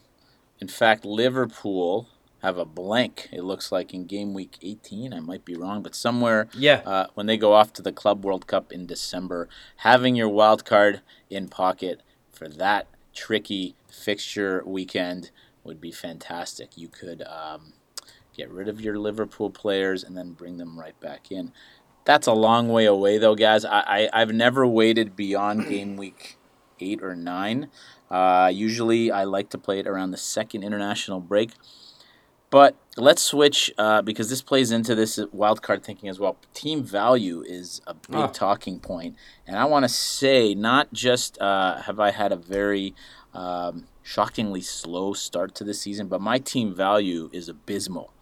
In 0.61 0.69
fact, 0.69 1.05
Liverpool 1.05 2.09
have 2.43 2.57
a 2.57 2.65
blank. 2.65 3.29
It 3.33 3.43
looks 3.43 3.71
like 3.71 3.93
in 3.93 4.07
game 4.07 4.33
week 4.35 4.57
18. 4.63 5.13
I 5.13 5.21
might 5.21 5.45
be 5.45 5.55
wrong, 5.57 5.83
but 5.83 5.95
somewhere 5.95 6.49
Yeah. 6.55 6.81
uh, 6.87 7.07
when 7.15 7.27
they 7.27 7.37
go 7.37 7.53
off 7.53 7.73
to 7.75 7.83
the 7.83 7.93
Club 7.93 8.25
World 8.25 8.47
Cup 8.47 8.73
in 8.73 8.87
December, 8.87 9.49
having 9.77 10.17
your 10.17 10.29
wild 10.29 10.65
card 10.65 11.03
in 11.29 11.49
pocket 11.49 12.01
for 12.33 12.49
that 12.49 12.87
tricky 13.15 13.75
fixture 13.91 14.63
weekend 14.65 15.31
would 15.65 15.81
be 15.81 15.93
fantastic. 15.93 16.77
You 16.79 16.89
could 16.89 17.23
um, 17.23 17.75
get 18.41 18.51
rid 18.51 18.69
of 18.69 18.81
your 18.81 18.99
Liverpool 18.99 19.51
players 19.51 20.03
and 20.03 20.17
then 20.17 20.33
bring 20.33 20.57
them 20.57 20.79
right 20.79 20.99
back 21.01 21.31
in. 21.31 21.53
That's 22.05 22.27
a 22.27 22.33
long 22.33 22.69
way 22.71 22.87
away, 22.87 23.19
though, 23.19 23.35
guys. 23.35 23.65
I, 23.65 23.81
I 23.87 24.09
I've 24.13 24.33
never 24.33 24.67
waited 24.67 25.15
beyond 25.15 25.69
game 25.73 25.97
week 25.97 26.37
eight 26.81 27.03
or 27.03 27.15
nine. 27.15 27.69
Uh, 28.11 28.51
usually, 28.53 29.11
I 29.11 29.25
like 29.25 29.51
to 29.51 29.59
play 29.59 29.79
it 29.79 29.87
around 29.87 30.11
the 30.11 30.17
second 30.17 30.65
international 30.65 31.21
break. 31.21 31.51
But 32.49 32.75
let's 32.97 33.23
switch 33.23 33.71
uh, 33.79 34.03
because 34.03 34.29
this 34.29 34.43
plays 34.43 34.73
into 34.73 34.97
this 34.97 35.19
wildcard 35.19 35.85
thinking 35.85 36.09
as 36.09 36.19
well. 36.19 36.37
Team 36.53 36.83
value 36.83 37.45
is 37.47 37.81
a 37.87 37.95
big 37.95 38.17
Ah. 38.17 38.27
talking 38.27 38.81
point, 38.81 39.15
and 39.47 39.57
I 39.57 39.67
want 39.67 39.85
to 39.85 39.89
say 39.89 40.55
not 40.55 40.93
just 40.93 41.41
uh, 41.41 41.83
have 41.83 42.01
I 42.01 42.11
had 42.11 42.33
a 42.33 42.37
very 42.37 42.93
um, 43.35 43.87
shockingly 44.03 44.63
slow 44.63 45.13
start 45.13 45.55
to 45.57 45.65
the 45.65 45.75
season, 45.75 46.09
but 46.09 46.21
my 46.21 46.39
team 46.39 46.75
value 46.75 47.31
is 47.33 47.49
abysmal. 47.49 48.13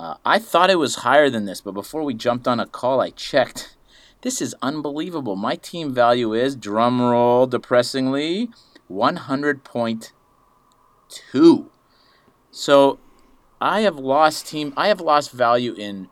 Uh, 0.00 0.16
I 0.24 0.38
thought 0.38 0.70
it 0.70 0.78
was 0.78 0.94
higher 0.96 1.28
than 1.28 1.44
this, 1.44 1.60
but 1.60 1.72
before 1.72 2.02
we 2.02 2.14
jumped 2.14 2.48
on 2.48 2.58
a 2.58 2.64
call, 2.64 3.02
I 3.02 3.10
checked. 3.10 3.76
This 4.22 4.40
is 4.40 4.54
unbelievable. 4.62 5.36
My 5.36 5.56
team 5.56 5.92
value 5.92 6.32
is, 6.32 6.56
drumroll 6.56 7.50
depressingly, 7.50 8.48
100.2. 8.90 11.66
So 12.50 12.98
I 13.60 13.82
have 13.82 13.98
lost 13.98 14.46
team. 14.46 14.72
I 14.74 14.88
have 14.88 15.02
lost 15.02 15.32
value 15.32 15.74
in 15.74 16.08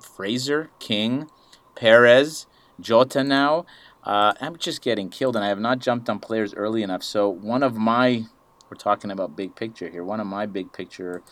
Fraser, 0.00 0.70
King, 0.78 1.28
Perez, 1.74 2.46
Jota 2.80 3.22
now. 3.22 3.66
Uh, 4.04 4.32
I'm 4.40 4.56
just 4.56 4.80
getting 4.80 5.10
killed, 5.10 5.36
and 5.36 5.44
I 5.44 5.48
have 5.48 5.60
not 5.60 5.80
jumped 5.80 6.08
on 6.08 6.18
players 6.18 6.54
early 6.54 6.82
enough. 6.82 7.02
So 7.02 7.28
one 7.28 7.62
of 7.62 7.76
my, 7.76 8.24
we're 8.70 8.78
talking 8.78 9.10
about 9.10 9.36
big 9.36 9.54
picture 9.54 9.90
here. 9.90 10.02
One 10.02 10.18
of 10.18 10.26
my 10.26 10.46
big 10.46 10.72
picture 10.72 11.22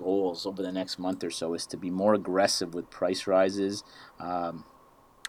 goals 0.00 0.46
over 0.46 0.62
the 0.62 0.72
next 0.72 0.98
month 0.98 1.22
or 1.22 1.30
so 1.30 1.54
is 1.54 1.66
to 1.66 1.76
be 1.76 1.90
more 1.90 2.14
aggressive 2.14 2.74
with 2.74 2.90
price 2.90 3.26
rises. 3.26 3.84
Um, 4.18 4.64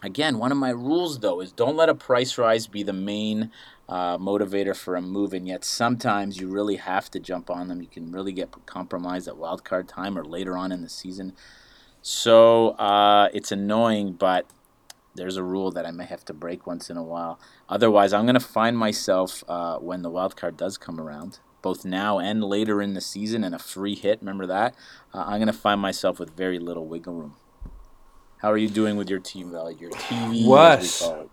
again, 0.02 0.38
one 0.38 0.52
of 0.52 0.58
my 0.58 0.70
rules 0.72 1.20
though 1.20 1.42
is 1.42 1.52
don't 1.52 1.76
let 1.76 1.90
a 1.90 1.96
price 1.96 2.38
rise 2.38 2.68
be 2.68 2.84
the 2.84 2.94
main 2.94 3.52
uh, 3.90 4.18
motivator 4.18 4.76
for 4.76 4.96
a 4.96 5.02
move, 5.02 5.34
and 5.34 5.48
yet 5.48 5.66
sometimes 5.66 6.40
you 6.40 6.48
really 6.48 6.78
have 6.78 7.12
to 7.12 7.20
jump 7.20 7.50
on 7.50 7.68
them. 7.68 7.82
You 7.82 7.90
can 7.90 8.12
really 8.12 8.32
get 8.32 8.50
compromised 8.66 9.28
at 9.28 9.38
wild 9.38 9.66
card 9.66 9.88
time 9.88 10.18
or 10.18 10.24
later 10.24 10.58
on 10.58 10.72
in 10.72 10.82
the 10.82 10.90
season. 10.90 11.34
So 12.02 12.70
uh, 12.72 13.30
it's 13.34 13.52
annoying, 13.52 14.14
but 14.14 14.48
there's 15.14 15.38
a 15.38 15.44
rule 15.44 15.72
that 15.72 15.86
I 15.86 15.92
may 15.92 16.06
have 16.06 16.24
to 16.26 16.34
break 16.34 16.66
once 16.66 16.90
in 16.90 16.98
a 16.98 17.04
while. 17.04 17.40
Otherwise, 17.68 18.14
I'm 18.14 18.24
going 18.26 18.34
to 18.36 18.40
find 18.40 18.78
myself 18.78 19.44
uh, 19.48 19.78
when 19.78 20.02
the 20.02 20.10
wild 20.10 20.36
card 20.36 20.58
does 20.58 20.78
come 20.78 21.00
around, 21.00 21.40
both 21.62 21.86
now 21.86 22.20
and 22.20 22.44
later 22.44 22.82
in 22.82 22.94
the 22.94 23.02
season, 23.02 23.44
and 23.44 23.54
a 23.56 23.60
free 23.60 23.96
hit. 23.96 24.20
Remember 24.22 24.46
that? 24.48 24.76
Uh, 25.14 25.24
I'm 25.28 25.38
going 25.40 25.48
to 25.48 25.54
find 25.54 25.80
myself 25.82 26.20
with 26.20 26.36
very 26.36 26.60
little 26.60 26.86
wiggle 26.88 27.14
room. 27.14 27.36
How 28.40 28.52
are 28.52 28.58
you 28.58 28.70
doing 28.70 28.98
with 28.98 29.10
your 29.10 29.20
team 29.20 29.52
value? 29.52 29.78
Your 29.80 29.92
TV, 29.92 30.46
Worse. 30.48 31.02
as 31.02 31.08
we 31.08 31.14
call 31.14 31.22
it. 31.24 31.30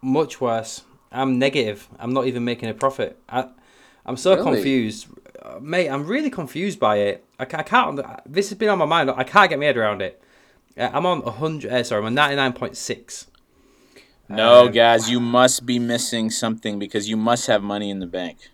Much 0.00 0.40
worse. 0.40 0.82
I'm 1.10 1.38
negative. 1.38 1.88
I'm 1.98 2.12
not 2.12 2.26
even 2.26 2.44
making 2.44 2.68
a 2.68 2.74
profit. 2.74 3.18
I, 3.28 3.48
I'm 4.06 4.16
so 4.16 4.34
Really? 4.36 4.44
confused, 4.56 5.06
Uh, 5.42 5.58
mate. 5.60 5.88
I'm 5.88 6.06
really 6.06 6.30
confused 6.30 6.78
by 6.78 6.96
it. 6.98 7.24
I, 7.38 7.42
I 7.44 7.62
can't. 7.62 8.00
This 8.26 8.48
has 8.50 8.58
been 8.58 8.68
on 8.68 8.78
my 8.78 8.84
mind. 8.84 9.10
I 9.10 9.24
can't 9.24 9.48
get 9.50 9.58
my 9.58 9.64
head 9.66 9.76
around 9.76 10.02
it. 10.02 10.22
Uh, 10.76 10.90
I'm 10.92 11.04
on 11.06 11.22
hundred. 11.22 11.72
Uh, 11.72 11.82
sorry, 11.82 12.00
I'm 12.00 12.06
on 12.06 12.14
ninety 12.14 12.36
nine 12.36 12.52
point 12.52 12.76
six. 12.76 13.26
No, 14.28 14.66
Um, 14.66 14.72
guys, 14.72 15.10
you 15.10 15.20
must 15.20 15.64
be 15.66 15.78
missing 15.78 16.28
something 16.30 16.78
because 16.78 17.08
you 17.08 17.16
must 17.16 17.46
have 17.46 17.62
money 17.62 17.88
in 17.90 17.98
the 17.98 18.06
bank. 18.06 18.50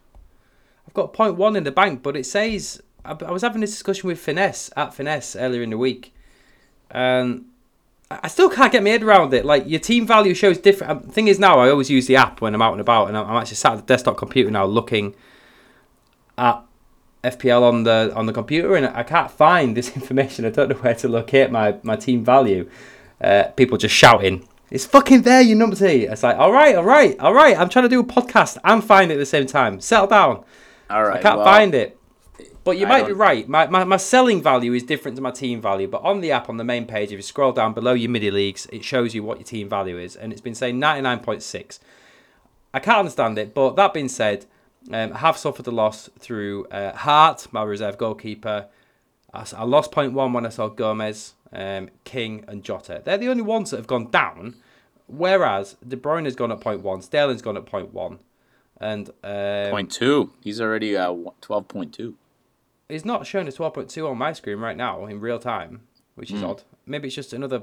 Got 0.95 1.13
point 1.13 1.37
one 1.37 1.57
in 1.57 1.65
the 1.65 1.73
bank, 1.73 2.03
but 2.03 2.17
it 2.17 2.25
says 2.25 2.81
I, 3.05 3.13
I 3.13 3.31
was 3.31 3.43
having 3.43 3.61
this 3.61 3.71
discussion 3.71 4.09
with 4.09 4.19
Finesse 4.19 4.71
at 4.77 4.95
Finesse 4.95 5.37
earlier 5.37 5.63
in 5.63 5.71
the 5.71 5.79
week, 5.79 6.15
and 6.91 7.47
I 8.11 8.29
still 8.29 8.49
can't 8.49 8.73
get 8.73 8.83
my 8.83 8.91
head 8.91 9.03
around 9.03 9.35
it. 9.35 9.45
Like 9.45 9.65
your 9.67 9.81
team 9.81 10.07
value 10.07 10.35
shows 10.35 10.59
different. 10.59 10.91
um, 10.91 11.01
Thing 11.11 11.29
is, 11.29 11.39
now 11.39 11.59
I 11.59 11.69
always 11.69 11.91
use 11.91 12.07
the 12.07 12.17
app 12.17 12.41
when 12.41 12.55
I'm 12.55 12.63
out 12.63 12.73
and 12.73 12.81
about, 12.81 13.09
and 13.09 13.17
I'm 13.17 13.29
I'm 13.29 13.37
actually 13.37 13.57
sat 13.57 13.73
at 13.73 13.77
the 13.79 13.87
desktop 13.87 14.17
computer 14.17 14.51
now 14.51 14.65
looking 14.65 15.15
at 16.39 16.63
FPL 17.23 17.63
on 17.63 17.83
the 17.85 18.13
on 18.15 18.27
the 18.27 18.33
computer, 18.33 18.75
and 18.77 18.87
I 18.87 19.03
can't 19.03 19.31
find 19.31 19.77
this 19.77 19.95
information. 19.97 20.45
I 20.45 20.51
don't 20.51 20.71
know 20.71 20.77
where 20.77 20.95
to 20.95 21.09
locate 21.09 21.51
my 21.51 21.77
my 21.83 21.97
team 21.97 22.25
value. 22.25 22.71
Uh, 23.21 23.45
people 23.57 23.79
just 23.79 23.95
shouting. 23.95 24.47
It's 24.71 24.87
fucking 24.87 25.23
there, 25.23 25.41
you 25.41 25.55
numpty. 25.55 26.11
It's 26.11 26.23
like, 26.23 26.37
all 26.37 26.53
right, 26.53 26.75
all 26.75 26.85
right, 26.85 27.19
all 27.21 27.33
right. 27.33 27.57
I'm 27.57 27.69
trying 27.69 27.85
to 27.85 27.89
do 27.89 28.01
a 28.01 28.05
podcast 28.05 28.59
and 28.65 28.83
find 28.83 29.11
it 29.11 29.15
at 29.15 29.19
the 29.19 29.27
same 29.27 29.47
time. 29.47 29.81
Settle 29.81 30.09
down. 30.09 30.45
All 30.91 31.03
right. 31.05 31.19
I 31.19 31.23
can't 31.23 31.39
well, 31.39 31.45
find 31.45 31.75
it. 31.75 31.99
But 32.65 32.79
you 32.79 32.87
I 32.87 32.89
might 32.89 33.03
be 33.03 33.09
don't- 33.09 33.19
right. 33.19 33.49
My, 33.49 33.67
my, 33.67 33.85
my 33.85 33.97
selling 33.97 34.43
value 34.43 34.73
is 34.73 34.83
different 34.83 35.17
to 35.17 35.23
my 35.23 35.31
team 35.31 35.61
value. 35.61 35.87
But 35.87 36.03
on 36.03 36.21
the 36.21 36.33
app, 36.33 36.49
on 36.49 36.57
the 36.57 36.65
main 36.65 36.87
page, 36.87 37.13
if 37.13 37.17
you 37.17 37.23
scroll 37.23 37.53
down 37.53 37.75
below 37.75 37.93
your 37.93 38.11
midi 38.11 38.31
leagues, 38.31 38.67
it 38.73 38.85
shows 38.85 39.15
you 39.15 39.23
what 39.23 39.39
your 39.39 39.45
team 39.45 39.69
value 39.69 39.99
is. 39.99 40.17
And 40.17 40.33
it's 40.33 40.41
been 40.41 40.55
saying 40.55 40.81
99.6. 40.81 41.79
I 42.73 42.81
can't 42.81 42.99
understand 42.99 43.39
it. 43.39 43.55
But 43.55 43.77
that 43.77 43.95
being 43.95 44.09
said, 44.09 44.47
um, 44.93 45.13
I 45.13 45.19
have 45.19 45.37
suffered 45.37 45.67
a 45.67 45.71
loss 45.71 46.11
through 46.19 46.67
uh, 46.67 46.95
Hart, 46.97 47.47
my 47.53 47.63
reserve 47.63 47.99
goalkeeper. 47.99 48.69
I 49.33 49.65
lost 49.65 49.91
point 49.91 50.13
one 50.13 50.33
when 50.33 50.47
I 50.47 50.49
saw 50.51 50.69
Gomez, 50.69 51.35
um, 51.53 51.91
King, 52.05 52.45
and 52.47 52.63
Jota. 52.63 53.03
They're 53.05 53.19
the 53.19 53.29
only 53.29 53.43
ones 53.43 53.71
that 53.71 53.79
have 53.79 53.87
gone 53.87 54.11
down. 54.11 54.55
Whereas 55.07 55.77
De 55.87 55.97
Bruyne 55.97 56.25
has 56.25 56.37
gone 56.37 56.53
at 56.53 56.61
point 56.61 56.83
one, 56.83 57.03
Sterling's 57.03 57.43
gone 57.43 57.57
at 57.57 57.67
point 57.67 57.93
one. 57.93 58.21
And 58.85 59.09
um, 59.25 59.71
Point 59.71 59.91
two. 59.91 60.33
He's 60.43 60.61
already 60.61 60.95
uh, 60.97 61.15
twelve 61.41 61.69
point 61.69 61.95
two. 61.95 62.17
He's 62.89 63.05
not 63.07 63.27
showing 63.27 63.49
a 63.49 63.51
12.2 63.51 64.11
on 64.11 64.19
my 64.19 64.35
screen 64.35 64.59
right 64.59 64.77
now 64.77 65.07
in 65.07 65.19
real 65.19 65.39
time, 65.39 65.81
which 66.17 66.31
is 66.31 66.41
Hmm. 66.41 66.47
odd. 66.47 66.63
Maybe 66.85 67.07
it's 67.09 67.15
just 67.15 67.33
another 67.33 67.63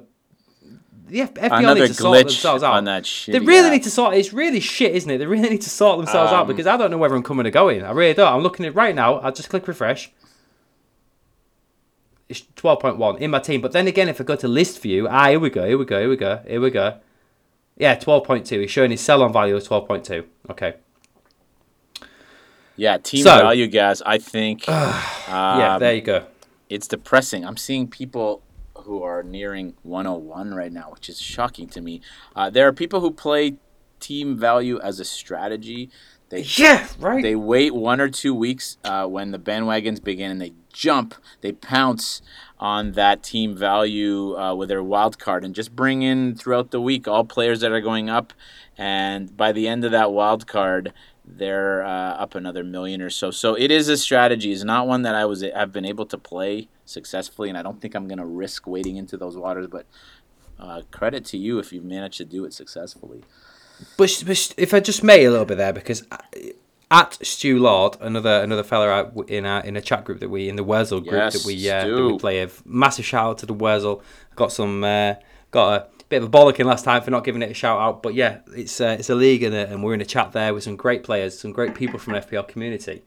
the 1.07 1.19
FPL 1.21 1.59
Another 1.59 1.81
need 1.81 1.87
to 1.89 1.93
sort 1.93 2.17
themselves 2.19 2.63
out. 2.63 2.73
on 2.73 2.85
that 2.85 3.03
they 3.27 3.37
really 3.39 3.67
app. 3.67 3.71
need 3.73 3.83
to 3.83 3.91
sort. 3.91 4.15
It's 4.15 4.33
really 4.33 4.59
shit, 4.59 4.95
isn't 4.95 5.09
it? 5.11 5.19
They 5.19 5.27
really 5.27 5.49
need 5.49 5.61
to 5.61 5.69
sort 5.69 5.97
themselves 5.99 6.31
out 6.33 6.41
Um, 6.43 6.47
because 6.47 6.65
I 6.65 6.75
don't 6.75 6.89
know 6.89 6.97
whether 6.97 7.13
I'm 7.15 7.21
coming 7.21 7.45
or 7.45 7.51
going. 7.51 7.83
I 7.83 7.91
really 7.91 8.15
don't. 8.15 8.33
I'm 8.33 8.41
looking 8.41 8.65
at 8.65 8.71
it 8.71 8.75
right 8.75 8.95
now. 8.95 9.15
I'll 9.19 9.31
just 9.31 9.49
click 9.49 9.67
refresh. 9.67 10.11
It's 12.27 12.41
12.1 12.55 13.19
in 13.19 13.29
my 13.31 13.39
team. 13.39 13.61
But 13.61 13.73
then 13.73 13.87
again, 13.87 14.09
if 14.09 14.19
I 14.19 14.23
go 14.23 14.35
to 14.37 14.47
list 14.47 14.81
view, 14.81 15.07
ah, 15.07 15.29
here 15.29 15.39
we 15.39 15.49
go, 15.51 15.67
here 15.67 15.77
we 15.77 15.85
go, 15.85 15.99
here 15.99 16.09
we 16.09 16.15
go, 16.17 16.41
here 16.47 16.61
we 16.61 16.71
go. 16.71 16.97
Yeah, 17.77 17.95
12.2. 17.95 18.61
He's 18.61 18.71
showing 18.71 18.89
his 18.91 19.01
sell 19.01 19.21
on 19.21 19.31
value 19.33 19.55
of 19.55 19.63
12.2. 19.63 20.23
Okay. 20.49 20.75
Yeah, 22.75 22.97
team 22.97 23.23
So- 23.23 23.37
value, 23.37 23.67
guys. 23.67 24.01
I 24.05 24.17
think 24.17 24.67
yeah, 24.67 25.73
um, 25.75 25.79
there 25.79 25.93
you 25.93 26.01
go. 26.01 26.25
it's 26.69 26.87
depressing. 26.87 27.45
I'm 27.45 27.57
seeing 27.57 27.87
people 27.87 28.41
who 28.75 29.03
are 29.03 29.21
nearing 29.23 29.75
101 29.83 30.53
right 30.53 30.71
now, 30.71 30.89
which 30.91 31.07
is 31.09 31.19
shocking 31.21 31.67
to 31.69 31.81
me. 31.81 32.01
Uh, 32.35 32.49
there 32.49 32.67
are 32.67 32.73
people 32.73 32.99
who 33.01 33.11
play 33.11 33.55
team 33.99 34.35
value 34.37 34.79
as 34.81 34.99
a 34.99 35.05
strategy. 35.05 35.89
They 36.29 36.41
Yeah, 36.57 36.87
right. 36.99 37.21
they 37.21 37.35
wait 37.35 37.75
one 37.75 38.01
or 38.01 38.09
two 38.09 38.33
weeks 38.33 38.77
uh, 38.83 39.05
when 39.05 39.31
the 39.31 39.37
bandwagons 39.37 40.01
begin 40.03 40.31
and 40.31 40.41
they 40.41 40.53
jump, 40.73 41.13
they 41.41 41.51
pounce 41.51 42.21
on 42.57 42.93
that 42.93 43.21
team 43.21 43.55
value 43.55 44.35
uh, 44.37 44.55
with 44.55 44.69
their 44.69 44.81
wild 44.81 45.19
card 45.19 45.43
and 45.43 45.53
just 45.53 45.75
bring 45.75 46.01
in 46.01 46.35
throughout 46.35 46.71
the 46.71 46.79
week 46.81 47.07
all 47.07 47.25
players 47.25 47.59
that 47.59 47.71
are 47.71 47.81
going 47.81 48.09
up. 48.09 48.33
And 48.77 49.35
by 49.35 49.51
the 49.51 49.67
end 49.67 49.83
of 49.85 49.91
that 49.91 50.11
wild 50.11 50.47
card, 50.47 50.93
they're 51.23 51.83
uh, 51.83 52.13
up 52.13 52.35
another 52.35 52.63
million 52.63 53.01
or 53.01 53.09
so. 53.09 53.31
So 53.31 53.55
it 53.55 53.71
is 53.71 53.87
a 53.89 53.97
strategy. 53.97 54.51
It's 54.51 54.63
not 54.63 54.87
one 54.87 55.03
that 55.03 55.15
I 55.15 55.25
was 55.25 55.43
I've 55.43 55.71
been 55.71 55.85
able 55.85 56.05
to 56.07 56.17
play 56.17 56.67
successfully, 56.85 57.49
and 57.49 57.57
I 57.57 57.61
don't 57.61 57.81
think 57.81 57.95
I'm 57.95 58.07
going 58.07 58.17
to 58.17 58.25
risk 58.25 58.67
wading 58.67 58.97
into 58.97 59.17
those 59.17 59.37
waters. 59.37 59.67
But 59.67 59.85
uh, 60.59 60.81
credit 60.91 61.25
to 61.25 61.37
you 61.37 61.59
if 61.59 61.71
you've 61.71 61.83
managed 61.83 62.17
to 62.17 62.25
do 62.25 62.45
it 62.45 62.53
successfully. 62.53 63.23
But, 63.97 64.23
but 64.25 64.53
if 64.57 64.73
I 64.73 64.79
just 64.79 65.03
may 65.03 65.25
a 65.25 65.31
little 65.31 65.45
bit 65.45 65.57
there, 65.57 65.73
because 65.73 66.03
at 66.91 67.17
Stu 67.25 67.57
Lord, 67.59 67.97
another 68.01 68.41
another 68.43 68.63
fella 68.63 68.89
out 68.89 69.29
in 69.29 69.45
our 69.45 69.63
in 69.63 69.77
a 69.77 69.81
chat 69.81 70.05
group 70.05 70.19
that 70.19 70.29
we 70.29 70.49
in 70.49 70.55
the 70.55 70.63
Wurzel 70.63 70.99
group 70.99 71.13
Yes, 71.13 71.33
that 71.33 71.45
we 71.45 71.69
uh, 71.69 71.87
that 71.87 72.05
we 72.05 72.17
play. 72.17 72.41
A 72.41 72.49
massive 72.65 73.05
shout 73.05 73.27
out 73.27 73.37
to 73.39 73.45
the 73.45 73.53
Wurzel. 73.53 74.03
Got 74.35 74.51
some 74.51 74.83
uh, 74.83 75.15
got 75.51 75.73
a 75.73 75.87
bit 76.11 76.21
of 76.21 76.27
a 76.27 76.37
bollocking 76.37 76.65
last 76.65 76.83
time 76.83 77.01
for 77.01 77.09
not 77.09 77.23
giving 77.23 77.41
it 77.41 77.49
a 77.49 77.53
shout 77.53 77.79
out, 77.79 78.03
but 78.03 78.13
yeah, 78.13 78.39
it's 78.53 78.79
uh, 78.79 78.97
it's 78.99 79.09
a 79.09 79.15
league 79.15 79.43
and, 79.43 79.55
a, 79.55 79.67
and 79.67 79.81
we're 79.81 79.93
in 79.93 80.01
a 80.01 80.05
chat 80.05 80.33
there 80.33 80.53
with 80.53 80.63
some 80.63 80.75
great 80.75 81.03
players, 81.03 81.39
some 81.39 81.53
great 81.53 81.73
people 81.73 81.97
from 81.97 82.13
FPL 82.13 82.47
community. 82.47 83.01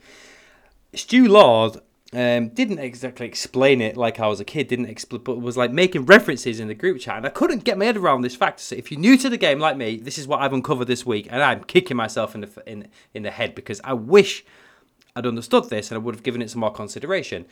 Stu 0.94 1.28
Lord 1.28 1.76
um, 2.14 2.48
didn't 2.48 2.78
exactly 2.78 3.26
explain 3.26 3.82
it 3.82 3.96
like 3.96 4.18
I 4.20 4.26
was 4.26 4.40
a 4.40 4.44
kid, 4.44 4.68
didn't 4.68 4.86
expl- 4.86 5.22
but 5.22 5.38
was 5.38 5.57
like 5.57 5.70
making 5.70 6.07
references 6.07 6.59
in 6.61 6.68
the 6.68 6.74
group 6.74 6.98
chat, 6.98 7.18
and 7.18 7.26
I 7.26 7.28
couldn't 7.28 7.64
get 7.64 7.76
my 7.76 7.84
head 7.84 7.98
around 7.98 8.22
this 8.22 8.34
fact. 8.34 8.61
So 8.61 8.74
if 8.74 8.90
you're 8.90 8.98
new 8.98 9.18
to 9.18 9.28
the 9.28 9.36
game 9.36 9.59
like 9.59 9.76
me, 9.76 9.98
this 9.98 10.16
is 10.16 10.26
what 10.26 10.40
I've 10.40 10.55
uncovered 10.55 10.88
this 10.88 11.05
week, 11.05 11.28
and 11.30 11.42
I'm 11.42 11.62
kicking 11.64 11.98
myself 11.98 12.34
in 12.34 12.40
the 12.40 12.62
in 12.66 12.88
in 13.12 13.22
the 13.22 13.30
head 13.30 13.55
because 13.55 13.82
I 13.84 13.92
wish 13.92 14.46
I'd 15.14 15.26
understood 15.26 15.68
this 15.68 15.90
and 15.90 15.96
I 15.96 16.02
would 16.02 16.14
have 16.14 16.24
given 16.24 16.40
it 16.40 16.50
some 16.50 16.61
more 16.61 16.72
consideration. 16.72 17.44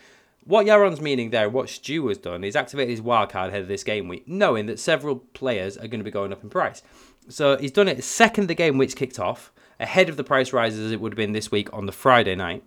What 0.45 0.67
Yaron's 0.67 1.01
meaning 1.01 1.31
there, 1.31 1.49
what 1.49 1.69
Stu 1.69 2.09
has 2.09 2.19
done, 2.19 2.43
is 2.43 2.57
activated 2.57 2.91
his 2.91 3.01
wildcard 3.01 3.49
ahead 3.49 3.63
of 3.63 3.69
this 3.69 3.85
game 3.85 4.09
week, 4.09 4.27
knowing 4.27 4.67
that 4.67 4.81
several 4.81 5.17
players 5.17 5.77
are 5.77 5.87
going 5.87 6.01
to 6.01 6.05
be 6.05 6.11
going 6.11 6.33
up 6.33 6.43
in 6.43 6.51
price. 6.51 6.83
So 7.29 7.57
he's 7.57 7.71
done 7.71 7.87
it 7.87 8.03
second 8.03 8.49
the 8.49 8.55
game 8.55 8.77
week's 8.77 8.95
kicked 8.95 9.21
off, 9.21 9.53
ahead 9.79 10.09
of 10.09 10.17
the 10.17 10.25
price 10.25 10.53
rises 10.53 10.87
as 10.87 10.93
it 10.93 11.01
would 11.01 11.13
have 11.13 11.17
been 11.17 11.33
this 11.33 11.53
week 11.53 11.73
on 11.73 11.87
the 11.87 11.93
Friday 11.93 12.35
night. 12.35 12.65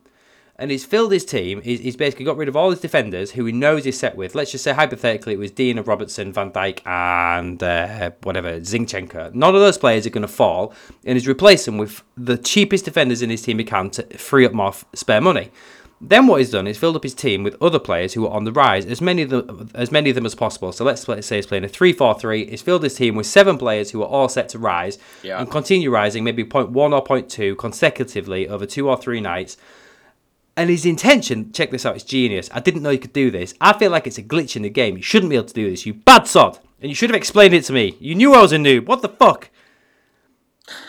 And 0.58 0.72
he's 0.72 0.86
filled 0.86 1.12
his 1.12 1.26
team. 1.26 1.62
He's, 1.62 1.82
he's 1.82 1.98
basically 1.98 2.24
got 2.24 2.38
rid 2.38 2.48
of 2.48 2.56
all 2.56 2.70
his 2.70 2.80
defenders 2.80 3.32
who 3.32 3.44
he 3.44 3.52
knows 3.52 3.84
he's 3.84 4.00
set 4.00 4.16
with. 4.16 4.36
Let's 4.36 4.52
just 4.52 4.64
say, 4.64 4.72
hypothetically, 4.72 5.34
it 5.34 5.40
was 5.40 5.52
Digne, 5.52 5.82
Robertson, 5.82 6.32
Van 6.32 6.50
Dijk, 6.50 6.80
and 6.88 7.62
uh, 7.62 8.12
whatever, 8.24 8.62
Zinchenko. 8.62 9.34
None 9.34 9.54
of 9.54 9.60
those 9.60 9.78
players 9.78 10.08
are 10.08 10.12
going 10.12 10.22
to 10.22 10.30
fall. 10.30 10.74
And 11.04 11.18
he's 11.18 11.28
replaced 11.28 11.66
them 11.66 11.78
with 11.78 12.04
the 12.16 12.38
cheapest 12.38 12.86
defenders 12.86 13.22
in 13.22 13.30
his 13.30 13.42
team 13.42 13.60
he 13.60 13.66
can 13.66 13.90
to 13.90 14.04
free 14.18 14.46
up 14.46 14.54
more 14.54 14.70
f- 14.70 14.86
spare 14.94 15.20
money. 15.20 15.52
Then 16.02 16.28
what 16.28 16.40
he's 16.42 16.52
done 16.52 16.68
is 16.68 16.78
filled 16.78 16.98
up 16.98 17.04
his 17.04 17.14
team 17.14 17.42
with 17.42 17.56
other 17.62 17.80
players 17.80 18.14
who 18.14 18.26
are 18.28 18.32
on 18.34 18.44
the 18.44 18.52
rise, 18.52 18.86
as 18.86 19.00
many 19.02 19.22
of 19.22 19.30
them 19.30 19.70
as 19.74 19.92
many 19.92 20.10
of 20.10 20.16
them 20.16 20.26
as 20.26 20.36
possible. 20.36 20.72
So 20.74 20.84
let's, 20.84 21.08
let's 21.08 21.26
say 21.26 21.38
he's 21.38 21.48
playing 21.48 21.64
a 21.64 21.70
3-4-3. 21.70 22.50
He's 22.50 22.62
filled 22.62 22.84
his 22.84 22.96
team 22.96 23.16
with 23.16 23.26
seven 23.26 23.58
players 23.58 23.92
who 23.92 24.02
are 24.04 24.08
all 24.08 24.28
set 24.28 24.50
to 24.50 24.60
rise 24.60 24.98
Yeah. 25.24 25.40
and 25.40 25.50
continue 25.50 25.90
rising, 25.90 26.24
maybe 26.24 26.44
point 26.44 26.70
one 26.72 26.94
or 26.94 27.02
point 27.02 27.30
two 27.30 27.56
consecutively 27.56 28.48
over 28.48 28.66
two 28.66 28.90
or 28.90 28.98
three 28.98 29.22
nights. 29.22 29.56
And 30.58 30.70
his 30.70 30.86
intention, 30.86 31.52
check 31.54 31.72
this 31.72 31.86
out, 31.86 31.96
it's 31.96 32.04
genius. 32.04 32.50
I 32.54 32.60
didn't 32.60 32.82
know 32.82 32.90
you 32.90 33.00
could 33.00 33.12
do 33.14 33.32
this. 33.32 33.54
I 33.60 33.78
feel 33.78 33.92
like 33.92 34.06
it's 34.08 34.18
a 34.18 34.24
glitch 34.24 34.56
in 34.56 34.62
the 34.64 34.70
game. 34.70 34.96
You 34.98 35.04
shouldn't 35.04 35.30
be 35.30 35.36
able 35.38 35.48
to 35.48 35.54
do 35.54 35.70
this, 35.70 35.86
you 35.86 35.94
bad 35.94 36.28
sod. 36.28 36.60
And 36.82 36.90
you 36.90 36.96
should 36.96 37.10
have 37.10 37.18
explained 37.18 37.54
it 37.54 37.64
to 37.66 37.74
me. 37.74 37.96
You 38.00 38.16
knew 38.16 38.34
I 38.34 38.42
was 38.42 38.52
a 38.52 38.58
noob. 38.58 38.86
What 38.86 39.02
the 39.02 39.10
fuck? 39.10 39.50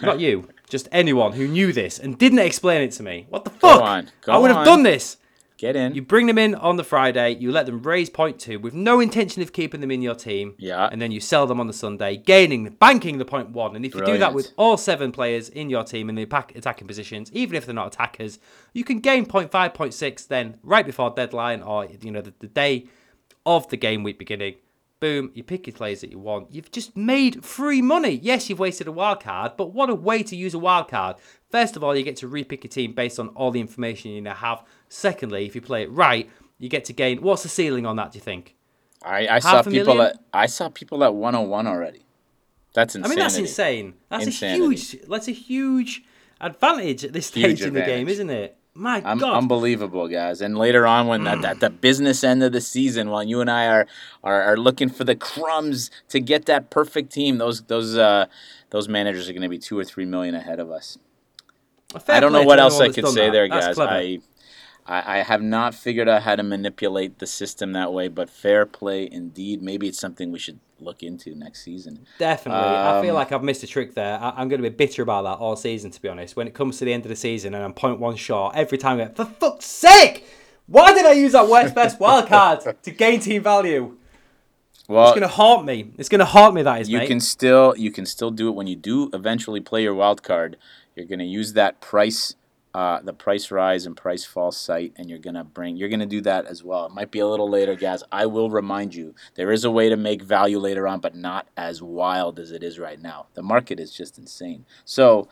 Not 0.02 0.20
you, 0.26 0.48
just 0.68 0.88
anyone 0.92 1.32
who 1.32 1.48
knew 1.48 1.72
this 1.72 1.98
and 1.98 2.18
didn't 2.18 2.40
explain 2.40 2.82
it 2.82 2.92
to 2.92 3.02
me. 3.02 3.26
What 3.28 3.44
the 3.44 3.50
fuck? 3.50 3.80
on, 3.80 4.10
go 4.22 4.32
I 4.32 4.38
would 4.38 4.50
have 4.50 4.58
on. 4.58 4.64
done 4.64 4.82
this. 4.82 5.16
Get 5.58 5.74
in. 5.74 5.94
You 5.94 6.02
bring 6.02 6.26
them 6.26 6.36
in 6.36 6.54
on 6.54 6.76
the 6.76 6.84
Friday, 6.84 7.34
you 7.36 7.50
let 7.50 7.64
them 7.64 7.82
raise 7.82 8.10
point 8.10 8.38
two 8.38 8.58
with 8.58 8.74
no 8.74 9.00
intention 9.00 9.40
of 9.40 9.54
keeping 9.54 9.80
them 9.80 9.90
in 9.90 10.02
your 10.02 10.14
team. 10.14 10.54
Yeah. 10.58 10.86
And 10.92 11.00
then 11.00 11.10
you 11.10 11.18
sell 11.18 11.46
them 11.46 11.60
on 11.60 11.66
the 11.66 11.72
Sunday, 11.72 12.18
gaining, 12.18 12.68
banking 12.74 13.16
the 13.16 13.24
point 13.24 13.50
one. 13.50 13.74
And 13.74 13.82
if 13.82 13.94
you 13.94 14.04
do 14.04 14.18
that 14.18 14.34
with 14.34 14.52
all 14.58 14.76
seven 14.76 15.12
players 15.12 15.48
in 15.48 15.70
your 15.70 15.82
team 15.82 16.10
in 16.10 16.14
the 16.14 16.24
attack, 16.24 16.54
attacking 16.54 16.86
positions, 16.86 17.32
even 17.32 17.56
if 17.56 17.64
they're 17.64 17.74
not 17.74 17.86
attackers, 17.86 18.38
you 18.74 18.84
can 18.84 19.00
gain 19.00 19.24
point 19.24 19.50
five, 19.50 19.72
point 19.72 19.94
six 19.94 20.26
then 20.26 20.58
right 20.62 20.84
before 20.84 21.08
deadline 21.08 21.62
or, 21.62 21.86
you 22.02 22.10
know, 22.10 22.20
the, 22.20 22.34
the 22.40 22.48
day 22.48 22.88
of 23.46 23.66
the 23.68 23.78
game 23.78 24.02
week 24.02 24.18
beginning. 24.18 24.56
Boom, 24.98 25.30
you 25.34 25.42
pick 25.42 25.66
your 25.66 25.74
players 25.74 26.00
that 26.00 26.10
you 26.10 26.18
want. 26.18 26.54
You've 26.54 26.72
just 26.72 26.96
made 26.96 27.44
free 27.44 27.82
money. 27.82 28.12
Yes, 28.22 28.48
you've 28.48 28.58
wasted 28.58 28.88
a 28.88 28.92
wild 28.92 29.20
card, 29.20 29.52
but 29.56 29.74
what 29.74 29.90
a 29.90 29.94
way 29.94 30.22
to 30.22 30.34
use 30.34 30.54
a 30.54 30.58
wild 30.58 30.88
card. 30.88 31.16
First 31.50 31.76
of 31.76 31.84
all, 31.84 31.94
you 31.94 32.02
get 32.02 32.16
to 32.16 32.28
repick 32.28 32.64
your 32.64 32.70
team 32.70 32.94
based 32.94 33.20
on 33.20 33.28
all 33.28 33.50
the 33.50 33.60
information 33.60 34.12
you 34.12 34.22
now 34.22 34.34
have. 34.34 34.62
Secondly, 34.88 35.44
if 35.44 35.54
you 35.54 35.60
play 35.60 35.82
it 35.82 35.90
right, 35.90 36.30
you 36.58 36.70
get 36.70 36.86
to 36.86 36.94
gain. 36.94 37.20
What's 37.20 37.42
the 37.42 37.50
ceiling 37.50 37.84
on 37.84 37.96
that? 37.96 38.12
Do 38.12 38.18
you 38.18 38.22
think? 38.22 38.54
I, 39.02 39.28
I 39.28 39.38
saw 39.38 39.62
people 39.62 39.94
million? 39.94 40.12
at 40.12 40.24
I 40.32 40.46
saw 40.46 40.70
people 40.70 41.04
at 41.04 41.14
101 41.14 41.66
already. 41.66 42.06
That's 42.72 42.94
insane. 42.94 43.06
I 43.06 43.08
mean, 43.14 43.18
that's 43.18 43.36
insane. 43.36 43.94
That's 44.08 44.26
Insanity. 44.26 44.62
a 44.62 44.66
huge. 44.66 45.08
That's 45.08 45.28
a 45.28 45.32
huge 45.32 46.04
advantage 46.40 47.04
at 47.04 47.12
this 47.12 47.32
Huge 47.32 47.58
stage 47.58 47.66
in 47.68 47.74
the 47.74 47.82
game, 47.82 48.08
isn't 48.08 48.30
it? 48.30 48.56
My 48.76 49.02
I'm 49.04 49.18
God. 49.18 49.36
unbelievable, 49.36 50.06
guys. 50.08 50.40
And 50.40 50.56
later 50.58 50.86
on, 50.86 51.06
when 51.06 51.26
at, 51.26 51.44
at 51.44 51.60
the 51.60 51.70
business 51.70 52.22
end 52.22 52.42
of 52.42 52.52
the 52.52 52.60
season, 52.60 53.08
while 53.10 53.22
you 53.22 53.40
and 53.40 53.50
I 53.50 53.66
are, 53.66 53.86
are 54.22 54.42
are 54.42 54.56
looking 54.56 54.88
for 54.90 55.04
the 55.04 55.16
crumbs 55.16 55.90
to 56.10 56.20
get 56.20 56.46
that 56.46 56.68
perfect 56.70 57.10
team, 57.12 57.38
those 57.38 57.62
those 57.62 57.96
uh 57.96 58.26
those 58.70 58.88
managers 58.88 59.28
are 59.28 59.32
going 59.32 59.42
to 59.42 59.48
be 59.48 59.58
two 59.58 59.78
or 59.78 59.84
three 59.84 60.04
million 60.04 60.34
ahead 60.34 60.60
of 60.60 60.70
us. 60.70 60.98
I 62.08 62.20
don't 62.20 62.32
know 62.32 62.42
what 62.42 62.58
else 62.58 62.80
I 62.80 62.88
could 62.88 63.08
say 63.08 63.30
there, 63.30 63.48
guys. 63.48 63.76
I, 63.78 64.18
I 64.86 65.18
I 65.18 65.22
have 65.22 65.42
not 65.42 65.74
figured 65.74 66.08
out 66.08 66.22
how 66.22 66.36
to 66.36 66.42
manipulate 66.42 67.18
the 67.18 67.26
system 67.26 67.72
that 67.72 67.92
way, 67.92 68.08
but 68.08 68.30
fair 68.30 68.66
play 68.66 69.08
indeed. 69.10 69.62
Maybe 69.62 69.88
it's 69.88 69.98
something 69.98 70.30
we 70.32 70.38
should 70.38 70.60
look 70.78 71.02
into 71.02 71.34
next 71.34 71.64
season. 71.64 72.06
Definitely. 72.18 72.62
I 72.68 73.00
feel 73.00 73.10
Um, 73.10 73.16
like 73.16 73.32
I've 73.32 73.42
missed 73.42 73.62
a 73.62 73.66
trick 73.66 73.94
there. 73.94 74.18
I- 74.20 74.34
I'm 74.36 74.48
going 74.50 74.62
to 74.62 74.68
be 74.70 74.74
bitter 74.74 75.02
about 75.02 75.22
that 75.24 75.42
all 75.42 75.56
season, 75.56 75.90
to 75.90 76.02
be 76.02 76.08
honest. 76.08 76.36
When 76.36 76.46
it 76.46 76.52
comes 76.54 76.76
to 76.78 76.84
the 76.84 76.92
end 76.92 77.04
of 77.04 77.08
the 77.08 77.16
season 77.16 77.54
and 77.54 77.64
I'm 77.64 77.72
point 77.72 77.98
one 77.98 78.16
short, 78.16 78.54
every 78.54 78.76
time 78.76 79.00
I 79.00 79.06
go, 79.06 79.12
for 79.14 79.24
fuck's 79.24 79.64
sake! 79.66 80.26
Why 80.66 80.92
did 80.92 81.06
I 81.06 81.12
use 81.12 81.32
that 81.32 81.48
worst 81.48 81.74
best 81.74 81.98
wild 82.04 82.26
card 82.28 82.60
to 82.82 82.90
gain 82.90 83.20
team 83.20 83.42
value? 83.42 83.96
Well, 84.88 85.04
It's 85.04 85.12
going 85.18 85.22
to 85.28 85.34
haunt 85.34 85.64
me. 85.64 85.92
It's 85.98 86.08
going 86.08 86.18
to 86.20 86.24
haunt 86.26 86.54
me, 86.54 86.62
that 86.62 86.82
is, 86.82 86.88
you 86.90 86.98
mate. 86.98 87.08
can 87.08 87.20
still 87.20 87.74
you 87.76 87.90
can 87.90 88.06
still 88.06 88.30
do 88.30 88.48
it 88.48 88.54
when 88.54 88.66
you 88.66 88.76
do 88.76 89.10
eventually 89.12 89.60
play 89.60 89.82
your 89.82 89.94
wild 89.94 90.22
card. 90.22 90.56
You're 90.94 91.06
gonna 91.06 91.24
use 91.24 91.52
that 91.54 91.80
price, 91.80 92.36
uh, 92.76 93.00
the 93.00 93.14
price 93.14 93.50
rise 93.50 93.86
and 93.86 93.96
price 93.96 94.26
fall 94.26 94.52
site, 94.52 94.92
and 94.96 95.08
you're 95.08 95.18
gonna 95.18 95.42
bring 95.42 95.78
you're 95.78 95.88
gonna 95.88 96.04
do 96.04 96.20
that 96.20 96.44
as 96.44 96.62
well. 96.62 96.84
It 96.84 96.92
might 96.92 97.10
be 97.10 97.20
a 97.20 97.26
little 97.26 97.48
later, 97.48 97.74
guys. 97.74 98.02
I 98.12 98.26
will 98.26 98.50
remind 98.50 98.94
you 98.94 99.14
there 99.34 99.50
is 99.50 99.64
a 99.64 99.70
way 99.70 99.88
to 99.88 99.96
make 99.96 100.20
value 100.20 100.58
later 100.58 100.86
on, 100.86 101.00
but 101.00 101.14
not 101.16 101.48
as 101.56 101.80
wild 101.80 102.38
as 102.38 102.50
it 102.50 102.62
is 102.62 102.78
right 102.78 103.00
now. 103.00 103.28
The 103.32 103.42
market 103.42 103.80
is 103.80 103.92
just 103.92 104.18
insane. 104.18 104.66
So. 104.84 105.26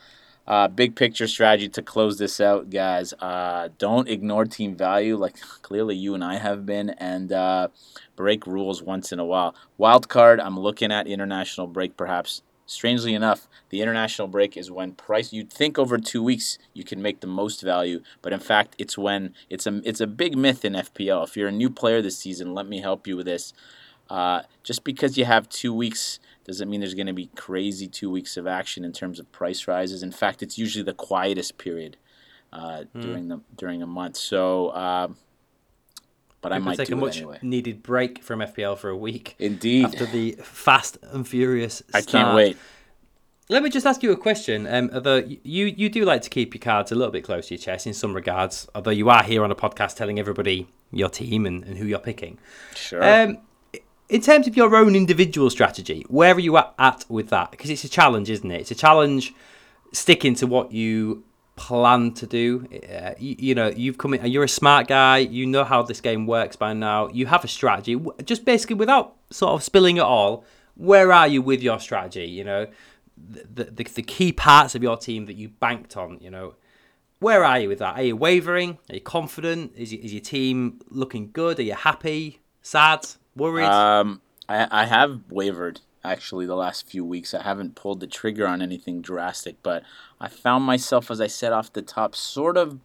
Uh, 0.47 0.69
big 0.69 0.95
picture 0.95 1.27
strategy 1.27 1.71
to 1.71 1.81
close 1.81 2.19
this 2.19 2.39
out, 2.39 2.69
guys. 2.69 3.15
Uh, 3.19 3.71
don't 3.79 4.11
ignore 4.11 4.45
team 4.45 4.77
value, 4.77 5.17
like 5.17 5.41
clearly 5.63 5.97
you 5.97 6.15
and 6.15 6.23
I 6.23 6.37
have 6.37 6.67
been, 6.67 6.91
and 6.91 7.33
uh, 7.33 7.69
break 8.15 8.47
rules 8.47 8.83
once 8.83 9.11
in 9.11 9.19
a 9.19 9.25
while. 9.25 9.55
Wild 9.79 10.11
card, 10.11 10.41
I'm 10.41 10.61
looking 10.61 10.93
at 10.93 11.07
international 11.07 11.67
break, 11.67 11.97
perhaps. 11.97 12.43
Strangely 12.67 13.15
enough, 13.15 13.47
the 13.69 13.83
international 13.83 14.27
break 14.27 14.57
is 14.57 14.71
when 14.71 14.93
price. 14.93 15.33
You'd 15.35 15.53
think 15.53 15.79
over 15.79 15.99
two 15.99 16.23
weeks 16.23 16.59
you 16.73 16.83
can 16.83 17.03
make 17.03 17.21
the 17.21 17.27
most 17.27 17.61
value, 17.61 18.01
but 18.23 18.33
in 18.33 18.41
fact, 18.41 18.75
it's 18.79 18.97
when 18.97 19.35
it's 19.51 19.67
a 19.67 19.83
it's 19.85 20.01
a 20.01 20.07
big 20.07 20.37
myth 20.37 20.65
in 20.65 20.73
FPL. 20.73 21.25
If 21.25 21.37
you're 21.37 21.49
a 21.49 21.53
new 21.53 21.69
player 21.69 22.01
this 22.01 22.19
season, 22.19 22.55
let 22.55 22.67
me 22.67 22.81
help 22.81 23.07
you 23.07 23.17
with 23.17 23.27
this. 23.27 23.53
Uh, 24.09 24.43
just 24.63 24.83
because 24.83 25.19
you 25.19 25.27
have 25.27 25.49
two 25.49 25.75
weeks 25.75 26.21
doesn't 26.45 26.69
mean 26.71 26.81
there's 26.81 26.95
going 26.95 27.07
to 27.07 27.13
be 27.13 27.31
crazy 27.37 27.87
two 27.87 28.11
weeks 28.11 28.37
of 28.37 28.47
action 28.47 28.85
in 28.85 28.93
terms 28.93 29.19
of 29.19 29.31
price 29.31 29.67
rises. 29.69 30.03
In 30.03 30.13
fact, 30.13 30.43
it's 30.43 30.57
usually 30.57 30.85
the 30.85 30.95
quietest 30.95 31.59
period 31.59 31.99
uh, 32.51 32.85
during 32.99 33.29
the 33.29 33.41
during 33.57 33.83
a 33.83 33.87
month. 33.87 34.17
So. 34.17 34.69
Uh, 34.69 35.09
but 36.45 36.53
I 36.53 36.59
might 36.59 36.77
take 36.77 36.91
a 36.91 36.97
much 36.97 37.17
anyway. 37.17 37.39
needed 37.41 37.83
break 37.83 38.23
from 38.23 38.41
FPL 38.41 38.77
for 38.77 38.91
a 38.91 38.97
week 38.97 39.35
Indeed, 39.39 39.87
after 39.87 40.05
the 40.05 40.33
fast 40.43 40.99
and 41.11 41.27
furious. 41.27 41.83
I 41.95 42.03
Start. 42.03 42.13
can't 42.13 42.37
wait. 42.37 42.59
Let 43.49 43.63
me 43.63 43.71
just 43.71 43.87
ask 43.87 44.03
you 44.03 44.13
a 44.13 44.17
question. 44.17 44.67
Um, 44.67 44.91
although 44.93 45.23
you 45.43 45.67
you 45.67 45.89
do 45.89 46.05
like 46.05 46.21
to 46.21 46.31
keep 46.31 46.55
your 46.55 46.61
cards 46.61 46.93
a 46.93 46.95
little 46.95 47.11
bit 47.11 47.25
close 47.25 47.49
to 47.49 47.55
your 47.55 47.63
chest 47.63 47.87
in 47.87 47.95
some 47.95 48.15
regards, 48.15 48.69
although 48.75 48.91
you 48.91 49.09
are 49.09 49.23
here 49.23 49.43
on 49.43 49.51
a 49.51 49.55
podcast 49.55 49.97
telling 49.97 50.19
everybody 50.19 50.67
your 50.93 51.09
team 51.09 51.47
and, 51.47 51.65
and 51.65 51.79
who 51.79 51.87
you're 51.87 51.99
picking. 51.99 52.39
Sure. 52.75 53.03
Um, 53.03 53.39
in 54.11 54.21
terms 54.21 54.47
of 54.47 54.55
your 54.55 54.77
own 54.77 54.95
individual 54.95 55.49
strategy, 55.49 56.05
where 56.09 56.35
are 56.35 56.41
you 56.41 56.59
at, 56.59 56.75
at 56.79 57.07
with 57.09 57.31
that? 57.31 57.53
Because 57.53 57.71
it's 57.71 57.85
a 57.85 57.89
challenge, 57.89 58.29
isn't 58.29 58.51
it? 58.51 58.61
It's 58.61 58.71
a 58.71 58.75
challenge 58.75 59.33
sticking 59.93 60.35
to 60.37 60.47
what 60.47 60.73
you 60.73 61.25
plan 61.57 62.13
to 62.13 62.27
do. 62.27 62.67
Uh, 62.93 63.13
you, 63.19 63.37
you 63.39 63.55
know, 63.55 63.69
you've 63.69 63.99
come 63.99 64.15
in, 64.15 64.27
you're 64.27 64.45
a 64.45 64.49
smart 64.49 64.89
guy. 64.89 65.19
You 65.19 65.47
know 65.47 65.65
how 65.65 65.83
this 65.83 66.01
game 66.01 66.27
works 66.27 66.57
by 66.57 66.73
now. 66.73 67.09
You 67.09 67.27
have 67.27 67.45
a 67.45 67.49
strategy. 67.49 68.01
Just 68.25 68.45
basically, 68.45 68.77
without 68.77 69.17
sort 69.31 69.53
of 69.53 69.63
spilling 69.63 69.97
it 69.97 70.03
all, 70.03 70.45
where 70.77 71.13
are 71.13 71.29
you 71.29 71.43
with 71.43 71.63
your 71.63 71.79
strategy? 71.79 72.27
You 72.27 72.45
know, 72.45 72.67
the, 73.17 73.65
the, 73.65 73.85
the 73.85 74.03
key 74.03 74.33
parts 74.33 74.75
of 74.75 74.83
your 74.83 74.97
team 74.97 75.27
that 75.27 75.35
you 75.35 75.49
banked 75.49 75.97
on. 75.97 76.19
You 76.21 76.31
know, 76.31 76.55
where 77.21 77.45
are 77.45 77.61
you 77.61 77.69
with 77.69 77.79
that? 77.79 77.97
Are 77.97 78.03
you 78.03 78.17
wavering? 78.17 78.79
Are 78.91 78.95
you 78.95 79.01
confident? 79.01 79.73
Is, 79.77 79.93
is 79.93 80.13
your 80.13 80.23
team 80.23 80.81
looking 80.89 81.31
good? 81.33 81.59
Are 81.59 81.63
you 81.63 81.75
happy? 81.75 82.41
Sad? 82.63 83.07
Worried? 83.37 83.67
Um, 83.67 84.21
I, 84.49 84.83
I 84.83 84.85
have 84.87 85.21
wavered 85.31 85.81
actually 86.05 86.47
the 86.47 86.55
last 86.55 86.87
few 86.87 87.05
weeks. 87.05 87.35
I 87.35 87.43
haven't 87.43 87.75
pulled 87.75 88.01
the 88.01 88.07
trigger 88.07 88.47
on 88.47 88.63
anything 88.63 89.01
drastic, 89.01 89.57
but 89.63 89.83
I 90.21 90.29
found 90.29 90.65
myself, 90.65 91.11
as 91.11 91.21
I 91.21 91.27
said 91.27 91.53
off 91.53 91.73
the 91.73 91.83
top, 91.83 92.15
sort 92.15 92.57
of 92.57 92.79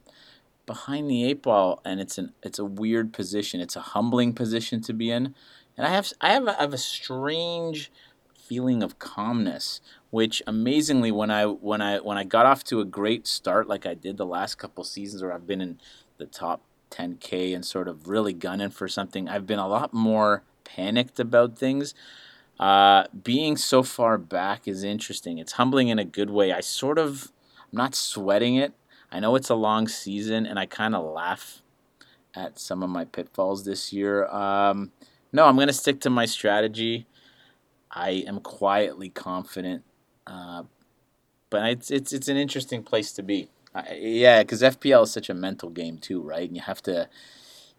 behind 0.66 1.10
the 1.10 1.26
eight 1.26 1.42
ball, 1.42 1.82
and 1.84 2.00
it's 2.00 2.18
an 2.18 2.34
it's 2.44 2.60
a 2.60 2.66
weird 2.66 3.12
position. 3.12 3.60
It's 3.60 3.76
a 3.76 3.82
humbling 3.82 4.34
position 4.34 4.82
to 4.82 4.94
be 4.94 5.12
in, 5.12 5.34
and 5.76 5.86
I 5.86 5.90
have 5.90 6.14
I 6.22 6.32
have 6.34 6.48
a, 6.48 6.58
I 6.58 6.62
have 6.62 6.74
a 6.74 6.78
strange 6.78 7.92
feeling 8.34 8.82
of 8.82 9.00
calmness. 9.00 9.82
Which 10.12 10.42
amazingly, 10.48 11.12
when 11.12 11.30
I 11.32 11.46
when 11.46 11.82
I 11.82 11.98
when 12.00 12.18
I 12.18 12.24
got 12.24 12.46
off 12.46 12.64
to 12.66 12.82
a 12.82 12.86
great 12.86 13.28
start, 13.28 13.68
like 13.68 13.86
I 13.86 13.94
did 13.94 14.18
the 14.18 14.26
last 14.26 14.56
couple 14.56 14.84
seasons, 14.84 15.22
where 15.22 15.34
I've 15.34 15.48
been 15.48 15.62
in 15.62 15.80
the 16.18 16.26
top 16.26 16.62
10k 16.92 17.56
and 17.56 17.66
sort 17.66 17.88
of 17.88 18.08
really 18.08 18.34
gunning 18.34 18.70
for 18.70 18.88
something, 18.88 19.30
I've 19.30 19.46
been 19.46 19.60
a 19.60 19.68
lot 19.68 19.94
more 19.94 20.44
panicked 20.64 21.20
about 21.20 21.58
things. 21.58 21.94
Uh, 22.60 23.06
being 23.24 23.56
so 23.56 23.84
far 23.84 24.18
back 24.18 24.68
is 24.68 24.84
interesting. 24.84 25.38
It's 25.38 25.54
humbling 25.54 25.88
in 25.88 25.98
a 25.98 26.06
good 26.06 26.30
way. 26.30 26.52
I 26.52 26.60
sort 26.60 27.00
of, 27.00 27.32
I'm 27.72 27.78
not 27.78 27.96
sweating 27.96 28.56
it. 28.56 28.74
I 29.12 29.20
know 29.20 29.36
it's 29.36 29.50
a 29.50 29.56
long 29.56 29.88
season, 29.88 30.46
and 30.46 30.60
I 30.60 30.66
kind 30.66 30.94
of 30.94 31.06
laugh 31.06 31.62
at 32.36 32.60
some 32.60 32.84
of 32.84 32.90
my 32.90 33.06
pitfalls 33.06 33.66
this 33.66 33.92
year. 33.94 34.28
Um, 34.28 34.92
no, 35.32 35.46
I'm 35.46 35.56
going 35.56 35.68
to 35.68 35.74
stick 35.74 36.00
to 36.02 36.10
my 36.10 36.26
strategy. 36.26 37.08
I 37.92 38.24
am 38.28 38.40
quietly 38.40 39.10
confident, 39.10 39.84
uh, 40.28 40.64
but 41.50 41.70
it's 41.70 41.90
it's 41.90 42.14
it's 42.14 42.28
an 42.28 42.38
interesting 42.38 42.84
place 42.84 43.12
to 43.14 43.24
be. 43.24 43.50
I, 43.74 43.96
yeah, 43.96 44.44
because 44.44 44.62
FPL 44.62 45.04
is 45.04 45.12
such 45.12 45.30
a 45.30 45.34
mental 45.34 45.70
game 45.70 45.98
too, 45.98 46.22
right? 46.22 46.48
And 46.48 46.56
you 46.56 46.62
have 46.64 46.84
to 46.84 47.10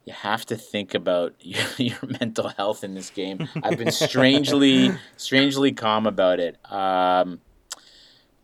you 0.05 0.13
have 0.13 0.47
to 0.47 0.57
think 0.57 0.95
about 0.95 1.35
your, 1.41 1.65
your 1.79 1.99
mental 2.21 2.49
health 2.49 2.85
in 2.85 2.95
this 2.95 3.11
game. 3.11 3.49
I've 3.63 3.79
been 3.79 3.93
strangely 3.93 4.93
strangely 5.17 5.73
calm 5.73 6.07
about 6.07 6.41
it. 6.41 6.57
Um, 6.71 7.41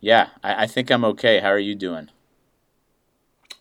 yeah, 0.00 0.28
I, 0.42 0.64
I 0.64 0.66
think 0.66 0.90
I'm 0.90 1.04
okay. 1.04 1.40
How 1.40 1.48
are 1.48 1.58
you 1.58 1.74
doing? 1.74 2.10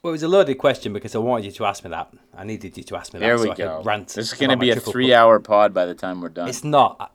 Well, 0.01 0.11
it 0.11 0.21
was 0.21 0.23
a 0.23 0.27
loaded 0.27 0.55
question 0.59 0.93
because 0.93 1.15
I 1.15 1.17
wanted 1.17 1.45
you 1.45 1.51
to 1.53 1.65
ask 1.65 1.83
me 1.83 1.89
that. 1.89 2.13
I 2.37 2.43
needed 2.43 2.77
you 2.77 2.83
to 2.83 2.95
ask 2.95 3.11
me 3.11 3.19
that. 3.19 3.25
There 3.25 3.37
so 3.39 3.43
we 3.43 3.49
I 3.49 3.55
could 3.55 3.63
go. 3.63 3.81
Rant 3.83 4.09
This 4.09 4.33
is 4.33 4.37
going 4.37 4.51
to 4.51 4.57
be 4.57 4.69
a 4.69 4.75
triple 4.75 4.91
three 4.91 5.07
put. 5.07 5.13
hour 5.13 5.39
pod 5.39 5.73
by 5.73 5.85
the 5.85 5.95
time 5.95 6.21
we're 6.21 6.29
done. 6.29 6.47
It's 6.47 6.63
not. 6.63 7.11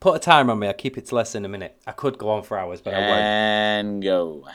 Put 0.00 0.16
a 0.16 0.18
timer 0.18 0.50
on 0.50 0.58
me. 0.58 0.66
I'll 0.66 0.74
keep 0.74 0.98
it 0.98 1.06
to 1.06 1.14
less 1.14 1.32
than 1.32 1.44
a 1.44 1.48
minute. 1.48 1.80
I 1.86 1.92
could 1.92 2.18
go 2.18 2.30
on 2.30 2.42
for 2.42 2.58
hours, 2.58 2.80
but 2.80 2.92
I 2.92 2.98
won't. 2.98 3.12
and 3.12 4.02
go. 4.02 4.48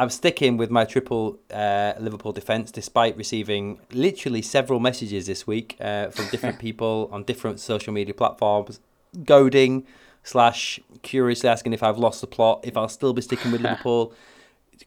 I'm 0.00 0.10
sticking 0.10 0.56
with 0.56 0.70
my 0.70 0.84
triple 0.84 1.40
uh, 1.52 1.94
Liverpool 1.98 2.30
defence, 2.30 2.70
despite 2.70 3.16
receiving 3.16 3.80
literally 3.90 4.42
several 4.42 4.78
messages 4.78 5.26
this 5.26 5.44
week 5.44 5.76
uh, 5.80 6.10
from 6.10 6.28
different 6.28 6.58
people 6.60 7.08
on 7.10 7.24
different 7.24 7.58
social 7.58 7.92
media 7.92 8.14
platforms, 8.14 8.78
goading 9.24 9.84
slash 10.22 10.78
curiously 11.02 11.48
asking 11.48 11.72
if 11.72 11.82
I've 11.82 11.98
lost 11.98 12.20
the 12.20 12.28
plot, 12.28 12.60
if 12.62 12.76
I'll 12.76 12.88
still 12.88 13.12
be 13.12 13.22
sticking 13.22 13.50
with 13.50 13.60
Liverpool 13.62 14.14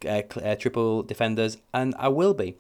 uh, 0.06 0.22
uh, 0.42 0.56
triple 0.56 1.04
defenders, 1.04 1.58
and 1.74 1.94
I 2.00 2.08
will 2.08 2.34
be. 2.34 2.56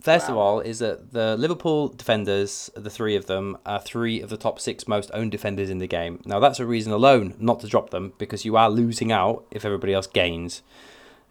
First 0.00 0.28
of 0.28 0.36
all, 0.36 0.60
is 0.60 0.78
that 0.78 1.12
the 1.12 1.36
Liverpool 1.36 1.88
defenders, 1.88 2.70
the 2.76 2.90
three 2.90 3.16
of 3.16 3.26
them, 3.26 3.58
are 3.66 3.80
three 3.80 4.20
of 4.20 4.30
the 4.30 4.36
top 4.36 4.60
six 4.60 4.86
most 4.86 5.10
owned 5.12 5.32
defenders 5.32 5.70
in 5.70 5.78
the 5.78 5.88
game. 5.88 6.20
Now, 6.24 6.38
that's 6.38 6.60
a 6.60 6.66
reason 6.66 6.92
alone 6.92 7.34
not 7.40 7.58
to 7.60 7.66
drop 7.66 7.90
them 7.90 8.12
because 8.16 8.44
you 8.44 8.56
are 8.56 8.70
losing 8.70 9.10
out 9.10 9.44
if 9.50 9.64
everybody 9.64 9.92
else 9.92 10.06
gains. 10.06 10.62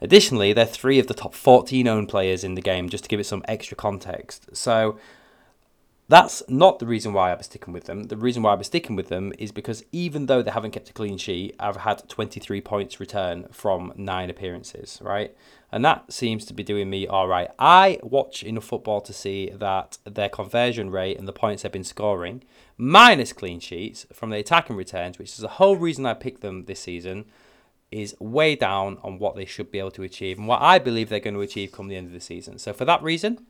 Additionally, 0.02 0.54
they're 0.54 0.66
three 0.66 1.00
of 1.00 1.08
the 1.08 1.14
top 1.14 1.34
14 1.34 1.88
owned 1.88 2.10
players 2.10 2.44
in 2.44 2.56
the 2.56 2.62
game, 2.62 2.90
just 2.90 3.06
to 3.06 3.10
give 3.10 3.20
it 3.20 3.26
some 3.26 3.44
extra 3.48 3.78
context. 3.78 4.56
So, 4.56 4.98
that's 6.08 6.44
not 6.48 6.78
the 6.78 6.86
reason 6.86 7.14
why 7.14 7.32
I'm 7.32 7.42
sticking 7.42 7.74
with 7.74 7.86
them. 7.86 8.04
The 8.04 8.18
reason 8.18 8.44
why 8.44 8.54
I'm 8.54 8.64
sticking 8.64 8.96
with 8.96 9.08
them 9.08 9.34
is 9.40 9.52
because 9.52 9.84
even 9.92 10.28
though 10.28 10.44
they 10.44 10.52
haven't 10.52 10.72
kept 10.72 10.90
a 10.90 10.94
clean 10.94 11.18
sheet, 11.18 11.56
I've 11.60 11.78
had 11.78 12.08
23 12.08 12.62
points 12.62 13.00
return 13.00 13.48
from 13.52 13.92
nine 13.96 14.30
appearances, 14.30 15.00
right? 15.02 15.36
And 15.72 15.84
that 15.84 16.14
seems 16.14 16.46
to 16.46 16.54
be 16.54 16.64
doing 16.64 16.92
me 16.92 17.08
all 17.08 17.28
right. 17.28 17.50
I 17.58 18.00
watch 18.04 18.44
enough 18.44 18.66
football 18.66 19.02
to 19.02 19.14
see 19.14 19.50
that 19.56 19.98
their 20.04 20.30
conversion 20.30 20.92
rate 20.92 21.18
and 21.18 21.28
the 21.28 21.34
points 21.34 21.64
they've 21.64 21.72
been 21.72 21.84
scoring, 21.84 22.44
minus 22.78 23.34
clean 23.34 23.60
sheets 23.60 24.06
from 24.14 24.30
the 24.30 24.38
attacking 24.38 24.76
returns, 24.76 25.18
which 25.18 25.30
is 25.30 25.38
the 25.38 25.48
whole 25.48 25.76
reason 25.76 26.06
I 26.06 26.14
picked 26.14 26.42
them 26.42 26.66
this 26.66 26.82
season, 26.82 27.26
is 27.96 28.14
way 28.20 28.56
down 28.56 28.98
on 29.04 29.20
what 29.20 29.36
they 29.36 29.46
should 29.46 29.72
be 29.72 29.80
able 29.80 29.92
to 29.92 30.04
achieve 30.04 30.38
and 30.38 30.48
what 30.48 30.62
I 30.62 30.80
believe 30.80 31.08
they're 31.08 31.22
going 31.22 31.34
to 31.34 31.42
achieve 31.42 31.72
come 31.72 31.88
the 31.88 31.96
end 31.96 32.08
of 32.08 32.14
the 32.14 32.20
season. 32.20 32.60
So 32.60 32.74
for 32.74 32.84
that 32.84 33.02
reason, 33.02 33.46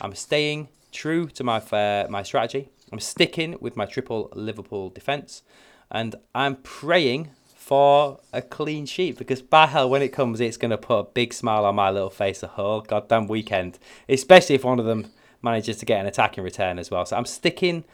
I'm 0.00 0.14
staying 0.14 0.68
true 0.92 1.26
to 1.28 1.44
my 1.44 1.60
fair, 1.60 2.08
my 2.08 2.22
strategy. 2.22 2.70
I'm 2.90 3.00
sticking 3.00 3.56
with 3.60 3.76
my 3.76 3.84
triple 3.84 4.30
Liverpool 4.34 4.88
defence, 4.88 5.42
and 5.90 6.14
I'm 6.34 6.56
praying 6.56 7.30
for 7.54 8.18
a 8.32 8.40
clean 8.40 8.86
sheet 8.86 9.18
because 9.18 9.42
by 9.42 9.66
hell, 9.66 9.90
when 9.90 10.02
it 10.02 10.08
comes, 10.08 10.40
it's 10.40 10.56
going 10.56 10.70
to 10.70 10.78
put 10.78 10.98
a 10.98 11.04
big 11.04 11.34
smile 11.34 11.64
on 11.64 11.74
my 11.74 11.90
little 11.90 12.10
face 12.10 12.40
the 12.40 12.48
whole 12.48 12.80
goddamn 12.80 13.28
weekend. 13.28 13.78
Especially 14.08 14.54
if 14.54 14.64
one 14.64 14.78
of 14.78 14.86
them 14.86 15.10
manages 15.42 15.76
to 15.78 15.86
get 15.86 16.00
an 16.00 16.06
attacking 16.06 16.44
return 16.44 16.78
as 16.78 16.90
well. 16.90 17.04
So 17.04 17.16
I'm 17.16 17.26
sticking 17.26 17.84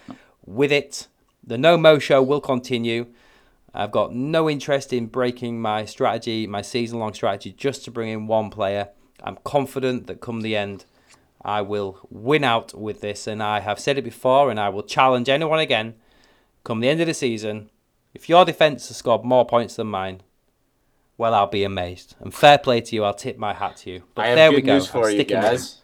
with 0.47 0.71
it. 0.71 1.09
The 1.45 1.59
no 1.59 1.77
mo 1.77 1.99
show 1.99 2.23
will 2.23 2.41
continue. 2.41 3.07
I've 3.75 3.91
got 3.93 4.15
no 4.15 4.49
interest 4.49 4.93
in 4.93 5.07
breaking 5.07 5.61
my 5.61 5.85
strategy, 5.85 6.47
my 6.47 6.63
season 6.63 6.99
long 6.99 7.15
strategy, 7.15 7.53
just 7.53 7.85
to 7.85 7.91
bring 7.91 8.09
in 8.09 8.27
one 8.27 8.51
player. 8.51 8.89
I'm 9.23 9.39
confident 9.45 10.07
that 10.07 10.21
come 10.21 10.41
the 10.41 10.57
end, 10.57 10.85
I 11.43 11.63
will 11.63 12.01
win 12.11 12.45
out 12.45 12.75
with 12.79 13.01
this. 13.01 13.27
And 13.27 13.43
I 13.43 13.61
have 13.61 13.79
said 13.79 13.99
it 13.99 14.05
before, 14.05 14.51
and 14.51 14.59
I 14.59 14.69
will 14.69 14.83
challenge 14.83 15.29
anyone 15.29 15.59
again 15.59 15.95
come 16.65 16.81
the 16.81 16.89
end 16.89 17.01
of 17.01 17.07
the 17.07 17.15
season. 17.15 17.71
If 18.15 18.29
your 18.29 18.45
defence 18.45 18.89
has 18.89 18.97
scored 18.99 19.25
more 19.25 19.47
points 19.47 19.77
than 19.77 19.87
mine, 19.87 20.23
well, 21.17 21.35
I'll 21.35 21.47
be 21.47 21.65
amazed. 21.65 22.15
And 22.21 22.33
fair 22.33 22.59
play 22.59 22.81
to 22.81 22.95
you. 22.95 23.05
I'll 23.05 23.15
tip 23.15 23.39
my 23.39 23.55
hat 23.55 23.79
to 23.79 23.91
you. 23.91 24.03
But 24.15 24.25
I 24.25 24.29
have 24.29 24.37
there 24.37 24.51
good 24.51 24.57
we 24.57 24.63
go. 24.63 24.77
I'm 24.77 24.83
for 24.83 25.11
you 25.11 25.25
guys. 25.25 25.83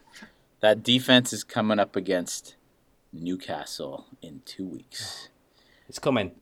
That 0.61 0.83
defense 0.83 1.33
is 1.33 1.43
coming 1.43 1.79
up 1.79 1.97
against 1.97 2.57
Newcastle 3.13 4.07
in 4.23 4.43
two 4.45 4.67
weeks. 4.67 5.29
It's 5.89 5.99
coming. 5.99 6.33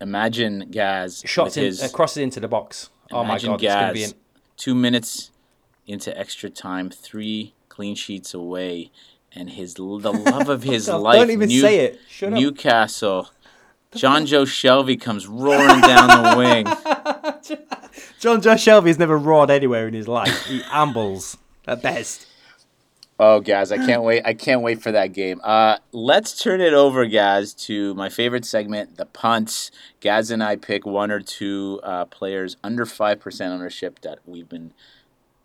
Imagine 0.00 0.68
Gaz 0.70 1.22
Shots 1.26 1.56
in, 1.56 1.64
his 1.64 1.82
uh, 1.82 1.88
crosses 1.88 2.18
into 2.18 2.40
the 2.40 2.48
box. 2.48 2.90
Oh 3.12 3.22
my 3.24 3.30
god, 3.30 3.34
it's 3.36 3.44
going 3.44 3.58
to 3.58 3.92
be 3.92 4.00
Gaz, 4.00 4.12
an, 4.12 4.18
two 4.56 4.74
minutes 4.74 5.30
into 5.86 6.16
extra 6.18 6.50
time, 6.50 6.90
three 6.90 7.54
clean 7.68 7.94
sheets 7.94 8.34
away, 8.34 8.90
and 9.32 9.50
his 9.50 9.74
the 9.74 9.82
love 9.82 10.48
of 10.48 10.62
his 10.72 10.86
Don't 10.86 11.02
life. 11.02 11.30
even 11.30 11.48
New- 11.48 11.60
say 11.60 11.80
it. 11.80 12.00
Shut 12.08 12.32
up. 12.32 12.38
Newcastle. 12.38 13.30
Jonjo 13.92 14.44
Shelvey 14.44 15.00
comes 15.00 15.28
roaring 15.28 15.80
down 15.80 16.08
the 16.24 16.36
wing. 16.36 16.64
Jonjo 18.20 18.54
Shelvey 18.54 18.88
has 18.88 18.98
never 18.98 19.16
roared 19.16 19.50
anywhere 19.50 19.86
in 19.86 19.94
his 19.94 20.08
life. 20.08 20.46
He 20.46 20.62
ambles 20.72 21.36
at 21.66 21.80
best. 21.82 22.26
Oh, 23.18 23.40
guys, 23.40 23.70
I 23.70 23.78
can't 23.78 24.02
wait! 24.04 24.22
I 24.24 24.34
can't 24.34 24.62
wait 24.62 24.82
for 24.82 24.92
that 24.92 25.12
game. 25.12 25.40
Uh, 25.44 25.78
let's 25.92 26.40
turn 26.40 26.60
it 26.60 26.74
over, 26.74 27.06
guys, 27.06 27.54
to 27.54 27.94
my 27.94 28.08
favorite 28.08 28.44
segment, 28.44 28.96
the 28.96 29.06
punts. 29.06 29.70
Gaz 30.00 30.30
and 30.30 30.42
I 30.42 30.56
pick 30.56 30.84
one 30.84 31.10
or 31.10 31.20
two 31.20 31.80
uh, 31.82 32.06
players 32.06 32.56
under 32.64 32.84
five 32.86 33.20
percent 33.20 33.52
ownership 33.52 34.00
that 34.00 34.18
we've 34.26 34.48
been 34.48 34.72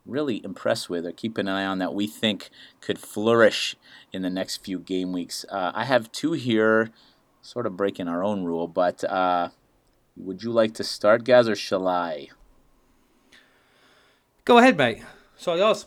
really 0.05 0.43
impressed 0.43 0.89
with 0.89 1.05
or 1.05 1.11
keeping 1.11 1.47
an 1.47 1.53
eye 1.53 1.65
on 1.65 1.77
that 1.77 1.93
we 1.93 2.07
think 2.07 2.49
could 2.81 2.97
flourish 2.97 3.75
in 4.11 4.23
the 4.23 4.29
next 4.29 4.63
few 4.63 4.79
game 4.79 5.11
weeks. 5.11 5.45
Uh, 5.49 5.71
I 5.75 5.85
have 5.85 6.11
two 6.11 6.31
here, 6.31 6.89
sort 7.41 7.67
of 7.67 7.77
breaking 7.77 8.07
our 8.07 8.23
own 8.23 8.43
rule, 8.43 8.67
but 8.67 9.03
uh, 9.03 9.49
would 10.17 10.41
you 10.41 10.51
like 10.51 10.73
to 10.75 10.83
start, 10.83 11.23
Gaz, 11.23 11.47
or 11.47 11.55
shall 11.55 11.87
I? 11.87 12.29
Go 14.45 14.57
ahead, 14.57 14.77
mate. 14.77 15.03
It's 15.35 15.47
all 15.47 15.57
yours. 15.57 15.85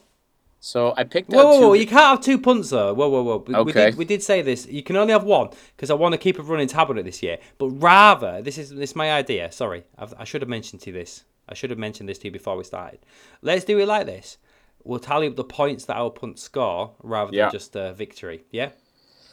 So 0.65 0.95
I 0.97 1.03
picked 1.03 1.29
Whoa, 1.31 1.41
out 1.41 1.45
whoa, 1.47 1.61
whoa, 1.61 1.73
you 1.73 1.89
can't 1.89 2.01
have 2.03 2.21
two 2.21 2.39
punts 2.39 2.71
though. 2.71 2.95
Whoa, 2.95 3.09
whoa, 3.09 3.23
whoa. 3.25 3.45
We, 3.49 3.53
we, 3.53 3.61
Okay. 3.63 3.87
did, 3.87 3.97
we 3.97 4.05
did 4.05 4.23
say 4.23 4.43
this. 4.43 4.65
You 4.69 4.85
can 4.85 4.95
only 4.95 5.13
have 5.13 5.25
one 5.25 5.49
because 5.75 5.91
I 5.91 5.95
want 5.95 6.13
to 6.13 6.19
keep 6.19 6.39
a 6.39 6.43
running 6.43 6.69
tab 6.69 6.89
on 6.89 6.99
it 6.99 7.03
this 7.03 7.21
year. 7.21 7.39
But 7.59 7.71
rather, 7.71 8.41
this 8.43 8.59
is 8.59 8.71
this 8.71 8.91
is 8.91 8.97
my 8.97 9.11
idea. 9.13 9.51
Sorry, 9.51 9.83
I've, 9.99 10.15
I 10.17 10.23
should 10.23 10.41
have 10.41 10.49
mentioned 10.49 10.81
to 10.83 10.91
you 10.91 10.95
this. 10.95 11.25
I 11.49 11.55
should 11.55 11.71
have 11.71 11.81
mentioned 11.81 12.09
this 12.09 12.19
to 12.19 12.29
you 12.29 12.31
before 12.31 12.57
we 12.57 12.63
started. 12.63 13.01
Let's 13.43 13.65
do 13.65 13.77
it 13.81 13.89
like 13.89 14.07
this. 14.07 14.39
We'll 14.85 15.01
tally 15.01 15.27
up 15.27 15.35
the 15.35 15.43
points 15.43 15.85
that 15.87 15.97
our 15.97 16.11
punts 16.11 16.43
score 16.45 16.93
rather 17.03 17.33
than 17.33 17.51
just 17.51 17.75
a 17.75 17.93
victory. 17.93 18.45
Yeah. 18.53 18.71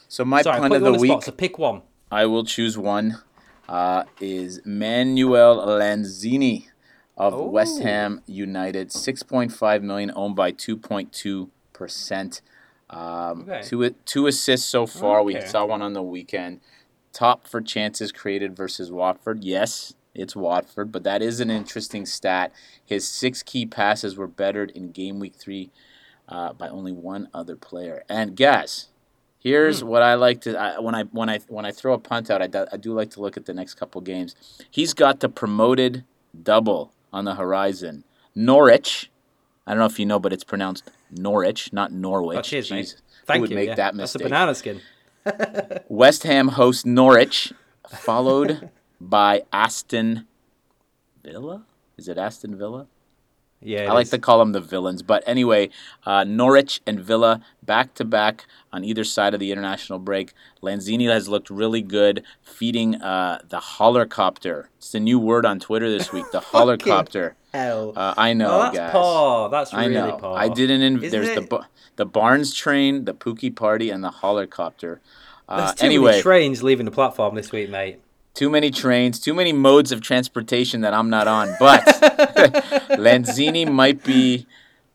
so 0.08 0.24
my 0.24 0.42
Sorry, 0.42 0.58
punt 0.58 0.74
of 0.74 0.82
the 0.82 0.90
the 0.92 0.98
week, 0.98 1.12
spot. 1.12 1.24
So 1.24 1.30
pick 1.30 1.58
one. 1.60 1.82
I 2.10 2.26
will 2.26 2.42
choose 2.44 2.76
one. 2.76 3.18
Uh, 3.68 4.02
is 4.20 4.60
Manuel 4.64 5.58
Lanzini 5.64 6.69
of 7.20 7.38
West 7.38 7.80
Oh. 7.80 7.82
Ham 7.84 8.22
United, 8.26 8.90
six 8.90 9.22
point 9.22 9.52
five 9.52 9.82
million, 9.82 10.10
owned 10.16 10.34
by 10.36 10.50
two 10.50 10.76
point 10.76 11.12
two 11.12 11.50
percent. 11.72 12.40
Um, 12.88 13.42
Okay. 13.42 13.62
two 13.62 13.90
two 14.06 14.26
assists 14.26 14.68
so 14.68 14.86
far. 14.86 15.22
We 15.22 15.40
saw 15.42 15.64
one 15.66 15.82
on 15.82 15.92
the 15.92 16.02
weekend. 16.02 16.60
Top 17.12 17.46
for 17.46 17.60
chances 17.60 18.10
created 18.12 18.56
versus 18.56 18.90
Watford. 18.90 19.44
Yes, 19.44 19.94
it's 20.14 20.34
Watford, 20.34 20.90
but 20.92 21.04
that 21.04 21.22
is 21.22 21.40
an 21.40 21.50
interesting 21.50 22.06
stat. 22.06 22.52
His 22.84 23.06
six 23.06 23.42
key 23.42 23.66
passes 23.66 24.16
were 24.16 24.26
bettered 24.26 24.70
in 24.70 24.90
game 24.92 25.18
week 25.20 25.34
three 25.34 25.70
uh, 26.28 26.52
by 26.52 26.68
only 26.68 26.92
one 26.92 27.28
other 27.34 27.56
player. 27.56 28.04
And 28.08 28.34
guess 28.36 28.88
here's 29.38 29.82
what 29.84 30.02
I 30.02 30.14
like 30.14 30.40
to 30.42 30.56
I, 30.58 30.78
when 30.80 30.94
I 30.94 31.02
when 31.04 31.28
I 31.28 31.38
when 31.48 31.64
I 31.64 31.70
throw 31.72 31.92
a 31.92 31.98
punt 31.98 32.30
out. 32.30 32.40
I 32.42 32.46
do, 32.46 32.66
I 32.72 32.76
do 32.76 32.92
like 32.94 33.10
to 33.10 33.20
look 33.20 33.36
at 33.36 33.44
the 33.46 33.54
next 33.54 33.74
couple 33.74 34.00
games. 34.00 34.34
He's 34.70 34.94
got 34.94 35.20
the 35.20 35.28
promoted 35.28 36.04
double 36.42 36.92
on 37.12 37.24
the 37.24 37.34
horizon. 37.34 38.04
Norwich. 38.34 39.10
I 39.66 39.72
don't 39.72 39.78
know 39.78 39.86
if 39.86 39.98
you 39.98 40.06
know, 40.06 40.18
but 40.18 40.32
it's 40.32 40.44
pronounced 40.44 40.90
Norwich, 41.10 41.72
not 41.72 41.92
Norwich. 41.92 42.38
Oh, 42.38 42.42
cheers. 42.42 42.70
Jeez, 42.70 42.96
Thank 43.26 43.36
who 43.36 43.40
would 43.42 43.50
you. 43.50 43.56
make 43.56 43.68
yeah. 43.68 43.74
that 43.76 43.96
That's 43.96 44.14
a 44.14 44.18
mistake? 44.18 44.22
banana 44.30 44.54
skin. 44.54 44.80
West 45.88 46.22
Ham 46.24 46.48
hosts 46.48 46.86
Norwich, 46.86 47.52
followed 47.88 48.70
by 49.00 49.42
Aston 49.52 50.26
Villa. 51.22 51.64
Is 51.96 52.08
it 52.08 52.16
Aston 52.18 52.56
Villa? 52.56 52.86
Yeah. 53.62 53.90
I 53.90 53.92
like 53.92 54.04
is. 54.04 54.10
to 54.10 54.18
call 54.18 54.38
them 54.38 54.52
the 54.52 54.60
villains. 54.60 55.02
But 55.02 55.22
anyway, 55.26 55.70
uh, 56.06 56.24
Norwich 56.24 56.80
and 56.86 56.98
Villa 57.00 57.42
back 57.62 57.94
to 57.94 58.04
back 58.04 58.46
on 58.72 58.84
either 58.84 59.04
side 59.04 59.34
of 59.34 59.40
the 59.40 59.52
international 59.52 59.98
break. 59.98 60.32
Lanzini 60.62 61.08
has 61.10 61.28
looked 61.28 61.50
really 61.50 61.82
good, 61.82 62.22
feeding 62.42 62.94
uh, 63.02 63.40
the 63.48 63.58
hollercopter. 63.58 64.66
It's 64.78 64.92
the 64.92 65.00
new 65.00 65.18
word 65.18 65.44
on 65.44 65.60
Twitter 65.60 65.90
this 65.90 66.12
week. 66.12 66.24
The 66.32 66.40
hollercopter. 66.52 67.34
Hell. 67.52 67.92
Uh, 67.96 68.14
I 68.16 68.32
know, 68.32 68.50
oh, 68.50 68.62
that's 68.62 68.76
guys. 68.76 68.92
poor. 68.92 69.48
That's 69.50 69.74
I 69.74 69.86
know. 69.88 70.16
poor. 70.20 70.38
I 70.38 70.48
didn't. 70.48 70.80
Inv- 71.00 71.10
there's 71.10 71.28
the 71.28 71.42
it? 71.42 71.50
bu- 71.50 71.64
the 71.96 72.06
Barnes 72.06 72.54
train, 72.54 73.04
the 73.04 73.12
Pukki 73.14 73.54
party, 73.54 73.90
and 73.90 74.02
the 74.04 74.10
hollercopter. 74.10 75.00
Uh, 75.48 75.56
There's 75.66 75.74
too 75.74 75.86
anyway, 75.86 76.10
many 76.12 76.22
trains 76.22 76.62
leaving 76.62 76.84
the 76.86 76.92
platform 76.92 77.34
this 77.34 77.50
week, 77.50 77.68
mate. 77.68 77.98
too 78.34 78.48
many 78.48 78.70
trains, 78.70 79.18
too 79.18 79.34
many 79.34 79.52
modes 79.52 79.90
of 79.90 80.00
transportation 80.00 80.80
that 80.82 80.94
I'm 80.94 81.10
not 81.10 81.26
on. 81.26 81.52
But 81.58 81.84
Lanzini 82.98 83.70
might 83.70 84.02
be 84.04 84.46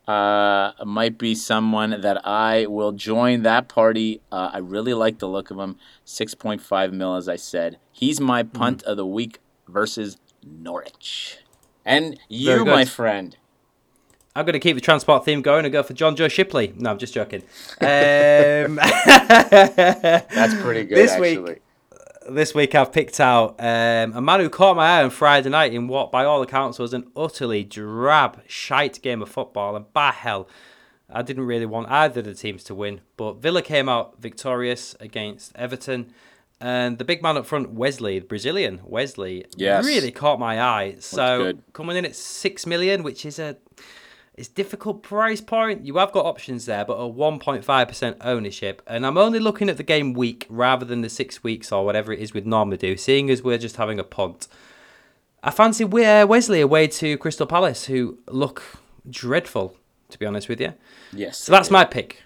uh, 0.06 0.72
might 0.84 1.18
be 1.18 1.34
someone 1.34 2.00
that 2.00 2.24
I 2.26 2.66
will 2.66 2.92
join 2.92 3.42
that 3.42 3.68
party. 3.68 4.20
Uh, 4.30 4.50
I 4.52 4.58
really 4.58 4.94
like 4.94 5.18
the 5.18 5.28
look 5.28 5.50
of 5.50 5.58
him. 5.58 5.76
Six 6.04 6.34
point 6.34 6.60
five 6.60 6.92
mil, 6.92 7.16
as 7.16 7.28
I 7.28 7.36
said. 7.36 7.78
He's 7.92 8.20
my 8.20 8.42
Hmm. 8.42 8.48
punt 8.50 8.82
of 8.84 8.96
the 8.96 9.06
week 9.06 9.40
versus 9.68 10.16
Norwich. 10.44 11.38
And 11.84 12.18
you, 12.28 12.64
my 12.64 12.84
friend. 12.84 13.36
I'm 14.34 14.44
going 14.44 14.52
to 14.52 14.58
keep 14.60 14.74
the 14.76 14.82
transport 14.82 15.24
theme 15.24 15.40
going 15.40 15.64
and 15.64 15.72
go 15.72 15.82
for 15.82 15.94
John 15.94 16.14
Joe 16.14 16.28
Shipley. 16.28 16.74
No, 16.76 16.90
I'm 16.90 16.98
just 16.98 17.14
joking. 17.14 17.42
Um, 17.80 18.76
That's 19.46 20.54
pretty 20.62 20.84
good, 20.84 20.98
This 20.98 21.12
actually. 21.12 21.38
week, 21.38 21.62
this 22.28 22.54
week 22.54 22.74
I've 22.74 22.92
picked 22.92 23.20
out 23.20 23.56
um, 23.58 24.12
a 24.14 24.20
man 24.20 24.40
who 24.40 24.48
caught 24.48 24.76
my 24.76 24.98
eye 24.98 25.02
on 25.02 25.10
Friday 25.10 25.48
night 25.48 25.72
in 25.72 25.88
what, 25.88 26.10
by 26.12 26.24
all 26.24 26.42
accounts, 26.42 26.78
was 26.78 26.92
an 26.92 27.10
utterly 27.16 27.64
drab, 27.64 28.40
shite 28.46 29.00
game 29.02 29.22
of 29.22 29.28
football. 29.28 29.76
And 29.76 29.92
by 29.92 30.12
hell, 30.12 30.48
I 31.10 31.22
didn't 31.22 31.46
really 31.46 31.66
want 31.66 31.90
either 31.90 32.20
of 32.20 32.26
the 32.26 32.34
teams 32.34 32.64
to 32.64 32.74
win. 32.74 33.00
But 33.16 33.34
Villa 33.42 33.62
came 33.62 33.88
out 33.88 34.20
victorious 34.20 34.94
against 35.00 35.54
Everton. 35.56 36.12
And 36.60 36.96
the 36.98 37.04
big 37.04 37.22
man 37.22 37.36
up 37.36 37.44
front, 37.44 37.70
Wesley, 37.70 38.18
the 38.18 38.24
Brazilian 38.24 38.80
Wesley, 38.82 39.44
Yes. 39.56 39.84
really 39.84 40.10
caught 40.10 40.38
my 40.38 40.60
eye. 40.62 40.96
So 41.00 41.52
coming 41.74 41.96
in 41.96 42.04
at 42.06 42.16
six 42.16 42.64
million, 42.66 43.02
which 43.02 43.26
is 43.26 43.38
a 43.38 43.56
it's 44.36 44.48
difficult 44.48 45.02
price 45.02 45.40
point. 45.40 45.86
You 45.86 45.96
have 45.96 46.12
got 46.12 46.26
options 46.26 46.66
there, 46.66 46.84
but 46.84 46.94
a 46.94 47.08
1.5% 47.10 48.16
ownership. 48.20 48.82
And 48.86 49.06
I'm 49.06 49.16
only 49.16 49.38
looking 49.38 49.70
at 49.70 49.76
the 49.78 49.82
game 49.82 50.12
week 50.12 50.46
rather 50.50 50.84
than 50.84 51.00
the 51.00 51.08
six 51.08 51.42
weeks 51.42 51.72
or 51.72 51.84
whatever 51.84 52.12
it 52.12 52.20
is 52.20 52.34
we'd 52.34 52.46
normally 52.46 52.76
do, 52.76 52.96
seeing 52.96 53.30
as 53.30 53.42
we're 53.42 53.58
just 53.58 53.76
having 53.76 53.98
a 53.98 54.04
punt. 54.04 54.46
I 55.42 55.50
fancy 55.50 55.84
we- 55.84 56.04
uh, 56.04 56.26
Wesley 56.26 56.60
away 56.60 56.86
to 56.88 57.16
Crystal 57.16 57.46
Palace, 57.46 57.86
who 57.86 58.18
look 58.28 58.62
dreadful, 59.08 59.76
to 60.10 60.18
be 60.18 60.26
honest 60.26 60.48
with 60.48 60.60
you. 60.60 60.74
Yes. 61.12 61.38
So 61.38 61.52
that's 61.52 61.70
my 61.70 61.84
pick. 61.84 62.22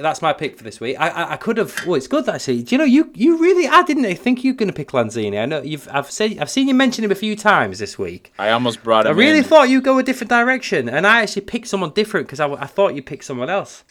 That's 0.00 0.20
my 0.20 0.32
pick 0.32 0.56
for 0.56 0.64
this 0.64 0.80
week. 0.80 0.96
I 0.98 1.08
I, 1.08 1.32
I 1.32 1.36
could 1.36 1.56
have. 1.56 1.86
Well, 1.86 1.94
it's 1.94 2.06
good 2.06 2.28
actually. 2.28 2.62
Do 2.62 2.74
you 2.74 2.78
know 2.78 2.84
you 2.84 3.10
you 3.14 3.38
really? 3.38 3.66
I 3.66 3.82
didn't 3.82 4.14
think 4.16 4.44
you 4.44 4.52
were 4.52 4.56
going 4.56 4.68
to 4.68 4.74
pick 4.74 4.88
Lanzini. 4.88 5.40
I 5.40 5.46
know 5.46 5.62
you've. 5.62 5.88
I've 5.90 6.10
said 6.10 6.38
I've 6.38 6.50
seen 6.50 6.68
you 6.68 6.74
mention 6.74 7.04
him 7.04 7.10
a 7.10 7.16
few 7.16 7.36
times 7.36 7.78
this 7.78 7.98
week. 7.98 8.32
I 8.38 8.50
almost 8.50 8.82
brought 8.82 9.06
I 9.06 9.10
really 9.10 9.38
in. 9.38 9.44
thought 9.44 9.68
you'd 9.68 9.84
go 9.84 9.98
a 9.98 10.02
different 10.02 10.30
direction, 10.30 10.88
and 10.88 11.06
I 11.06 11.22
actually 11.22 11.42
picked 11.42 11.68
someone 11.68 11.90
different 11.90 12.26
because 12.26 12.40
I, 12.40 12.50
I 12.52 12.66
thought 12.66 12.94
you 12.94 13.02
picked 13.02 13.24
someone 13.24 13.50
else. 13.50 13.84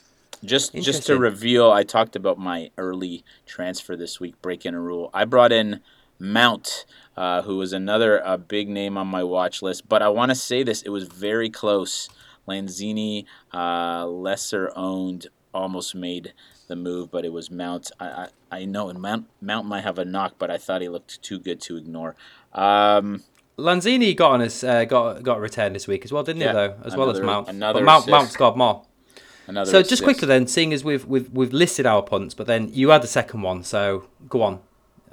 Just 0.44 0.74
just 0.76 1.08
to 1.08 1.18
reveal, 1.18 1.72
I 1.72 1.84
talked 1.84 2.16
about 2.16 2.38
my 2.38 2.70
early 2.78 3.24
transfer 3.46 3.96
this 3.96 4.20
week, 4.20 4.40
breaking 4.42 4.76
a 4.76 4.80
rule. 4.80 5.10
I 5.14 5.26
brought 5.26 5.52
in 5.52 5.82
Mount, 6.20 6.86
uh, 7.16 7.42
who 7.42 7.58
was 7.58 7.74
another 7.74 8.26
uh, 8.26 8.38
big 8.38 8.70
name 8.70 8.98
on 8.98 9.08
my 9.08 9.24
watch 9.24 9.64
list. 9.64 9.90
But 9.90 10.04
I 10.04 10.10
want 10.10 10.30
to 10.30 10.36
say 10.36 10.62
this: 10.62 10.84
it 10.84 10.90
was 10.90 11.08
very 11.08 11.50
close. 11.50 12.08
Lanzini, 12.48 13.26
uh, 13.54 14.06
lesser 14.08 14.72
owned, 14.76 15.28
almost 15.54 15.96
made 15.96 16.34
the 16.68 16.76
move, 16.76 17.12
but 17.12 17.26
it 17.26 17.32
was 17.34 17.50
Mount. 17.50 17.92
I 18.00 18.06
I, 18.06 18.28
I 18.60 18.66
know, 18.66 18.90
and 18.90 19.00
Mount 19.02 19.28
Mount 19.42 19.68
might 19.68 19.82
have 19.84 19.98
a 20.00 20.06
knock, 20.06 20.36
but 20.38 20.50
I 20.52 20.58
thought 20.58 20.82
he 20.82 20.90
looked 20.90 21.22
too 21.22 21.40
good 21.40 21.60
to 21.62 21.78
ignore. 21.78 22.16
Um, 22.54 23.24
Lanzini 23.58 24.16
got 24.16 24.32
on 24.32 24.42
us, 24.42 24.64
uh, 24.64 24.86
got 24.86 25.24
got 25.24 25.38
a 25.38 25.42
return 25.42 25.74
this 25.74 25.88
week 25.88 26.06
as 26.06 26.12
well, 26.12 26.24
didn't 26.24 26.42
Yeah, 26.42 26.48
he? 26.50 26.54
Though, 26.54 26.76
as 26.86 26.96
well 26.96 27.10
as 27.10 27.20
Mount. 27.22 27.50
another 27.50 27.80
but 27.80 27.86
Mount 27.86 28.00
assist. 28.04 28.12
Mount 28.12 28.30
scored 28.30 28.56
more. 28.58 28.84
another. 29.48 29.70
So 29.72 29.82
just 29.82 30.04
quickly 30.04 30.28
then, 30.28 30.48
seeing 30.48 30.74
as 30.74 30.84
we've 30.84 31.06
we've 31.06 31.30
we've 31.32 31.54
listed 31.54 31.86
our 31.86 32.04
punts, 32.04 32.34
but 32.34 32.48
then 32.48 32.70
you 32.72 32.90
had 32.90 33.02
the 33.02 33.08
second 33.08 33.42
one, 33.42 33.64
so 33.64 34.08
go 34.30 34.42
on. 34.44 34.60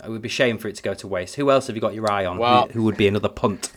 It 0.05 0.11
would 0.11 0.21
be 0.23 0.29
shame 0.29 0.59
for 0.59 0.69
it 0.69 0.75
to 0.77 0.83
go 0.83 0.93
to 0.93 1.09
waste. 1.09 1.37
Who 1.37 1.51
else 1.51 1.69
have 1.69 1.77
you 1.77 1.81
got 1.81 1.95
your 1.95 2.11
eye 2.11 2.27
on? 2.27 2.37
Well- 2.37 2.67
who, 2.67 2.73
who 2.75 2.83
would 2.83 2.97
be 2.97 3.09
another 3.09 3.29
punt? 3.29 3.73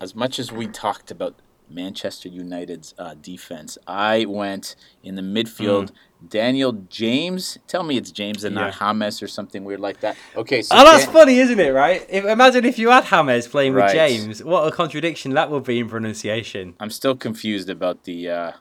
as 0.00 0.14
much 0.14 0.38
as 0.38 0.50
we 0.50 0.66
talked 0.66 1.10
about 1.10 1.34
Manchester 1.70 2.28
United's 2.28 2.94
uh, 2.98 3.14
defense, 3.20 3.78
I 3.86 4.24
went 4.26 4.74
in 5.02 5.14
the 5.14 5.22
midfield. 5.22 5.92
Daniel 6.28 6.72
James. 6.90 7.56
Tell 7.66 7.82
me 7.82 7.96
it's 7.96 8.10
James 8.10 8.44
and 8.44 8.54
not 8.54 8.66
Yeah. 8.66 8.70
James 8.72 9.22
or 9.22 9.26
something 9.28 9.64
weird 9.64 9.80
like 9.80 10.00
that. 10.00 10.16
Okay, 10.36 10.60
so 10.60 10.76
Oh, 10.76 10.84
that's 10.84 11.04
Dan- 11.04 11.14
funny, 11.14 11.38
isn't 11.38 11.58
it? 11.58 11.70
Right? 11.70 12.04
If, 12.10 12.26
imagine 12.26 12.66
if 12.66 12.78
you 12.78 12.90
had 12.90 13.04
James 13.04 13.48
playing 13.48 13.72
with 13.74 13.84
Right. 13.84 13.94
James. 13.94 14.44
What 14.44 14.70
a 14.70 14.70
contradiction 14.70 15.32
that 15.32 15.50
would 15.50 15.64
be 15.64 15.78
in 15.78 15.88
pronunciation. 15.88 16.74
I'm 16.78 16.90
still 16.90 17.16
confused 17.16 17.70
about 17.70 18.04
the 18.04 18.28
uh, 18.28 18.52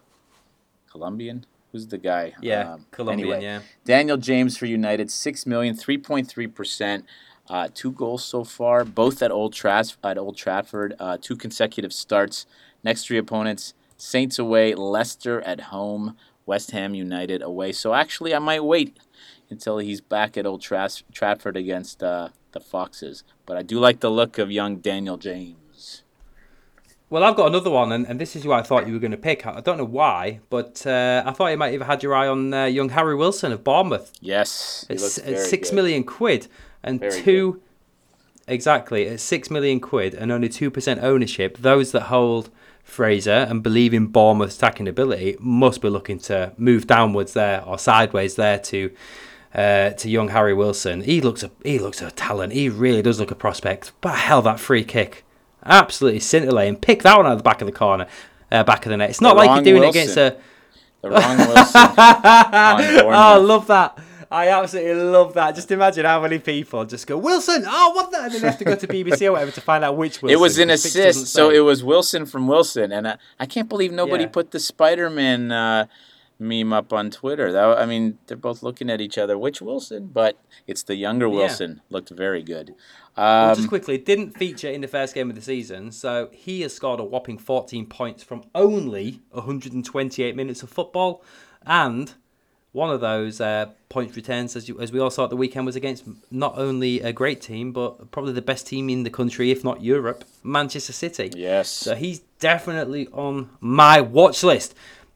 Colombian. 0.91 1.45
Who's 1.71 1.87
the 1.87 1.97
guy? 1.97 2.33
Yeah, 2.41 2.73
Um, 2.73 2.85
Colombian. 2.91 3.27
anyway, 3.29 3.43
Yeah. 3.43 3.59
Daniel 3.85 4.17
James 4.17 4.57
for 4.57 4.65
United, 4.65 5.11
six 5.11 5.45
million, 5.45 5.75
three 5.75 5.97
point 5.97 6.27
three 6.27 6.47
percent. 6.47 7.05
Uh, 7.47 7.67
two 7.73 7.91
goals 7.91 8.23
so 8.23 8.43
far, 8.43 8.85
both 8.85 9.21
at 9.23 9.31
Old 9.31 9.53
Tras- 9.53 9.97
at 10.03 10.17
Old 10.19 10.37
Trafford. 10.37 10.93
Uh, 10.99 11.17
two 11.19 11.35
consecutive 11.35 11.91
starts. 11.91 12.45
Next 12.83 13.05
three 13.05 13.17
opponents: 13.17 13.73
Saints 13.97 14.39
away, 14.39 14.73
Leicester 14.75 15.41
at 15.41 15.61
home, 15.61 16.15
West 16.45 16.71
Ham 16.71 16.93
United 16.95 17.41
away. 17.41 17.71
So 17.71 17.93
actually, 17.93 18.33
I 18.33 18.39
might 18.39 18.63
wait 18.63 18.97
until 19.49 19.79
he's 19.79 20.01
back 20.01 20.37
at 20.37 20.45
Old 20.45 20.61
Tras- 20.61 21.03
Trafford 21.11 21.57
against 21.57 22.03
uh, 22.03 22.29
the 22.51 22.59
Foxes. 22.59 23.23
But 23.45 23.57
I 23.57 23.63
do 23.63 23.79
like 23.79 23.99
the 23.99 24.11
look 24.11 24.37
of 24.37 24.51
young 24.51 24.77
Daniel 24.77 25.17
James. 25.17 26.03
Well, 27.09 27.23
I've 27.23 27.35
got 27.35 27.47
another 27.47 27.71
one, 27.71 27.91
and, 27.91 28.05
and 28.05 28.21
this 28.21 28.35
is 28.35 28.43
who 28.43 28.51
I 28.51 28.61
thought 28.61 28.85
you 28.85 28.93
were 28.93 28.99
going 28.99 29.09
to 29.09 29.17
pick. 29.17 29.47
I 29.47 29.61
don't 29.61 29.79
know 29.79 29.83
why, 29.83 30.41
but 30.51 30.85
uh, 30.85 31.23
I 31.25 31.31
thought 31.31 31.47
you 31.47 31.57
might 31.57 31.73
have 31.73 31.81
had 31.81 32.03
your 32.03 32.13
eye 32.13 32.27
on 32.27 32.53
uh, 32.53 32.65
young 32.65 32.89
Harry 32.89 33.15
Wilson 33.15 33.51
of 33.51 33.63
Bournemouth. 33.63 34.11
Yes, 34.21 34.85
It's, 34.89 35.17
it's 35.17 35.49
six 35.49 35.69
good. 35.71 35.75
million 35.77 36.03
quid 36.03 36.47
and 36.83 36.99
Very 36.99 37.21
two. 37.23 37.61
Exactly, 38.47 39.03
it's 39.05 39.23
six 39.23 39.49
million 39.49 39.79
quid 39.79 40.13
and 40.13 40.31
only 40.31 40.49
two 40.49 40.69
percent 40.69 41.01
ownership. 41.03 41.57
Those 41.57 41.91
that 41.93 42.03
hold 42.03 42.51
Fraser 42.89 43.45
and 43.49 43.63
believe 43.63 43.93
in 43.93 44.07
Bournemouth's 44.07 44.57
attacking 44.57 44.87
ability 44.87 45.37
must 45.39 45.81
be 45.81 45.89
looking 45.89 46.19
to 46.19 46.53
move 46.57 46.87
downwards 46.87 47.33
there 47.33 47.63
or 47.63 47.77
sideways 47.77 48.35
there 48.35 48.59
to 48.59 48.91
uh, 49.53 49.91
to 49.91 50.09
young 50.09 50.29
Harry 50.29 50.53
Wilson. 50.53 51.01
He 51.01 51.21
looks 51.21 51.43
a 51.43 51.51
he 51.63 51.79
looks 51.79 52.01
a 52.01 52.11
talent. 52.11 52.53
He 52.53 52.69
really 52.69 53.01
does 53.01 53.19
look 53.19 53.31
a 53.31 53.35
prospect. 53.35 53.91
But 54.01 54.15
hell, 54.15 54.41
that 54.43 54.59
free 54.59 54.83
kick, 54.83 55.25
absolutely 55.65 56.19
scintillating. 56.19 56.77
Pick 56.77 57.03
that 57.03 57.17
one 57.17 57.25
out 57.25 57.33
of 57.33 57.39
the 57.39 57.43
back 57.43 57.61
of 57.61 57.65
the 57.65 57.71
corner, 57.71 58.07
uh, 58.51 58.63
back 58.63 58.85
of 58.85 58.91
the 58.91 58.97
net. 58.97 59.09
It's 59.09 59.21
not 59.21 59.35
The 59.35 59.45
like 59.45 59.65
you're 59.65 59.75
doing 59.75 59.83
it 59.83 59.89
against 59.89 60.17
a 60.17 60.37
The 61.01 61.09
wrong 61.09 61.37
Wilson. 61.37 61.55
oh, 61.75 63.09
I 63.09 63.37
love 63.37 63.67
that. 63.67 63.97
I 64.31 64.49
absolutely 64.49 64.93
love 65.03 65.33
that. 65.33 65.55
Just 65.55 65.71
imagine 65.71 66.05
how 66.05 66.21
many 66.21 66.37
people 66.39 66.85
just 66.85 67.07
go 67.07 67.17
Wilson. 67.17 67.63
Oh, 67.65 67.91
what 67.95 68.11
the? 68.11 68.21
And 68.23 68.33
then 68.33 68.41
they 68.41 68.47
have 68.47 68.59
to 68.59 68.65
go 68.65 68.75
to 68.75 68.87
BBC 68.87 69.27
or 69.27 69.31
whatever 69.31 69.51
to 69.51 69.61
find 69.61 69.83
out 69.83 69.97
which 69.97 70.21
Wilson. 70.21 70.33
It 70.37 70.39
was 70.39 70.57
an 70.59 70.69
'cause 70.69 70.83
Fix 70.83 70.93
doesn't 70.95 71.09
assist, 71.09 71.33
so 71.33 71.49
it 71.49 71.59
was 71.61 71.83
Wilson 71.83 72.25
from 72.27 72.47
Wilson, 72.47 72.91
and 72.91 73.07
I, 73.07 73.17
I 73.39 73.45
can't 73.47 73.67
believe 73.67 73.91
nobody 73.91 74.23
Yeah. 74.25 74.29
put 74.29 74.51
the 74.51 74.59
Spider-Man 74.59 75.51
uh, 75.51 75.85
meme 76.37 76.71
up 76.73 76.93
on 76.93 77.09
Twitter. 77.09 77.51
That 77.51 77.79
I 77.79 77.85
mean, 77.87 78.19
they're 78.27 78.37
both 78.37 78.61
looking 78.61 78.89
at 78.91 79.01
each 79.01 79.17
other. 79.17 79.35
Which 79.37 79.61
Wilson? 79.63 80.11
But 80.13 80.37
it's 80.67 80.83
the 80.83 80.95
younger 80.95 81.27
Wilson. 81.27 81.81
Looked 81.89 82.09
very 82.09 82.43
good. 82.43 82.75
Well, 83.17 83.49
Um, 83.49 83.55
just 83.55 83.67
quickly, 83.67 83.97
didn't 83.97 84.37
feature 84.37 84.69
in 84.69 84.81
the 84.81 84.87
first 84.87 85.15
game 85.15 85.29
of 85.31 85.35
the 85.35 85.41
season, 85.41 85.91
so 85.91 86.29
he 86.31 86.61
has 86.61 86.73
scored 86.73 86.99
a 86.99 87.03
whopping 87.03 87.39
14 87.39 87.87
points 87.87 88.21
from 88.23 88.43
only 88.53 89.21
128 89.31 90.35
minutes 90.35 90.61
of 90.61 90.69
football, 90.69 91.23
and 91.65 92.13
one 92.71 92.91
of 92.91 93.01
those 93.01 93.41
uh, 93.41 93.67
points 93.89 94.15
returns, 94.15 94.55
as, 94.55 94.69
you, 94.69 94.79
as 94.79 94.91
we 94.91 94.99
all 94.99 95.09
saw 95.09 95.23
at 95.23 95.29
the 95.29 95.35
weekend, 95.35 95.65
was 95.65 95.75
against 95.75 96.03
not 96.29 96.57
only 96.57 97.01
a 97.01 97.11
great 97.11 97.41
team, 97.41 97.71
but 97.71 98.11
probably 98.11 98.33
the 98.33 98.41
best 98.41 98.67
team 98.67 98.89
in 98.89 99.03
the 99.03 99.09
country, 99.09 99.49
if 99.51 99.63
not 99.63 99.81
Europe, 99.81 100.23
Manchester 100.43 100.93
City. 100.93 101.31
yes. 101.35 101.69
So 101.69 101.95
he's 101.95 102.19
definitely 102.39 103.07
on 103.07 103.49
my 103.59 104.01
watch 104.01 104.43
list. 104.43 104.75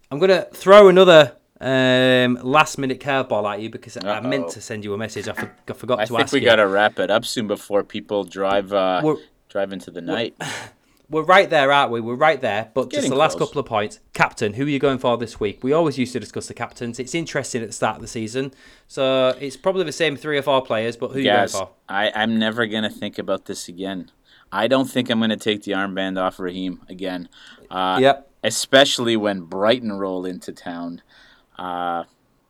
I'm 0.09 0.19
going 0.19 0.29
to 0.29 0.47
throw 0.53 0.89
another 0.89 1.35
um, 1.61 2.39
last 2.43 2.77
minute 2.77 2.99
curveball 2.99 3.51
at 3.51 3.61
you 3.61 3.69
because 3.69 3.97
I 3.97 4.19
meant 4.19 4.49
to 4.49 4.61
send 4.61 4.83
you 4.83 4.93
a 4.93 4.97
message. 4.97 5.27
I, 5.27 5.33
for, 5.33 5.55
I 5.69 5.73
forgot 5.73 5.99
I 5.99 6.05
to 6.05 6.15
think 6.15 6.31
we 6.31 6.39
you. 6.41 6.45
got 6.45 6.57
to 6.57 6.67
wrap 6.67 6.99
it 6.99 7.09
up 7.09 7.25
soon 7.25 7.47
before 7.47 7.83
people 7.83 8.23
drive 8.23 8.73
uh, 8.73 9.15
drive 9.49 9.71
into 9.71 9.91
the 9.91 10.01
night. 10.01 10.35
We're 11.13 11.23
right 11.23 11.49
there, 11.49 11.71
aren't 11.71 11.91
we? 11.91 12.01
We're 12.01 12.15
right 12.15 12.41
there. 12.41 12.71
But 12.73 12.85
just 12.89 12.95
Getting 12.95 13.11
the 13.11 13.15
last 13.15 13.37
close. 13.37 13.49
couple 13.49 13.59
of 13.61 13.67
points. 13.67 13.99
Captain, 14.13 14.53
who 14.53 14.65
are 14.65 14.69
you 14.69 14.79
going 14.79 14.97
for 14.97 15.15
this 15.17 15.39
week? 15.39 15.63
We 15.63 15.71
always 15.71 15.97
used 15.97 16.13
to 16.13 16.19
discuss 16.19 16.47
the 16.47 16.53
captains. 16.53 16.99
It's 16.99 17.13
interesting 17.13 17.61
at 17.61 17.67
the 17.67 17.73
start 17.73 17.97
of 17.97 18.01
the 18.01 18.07
season. 18.07 18.51
So 18.87 19.29
it's 19.39 19.55
probably 19.55 19.83
the 19.83 19.91
same 19.91 20.15
three 20.17 20.37
or 20.37 20.41
four 20.41 20.61
players, 20.63 20.97
but 20.97 21.09
who 21.11 21.17
are 21.19 21.21
you 21.21 21.25
going 21.29 21.47
for? 21.47 21.69
I, 21.87 22.11
I'm 22.15 22.39
never 22.39 22.65
gonna 22.65 22.89
think 22.89 23.17
about 23.19 23.45
this 23.45 23.67
again. 23.67 24.11
I 24.51 24.67
don't 24.67 24.89
think 24.89 25.09
I'm 25.09 25.19
gonna 25.19 25.37
take 25.37 25.63
the 25.63 25.71
armband 25.73 26.19
off 26.21 26.39
Raheem 26.39 26.81
again. 26.89 27.29
Uh, 27.69 27.97
Yep. 28.01 28.29
Especially 28.43 29.15
when 29.15 29.41
Brighton 29.43 29.93
roll 29.93 30.25
into 30.25 30.51
town. 30.51 31.01
Uh, 31.57 32.03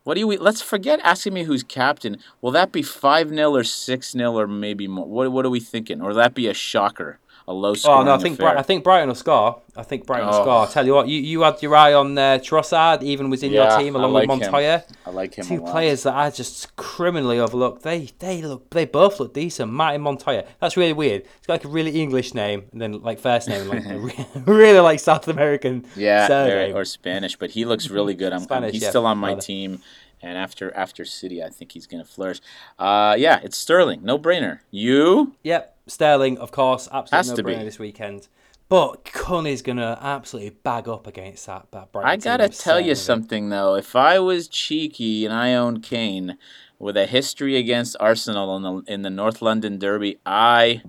what 0.04 0.16
do 0.16 0.22
you? 0.22 0.28
Let's 0.38 0.62
forget 0.62 1.00
asking 1.04 1.34
me 1.34 1.44
who's 1.44 1.64
captain. 1.64 2.18
Will 2.42 2.52
that 2.52 2.72
be 2.72 2.82
five 2.82 3.30
0 3.30 3.54
or 3.56 3.64
six 3.64 4.12
0 4.12 4.38
or 4.38 4.48
maybe 4.48 4.88
more? 4.88 5.06
What 5.08 5.32
What 5.32 5.46
are 5.46 5.50
we 5.50 5.60
thinking? 5.60 6.02
Or 6.02 6.08
will 6.10 6.16
that 6.16 6.34
be 6.34 6.48
a 6.48 6.54
shocker, 6.54 7.20
a 7.48 7.54
low 7.54 7.74
Oh 7.86 8.04
no, 8.04 8.14
I 8.16 8.18
think? 8.20 8.38
Bri- 8.38 8.48
I 8.48 8.62
think 8.62 8.84
Brighton 8.84 9.10
will 9.10 9.16
score. 9.16 9.62
I 9.76 9.84
think 9.84 10.06
Brighton 10.06 10.28
will 10.28 10.36
Oh. 10.36 10.44
score. 10.44 10.68
I 10.68 10.72
tell 10.72 10.86
you 10.86 10.94
what, 10.94 11.08
you, 11.10 11.20
you 11.20 11.42
had 11.42 11.62
your 11.62 11.76
eye 11.76 11.94
on 11.94 12.18
uh, 12.18 12.38
Trossard, 12.42 13.04
even 13.04 13.30
was 13.30 13.44
in 13.44 13.52
Yeah, 13.52 13.70
your 13.72 13.80
team 13.80 13.96
along 13.96 14.14
like 14.14 14.30
with 14.30 14.38
him. 14.40 14.52
Montoya. 14.52 14.84
I 15.06 15.10
like 15.10 15.34
him. 15.36 15.46
Two 15.46 15.60
players 15.62 16.04
that 16.04 16.14
I 16.16 16.30
just 16.30 16.76
criminally 16.78 17.40
overlooked. 17.40 17.82
They 17.84 18.10
they 18.20 18.42
look 18.42 18.70
they 18.70 18.86
both 18.86 19.20
look 19.20 19.34
decent. 19.34 19.72
Martin 19.74 20.02
Montoya. 20.02 20.46
That's 20.62 20.78
really 20.78 20.94
weird. 20.94 21.24
It's 21.38 21.48
got 21.48 21.54
like 21.56 21.66
a 21.66 21.70
really 21.70 22.00
English 22.02 22.34
name 22.34 22.64
and 22.72 22.80
then 22.82 23.02
like 23.02 23.20
first 23.20 23.50
name 23.50 23.70
and 23.72 24.04
like 24.06 24.18
really 24.48 24.80
like 24.80 25.00
South 25.00 25.28
American 25.28 25.86
Yeah, 25.96 26.26
or, 26.26 26.28
surname. 26.28 26.76
or 26.78 26.86
Spanish, 26.86 27.36
but 27.36 27.50
he 27.52 27.66
looks 27.66 27.90
really 27.90 28.14
good. 28.14 28.32
I'm, 28.32 28.46
I'm- 28.50 28.72
he's 28.72 28.84
yeah, 28.84 28.90
still 28.90 29.06
on 29.06 29.18
my 29.18 29.30
rather. 29.30 29.42
team, 29.42 29.82
and 30.22 30.38
after 30.38 30.74
after 30.76 31.04
City, 31.04 31.44
I 31.44 31.50
think 31.50 31.72
he's 31.74 31.88
gonna 31.88 32.06
flourish. 32.06 32.40
Uh, 32.80 33.16
yeah, 33.18 33.40
it's 33.44 33.58
Sterling, 33.58 34.02
no 34.04 34.18
brainer. 34.18 34.60
You? 34.72 35.34
Yep, 35.44 35.73
Sterling, 35.88 36.38
of 36.38 36.52
course, 36.52 36.88
absolutely 36.92 37.54
no 37.54 37.60
brainer 37.60 37.66
this 37.66 37.80
weekend. 37.80 38.28
But 38.70 39.04
Kun 39.06 39.46
is 39.46 39.62
gonna 39.62 40.00
absolutely 40.02 40.52
bag 40.52 40.88
up 40.88 41.06
against 41.06 41.46
that. 41.46 41.68
that 41.72 41.92
Brighton 41.92 42.10
I 42.10 42.18
gotta 42.18 42.50
tell 42.50 42.80
you 42.80 42.96
something 42.96 43.50
though. 43.50 43.76
If 43.76 43.96
I 43.96 44.20
was 44.20 44.48
cheeky 44.48 45.26
and 45.26 45.34
I 45.34 45.54
owned 45.54 45.84
Kane 45.84 46.38
with 46.80 46.98
a 46.98 47.06
history 47.06 47.58
against 47.58 47.96
Arsenal 48.00 48.56
in 48.56 48.64
the 48.64 48.92
in 48.92 49.02
the 49.02 49.10
North 49.10 49.42
London 49.42 49.78
Derby, 49.78 50.18
I, 50.26 50.82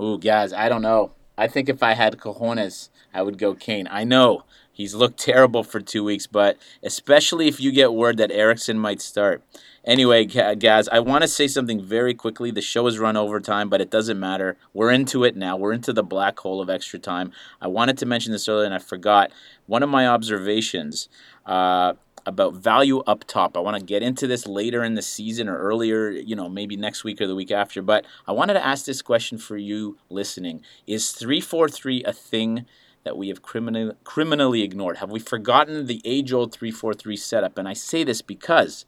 ooh, 0.00 0.18
guys, 0.18 0.52
I 0.52 0.68
don't 0.68 0.82
know. 0.82 1.12
I 1.36 1.48
think 1.48 1.68
if 1.68 1.82
I 1.82 1.94
had 1.94 2.18
cojones, 2.18 2.90
I 3.12 3.22
would 3.22 3.38
go 3.38 3.54
Kane. 3.54 3.88
I 3.90 4.04
know 4.04 4.44
he's 4.70 4.94
looked 4.94 5.18
terrible 5.18 5.64
for 5.64 5.80
two 5.80 6.04
weeks, 6.04 6.26
but 6.26 6.58
especially 6.82 7.48
if 7.48 7.60
you 7.60 7.72
get 7.72 7.94
word 7.94 8.18
that 8.18 8.30
Eriksen 8.30 8.78
might 8.78 9.00
start. 9.00 9.42
Anyway, 9.84 10.24
guys, 10.24 10.88
I 10.88 11.00
want 11.00 11.22
to 11.22 11.28
say 11.28 11.48
something 11.48 11.82
very 11.82 12.14
quickly. 12.14 12.52
The 12.52 12.60
show 12.60 12.84
has 12.84 13.00
run 13.00 13.16
over 13.16 13.40
time, 13.40 13.68
but 13.68 13.80
it 13.80 13.90
doesn't 13.90 14.18
matter. 14.18 14.56
We're 14.72 14.92
into 14.92 15.24
it 15.24 15.36
now. 15.36 15.56
We're 15.56 15.72
into 15.72 15.92
the 15.92 16.04
black 16.04 16.38
hole 16.38 16.60
of 16.60 16.70
extra 16.70 17.00
time. 17.00 17.32
I 17.60 17.66
wanted 17.66 17.98
to 17.98 18.06
mention 18.06 18.30
this 18.30 18.48
earlier 18.48 18.66
and 18.66 18.74
I 18.74 18.78
forgot. 18.78 19.32
One 19.66 19.82
of 19.82 19.88
my 19.88 20.06
observations 20.06 21.08
uh, 21.46 21.94
about 22.24 22.54
value 22.54 23.00
up 23.00 23.24
top. 23.24 23.56
I 23.56 23.60
want 23.60 23.76
to 23.76 23.84
get 23.84 24.04
into 24.04 24.28
this 24.28 24.46
later 24.46 24.84
in 24.84 24.94
the 24.94 25.02
season 25.02 25.48
or 25.48 25.58
earlier, 25.58 26.10
you 26.10 26.36
know, 26.36 26.48
maybe 26.48 26.76
next 26.76 27.02
week 27.02 27.20
or 27.20 27.26
the 27.26 27.34
week 27.34 27.50
after. 27.50 27.82
But 27.82 28.04
I 28.28 28.30
wanted 28.30 28.54
to 28.54 28.64
ask 28.64 28.84
this 28.84 29.02
question 29.02 29.36
for 29.36 29.56
you 29.56 29.98
listening: 30.08 30.62
Is 30.86 31.10
three 31.10 31.40
four 31.40 31.68
three 31.68 32.04
a 32.04 32.12
thing? 32.12 32.66
That 33.04 33.18
we 33.18 33.30
have 33.30 33.42
criminal, 33.42 33.96
criminally 34.04 34.62
ignored. 34.62 34.98
Have 34.98 35.10
we 35.10 35.18
forgotten 35.18 35.86
the 35.86 36.00
age 36.04 36.32
old 36.32 36.52
343 36.52 37.16
setup? 37.16 37.58
And 37.58 37.66
I 37.66 37.72
say 37.72 38.04
this 38.04 38.22
because 38.22 38.84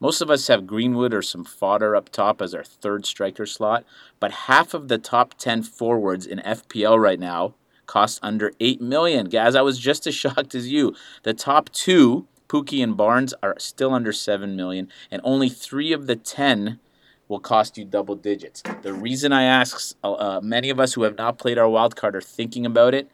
most 0.00 0.20
of 0.20 0.30
us 0.30 0.46
have 0.46 0.66
Greenwood 0.66 1.12
or 1.12 1.22
some 1.22 1.44
fodder 1.44 1.96
up 1.96 2.08
top 2.10 2.40
as 2.40 2.54
our 2.54 2.64
third 2.64 3.04
striker 3.04 3.46
slot, 3.46 3.84
but 4.20 4.32
half 4.32 4.74
of 4.74 4.88
the 4.88 4.98
top 4.98 5.34
10 5.34 5.62
forwards 5.64 6.26
in 6.26 6.38
FPL 6.40 7.00
right 7.00 7.18
now 7.18 7.54
cost 7.86 8.20
under 8.22 8.52
8 8.60 8.80
million. 8.80 9.28
Guys, 9.28 9.56
I 9.56 9.62
was 9.62 9.78
just 9.78 10.06
as 10.06 10.14
shocked 10.22 10.54
as 10.54 10.70
you. 10.70 10.94
The 11.24 11.34
top 11.34 11.70
two, 11.70 12.28
Pukki 12.48 12.82
and 12.82 12.96
Barnes, 12.96 13.34
are 13.42 13.56
still 13.58 13.92
under 13.92 14.12
7 14.12 14.54
million, 14.54 14.88
and 15.10 15.20
only 15.24 15.48
three 15.48 15.92
of 15.92 16.06
the 16.06 16.16
10 16.16 16.78
will 17.26 17.40
cost 17.40 17.76
you 17.76 17.84
double 17.84 18.14
digits. 18.14 18.62
The 18.82 18.94
reason 18.94 19.32
I 19.32 19.42
ask, 19.42 19.96
uh, 20.02 20.12
uh, 20.12 20.40
many 20.42 20.70
of 20.70 20.80
us 20.80 20.94
who 20.94 21.02
have 21.02 21.18
not 21.18 21.38
played 21.38 21.58
our 21.58 21.68
wild 21.68 21.96
card 21.96 22.16
are 22.16 22.20
thinking 22.20 22.64
about 22.64 22.94
it. 22.94 23.10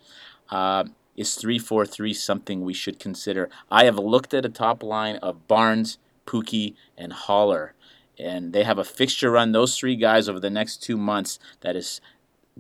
Uh, 0.51 0.85
is 1.17 1.37
343 1.37 2.13
something 2.13 2.63
we 2.63 2.75
should 2.75 2.99
consider? 2.99 3.49
I 3.71 3.85
have 3.85 3.99
looked 3.99 4.35
at 4.35 4.45
a 4.45 4.49
top 4.49 4.83
line 4.83 5.17
of 5.17 5.47
Barnes, 5.47 5.99
Pukki, 6.27 6.75
and 6.97 7.13
Haller, 7.13 7.75
and 8.19 8.53
they 8.53 8.65
have 8.65 8.79
a 8.79 8.85
fixture 8.85 9.31
run, 9.31 9.53
those 9.53 9.77
three 9.79 9.97
guys, 9.97 10.29
over 10.29 10.41
the 10.41 10.51
next 10.51 10.83
two 10.83 10.97
months 10.97 11.39
that 11.61 11.77
is 11.77 12.01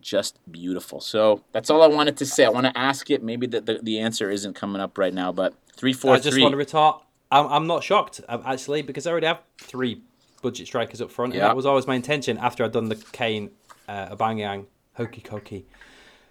just 0.00 0.38
beautiful. 0.50 1.00
So 1.00 1.42
that's 1.52 1.70
all 1.70 1.82
I 1.82 1.86
wanted 1.86 2.16
to 2.16 2.26
say. 2.26 2.44
I 2.44 2.48
want 2.48 2.66
to 2.66 2.76
ask 2.76 3.10
it. 3.10 3.22
Maybe 3.22 3.46
the, 3.46 3.60
the, 3.60 3.78
the 3.82 3.98
answer 4.00 4.30
isn't 4.30 4.54
coming 4.54 4.80
up 4.82 4.98
right 4.98 5.14
now, 5.14 5.30
but 5.32 5.54
three, 5.76 5.92
four, 5.92 6.14
I 6.14 6.18
343. 6.18 6.30
just 6.30 6.42
want 6.42 6.52
to 6.52 6.56
retort. 6.56 7.02
I'm, 7.30 7.46
I'm 7.52 7.66
not 7.66 7.84
shocked 7.84 8.20
um, 8.28 8.42
actually 8.44 8.82
because 8.82 9.06
I 9.06 9.10
already 9.12 9.26
have 9.28 9.40
three 9.58 10.02
budget 10.42 10.66
strikers 10.66 11.00
up 11.00 11.10
front, 11.10 11.32
and 11.32 11.38
Yeah. 11.40 11.48
that 11.48 11.56
was 11.56 11.64
always 11.66 11.86
my 11.86 11.94
intention 11.94 12.38
after 12.38 12.64
I'd 12.64 12.72
done 12.72 12.88
the 12.88 12.96
Kane, 13.12 13.50
uh, 13.88 14.14
Aubameyang, 14.14 14.66
hokey 14.94 15.20
cokey. 15.20 15.64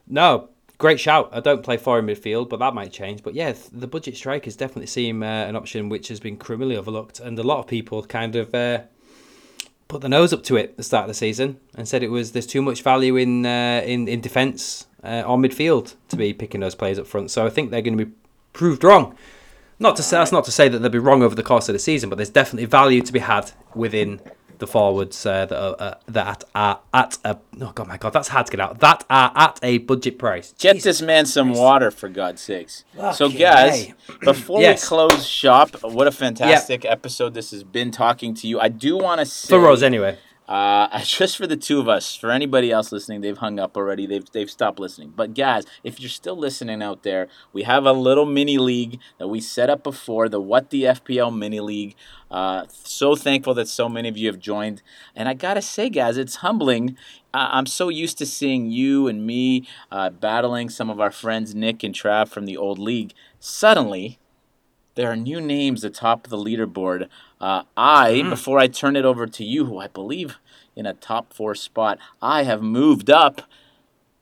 No, 0.07 0.49
great 0.77 0.99
shout. 0.99 1.29
I 1.31 1.39
don't 1.39 1.63
play 1.63 1.77
four 1.77 1.99
in 1.99 2.05
midfield, 2.05 2.49
but 2.49 2.59
that 2.59 2.73
might 2.73 2.91
change. 2.91 3.23
But 3.23 3.33
yeah, 3.33 3.53
the 3.71 3.87
budget 3.87 4.17
strikers 4.17 4.55
definitely 4.55 4.87
seem 4.87 5.23
uh, 5.23 5.25
an 5.25 5.55
option 5.55 5.89
which 5.89 6.07
has 6.09 6.19
been 6.19 6.37
criminally 6.37 6.77
overlooked, 6.77 7.19
and 7.19 7.37
a 7.39 7.43
lot 7.43 7.59
of 7.59 7.67
people 7.67 8.03
kind 8.03 8.35
of 8.35 8.53
uh, 8.53 8.81
put 9.87 10.01
the 10.01 10.09
nose 10.09 10.33
up 10.33 10.43
to 10.43 10.55
it 10.57 10.71
at 10.71 10.77
the 10.77 10.83
start 10.83 11.03
of 11.03 11.07
the 11.09 11.13
season 11.13 11.59
and 11.75 11.87
said 11.87 12.03
it 12.03 12.09
was 12.09 12.31
there's 12.31 12.47
too 12.47 12.61
much 12.61 12.81
value 12.81 13.15
in 13.15 13.45
uh, 13.45 13.81
in 13.85 14.07
in 14.07 14.21
defence 14.21 14.87
uh, 15.03 15.23
or 15.25 15.37
midfield 15.37 15.95
to 16.09 16.15
be 16.15 16.33
picking 16.33 16.61
those 16.61 16.75
players 16.75 16.97
up 16.99 17.07
front. 17.07 17.31
So 17.31 17.45
I 17.45 17.49
think 17.49 17.71
they're 17.71 17.81
going 17.81 17.97
to 17.97 18.05
be 18.05 18.11
proved 18.53 18.83
wrong. 18.83 19.17
Not 19.79 19.95
to 19.97 20.03
say 20.03 20.17
that's 20.17 20.31
not 20.31 20.45
to 20.45 20.51
say 20.51 20.69
that 20.69 20.79
they'll 20.79 20.91
be 20.91 20.99
wrong 20.99 21.23
over 21.23 21.35
the 21.35 21.43
course 21.43 21.67
of 21.67 21.73
the 21.73 21.79
season, 21.79 22.09
but 22.09 22.15
there's 22.15 22.29
definitely 22.29 22.65
value 22.65 23.01
to 23.01 23.13
be 23.13 23.19
had 23.19 23.51
within 23.75 24.21
the 24.59 24.67
forwards 24.67 25.25
uh, 25.25 25.45
that 25.45 25.57
are 25.57 25.75
uh, 25.79 25.93
that 26.07 26.43
are 26.55 26.79
at 26.93 27.17
a 27.23 27.37
oh 27.61 27.71
god 27.73 27.87
my 27.87 27.97
god 27.97 28.11
that's 28.13 28.27
hard 28.29 28.45
to 28.45 28.51
get 28.51 28.59
out 28.59 28.79
that 28.79 29.03
are 29.09 29.31
at 29.35 29.59
a 29.63 29.79
budget 29.79 30.17
price. 30.19 30.53
Get 30.59 30.75
Jesus 30.75 30.99
this 30.99 31.01
man 31.01 31.25
some 31.25 31.47
Christ. 31.49 31.61
water, 31.61 31.91
for 31.91 32.09
God's 32.09 32.41
sakes. 32.41 32.83
so, 33.13 33.29
guys, 33.29 33.91
before 34.21 34.61
Yes. 34.61 34.83
we 34.83 34.87
close 34.87 35.25
shop, 35.25 35.69
what 35.83 36.07
a 36.07 36.11
fantastic 36.11 36.85
episode 36.85 37.33
this 37.33 37.51
has 37.51 37.63
been 37.63 37.91
talking 37.91 38.33
to 38.35 38.47
you. 38.47 38.59
I 38.59 38.69
do 38.69 38.97
want 38.97 39.19
to 39.19 39.25
say. 39.25 39.49
for 39.49 39.69
us 39.69 39.81
anyway. 39.81 40.17
Uh, 40.53 40.99
just 41.03 41.35
for 41.35 41.47
the 41.47 41.57
two 41.57 41.79
of 41.79 41.89
us. 41.89 42.15
For 42.15 42.29
anybody 42.29 42.71
else 42.71 42.91
listening, 42.91 43.21
they've 43.21 43.37
hung 43.37 43.59
up 43.59 43.75
already. 43.75 44.05
They've 44.05 44.29
they've 44.31 44.51
stopped 44.51 44.79
listening. 44.79 45.11
But 45.15 45.33
guys, 45.33 45.63
if 45.83 45.99
you're 45.99 46.09
still 46.09 46.37
listening 46.37 46.83
out 46.83 47.01
there, 47.01 47.27
we 47.53 47.63
have 47.63 47.85
a 47.85 47.91
little 47.93 48.25
mini 48.27 48.59
league 48.59 48.99
that 49.17 49.27
we 49.29 49.41
set 49.41 49.69
up 49.69 49.81
before 49.83 50.29
the 50.29 50.39
What 50.39 50.69
the 50.69 50.83
FPL 50.83 51.35
mini 51.35 51.59
league. 51.59 51.95
Uh, 52.29 52.65
so 52.69 53.15
thankful 53.15 53.55
that 53.55 53.67
so 53.67 53.89
many 53.89 54.07
of 54.09 54.15
you 54.17 54.27
have 54.27 54.39
joined. 54.39 54.83
And 55.15 55.27
I 55.27 55.33
gotta 55.33 55.61
say, 55.61 55.89
guys, 55.89 56.17
it's 56.17 56.35
humbling. 56.37 56.97
I- 57.33 57.57
I'm 57.57 57.65
so 57.65 57.89
used 57.89 58.19
to 58.19 58.25
seeing 58.27 58.69
you 58.69 59.07
and 59.07 59.25
me 59.25 59.67
uh, 59.91 60.11
battling 60.11 60.69
some 60.69 60.89
of 60.91 60.99
our 60.99 61.11
friends 61.11 61.55
Nick 61.55 61.81
and 61.83 61.95
Trav 61.95 62.27
from 62.29 62.45
the 62.45 62.57
old 62.57 62.77
league. 62.77 63.13
Suddenly, 63.39 64.19
there 64.95 65.11
are 65.11 65.15
new 65.15 65.41
names 65.41 65.83
atop 65.83 66.27
the 66.27 66.37
leaderboard. 66.37 67.07
Uh, 67.41 67.63
I, 67.75 68.21
Hmm. 68.21 68.29
before 68.29 68.59
I 68.59 68.67
turn 68.67 68.95
it 68.95 69.05
over 69.05 69.25
to 69.25 69.43
you, 69.43 69.65
who 69.65 69.79
I 69.79 69.87
believe 69.87 70.37
in 70.75 70.85
a 70.85 70.93
top 70.93 71.33
four 71.33 71.55
spot, 71.55 71.99
I 72.21 72.43
have 72.43 72.61
moved 72.61 73.09
up 73.09 73.43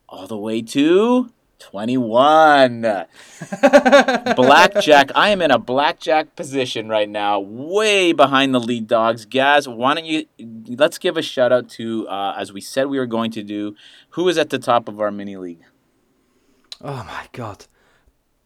all 0.09 0.27
the 0.27 0.37
way 0.37 0.61
to 0.61 1.31
21. 1.61 2.81
blackjack. 4.35 5.11
I 5.15 5.29
am 5.29 5.41
in 5.41 5.51
a 5.51 5.59
blackjack 5.59 6.35
position 6.35 6.89
right 6.89 7.07
now, 7.07 7.39
way 7.39 8.11
behind 8.11 8.53
the 8.53 8.59
lead 8.59 8.87
dogs. 8.87 9.25
Guys, 9.25 9.67
why 9.67 9.93
don't 9.93 10.05
you 10.05 10.25
let's 10.67 10.97
give 10.97 11.17
a 11.17 11.21
shout 11.21 11.51
out 11.51 11.69
to, 11.69 12.07
uh, 12.07 12.35
as 12.37 12.51
we 12.51 12.61
said 12.61 12.87
we 12.87 12.97
were 12.97 13.05
going 13.05 13.31
to 13.31 13.43
do, 13.43 13.75
who 14.11 14.27
is 14.27 14.37
at 14.37 14.49
the 14.49 14.59
top 14.59 14.89
of 14.89 14.99
our 14.99 15.11
mini 15.11 15.37
league? 15.37 15.63
Oh 16.81 17.03
my 17.07 17.27
god. 17.31 17.67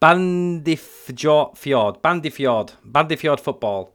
Bandifjord, 0.02 1.58
Fjord, 1.58 2.02
Bandifjord, 2.02 2.74
Bandifjord 2.86 3.40
football. 3.40 3.94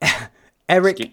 Eric 0.68 1.12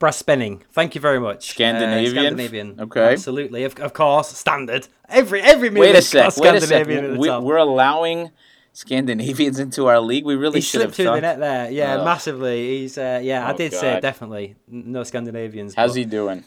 Ski- 0.00 0.12
spinning. 0.12 0.62
Thank 0.72 0.94
you 0.94 1.00
very 1.00 1.18
much. 1.20 1.50
Uh, 1.50 1.54
Scandinavian? 1.54 2.10
Scandinavian. 2.14 2.80
Okay. 2.80 3.12
Absolutely. 3.12 3.64
Of, 3.64 3.78
of 3.80 3.92
course. 3.92 4.28
Standard. 4.36 4.88
Every 5.08 5.40
every 5.40 5.70
Wait 5.70 5.94
a 5.94 6.02
sec. 6.02 6.36
Wait 6.36 6.54
a 6.54 6.60
sec. 6.60 6.68
Scandinavian 6.68 7.18
We, 7.18 7.30
we're 7.38 7.56
allowing 7.56 8.30
Scandinavians 8.72 9.58
into 9.58 9.86
our 9.86 10.00
league. 10.00 10.24
We 10.24 10.34
really 10.36 10.56
He 10.58 10.60
should 10.60 10.82
have 10.82 10.94
slipped 10.94 11.08
through 11.08 11.16
the 11.16 11.20
net 11.22 11.38
there. 11.38 11.70
Yeah, 11.70 11.98
Oh. 12.00 12.04
massively. 12.04 12.80
He's 12.80 12.98
uh, 12.98 13.20
yeah. 13.22 13.46
I 13.46 13.52
Oh, 13.52 13.56
did 13.56 13.72
say 13.72 13.98
definitely 14.00 14.56
no 14.68 15.02
Scandinavians. 15.02 15.74
How's 15.74 15.92
but- 15.92 15.96
he 15.98 16.04
doing? 16.04 16.44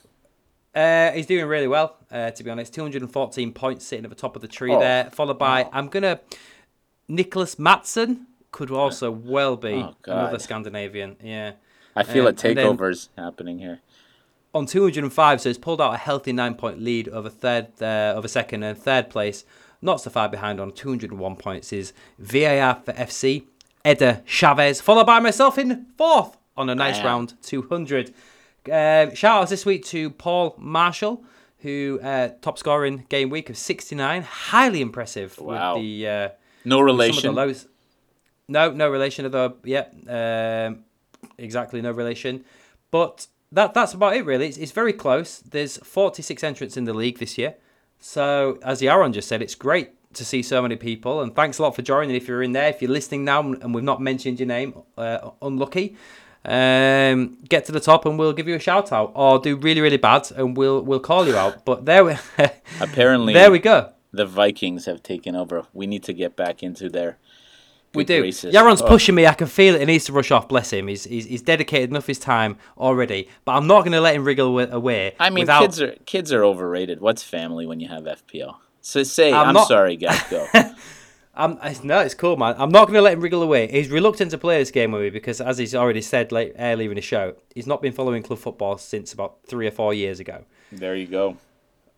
Uh, 0.75 1.09
he's 1.11 1.25
doing 1.25 1.45
really 1.47 1.67
well, 1.67 1.97
uh, 2.11 2.29
to 2.29 2.43
be 2.43 2.49
honest. 2.51 2.71
214 2.75 3.53
points 3.53 3.83
sitting 3.85 4.05
at 4.05 4.09
the 4.11 4.15
top 4.15 4.35
of 4.35 4.43
the 4.43 4.47
tree 4.47 4.71
Oh, 4.71 4.79
there, 4.79 5.09
followed 5.09 5.39
by, 5.39 5.67
I'm 5.73 5.87
going 5.87 6.03
to. 6.03 6.19
Nicholas 7.07 7.57
Matson 7.57 8.27
could 8.51 8.69
also 8.69 9.09
well 9.09 9.57
be 9.57 9.73
Oh, 9.73 9.95
another 10.05 10.37
Scandinavian. 10.37 11.17
Yeah. 11.23 11.53
I 11.99 12.03
feel 12.03 12.25
Uh, 12.25 12.29
a 12.29 12.33
takeover's 12.33 13.09
happening 13.17 13.59
here. 13.59 13.79
On 14.53 14.65
205, 14.65 15.41
so 15.41 15.49
he's 15.49 15.57
pulled 15.59 15.79
out 15.81 15.93
a 15.93 15.97
healthy 15.97 16.33
nine 16.33 16.55
point 16.55 16.81
lead 16.81 17.07
over 17.09 17.29
third, 17.29 17.67
uh, 17.81 18.13
over 18.15 18.27
second 18.27 18.63
and 18.63 18.77
third 18.77 19.09
place. 19.09 19.45
Not 19.81 20.01
so 20.01 20.09
far 20.09 20.27
behind 20.27 20.59
on 20.59 20.71
201 20.71 21.35
points 21.37 21.71
is 21.71 21.93
VAR 22.17 22.81
for 22.83 22.91
FC, 22.93 23.43
Eda 23.85 24.21
Chavez, 24.25 24.81
followed 24.81 25.05
by 25.05 25.19
myself 25.19 25.57
in 25.57 25.85
fourth 25.97 26.35
on 26.57 26.69
a 26.69 26.75
nice 26.75 27.01
round 27.03 27.35
200. 27.43 28.13
Um, 28.71 29.15
shout 29.15 29.41
outs 29.41 29.51
this 29.51 29.65
week 29.65 29.85
to 29.85 30.09
Paul 30.09 30.55
Marshall, 30.57 31.23
who 31.59 31.99
uh, 32.03 32.29
top 32.41 32.57
scorer 32.57 32.85
in 32.85 33.05
game 33.09 33.29
week 33.29 33.49
of 33.49 33.57
69. 33.57 34.23
Highly 34.23 34.81
impressive 34.81 35.39
Wow. 35.39 35.75
with 35.75 35.83
the 35.83 36.07
uh, 36.07 36.29
No 36.65 36.77
some 36.77 36.79
of 36.81 36.85
relation. 36.87 37.23
the 37.35 37.41
lows. 37.41 37.67
No, 38.47 38.71
no 38.71 38.89
relation. 38.89 39.25
Although, 39.25 39.55
yep, 39.63 39.93
um, 40.09 40.83
exactly 41.39 41.81
no 41.81 41.91
relation. 41.91 42.43
But 42.91 43.27
that 43.51 43.73
that's 43.73 43.93
about 43.93 44.15
it 44.15 44.25
really. 44.25 44.47
It's, 44.47 44.57
it's 44.57 44.71
very 44.71 44.93
close. 44.93 45.39
There's 45.39 45.77
46 45.77 46.43
entrants 46.43 46.77
in 46.77 46.85
the 46.85 46.93
league 46.93 47.19
this 47.19 47.37
year. 47.37 47.55
So 47.99 48.59
as 48.63 48.81
Yaron 48.81 49.13
just 49.13 49.27
said, 49.27 49.41
it's 49.41 49.55
great 49.55 49.89
to 50.13 50.25
see 50.25 50.41
so 50.41 50.61
many 50.61 50.75
people. 50.75 51.21
And 51.21 51.35
thanks 51.35 51.59
a 51.59 51.63
lot 51.63 51.75
for 51.75 51.81
joining. 51.81 52.15
If 52.15 52.27
you're 52.27 52.41
in 52.43 52.53
there, 52.53 52.69
if 52.69 52.81
you're 52.81 52.91
listening 52.91 53.25
now 53.25 53.41
and 53.41 53.73
we've 53.73 53.83
not 53.83 54.01
mentioned 54.01 54.39
your 54.39 54.47
name, 54.47 54.73
uh, 54.97 55.31
unlucky. 55.41 55.97
Um, 56.45 57.37
get 57.49 57.65
to 57.65 57.73
the 57.73 57.81
top 57.81 58.05
and 58.05 58.17
we'll 58.17 58.31
give 58.33 58.47
you 58.47 58.55
a 58.55 58.59
shout 58.59 58.93
out, 58.93 59.11
or 59.13 59.39
do 59.39 59.57
really 59.57 59.81
really 59.81 59.97
bad 59.97 60.31
and 60.37 60.55
we'll 60.55 60.81
we'll 60.81 61.01
call 61.01 61.27
you 61.27 61.35
out. 61.35 61.65
But 61.65 61.83
there 61.85 62.05
we 62.05 62.15
Apparently, 62.79 63.33
there 63.33 63.51
we 63.51 63.59
go. 63.59 63.91
the 64.13 64.25
Vikings 64.25 64.85
have 64.85 65.03
taken 65.03 65.35
over. 65.35 65.65
We 65.73 65.85
need 65.85 66.03
to 66.03 66.13
get 66.13 66.35
back 66.37 66.63
into 66.63 66.89
their. 66.89 67.17
We 67.93 68.03
do. 68.03 68.21
graces. 68.21 68.53
Yaron's 68.53 68.81
Oh, 68.81 68.87
pushing 68.87 69.15
me. 69.15 69.25
I 69.25 69.33
can 69.33 69.47
feel 69.47 69.75
it. 69.75 69.79
He 69.79 69.85
needs 69.85 70.05
to 70.05 70.13
rush 70.13 70.31
off. 70.31 70.47
Bless 70.47 70.71
him. 70.71 70.87
He's 70.87 71.05
he's, 71.05 71.25
he's 71.25 71.41
dedicated 71.41 71.89
enough 71.89 72.07
his 72.07 72.19
time 72.19 72.57
already. 72.77 73.29
But 73.45 73.53
I'm 73.53 73.67
not 73.67 73.79
going 73.81 73.93
to 73.93 74.01
let 74.01 74.15
him 74.15 74.23
wriggle 74.23 74.59
away. 74.59 75.15
I 75.19 75.29
mean, 75.29 75.43
without... 75.43 75.61
kids 75.61 75.81
are 75.81 75.91
kids 76.05 76.31
are 76.31 76.43
overrated. 76.43 77.01
What's 77.01 77.23
family 77.23 77.65
when 77.65 77.79
you 77.79 77.87
have 77.87 78.03
FPL? 78.03 78.57
So 78.81 79.03
say, 79.03 79.33
I'm 79.33 79.49
I'm, 79.49 79.53
not- 79.53 79.67
sorry, 79.67 79.95
guys. 79.95 80.21
Go. 80.29 80.47
I'm, 81.35 81.57
no, 81.83 81.99
it's 81.99 82.15
cool, 82.15 82.35
man. 82.35 82.55
I'm 82.57 82.69
not 82.69 82.85
going 82.85 82.95
to 82.95 83.01
let 83.01 83.13
him 83.13 83.21
wriggle 83.21 83.41
away. 83.41 83.67
He's 83.71 83.89
reluctant 83.89 84.31
to 84.31 84.37
play 84.37 84.59
this 84.59 84.71
game 84.71 84.91
with 84.91 85.01
me 85.01 85.09
because, 85.09 85.39
as 85.39 85.57
he's 85.57 85.73
already 85.73 86.01
said 86.01 86.33
late, 86.33 86.53
earlier 86.59 86.89
in 86.89 86.95
the 86.95 87.01
show, 87.01 87.35
he's 87.55 87.65
not 87.65 87.81
been 87.81 87.93
following 87.93 88.23
club 88.23 88.39
football 88.39 88.77
since 88.77 89.13
about 89.13 89.37
three 89.45 89.65
or 89.65 89.71
four 89.71 89.93
years 89.93 90.19
ago. 90.19 90.43
there 90.71 90.95
you 90.95 91.07
go. 91.07 91.37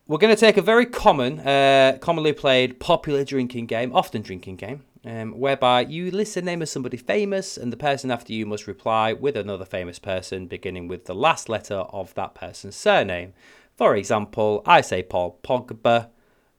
We're 0.06 0.18
going 0.18 0.34
to 0.34 0.38
take 0.40 0.56
a 0.58 0.62
very 0.62 0.86
common, 0.86 1.40
uh, 1.40 1.98
commonly 2.00 2.32
played, 2.32 2.78
popular 2.78 3.24
drinking 3.24 3.66
game, 3.66 3.92
often 3.94 4.22
drinking 4.22 4.56
game, 4.56 4.84
um, 5.04 5.32
whereby 5.38 5.80
you 5.82 6.10
list 6.10 6.34
the 6.34 6.42
name 6.42 6.62
of 6.62 6.68
somebody 6.68 6.96
famous, 6.96 7.56
and 7.56 7.72
the 7.72 7.76
person 7.76 8.10
after 8.10 8.32
you 8.32 8.46
must 8.46 8.66
reply 8.66 9.12
with 9.12 9.36
another 9.36 9.64
famous 9.64 9.98
person, 9.98 10.46
beginning 10.46 10.88
with 10.88 11.06
the 11.06 11.14
last 11.14 11.48
letter 11.48 11.74
of 11.90 12.14
that 12.14 12.34
person's 12.34 12.76
surname. 12.76 13.32
For 13.76 13.96
example, 13.96 14.62
I 14.66 14.80
say 14.80 15.02
Paul 15.02 15.38
Pogba. 15.42 16.08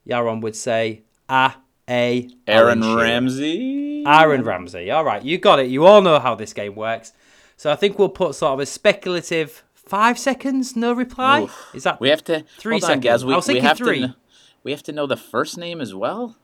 Yaron 0.07 0.41
would 0.41 0.55
say 0.55 1.03
A 1.29 1.53
A. 1.89 2.29
Aaron 2.47 2.81
Ramsey. 2.95 4.03
Aaron 4.05 4.43
Ramsey. 4.43 4.91
All 4.91 5.05
right, 5.05 5.23
you 5.23 5.37
got 5.37 5.59
it. 5.59 5.67
You 5.67 5.85
all 5.85 6.01
know 6.01 6.19
how 6.19 6.35
this 6.35 6.53
game 6.53 6.75
works. 6.75 7.13
So 7.55 7.71
I 7.71 7.75
think 7.75 7.97
we'll 7.97 8.09
put 8.09 8.35
sort 8.35 8.53
of 8.53 8.59
a 8.59 8.65
speculative 8.65 9.63
five 9.73 10.17
seconds, 10.19 10.75
no 10.75 10.91
reply. 10.93 11.43
Oof. 11.43 11.69
Is 11.73 11.83
that 11.83 12.01
We 12.01 12.09
have 12.09 12.23
to 12.25 12.43
Three 12.57 12.79
hold 12.79 12.83
on, 12.91 12.99
guys. 12.99 13.21
seconds. 13.21 13.25
We, 13.25 13.33
I 13.33 13.35
was 13.37 13.47
we 13.47 13.59
have 13.59 13.77
three. 13.77 14.01
to. 14.01 14.15
We 14.63 14.71
have 14.71 14.83
to 14.83 14.91
know 14.91 15.07
the 15.07 15.17
first 15.17 15.57
name 15.57 15.79
as 15.79 15.93
well. 15.93 16.35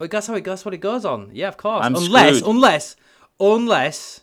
Well, 0.00 0.08
that's 0.08 0.26
how 0.26 0.34
it 0.34 0.44
that's 0.44 0.64
what 0.64 0.72
it 0.72 0.78
goes 0.78 1.04
on. 1.04 1.30
Yeah, 1.34 1.48
of 1.48 1.58
course. 1.58 1.84
I'm 1.84 1.94
unless, 1.94 2.38
screwed. 2.38 2.50
unless, 2.50 2.96
unless 3.38 4.22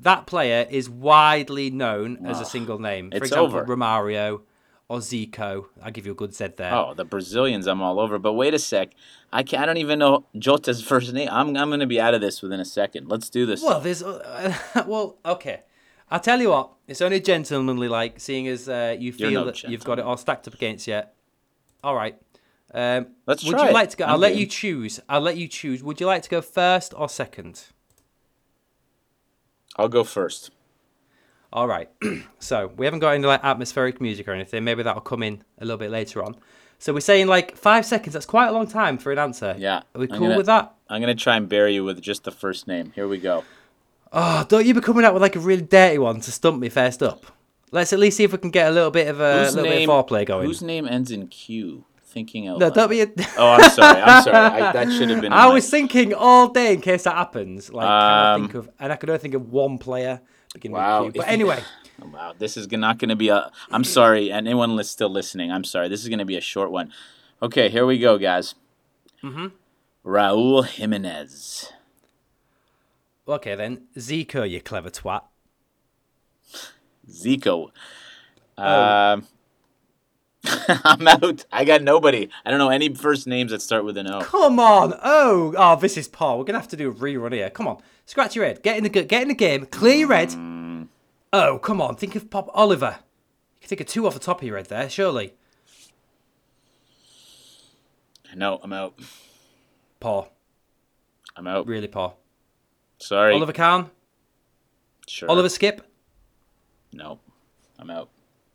that 0.00 0.26
player 0.26 0.66
is 0.68 0.90
widely 0.90 1.70
known 1.70 2.26
as 2.26 2.40
a 2.40 2.44
single 2.44 2.80
name. 2.80 3.12
For 3.12 3.18
it's 3.18 3.26
example, 3.28 3.58
over. 3.58 3.64
Romario 3.64 4.40
or 4.88 4.98
Zico. 4.98 5.66
I'll 5.80 5.92
give 5.92 6.04
you 6.04 6.12
a 6.12 6.16
good 6.16 6.34
Z 6.34 6.48
there. 6.56 6.74
Oh, 6.74 6.94
the 6.94 7.04
Brazilians, 7.04 7.68
I'm 7.68 7.80
all 7.80 8.00
over. 8.00 8.18
But 8.18 8.32
wait 8.32 8.54
a 8.54 8.58
sec. 8.58 8.90
I 9.32 9.44
can 9.44 9.62
I 9.62 9.66
don't 9.66 9.76
even 9.76 10.00
know 10.00 10.26
Jota's 10.34 10.82
first 10.90 11.12
name. 11.12 11.28
I'm 11.30 11.56
I'm 11.56 11.70
gonna 11.70 11.86
be 11.86 12.00
out 12.00 12.14
of 12.14 12.20
this 12.20 12.42
within 12.42 12.58
a 12.58 12.64
second. 12.64 13.08
Let's 13.08 13.30
do 13.30 13.46
this. 13.46 13.62
Well, 13.62 13.78
there's 13.78 14.02
uh, 14.02 14.52
well, 14.86 15.18
okay. 15.24 15.60
I'll 16.10 16.20
tell 16.20 16.40
you 16.40 16.50
what. 16.50 16.72
It's 16.88 17.00
only 17.00 17.20
gentlemanly 17.20 17.88
like, 17.88 18.20
seeing 18.20 18.46
as 18.48 18.68
uh, 18.68 18.96
you 18.98 19.12
feel 19.12 19.30
no 19.30 19.44
that 19.44 19.62
you've 19.62 19.84
got 19.84 19.98
it 20.00 20.04
all 20.04 20.16
stacked 20.16 20.48
up 20.48 20.54
against 20.54 20.88
you. 20.88 21.02
All 21.84 21.94
right. 21.94 22.18
Um, 22.74 23.06
Let's 23.26 23.44
would 23.44 23.52
try 23.52 23.62
you 23.64 23.70
it. 23.70 23.72
like 23.72 23.90
to 23.90 23.96
go? 23.96 24.04
I'll 24.04 24.18
let 24.18 24.34
you 24.36 24.46
choose. 24.46 24.98
I'll 25.08 25.20
let 25.20 25.36
you 25.36 25.46
choose. 25.46 25.82
Would 25.82 26.00
you 26.00 26.06
like 26.06 26.22
to 26.22 26.28
go 26.28 26.42
first 26.42 26.92
or 26.96 27.08
second? 27.08 27.62
I'll 29.76 29.88
go 29.88 30.04
first. 30.04 30.50
All 31.52 31.68
right. 31.68 31.88
so 32.40 32.72
we 32.76 32.84
haven't 32.84 33.00
got 33.00 33.10
any 33.10 33.24
like 33.26 33.42
atmospheric 33.44 34.00
music 34.00 34.26
or 34.28 34.32
anything. 34.32 34.64
Maybe 34.64 34.82
that'll 34.82 35.00
come 35.02 35.22
in 35.22 35.42
a 35.60 35.64
little 35.64 35.78
bit 35.78 35.90
later 35.90 36.22
on. 36.24 36.36
So 36.78 36.92
we're 36.92 37.00
saying 37.00 37.28
like 37.28 37.56
five 37.56 37.86
seconds. 37.86 38.12
That's 38.12 38.26
quite 38.26 38.48
a 38.48 38.52
long 38.52 38.66
time 38.66 38.98
for 38.98 39.12
an 39.12 39.18
answer. 39.18 39.54
Yeah, 39.58 39.78
Are 39.94 40.00
we 40.00 40.04
I'm 40.04 40.10
cool 40.10 40.18
gonna- 40.26 40.36
with 40.36 40.46
that? 40.46 40.74
I'm 40.88 41.00
gonna 41.00 41.14
try 41.14 41.36
and 41.36 41.48
bury 41.48 41.74
you 41.74 41.84
with 41.84 42.00
just 42.02 42.24
the 42.24 42.30
first 42.30 42.66
name. 42.68 42.92
Here 42.94 43.08
we 43.08 43.18
go. 43.18 43.44
Oh, 44.12 44.44
don't 44.48 44.66
you 44.66 44.74
be 44.74 44.80
coming 44.80 45.04
out 45.04 45.14
with 45.14 45.22
like 45.22 45.34
a 45.34 45.40
really 45.40 45.62
dirty 45.62 45.98
one 45.98 46.20
to 46.20 46.30
stump 46.30 46.60
me 46.60 46.68
first 46.68 47.02
up. 47.02 47.24
Let's 47.72 47.92
at 47.92 47.98
least 47.98 48.16
see 48.18 48.24
if 48.24 48.32
we 48.32 48.38
can 48.38 48.50
get 48.50 48.68
a 48.68 48.70
little 48.70 48.90
bit 48.90 49.08
of 49.08 49.18
a 49.20 49.44
Whose 49.44 49.54
little 49.56 49.70
name? 49.70 49.88
bit 49.88 49.92
of 49.94 50.06
foreplay 50.06 50.26
going. 50.26 50.46
Whose 50.46 50.62
name 50.62 50.86
ends 50.86 51.10
in 51.10 51.26
Q? 51.28 51.84
Thinking 52.14 52.46
out 52.48 52.58
No, 52.60 52.66
loud. 52.66 52.74
don't 52.74 52.88
be. 52.90 53.00
A... 53.02 53.06
Oh, 53.36 53.48
I'm 53.54 53.70
sorry. 53.70 54.00
I'm 54.00 54.22
sorry. 54.22 54.36
I, 54.36 54.72
that 54.72 54.92
should 54.92 55.10
have 55.10 55.20
been. 55.20 55.32
I 55.32 55.48
my- 55.48 55.52
was 55.54 55.68
thinking 55.68 56.14
all 56.14 56.48
day 56.48 56.72
in 56.74 56.80
case 56.80 57.02
that 57.04 57.16
happens. 57.16 57.72
Like, 57.72 57.84
can 57.86 57.92
I 57.92 58.32
Um, 58.34 58.42
think 58.42 58.54
of, 58.54 58.70
and 58.78 58.92
I 58.92 58.96
could 58.96 59.10
only 59.10 59.18
think 59.18 59.34
of 59.34 59.50
one 59.52 59.78
player 59.78 60.20
beginning 60.54 60.76
Wow, 60.76 61.04
with 61.04 61.14
Q. 61.14 61.20
But 61.20 61.26
if 61.26 61.26
you- 61.28 61.32
anyway, 61.34 61.62
Oh, 62.02 62.10
Wow, 62.12 62.32
this 62.38 62.56
is 62.56 62.70
not 62.70 62.98
going 62.98 63.08
to 63.08 63.16
be 63.16 63.28
a. 63.28 63.50
I'm 63.70 63.84
sorry, 63.84 64.30
anyone 64.40 64.82
still 64.84 65.10
listening, 65.10 65.50
I'm 65.52 65.64
sorry. 65.64 65.88
This 65.88 66.02
is 66.02 66.08
going 66.08 66.20
to 66.20 66.24
be 66.24 66.36
a 66.36 66.40
short 66.40 66.70
one. 66.70 66.92
Okay, 67.42 67.68
here 67.68 67.84
we 67.84 67.98
go, 67.98 68.16
guys. 68.16 68.54
Mm-hmm. 69.22 69.46
Raul 70.08 70.64
Jimenez. 70.66 71.72
okay 73.26 73.54
then, 73.56 73.82
Zico, 73.96 74.48
you 74.48 74.60
clever 74.60 74.90
twat. 74.90 75.22
Zico. 77.10 77.70
Oh. 78.56 78.62
Um, 78.64 79.26
I'm 80.84 81.06
out. 81.08 81.44
I 81.52 81.64
got 81.64 81.82
nobody. 81.82 82.28
I 82.44 82.50
don't 82.50 82.58
know 82.58 82.68
any 82.70 82.92
first 82.94 83.26
names 83.26 83.50
that 83.50 83.62
start 83.62 83.84
with 83.84 83.96
an 83.96 84.10
O. 84.10 84.20
Come 84.20 84.58
on! 84.60 84.94
Oh, 85.02 85.54
oh, 85.56 85.76
this 85.76 85.96
is 85.96 86.08
Paul. 86.08 86.38
We're 86.38 86.44
gonna 86.44 86.58
have 86.58 86.68
to 86.68 86.76
do 86.76 86.90
a 86.90 86.94
rerun 86.94 87.32
here. 87.32 87.50
Come 87.50 87.66
on, 87.66 87.78
scratch 88.06 88.36
your 88.36 88.44
head. 88.44 88.62
Get 88.62 88.76
in 88.76 88.82
the 88.84 88.88
get 88.90 89.22
in 89.22 89.28
the 89.28 89.34
game. 89.34 89.66
Clear 89.66 89.94
your 89.96 90.12
head. 90.14 90.30
Mm. 90.30 90.88
Oh, 91.32 91.58
come 91.58 91.80
on. 91.80 91.96
Think 91.96 92.14
of 92.14 92.30
Pop 92.30 92.50
Oliver. 92.54 92.98
You 93.56 93.60
can 93.60 93.68
think 93.70 93.80
of 93.80 93.86
two 93.86 94.06
off 94.06 94.14
the 94.14 94.20
top 94.20 94.40
of 94.42 94.46
your 94.46 94.56
head 94.56 94.66
there, 94.66 94.88
surely. 94.90 95.34
No, 98.34 98.58
I'm 98.62 98.72
out. 98.72 98.98
Paul, 100.00 100.28
I'm 101.36 101.46
out. 101.46 101.66
really 101.66 101.86
Paul. 101.88 102.18
Sorry. 102.98 103.32
Oliver 103.34 103.52
Kahn, 103.52 103.90
Sure. 105.06 105.30
Oliver 105.30 105.48
Skipp, 105.48 105.80
No, 106.92 107.20
I'm 107.78 107.90
out. 107.90 108.10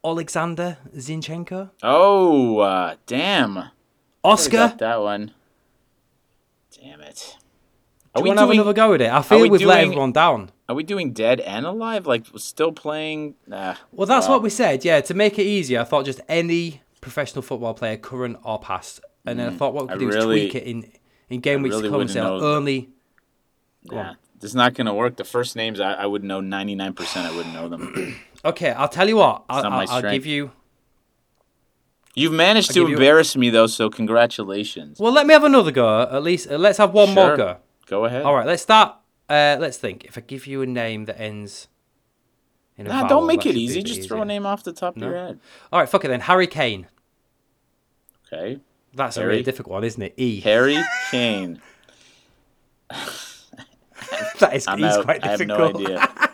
Alexander 0.09 0.77
Zinchenko, 0.95 1.69
Oh, 1.83 2.59
uh, 2.59 2.95
damn. 3.05 3.69
Oscar. 4.23 4.73
that 4.79 5.01
one. 5.01 5.31
Damn 6.81 7.01
it. 7.01 7.37
Are 8.15 8.19
you 8.19 8.23
we 8.23 8.29
want 8.29 8.37
to 8.37 8.41
have 8.41 8.49
doing? 8.49 8.59
another 8.59 8.73
go 8.73 8.93
at 8.93 9.01
it? 9.01 9.11
I 9.11 9.21
feel 9.21 9.39
we 9.41 9.49
we've 9.49 9.61
let 9.61 9.83
everyone 9.83 10.11
down. 10.11 10.51
Are 10.67 10.75
we 10.75 10.83
doing 10.83 11.13
dead 11.13 11.39
and 11.41 11.65
alive? 11.65 12.05
Like 12.07 12.25
still 12.37 12.71
playing? 12.71 13.35
Nah. 13.47 13.75
Well, 13.91 14.07
that's 14.07 14.27
Wow. 14.27 14.35
what 14.35 14.43
we 14.43 14.49
said. 14.49 14.83
Yeah, 14.85 15.01
to 15.01 15.13
make 15.13 15.37
it 15.39 15.43
easier, 15.43 15.81
I 15.81 15.83
thought 15.83 16.05
just 16.05 16.21
any 16.27 16.81
professional 17.01 17.41
football 17.41 17.73
player, 17.73 17.97
current 17.97 18.37
or 18.43 18.59
past. 18.59 19.01
and 19.25 19.37
then 19.39 19.53
I 19.53 19.55
thought 19.55 19.73
what 19.73 19.85
we 19.87 19.89
I 19.89 19.93
could 19.93 19.99
do 19.99 20.07
really- 20.07 20.45
is 20.45 20.51
tweak 20.51 20.55
it 20.63 20.67
in 20.67 20.91
in 21.29 21.39
game 21.39 21.59
I 21.59 21.63
weeks 21.63 21.75
really 21.75 21.89
to 21.89 21.97
come. 21.97 22.07
So 22.07 22.39
only 22.39 22.89
yeah, 23.83 24.09
on. 24.09 24.17
this 24.39 24.49
is 24.51 24.55
not 24.55 24.73
gonna 24.73 24.93
work. 24.93 25.17
The 25.17 25.23
first 25.23 25.55
names 25.55 25.79
I, 25.79 25.93
I 25.93 26.05
would 26.05 26.23
know 26.23 26.39
ninety 26.41 26.73
nine 26.75 26.93
percent. 26.93 27.27
I 27.31 27.35
wouldn't 27.35 27.53
know 27.53 27.69
them. 27.69 28.15
okay. 28.45 28.71
I'll 28.71 28.87
tell 28.89 29.07
you 29.07 29.17
what. 29.17 29.43
I'll, 29.49 29.65
I'll, 29.65 29.89
I'll 29.89 30.01
give 30.11 30.25
you. 30.25 30.51
You've 32.15 32.33
managed 32.33 32.71
I'll 32.71 32.73
to 32.73 32.79
give 32.81 32.89
you- 32.89 32.95
embarrass 32.97 33.35
me 33.35 33.49
though, 33.49 33.67
so 33.67 33.89
congratulations. 33.89 34.99
Well, 34.99 35.11
let 35.13 35.25
me 35.27 35.33
have 35.33 35.43
another 35.43 35.71
go. 35.71 36.01
At 36.01 36.23
least 36.23 36.49
uh, 36.51 36.57
let's 36.57 36.77
have 36.77 36.91
one 36.93 37.13
more 37.13 37.37
go. 37.37 37.57
Go 37.85 38.05
ahead. 38.05 38.23
All 38.23 38.35
right, 38.35 38.45
let's 38.47 38.63
start. 38.63 38.95
Uh, 39.29 39.57
let's 39.59 39.77
think. 39.77 40.05
If 40.05 40.17
I 40.17 40.21
give 40.21 40.47
you 40.47 40.61
a 40.61 40.65
name 40.65 41.05
that 41.05 41.19
ends 41.21 41.67
in 42.77 42.87
a 42.87 42.89
Nah, 42.89 43.01
vowel, 43.01 43.09
don't 43.09 43.27
make 43.27 43.45
it 43.45 43.55
easy. 43.55 43.83
Just 43.83 44.07
throw 44.07 44.21
a 44.21 44.25
name 44.25 44.45
off 44.45 44.63
the 44.63 44.73
top 44.73 44.97
No? 44.97 45.05
of 45.07 45.11
your 45.13 45.21
head. 45.27 45.39
All 45.71 45.79
right, 45.79 45.87
fuck 45.87 46.03
it 46.03 46.07
then. 46.07 46.21
Harry 46.21 46.47
Kane. 46.47 46.87
Okay. 48.31 48.59
That's 48.95 49.17
a 49.17 49.25
really 49.25 49.43
difficult 49.43 49.73
one, 49.73 49.83
isn't 49.83 50.01
it? 50.01 50.13
E. 50.17 50.39
Harry 50.41 50.77
Kane. 51.11 51.61
that 54.39 54.53
is 54.53 54.67
I'm 54.67 54.79
he's 54.79 54.87
out. 54.97 55.05
quite 55.05 55.23
I 55.23 55.27
have 55.29 55.45
no 55.45 55.69
idea. 55.69 56.07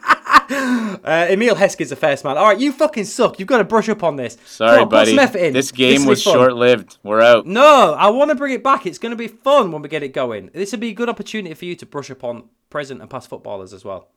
Uh, 1.06 1.28
Emile 1.30 1.56
Heskey's 1.56 1.92
a 1.92 1.96
first 1.96 2.24
man. 2.24 2.36
All 2.36 2.46
right, 2.48 2.58
you 2.58 2.72
fucking 2.72 3.04
suck. 3.06 3.38
You've 3.38 3.48
got 3.48 3.60
to 3.60 3.64
brush 3.64 3.90
up 3.90 4.02
on 4.02 4.16
this. 4.16 4.38
Sorry, 4.46 4.82
on, 4.82 4.90
buddy. 4.90 5.12
Put 5.12 5.16
some 5.16 5.20
effort 5.20 5.38
in. 5.38 5.54
This 5.54 5.72
game 5.72 6.02
will 6.02 6.12
was 6.12 6.22
short 6.22 6.54
lived. 6.54 6.98
We're 7.04 7.22
out. 7.22 7.46
No, 7.46 7.94
I 7.94 8.10
want 8.10 8.30
to 8.30 8.36
bring 8.36 8.54
it 8.54 8.64
back. 8.64 8.88
It's 8.88 8.98
going 8.98 9.12
to 9.12 9.16
be 9.16 9.28
fun 9.28 9.72
when 9.72 9.84
we 9.84 9.90
get 9.90 10.02
it 10.02 10.14
going. 10.14 10.50
This 10.54 10.72
would 10.72 10.80
be 10.80 10.90
a 10.90 10.94
good 10.94 11.10
opportunity 11.10 11.54
for 11.54 11.66
you 11.66 11.76
to 11.76 11.86
brush 11.86 12.10
up 12.10 12.24
on 12.24 12.50
present 12.72 13.02
and 13.02 13.10
past 13.10 13.30
footballers 13.30 13.72
as 13.72 13.86
well. 13.86 14.08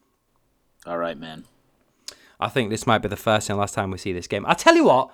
All 0.87 0.97
right, 0.97 1.19
man. 1.19 1.45
I 2.41 2.49
think 2.49 2.71
this 2.71 2.87
might 2.87 2.99
be 2.99 3.09
the 3.09 3.17
first 3.17 3.51
and 3.51 3.59
last 3.59 3.75
time 3.75 3.91
we 3.91 3.99
see 3.99 4.13
this 4.13 4.29
game. 4.29 4.47
I 4.47 4.55
tell 4.55 4.77
you 4.77 4.85
what, 4.85 5.11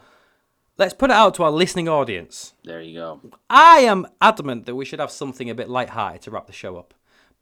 let's 0.77 0.95
put 0.95 1.11
it 1.11 1.15
out 1.17 1.35
to 1.37 1.43
our 1.43 1.51
listening 1.51 1.89
audience. 1.89 2.53
There 2.63 2.83
you 2.83 2.99
go. 2.99 3.21
I 3.49 3.79
am 3.79 4.07
adamant 4.21 4.67
that 4.67 4.77
we 4.77 4.85
should 4.85 5.01
have 5.01 5.11
something 5.11 5.49
a 5.49 5.55
bit 5.55 5.71
light-hearted 5.71 6.23
to 6.23 6.31
wrap 6.31 6.47
the 6.47 6.53
show 6.53 6.77
up, 6.77 6.95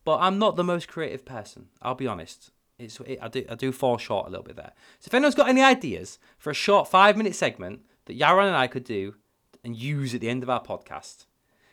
but 0.05 0.19
I'm 0.19 0.39
not 0.39 0.57
the 0.57 0.65
most 0.65 0.89
creative 0.89 1.25
person. 1.25 1.67
I'll 1.83 1.97
be 1.97 2.07
honest. 2.07 2.52
It's, 2.83 3.01
it, 3.01 3.19
I 3.23 3.29
do 3.29 3.45
I 3.49 3.55
do 3.55 3.73
fall 3.73 3.99
short 3.99 4.27
a 4.27 4.31
little 4.31 4.45
bit 4.45 4.57
there. 4.57 4.73
So 5.01 5.09
if 5.09 5.15
anyone's 5.15 5.35
got 5.35 5.49
any 5.49 5.63
ideas 5.63 6.19
for 6.39 6.51
a 6.51 6.55
short 6.55 6.89
five-minute 6.89 7.35
segment 7.35 7.81
that 8.07 8.19
Yaron 8.19 8.47
and 8.47 8.57
I 8.57 8.67
could 8.67 8.85
do 8.85 9.15
and 9.65 9.77
use 9.77 10.15
at 10.15 10.21
the 10.21 10.29
end 10.29 10.43
of 10.43 10.51
our 10.51 10.63
podcast, 10.63 11.27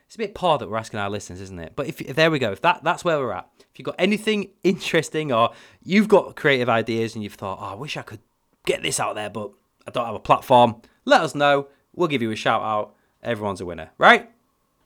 it's 0.06 0.16
a 0.16 0.20
bit 0.20 0.36
poor 0.36 0.58
that 0.58 0.70
we're 0.70 0.78
asking 0.78 1.00
our 1.00 1.10
listeners, 1.10 1.42
isn't 1.42 1.60
it? 1.60 1.74
But 1.76 1.88
if, 1.88 2.02
if 2.02 2.16
there 2.16 2.32
we 2.32 2.40
go, 2.40 2.52
if 2.52 2.62
that 2.62 2.84
that's 2.84 3.04
where 3.04 3.20
we're 3.20 3.34
at. 3.34 3.50
If 3.72 3.78
you've 3.80 3.86
got 3.86 3.96
anything 4.00 4.50
interesting 4.64 5.32
or 5.32 5.52
you've 5.84 6.08
got 6.08 6.36
creative 6.36 6.70
ideas 6.70 7.16
and 7.16 7.24
you've 7.24 7.36
thought, 7.36 7.60
oh, 7.62 7.74
I 7.74 7.76
wish 7.76 7.98
I 7.98 8.02
could 8.02 8.22
get 8.66 8.82
this 8.82 9.00
out 9.00 9.16
there, 9.16 9.30
but 9.30 9.52
I 9.88 9.92
don't 9.92 10.06
have 10.06 10.16
a 10.16 10.20
platform, 10.20 10.82
let 11.06 11.22
us 11.22 11.36
know. 11.36 11.68
We'll 11.96 12.08
give 12.08 12.22
you 12.22 12.32
a 12.32 12.36
shout 12.36 12.62
out. 12.62 12.96
Everyone's 13.22 13.62
a 13.62 13.66
winner, 13.66 13.92
right? 13.98 14.30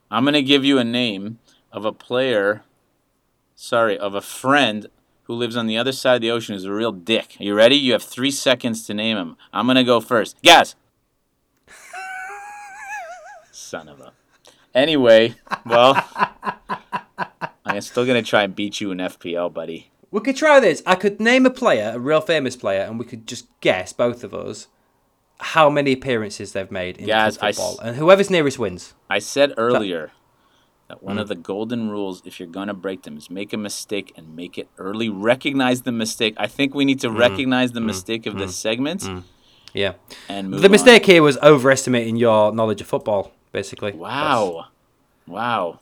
I'm 0.09 0.25
to 0.25 0.41
give 0.41 0.63
you 0.63 0.77
a 0.77 0.83
name 0.83 1.39
of 1.71 1.85
a 1.85 1.91
player, 1.91 2.63
sorry, 3.55 3.97
of 3.97 4.13
a 4.13 4.21
friend 4.21 4.87
who 5.23 5.33
lives 5.33 5.55
on 5.55 5.67
the 5.67 5.77
other 5.77 5.91
side 5.91 6.15
of 6.15 6.21
the 6.21 6.31
ocean 6.31 6.53
who's 6.55 6.65
a 6.65 6.71
real 6.73 6.91
dick. 6.91 7.37
Are 7.39 7.43
you 7.43 7.53
ready? 7.53 7.75
You 7.75 7.93
have 7.93 8.03
three 8.03 8.31
seconds 8.31 8.85
to 8.87 8.93
name 8.93 9.17
him. 9.17 9.37
I'm 9.53 9.65
to 9.77 9.83
go 9.83 9.99
first. 10.01 10.35
Gaz. 10.41 10.75
Son 13.51 13.87
of 13.87 13.99
a. 14.01 14.13
Anyway, 14.73 15.35
well, 15.65 15.95
I'm 17.65 17.81
still 17.81 18.05
to 18.21 18.27
try 18.27 18.43
and 18.43 18.55
beat 18.55 18.81
you 18.81 18.91
in 18.91 18.97
FPL, 18.97 19.53
buddy. 19.53 19.91
We 20.11 20.21
could 20.21 20.35
try 20.35 20.59
this. 20.59 20.81
I 20.85 20.95
could 20.95 21.19
name 21.19 21.45
a 21.45 21.49
player, 21.51 21.91
a 21.95 21.99
real 21.99 22.21
famous 22.21 22.55
player, 22.55 22.81
and 22.81 22.99
we 22.99 23.05
could 23.05 23.27
just 23.27 23.47
guess, 23.61 23.93
both 23.93 24.23
of 24.23 24.33
us, 24.33 24.67
how 25.39 25.69
many 25.69 25.91
appearances 25.93 26.51
they've 26.53 26.69
made 26.71 26.97
in 26.97 27.07
Guys, 27.07 27.37
football. 27.37 27.73
s- 27.73 27.79
and 27.83 27.95
whoever's 27.97 28.29
nearest 28.29 28.59
wins. 28.59 28.93
I 29.09 29.19
said 29.19 29.53
earlier 29.57 30.11
that 30.93 31.01
one 31.03 31.17
Mm. 31.17 31.21
of 31.21 31.27
the 31.27 31.35
golden 31.35 31.89
rules, 31.89 32.21
if 32.23 32.39
you're 32.39 32.47
going 32.59 32.67
to 32.67 32.73
break 32.73 33.01
them, 33.03 33.17
is 33.17 33.29
make 33.29 33.51
a 33.51 33.57
mistake 33.57 34.13
and 34.15 34.35
make 34.35 34.57
it 34.59 34.67
early. 34.77 35.09
Recognize 35.09 35.81
the 35.81 35.91
mistake. 35.91 36.35
I 36.37 36.45
think 36.47 36.75
we 36.75 36.85
need 36.85 36.99
Mm. 36.99 37.01
to 37.01 37.11
recognize 37.11 37.71
the 37.71 37.81
mistake 37.81 38.25
of 38.27 38.37
this 38.37 38.55
segment 38.55 39.01
Yeah. 39.73 39.93
and 40.29 40.51
move 40.51 40.61
The 40.61 40.67
on. 40.67 40.71
mistake 40.71 41.05
here 41.07 41.23
was 41.23 41.37
overestimating 41.39 42.17
your 42.17 42.51
knowledge 42.51 42.79
of 42.81 42.87
football, 42.87 43.31
basically. 43.51 43.93
Wow. 43.93 44.65
Wow. 45.25 45.79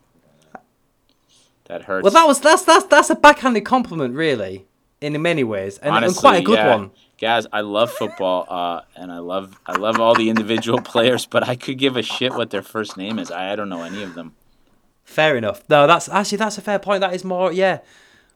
That 1.66 1.84
hurts. 1.84 2.04
Well, 2.04 2.14
that 2.14 2.26
was 2.26 2.40
that's 2.40 2.64
that's 2.64 2.86
that's 2.86 3.10
a 3.10 3.16
backhanded 3.16 3.66
compliment, 3.66 4.14
really, 4.16 4.66
in 5.00 5.20
many 5.22 5.44
ways, 5.44 5.78
and, 5.78 6.04
and 6.06 6.16
quite 6.16 6.40
a 6.42 6.44
good 6.44 6.58
yeah. 6.60 6.76
one. 6.76 6.92
Guys, 7.20 7.46
I 7.54 7.62
love 7.62 7.92
football, 7.92 8.46
uh, 8.50 8.82
and 8.96 9.12
I 9.12 9.20
love 9.20 9.58
I 9.66 9.74
love 9.78 10.00
all 10.00 10.14
the 10.16 10.30
individual 10.30 10.80
players, 10.94 11.26
but 11.26 11.48
I 11.48 11.56
could 11.56 11.78
give 11.78 11.96
a 11.96 12.02
shit 12.02 12.34
what 12.34 12.50
their 12.50 12.62
first 12.64 12.98
name 12.98 13.20
is. 13.20 13.32
I, 13.32 13.54
I 13.54 13.56
don't 13.56 13.70
know 13.70 13.84
any 13.84 14.04
of 14.04 14.16
them. 14.16 14.34
Fair 15.12 15.36
enough. 15.38 15.62
No, 15.70 15.88
that's 15.88 16.08
actually 16.10 16.38
that's 16.40 16.58
a 16.58 16.62
fair 16.62 16.80
point. 16.80 17.02
That 17.02 17.14
is 17.14 17.24
more, 17.24 17.52
yeah. 17.52 17.80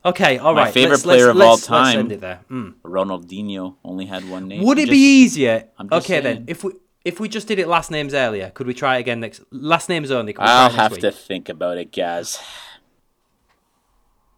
Okay, 0.04 0.38
all 0.38 0.54
right. 0.54 0.66
My 0.66 0.72
favorite 0.72 0.92
let's- 0.92 1.04
player 1.04 1.34
let's- 1.34 1.36
of 1.38 1.42
all 1.42 1.50
let's- 1.52 1.70
let's 1.70 1.90
time. 1.92 2.00
end 2.00 2.12
it 2.12 2.22
there. 2.22 2.42
Mm. 2.52 2.74
Ronaldinho 2.84 3.76
only 3.84 4.06
had 4.06 4.30
one 4.30 4.48
name. 4.48 4.64
Would 4.64 4.78
it 4.78 4.84
just- 4.84 4.92
be 4.92 4.98
easier? 5.24 5.66
I'm 5.80 5.90
just 5.90 6.06
Okay, 6.06 6.20
then 6.20 6.44
if 6.48 6.64
we 6.64 6.74
if 7.04 7.20
we 7.20 7.30
just 7.30 7.48
did 7.48 7.60
it 7.60 7.68
last 7.68 7.92
names 7.92 8.14
earlier, 8.14 8.50
could 8.54 8.66
we 8.68 8.74
try 8.74 8.98
it 8.98 9.02
again 9.02 9.20
next? 9.20 9.42
Last 9.52 9.90
names 9.90 10.10
only. 10.12 10.34
Could 10.34 10.42
we 10.44 10.48
I'll 10.50 10.70
have 10.72 10.92
week? 10.92 11.02
to 11.02 11.12
think 11.12 11.50
about 11.50 11.78
it, 11.78 11.92
Gaz. 11.92 12.40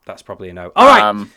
That's 0.06 0.22
probably 0.22 0.50
a 0.50 0.54
no. 0.54 0.72
All 0.76 0.86
right. 0.88 1.02
Um, 1.04 1.32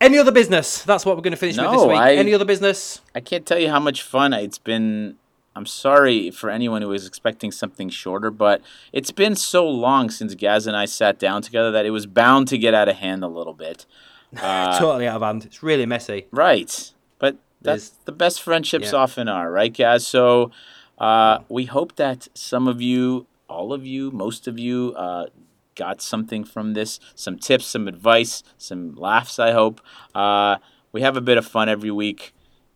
Any 0.00 0.18
other 0.18 0.32
business? 0.32 0.82
That's 0.82 1.06
what 1.06 1.16
we're 1.16 1.22
going 1.22 1.30
to 1.32 1.36
finish 1.36 1.56
with 1.56 1.70
this 1.70 1.82
week. 1.86 1.96
I- 1.96 2.14
Any 2.16 2.34
other 2.34 2.44
business? 2.44 3.00
I 3.14 3.20
can't 3.20 3.46
tell 3.46 3.58
you 3.58 3.68
how 3.70 3.78
much 3.80 4.02
fun 4.02 4.32
it's 4.32 4.58
been. 4.58 5.16
I'm 5.54 5.66
sorry 5.66 6.30
for 6.30 6.48
anyone 6.50 6.80
who 6.82 6.88
was 6.88 7.06
expecting 7.06 7.52
something 7.52 7.90
shorter, 7.90 8.30
but 8.30 8.62
it's 8.92 9.10
been 9.10 9.36
so 9.36 9.68
long 9.68 10.08
since 10.10 10.34
Gaz 10.34 10.66
and 10.66 10.76
I 10.76 10.86
sat 10.86 11.18
down 11.18 11.42
together 11.42 11.70
that 11.72 11.84
it 11.84 11.90
was 11.90 12.06
bound 12.06 12.48
to 12.48 12.58
get 12.58 12.72
out 12.74 12.88
of 12.88 12.96
hand 12.96 13.22
a 13.24 13.28
little 13.28 13.54
bit. 13.54 13.86
Uh, 14.40 14.78
totally 14.78 15.06
out 15.06 15.16
of 15.16 15.22
hand. 15.22 15.44
It's 15.44 15.62
really 15.62 15.84
messy. 15.84 16.26
right. 16.30 16.92
But 17.18 17.36
that's 17.60 17.90
the 18.06 18.12
best 18.12 18.40
friendships 18.40 18.92
Yeah. 18.92 18.98
often 19.00 19.28
are, 19.28 19.50
right, 19.52 19.70
Gaz? 19.70 20.06
So 20.06 20.50
uh, 20.96 21.40
we 21.50 21.66
hope 21.66 21.96
that 21.96 22.28
some 22.34 22.66
of 22.66 22.80
you, 22.80 23.26
all 23.46 23.74
of 23.74 23.84
you, 23.84 24.10
most 24.10 24.48
of 24.48 24.58
you, 24.58 24.94
uh, 24.96 25.26
got 25.74 26.00
something 26.00 26.44
from 26.44 26.72
this 26.72 26.98
some 27.14 27.38
tips, 27.38 27.66
some 27.66 27.86
advice, 27.88 28.42
some 28.56 28.94
laughs, 28.94 29.38
I 29.38 29.52
hope. 29.52 29.82
Uh, 30.14 30.56
we 30.92 31.02
have 31.02 31.16
a 31.18 31.20
bit 31.20 31.36
of 31.36 31.46
fun 31.46 31.68
every 31.68 31.90
week. 31.90 32.32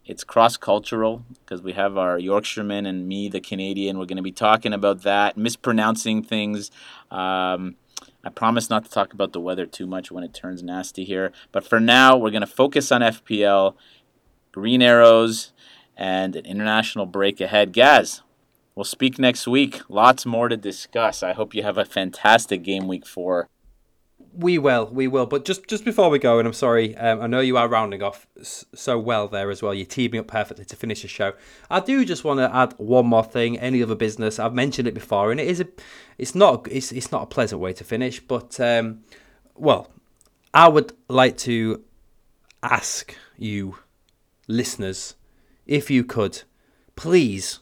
It's 0.07 0.23
cross 0.23 0.57
cultural 0.57 1.25
because 1.41 1.63
we 1.63 1.73
have 1.73 1.99
our 1.99 2.17
Yorkshireman 2.19 2.87
and 2.87 3.09
me, 3.09 3.29
the 3.29 3.41
Canadian. 3.41 3.99
We're 3.99 4.07
going 4.07 4.17
to 4.17 4.23
be 4.23 4.33
talking 4.33 4.73
about 4.73 5.03
that, 5.03 5.37
mispronouncing 5.37 6.23
things. 6.23 6.71
Um, 7.11 7.75
I 8.23 8.29
promise 8.31 8.71
not 8.71 8.85
to 8.85 8.91
talk 8.91 9.13
about 9.13 9.33
the 9.33 9.41
weather 9.41 9.67
too 9.67 9.87
much 9.87 10.13
when 10.13 10.23
it 10.23 10.33
turns 10.33 10.63
nasty 10.63 11.05
here. 11.05 11.33
But 11.51 11.67
for 11.67 11.81
now, 11.81 12.17
we're 12.17 12.31
going 12.31 12.43
to 12.43 12.47
focus 12.47 12.93
on 12.93 13.01
FPL, 13.01 13.75
Green 14.53 14.81
Arrows, 14.81 15.53
and 15.97 16.37
an 16.37 16.47
international 16.47 17.07
break 17.07 17.41
ahead. 17.41 17.73
Gaz, 17.73 18.23
we'll 18.77 18.85
speak 18.85 19.19
next 19.19 19.49
week. 19.49 19.81
Lots 19.89 20.25
more 20.25 20.49
to 20.49 20.57
discuss. 20.57 21.25
I 21.25 21.33
hope 21.33 21.53
you 21.53 21.65
have 21.65 21.79
a 21.79 21.85
fantastic 21.85 22.63
game 22.63 22.87
week 22.87 23.07
four. 23.07 23.49
We 24.39 24.59
will, 24.59 24.87
we 24.93 25.09
will. 25.09 25.25
But 25.25 25.47
just 25.47 25.67
just 25.67 25.83
before 25.85 26.11
we 26.11 26.19
go, 26.19 26.39
and 26.39 26.47
I'm 26.47 26.53
sorry, 26.53 26.95
um, 26.97 27.23
I 27.23 27.27
know 27.27 27.41
you 27.41 27.57
are 27.57 27.69
rounding 27.69 28.03
off 28.03 28.27
so 28.43 28.99
well 28.99 29.29
there 29.29 29.51
as 29.51 29.63
well. 29.63 29.73
You're 29.73 29.87
teaming 29.87 30.21
up 30.21 30.27
perfectly 30.27 30.67
to 30.67 30.77
finish 30.77 31.01
the 31.03 31.09
show. 31.09 31.33
I 31.71 31.81
do 31.81 32.05
just 32.05 32.23
want 32.23 32.41
to 32.41 32.55
add 32.55 32.75
one 32.77 33.07
more 33.07 33.25
thing. 33.25 33.59
Any 33.59 33.83
other 33.83 33.95
business? 33.95 34.39
I've 34.39 34.53
mentioned 34.53 34.89
it 34.89 34.95
before, 34.95 35.31
and 35.31 35.41
it 35.41 35.49
is 35.49 35.61
a, 35.61 35.67
it's 36.19 36.35
not, 36.35 36.69
it's 36.71 36.93
it's 36.93 37.11
not 37.11 37.23
a 37.23 37.27
pleasant 37.27 37.63
way 37.63 37.73
to 37.73 37.83
finish. 37.85 38.21
But 38.21 38.61
um, 38.61 39.05
well, 39.55 39.91
I 40.53 40.69
would 40.69 40.93
like 41.09 41.39
to 41.39 41.83
ask 42.63 43.17
you, 43.39 43.79
listeners, 44.49 45.15
if 45.67 45.91
you 45.91 46.05
could, 46.05 46.43
please, 46.95 47.61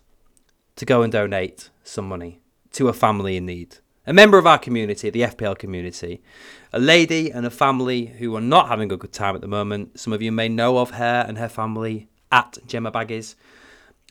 to 0.74 0.84
go 0.84 1.02
and 1.02 1.12
donate 1.12 1.70
some 1.84 2.08
money 2.08 2.40
to 2.72 2.88
a 2.88 2.92
family 2.92 3.36
in 3.36 3.46
need. 3.46 3.76
A 4.06 4.12
member 4.12 4.36
of 4.36 4.46
our 4.46 4.58
community, 4.58 5.08
the 5.08 5.22
FPL 5.22 5.56
community, 5.56 6.20
a 6.74 6.78
lady 6.78 7.30
and 7.30 7.46
a 7.46 7.50
family 7.50 8.04
who 8.04 8.36
are 8.36 8.40
not 8.40 8.68
having 8.68 8.92
a 8.92 8.98
good 8.98 9.14
time 9.14 9.34
at 9.34 9.40
the 9.40 9.48
moment. 9.48 9.98
Some 9.98 10.12
of 10.12 10.20
you 10.20 10.30
may 10.30 10.46
know 10.46 10.76
of 10.76 10.90
her 10.90 11.24
and 11.26 11.38
her 11.38 11.48
family 11.48 12.08
at 12.30 12.58
Gemma 12.66 12.92
Baggies. 12.92 13.34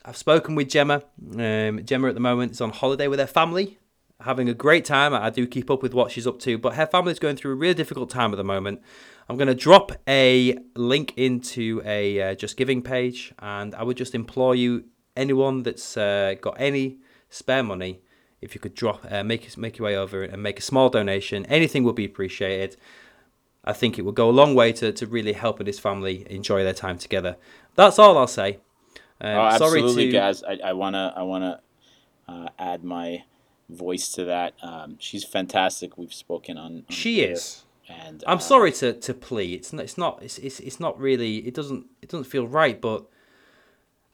I've 0.04 0.18
spoken 0.18 0.56
with 0.56 0.68
Gemma. 0.68 1.04
Um, 1.38 1.86
Gemma 1.86 2.08
at 2.08 2.16
the 2.16 2.20
moment 2.20 2.54
is 2.54 2.62
on 2.62 2.72
holiday 2.72 3.08
with 3.08 3.20
her 3.20 3.28
family, 3.28 3.78
having 4.22 4.50
a 4.50 4.56
great 4.56 4.84
time. 4.84 5.14
I 5.14 5.30
do 5.30 5.46
keep 5.46 5.70
up 5.70 5.84
with 5.84 5.94
what 5.94 6.10
she's 6.10 6.26
up 6.26 6.40
to, 6.40 6.58
but 6.58 6.74
her 6.74 6.88
family's 6.88 7.20
going 7.20 7.36
through 7.36 7.52
a 7.52 7.56
really 7.56 7.76
difficult 7.76 8.10
time 8.10 8.34
at 8.34 8.38
the 8.38 8.44
moment. 8.44 8.82
I'm 9.30 9.38
going 9.38 9.48
to 9.48 9.54
drop 9.54 9.92
a 10.08 10.58
link 10.76 11.14
into 11.18 11.84
a 11.86 12.32
uh, 12.32 12.34
Just 12.34 12.58
Giving 12.58 12.82
page, 12.82 13.32
and 13.38 13.76
I 13.76 13.84
would 13.84 13.98
just 13.98 14.16
implore 14.16 14.56
you, 14.56 14.86
anyone 15.16 15.62
that's 15.62 15.96
uh, 15.98 16.34
got 16.42 16.56
any 16.58 16.98
spare 17.30 17.62
money, 17.62 18.02
if 18.44 18.54
you 18.56 18.62
could 18.62 18.76
drop, 18.76 19.06
uh, 19.10 19.24
make 19.24 19.58
make 19.58 19.78
your 19.78 19.86
way 19.86 19.96
over 19.96 20.24
and 20.24 20.42
make 20.42 20.60
a 20.60 20.62
small 20.62 20.90
donation, 20.90 21.46
anything 21.48 21.84
would 21.84 21.96
be 21.96 22.06
appreciated. 22.06 22.78
I 23.66 23.74
think 23.74 23.98
it 23.98 24.02
would 24.02 24.16
go 24.16 24.30
a 24.30 24.32
long 24.32 24.56
way 24.56 24.74
to, 24.74 24.92
to 24.92 25.08
really 25.08 25.34
helping 25.34 25.66
this 25.66 25.80
family 25.80 26.28
enjoy 26.30 26.64
their 26.64 26.74
time 26.74 26.98
together. 26.98 27.38
That's 27.76 27.98
all 27.98 28.18
I'll 28.18 28.28
say. 28.28 28.60
Um, 29.22 29.38
oh, 29.38 29.58
sorry 29.58 29.82
absolutely, 29.82 30.08
to 30.08 30.12
guys. 30.12 30.44
I, 30.44 30.60
I 30.66 30.74
wanna 30.74 31.14
I 31.16 31.24
wanna 31.24 31.62
uh, 32.28 32.50
add 32.60 32.84
my 32.84 33.24
voice 33.70 34.10
to 34.14 34.26
that. 34.26 34.54
Um, 34.62 34.98
she's 35.00 35.24
fantastic. 35.24 35.98
We've 35.98 36.14
spoken 36.14 36.58
on. 36.58 36.66
on 36.66 36.86
She 36.90 37.18
Twitter, 37.18 37.34
is. 37.34 37.64
And 37.90 38.24
I'm 38.28 38.38
uh, 38.38 38.42
sorry 38.42 38.72
to, 38.74 38.94
to 38.94 39.14
plea. 39.14 39.54
It's 39.54 39.74
not. 39.74 39.84
It's 39.84 39.98
not. 39.98 40.20
It's, 40.22 40.38
it's 40.40 40.60
it's 40.60 40.80
not 40.80 41.00
really. 41.00 41.38
It 41.38 41.54
doesn't. 41.54 41.86
It 42.02 42.10
doesn't 42.10 42.26
feel 42.26 42.48
right. 42.48 42.80
But 42.80 43.06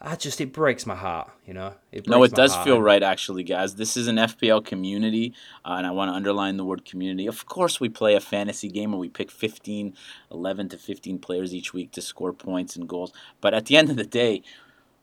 I 0.02 0.16
just 0.16 0.40
it 0.40 0.54
breaks 0.54 0.86
my 0.86 0.96
heart. 0.96 1.30
You 1.46 1.54
know. 1.54 1.74
It 1.92 2.08
No, 2.08 2.24
it 2.24 2.34
does 2.34 2.54
heart. 2.54 2.66
feel 2.66 2.82
right, 2.82 3.04
actually, 3.04 3.44
guys. 3.44 3.76
This 3.76 3.98
is 3.98 4.08
an 4.08 4.16
FPL 4.16 4.64
community, 4.64 5.34
uh, 5.66 5.74
and 5.74 5.86
I 5.86 5.92
want 5.92 6.10
to 6.10 6.16
underline 6.16 6.58
the 6.58 6.64
word 6.64 6.86
community. 6.86 7.28
Of 7.28 7.46
course, 7.46 7.80
we 7.82 7.90
play 7.90 8.16
a 8.16 8.22
fantasy 8.22 8.70
game 8.70 8.92
where 8.92 9.00
we 9.00 9.10
pick 9.10 9.30
15, 9.30 9.94
11 10.32 10.70
to 10.70 10.78
15 10.78 11.20
players 11.20 11.54
each 11.54 11.74
week 11.74 11.92
to 11.92 12.02
score 12.02 12.32
points 12.32 12.78
and 12.78 12.88
goals. 12.88 13.12
But 13.42 13.54
at 13.54 13.66
the 13.66 13.76
end 13.76 13.90
of 13.90 13.98
the 13.98 14.06
day, 14.06 14.42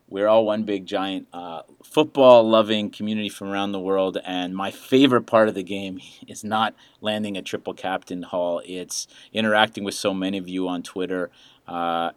we're 0.09 0.29
all 0.29 0.47
one 0.47 0.63
big 0.63 0.87
giant 0.87 1.27
uh, 1.33 1.63
football 1.83 2.49
loving 2.49 2.91
community 2.91 3.29
from 3.29 3.49
around 3.49 3.73
the 3.73 3.81
world. 3.81 4.19
And 4.25 4.55
my 4.55 4.71
favorite 4.71 5.27
part 5.27 5.49
of 5.49 5.55
the 5.55 5.65
game 5.65 6.01
is 6.27 6.43
not 6.43 6.75
landing 7.03 7.37
a 7.37 7.43
triple 7.43 7.75
captain 7.75 8.23
haul, 8.23 8.63
it's 8.65 9.09
interacting 9.33 9.85
with 9.85 9.95
so 9.95 10.15
many 10.15 10.39
of 10.39 10.49
you 10.49 10.69
on 10.69 10.83
Twitter. 10.83 11.31
Uh, 11.67 12.13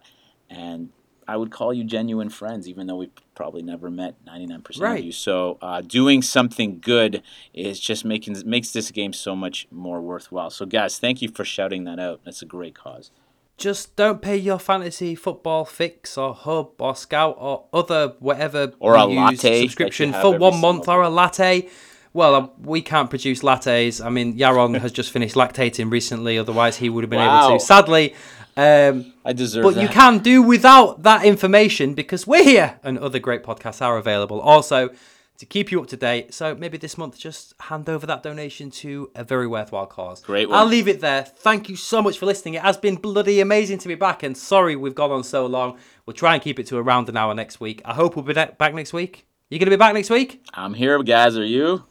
and 0.48 0.90
I 1.30 1.36
would 1.36 1.52
call 1.52 1.72
you 1.72 1.84
genuine 1.84 2.28
friends, 2.28 2.68
even 2.68 2.88
though 2.88 2.96
we've 2.96 3.14
probably 3.36 3.62
never 3.62 3.88
met 3.88 4.16
99% 4.26 4.80
Right. 4.80 4.98
of 4.98 5.04
you. 5.04 5.12
So 5.12 5.58
uh, 5.62 5.80
doing 5.80 6.22
something 6.22 6.80
good 6.80 7.22
is 7.54 7.78
just 7.78 8.04
making 8.04 8.34
makes 8.44 8.72
this 8.72 8.90
game 8.90 9.12
so 9.12 9.36
much 9.36 9.68
more 9.70 10.00
worthwhile. 10.00 10.50
So 10.50 10.66
guys, 10.66 10.98
thank 10.98 11.22
you 11.22 11.28
for 11.28 11.44
shouting 11.44 11.84
that 11.84 12.00
out. 12.00 12.20
That's 12.24 12.42
a 12.42 12.46
great 12.46 12.74
cause. 12.74 13.12
Just 13.56 13.94
don't 13.94 14.20
pay 14.20 14.36
your 14.38 14.58
fantasy 14.58 15.14
football 15.14 15.64
fix 15.64 16.18
or 16.18 16.34
hub 16.34 16.70
or 16.80 16.96
scout 16.96 17.36
or 17.38 17.66
other 17.72 18.14
whatever 18.18 18.72
Or 18.80 18.96
a 18.96 19.06
use 19.06 19.16
latte 19.44 19.60
subscription 19.62 20.12
for 20.12 20.36
one 20.36 20.60
month 20.60 20.88
or 20.88 21.00
a 21.02 21.10
latte. 21.10 21.68
Well, 22.12 22.34
uh, 22.34 22.48
we 22.74 22.82
can't 22.82 23.08
produce 23.08 23.42
lattes. 23.42 24.04
I 24.04 24.08
mean, 24.10 24.36
Yaron 24.36 24.80
has 24.80 24.90
just 24.90 25.12
finished 25.12 25.36
lactating 25.36 25.92
recently. 25.92 26.38
Otherwise, 26.38 26.78
he 26.78 26.88
would 26.90 27.04
have 27.04 27.10
been 27.10 27.20
Wow. 27.20 27.46
able 27.50 27.58
to. 27.60 27.64
Sadly, 27.64 28.14
um, 28.60 29.12
I 29.24 29.32
deserve 29.32 29.62
but 29.62 29.74
that. 29.74 29.82
you 29.82 29.88
can 29.88 30.18
do 30.18 30.42
without 30.42 31.02
that 31.04 31.24
information 31.24 31.94
because 31.94 32.26
we're 32.26 32.44
here 32.44 32.78
and 32.82 32.98
other 32.98 33.18
great 33.18 33.42
podcasts 33.42 33.80
are 33.80 33.96
available 33.96 34.38
also 34.40 34.90
to 35.38 35.46
keep 35.46 35.72
you 35.72 35.80
up 35.80 35.86
to 35.88 35.96
date. 35.96 36.34
So 36.34 36.54
maybe 36.54 36.76
this 36.76 36.98
month 36.98 37.18
just 37.18 37.54
hand 37.58 37.88
over 37.88 38.06
that 38.06 38.22
donation 38.22 38.70
to 38.72 39.10
a 39.14 39.24
very 39.24 39.46
worthwhile 39.46 39.86
cause. 39.86 40.20
Great 40.20 40.50
one. 40.50 40.58
I'll 40.58 40.66
leave 40.66 40.88
it 40.88 41.00
there. 41.00 41.22
Thank 41.22 41.70
you 41.70 41.76
so 41.76 42.02
much 42.02 42.18
for 42.18 42.26
listening. 42.26 42.54
It 42.54 42.62
has 42.62 42.76
been 42.76 42.96
bloody 42.96 43.40
amazing 43.40 43.78
to 43.78 43.88
be 43.88 43.94
back 43.94 44.22
and 44.22 44.36
sorry 44.36 44.76
we've 44.76 44.94
gone 44.94 45.10
on 45.10 45.24
so 45.24 45.46
long. 45.46 45.78
We'll 46.04 46.12
try 46.12 46.34
and 46.34 46.42
keep 46.42 46.58
it 46.58 46.66
to 46.66 46.76
around 46.76 47.08
an 47.08 47.16
hour 47.16 47.34
next 47.34 47.60
week. 47.60 47.80
I 47.86 47.94
hope 47.94 48.16
we'll 48.16 48.26
be 48.26 48.34
ne- 48.34 48.50
back 48.58 48.74
next 48.74 48.92
week. 48.92 49.26
You 49.48 49.58
going 49.58 49.66
to 49.66 49.70
be 49.70 49.76
back 49.76 49.94
next 49.94 50.10
week? 50.10 50.44
I'm 50.52 50.74
here, 50.74 51.02
guys. 51.02 51.38
Are 51.38 51.44
you? 51.44 51.82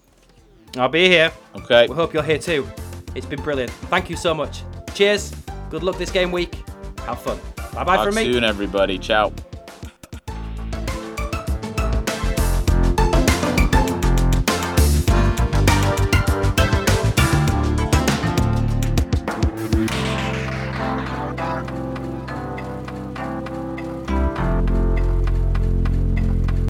I'll 0.78 0.88
be 0.88 1.08
here. 1.08 1.32
Okay. 1.56 1.88
We 1.88 1.96
hope 1.96 2.14
you're 2.14 2.22
here 2.22 2.38
too. 2.38 2.70
It's 3.16 3.26
been 3.26 3.42
brilliant. 3.42 3.72
Thank 3.90 4.12
you 4.12 4.16
so 4.16 4.36
much. 4.36 4.62
Cheers. 4.94 5.34
Good 5.70 5.84
luck 5.84 5.98
this 5.98 6.12
game 6.12 6.32
week. 6.32 6.56
Have 7.06 7.22
fun. 7.22 7.40
Bye 7.74 7.84
bye 7.84 8.06
from 8.06 8.16
me. 8.16 8.24
soon, 8.24 8.44
everybody. 8.44 8.98
Ciao. 8.98 9.32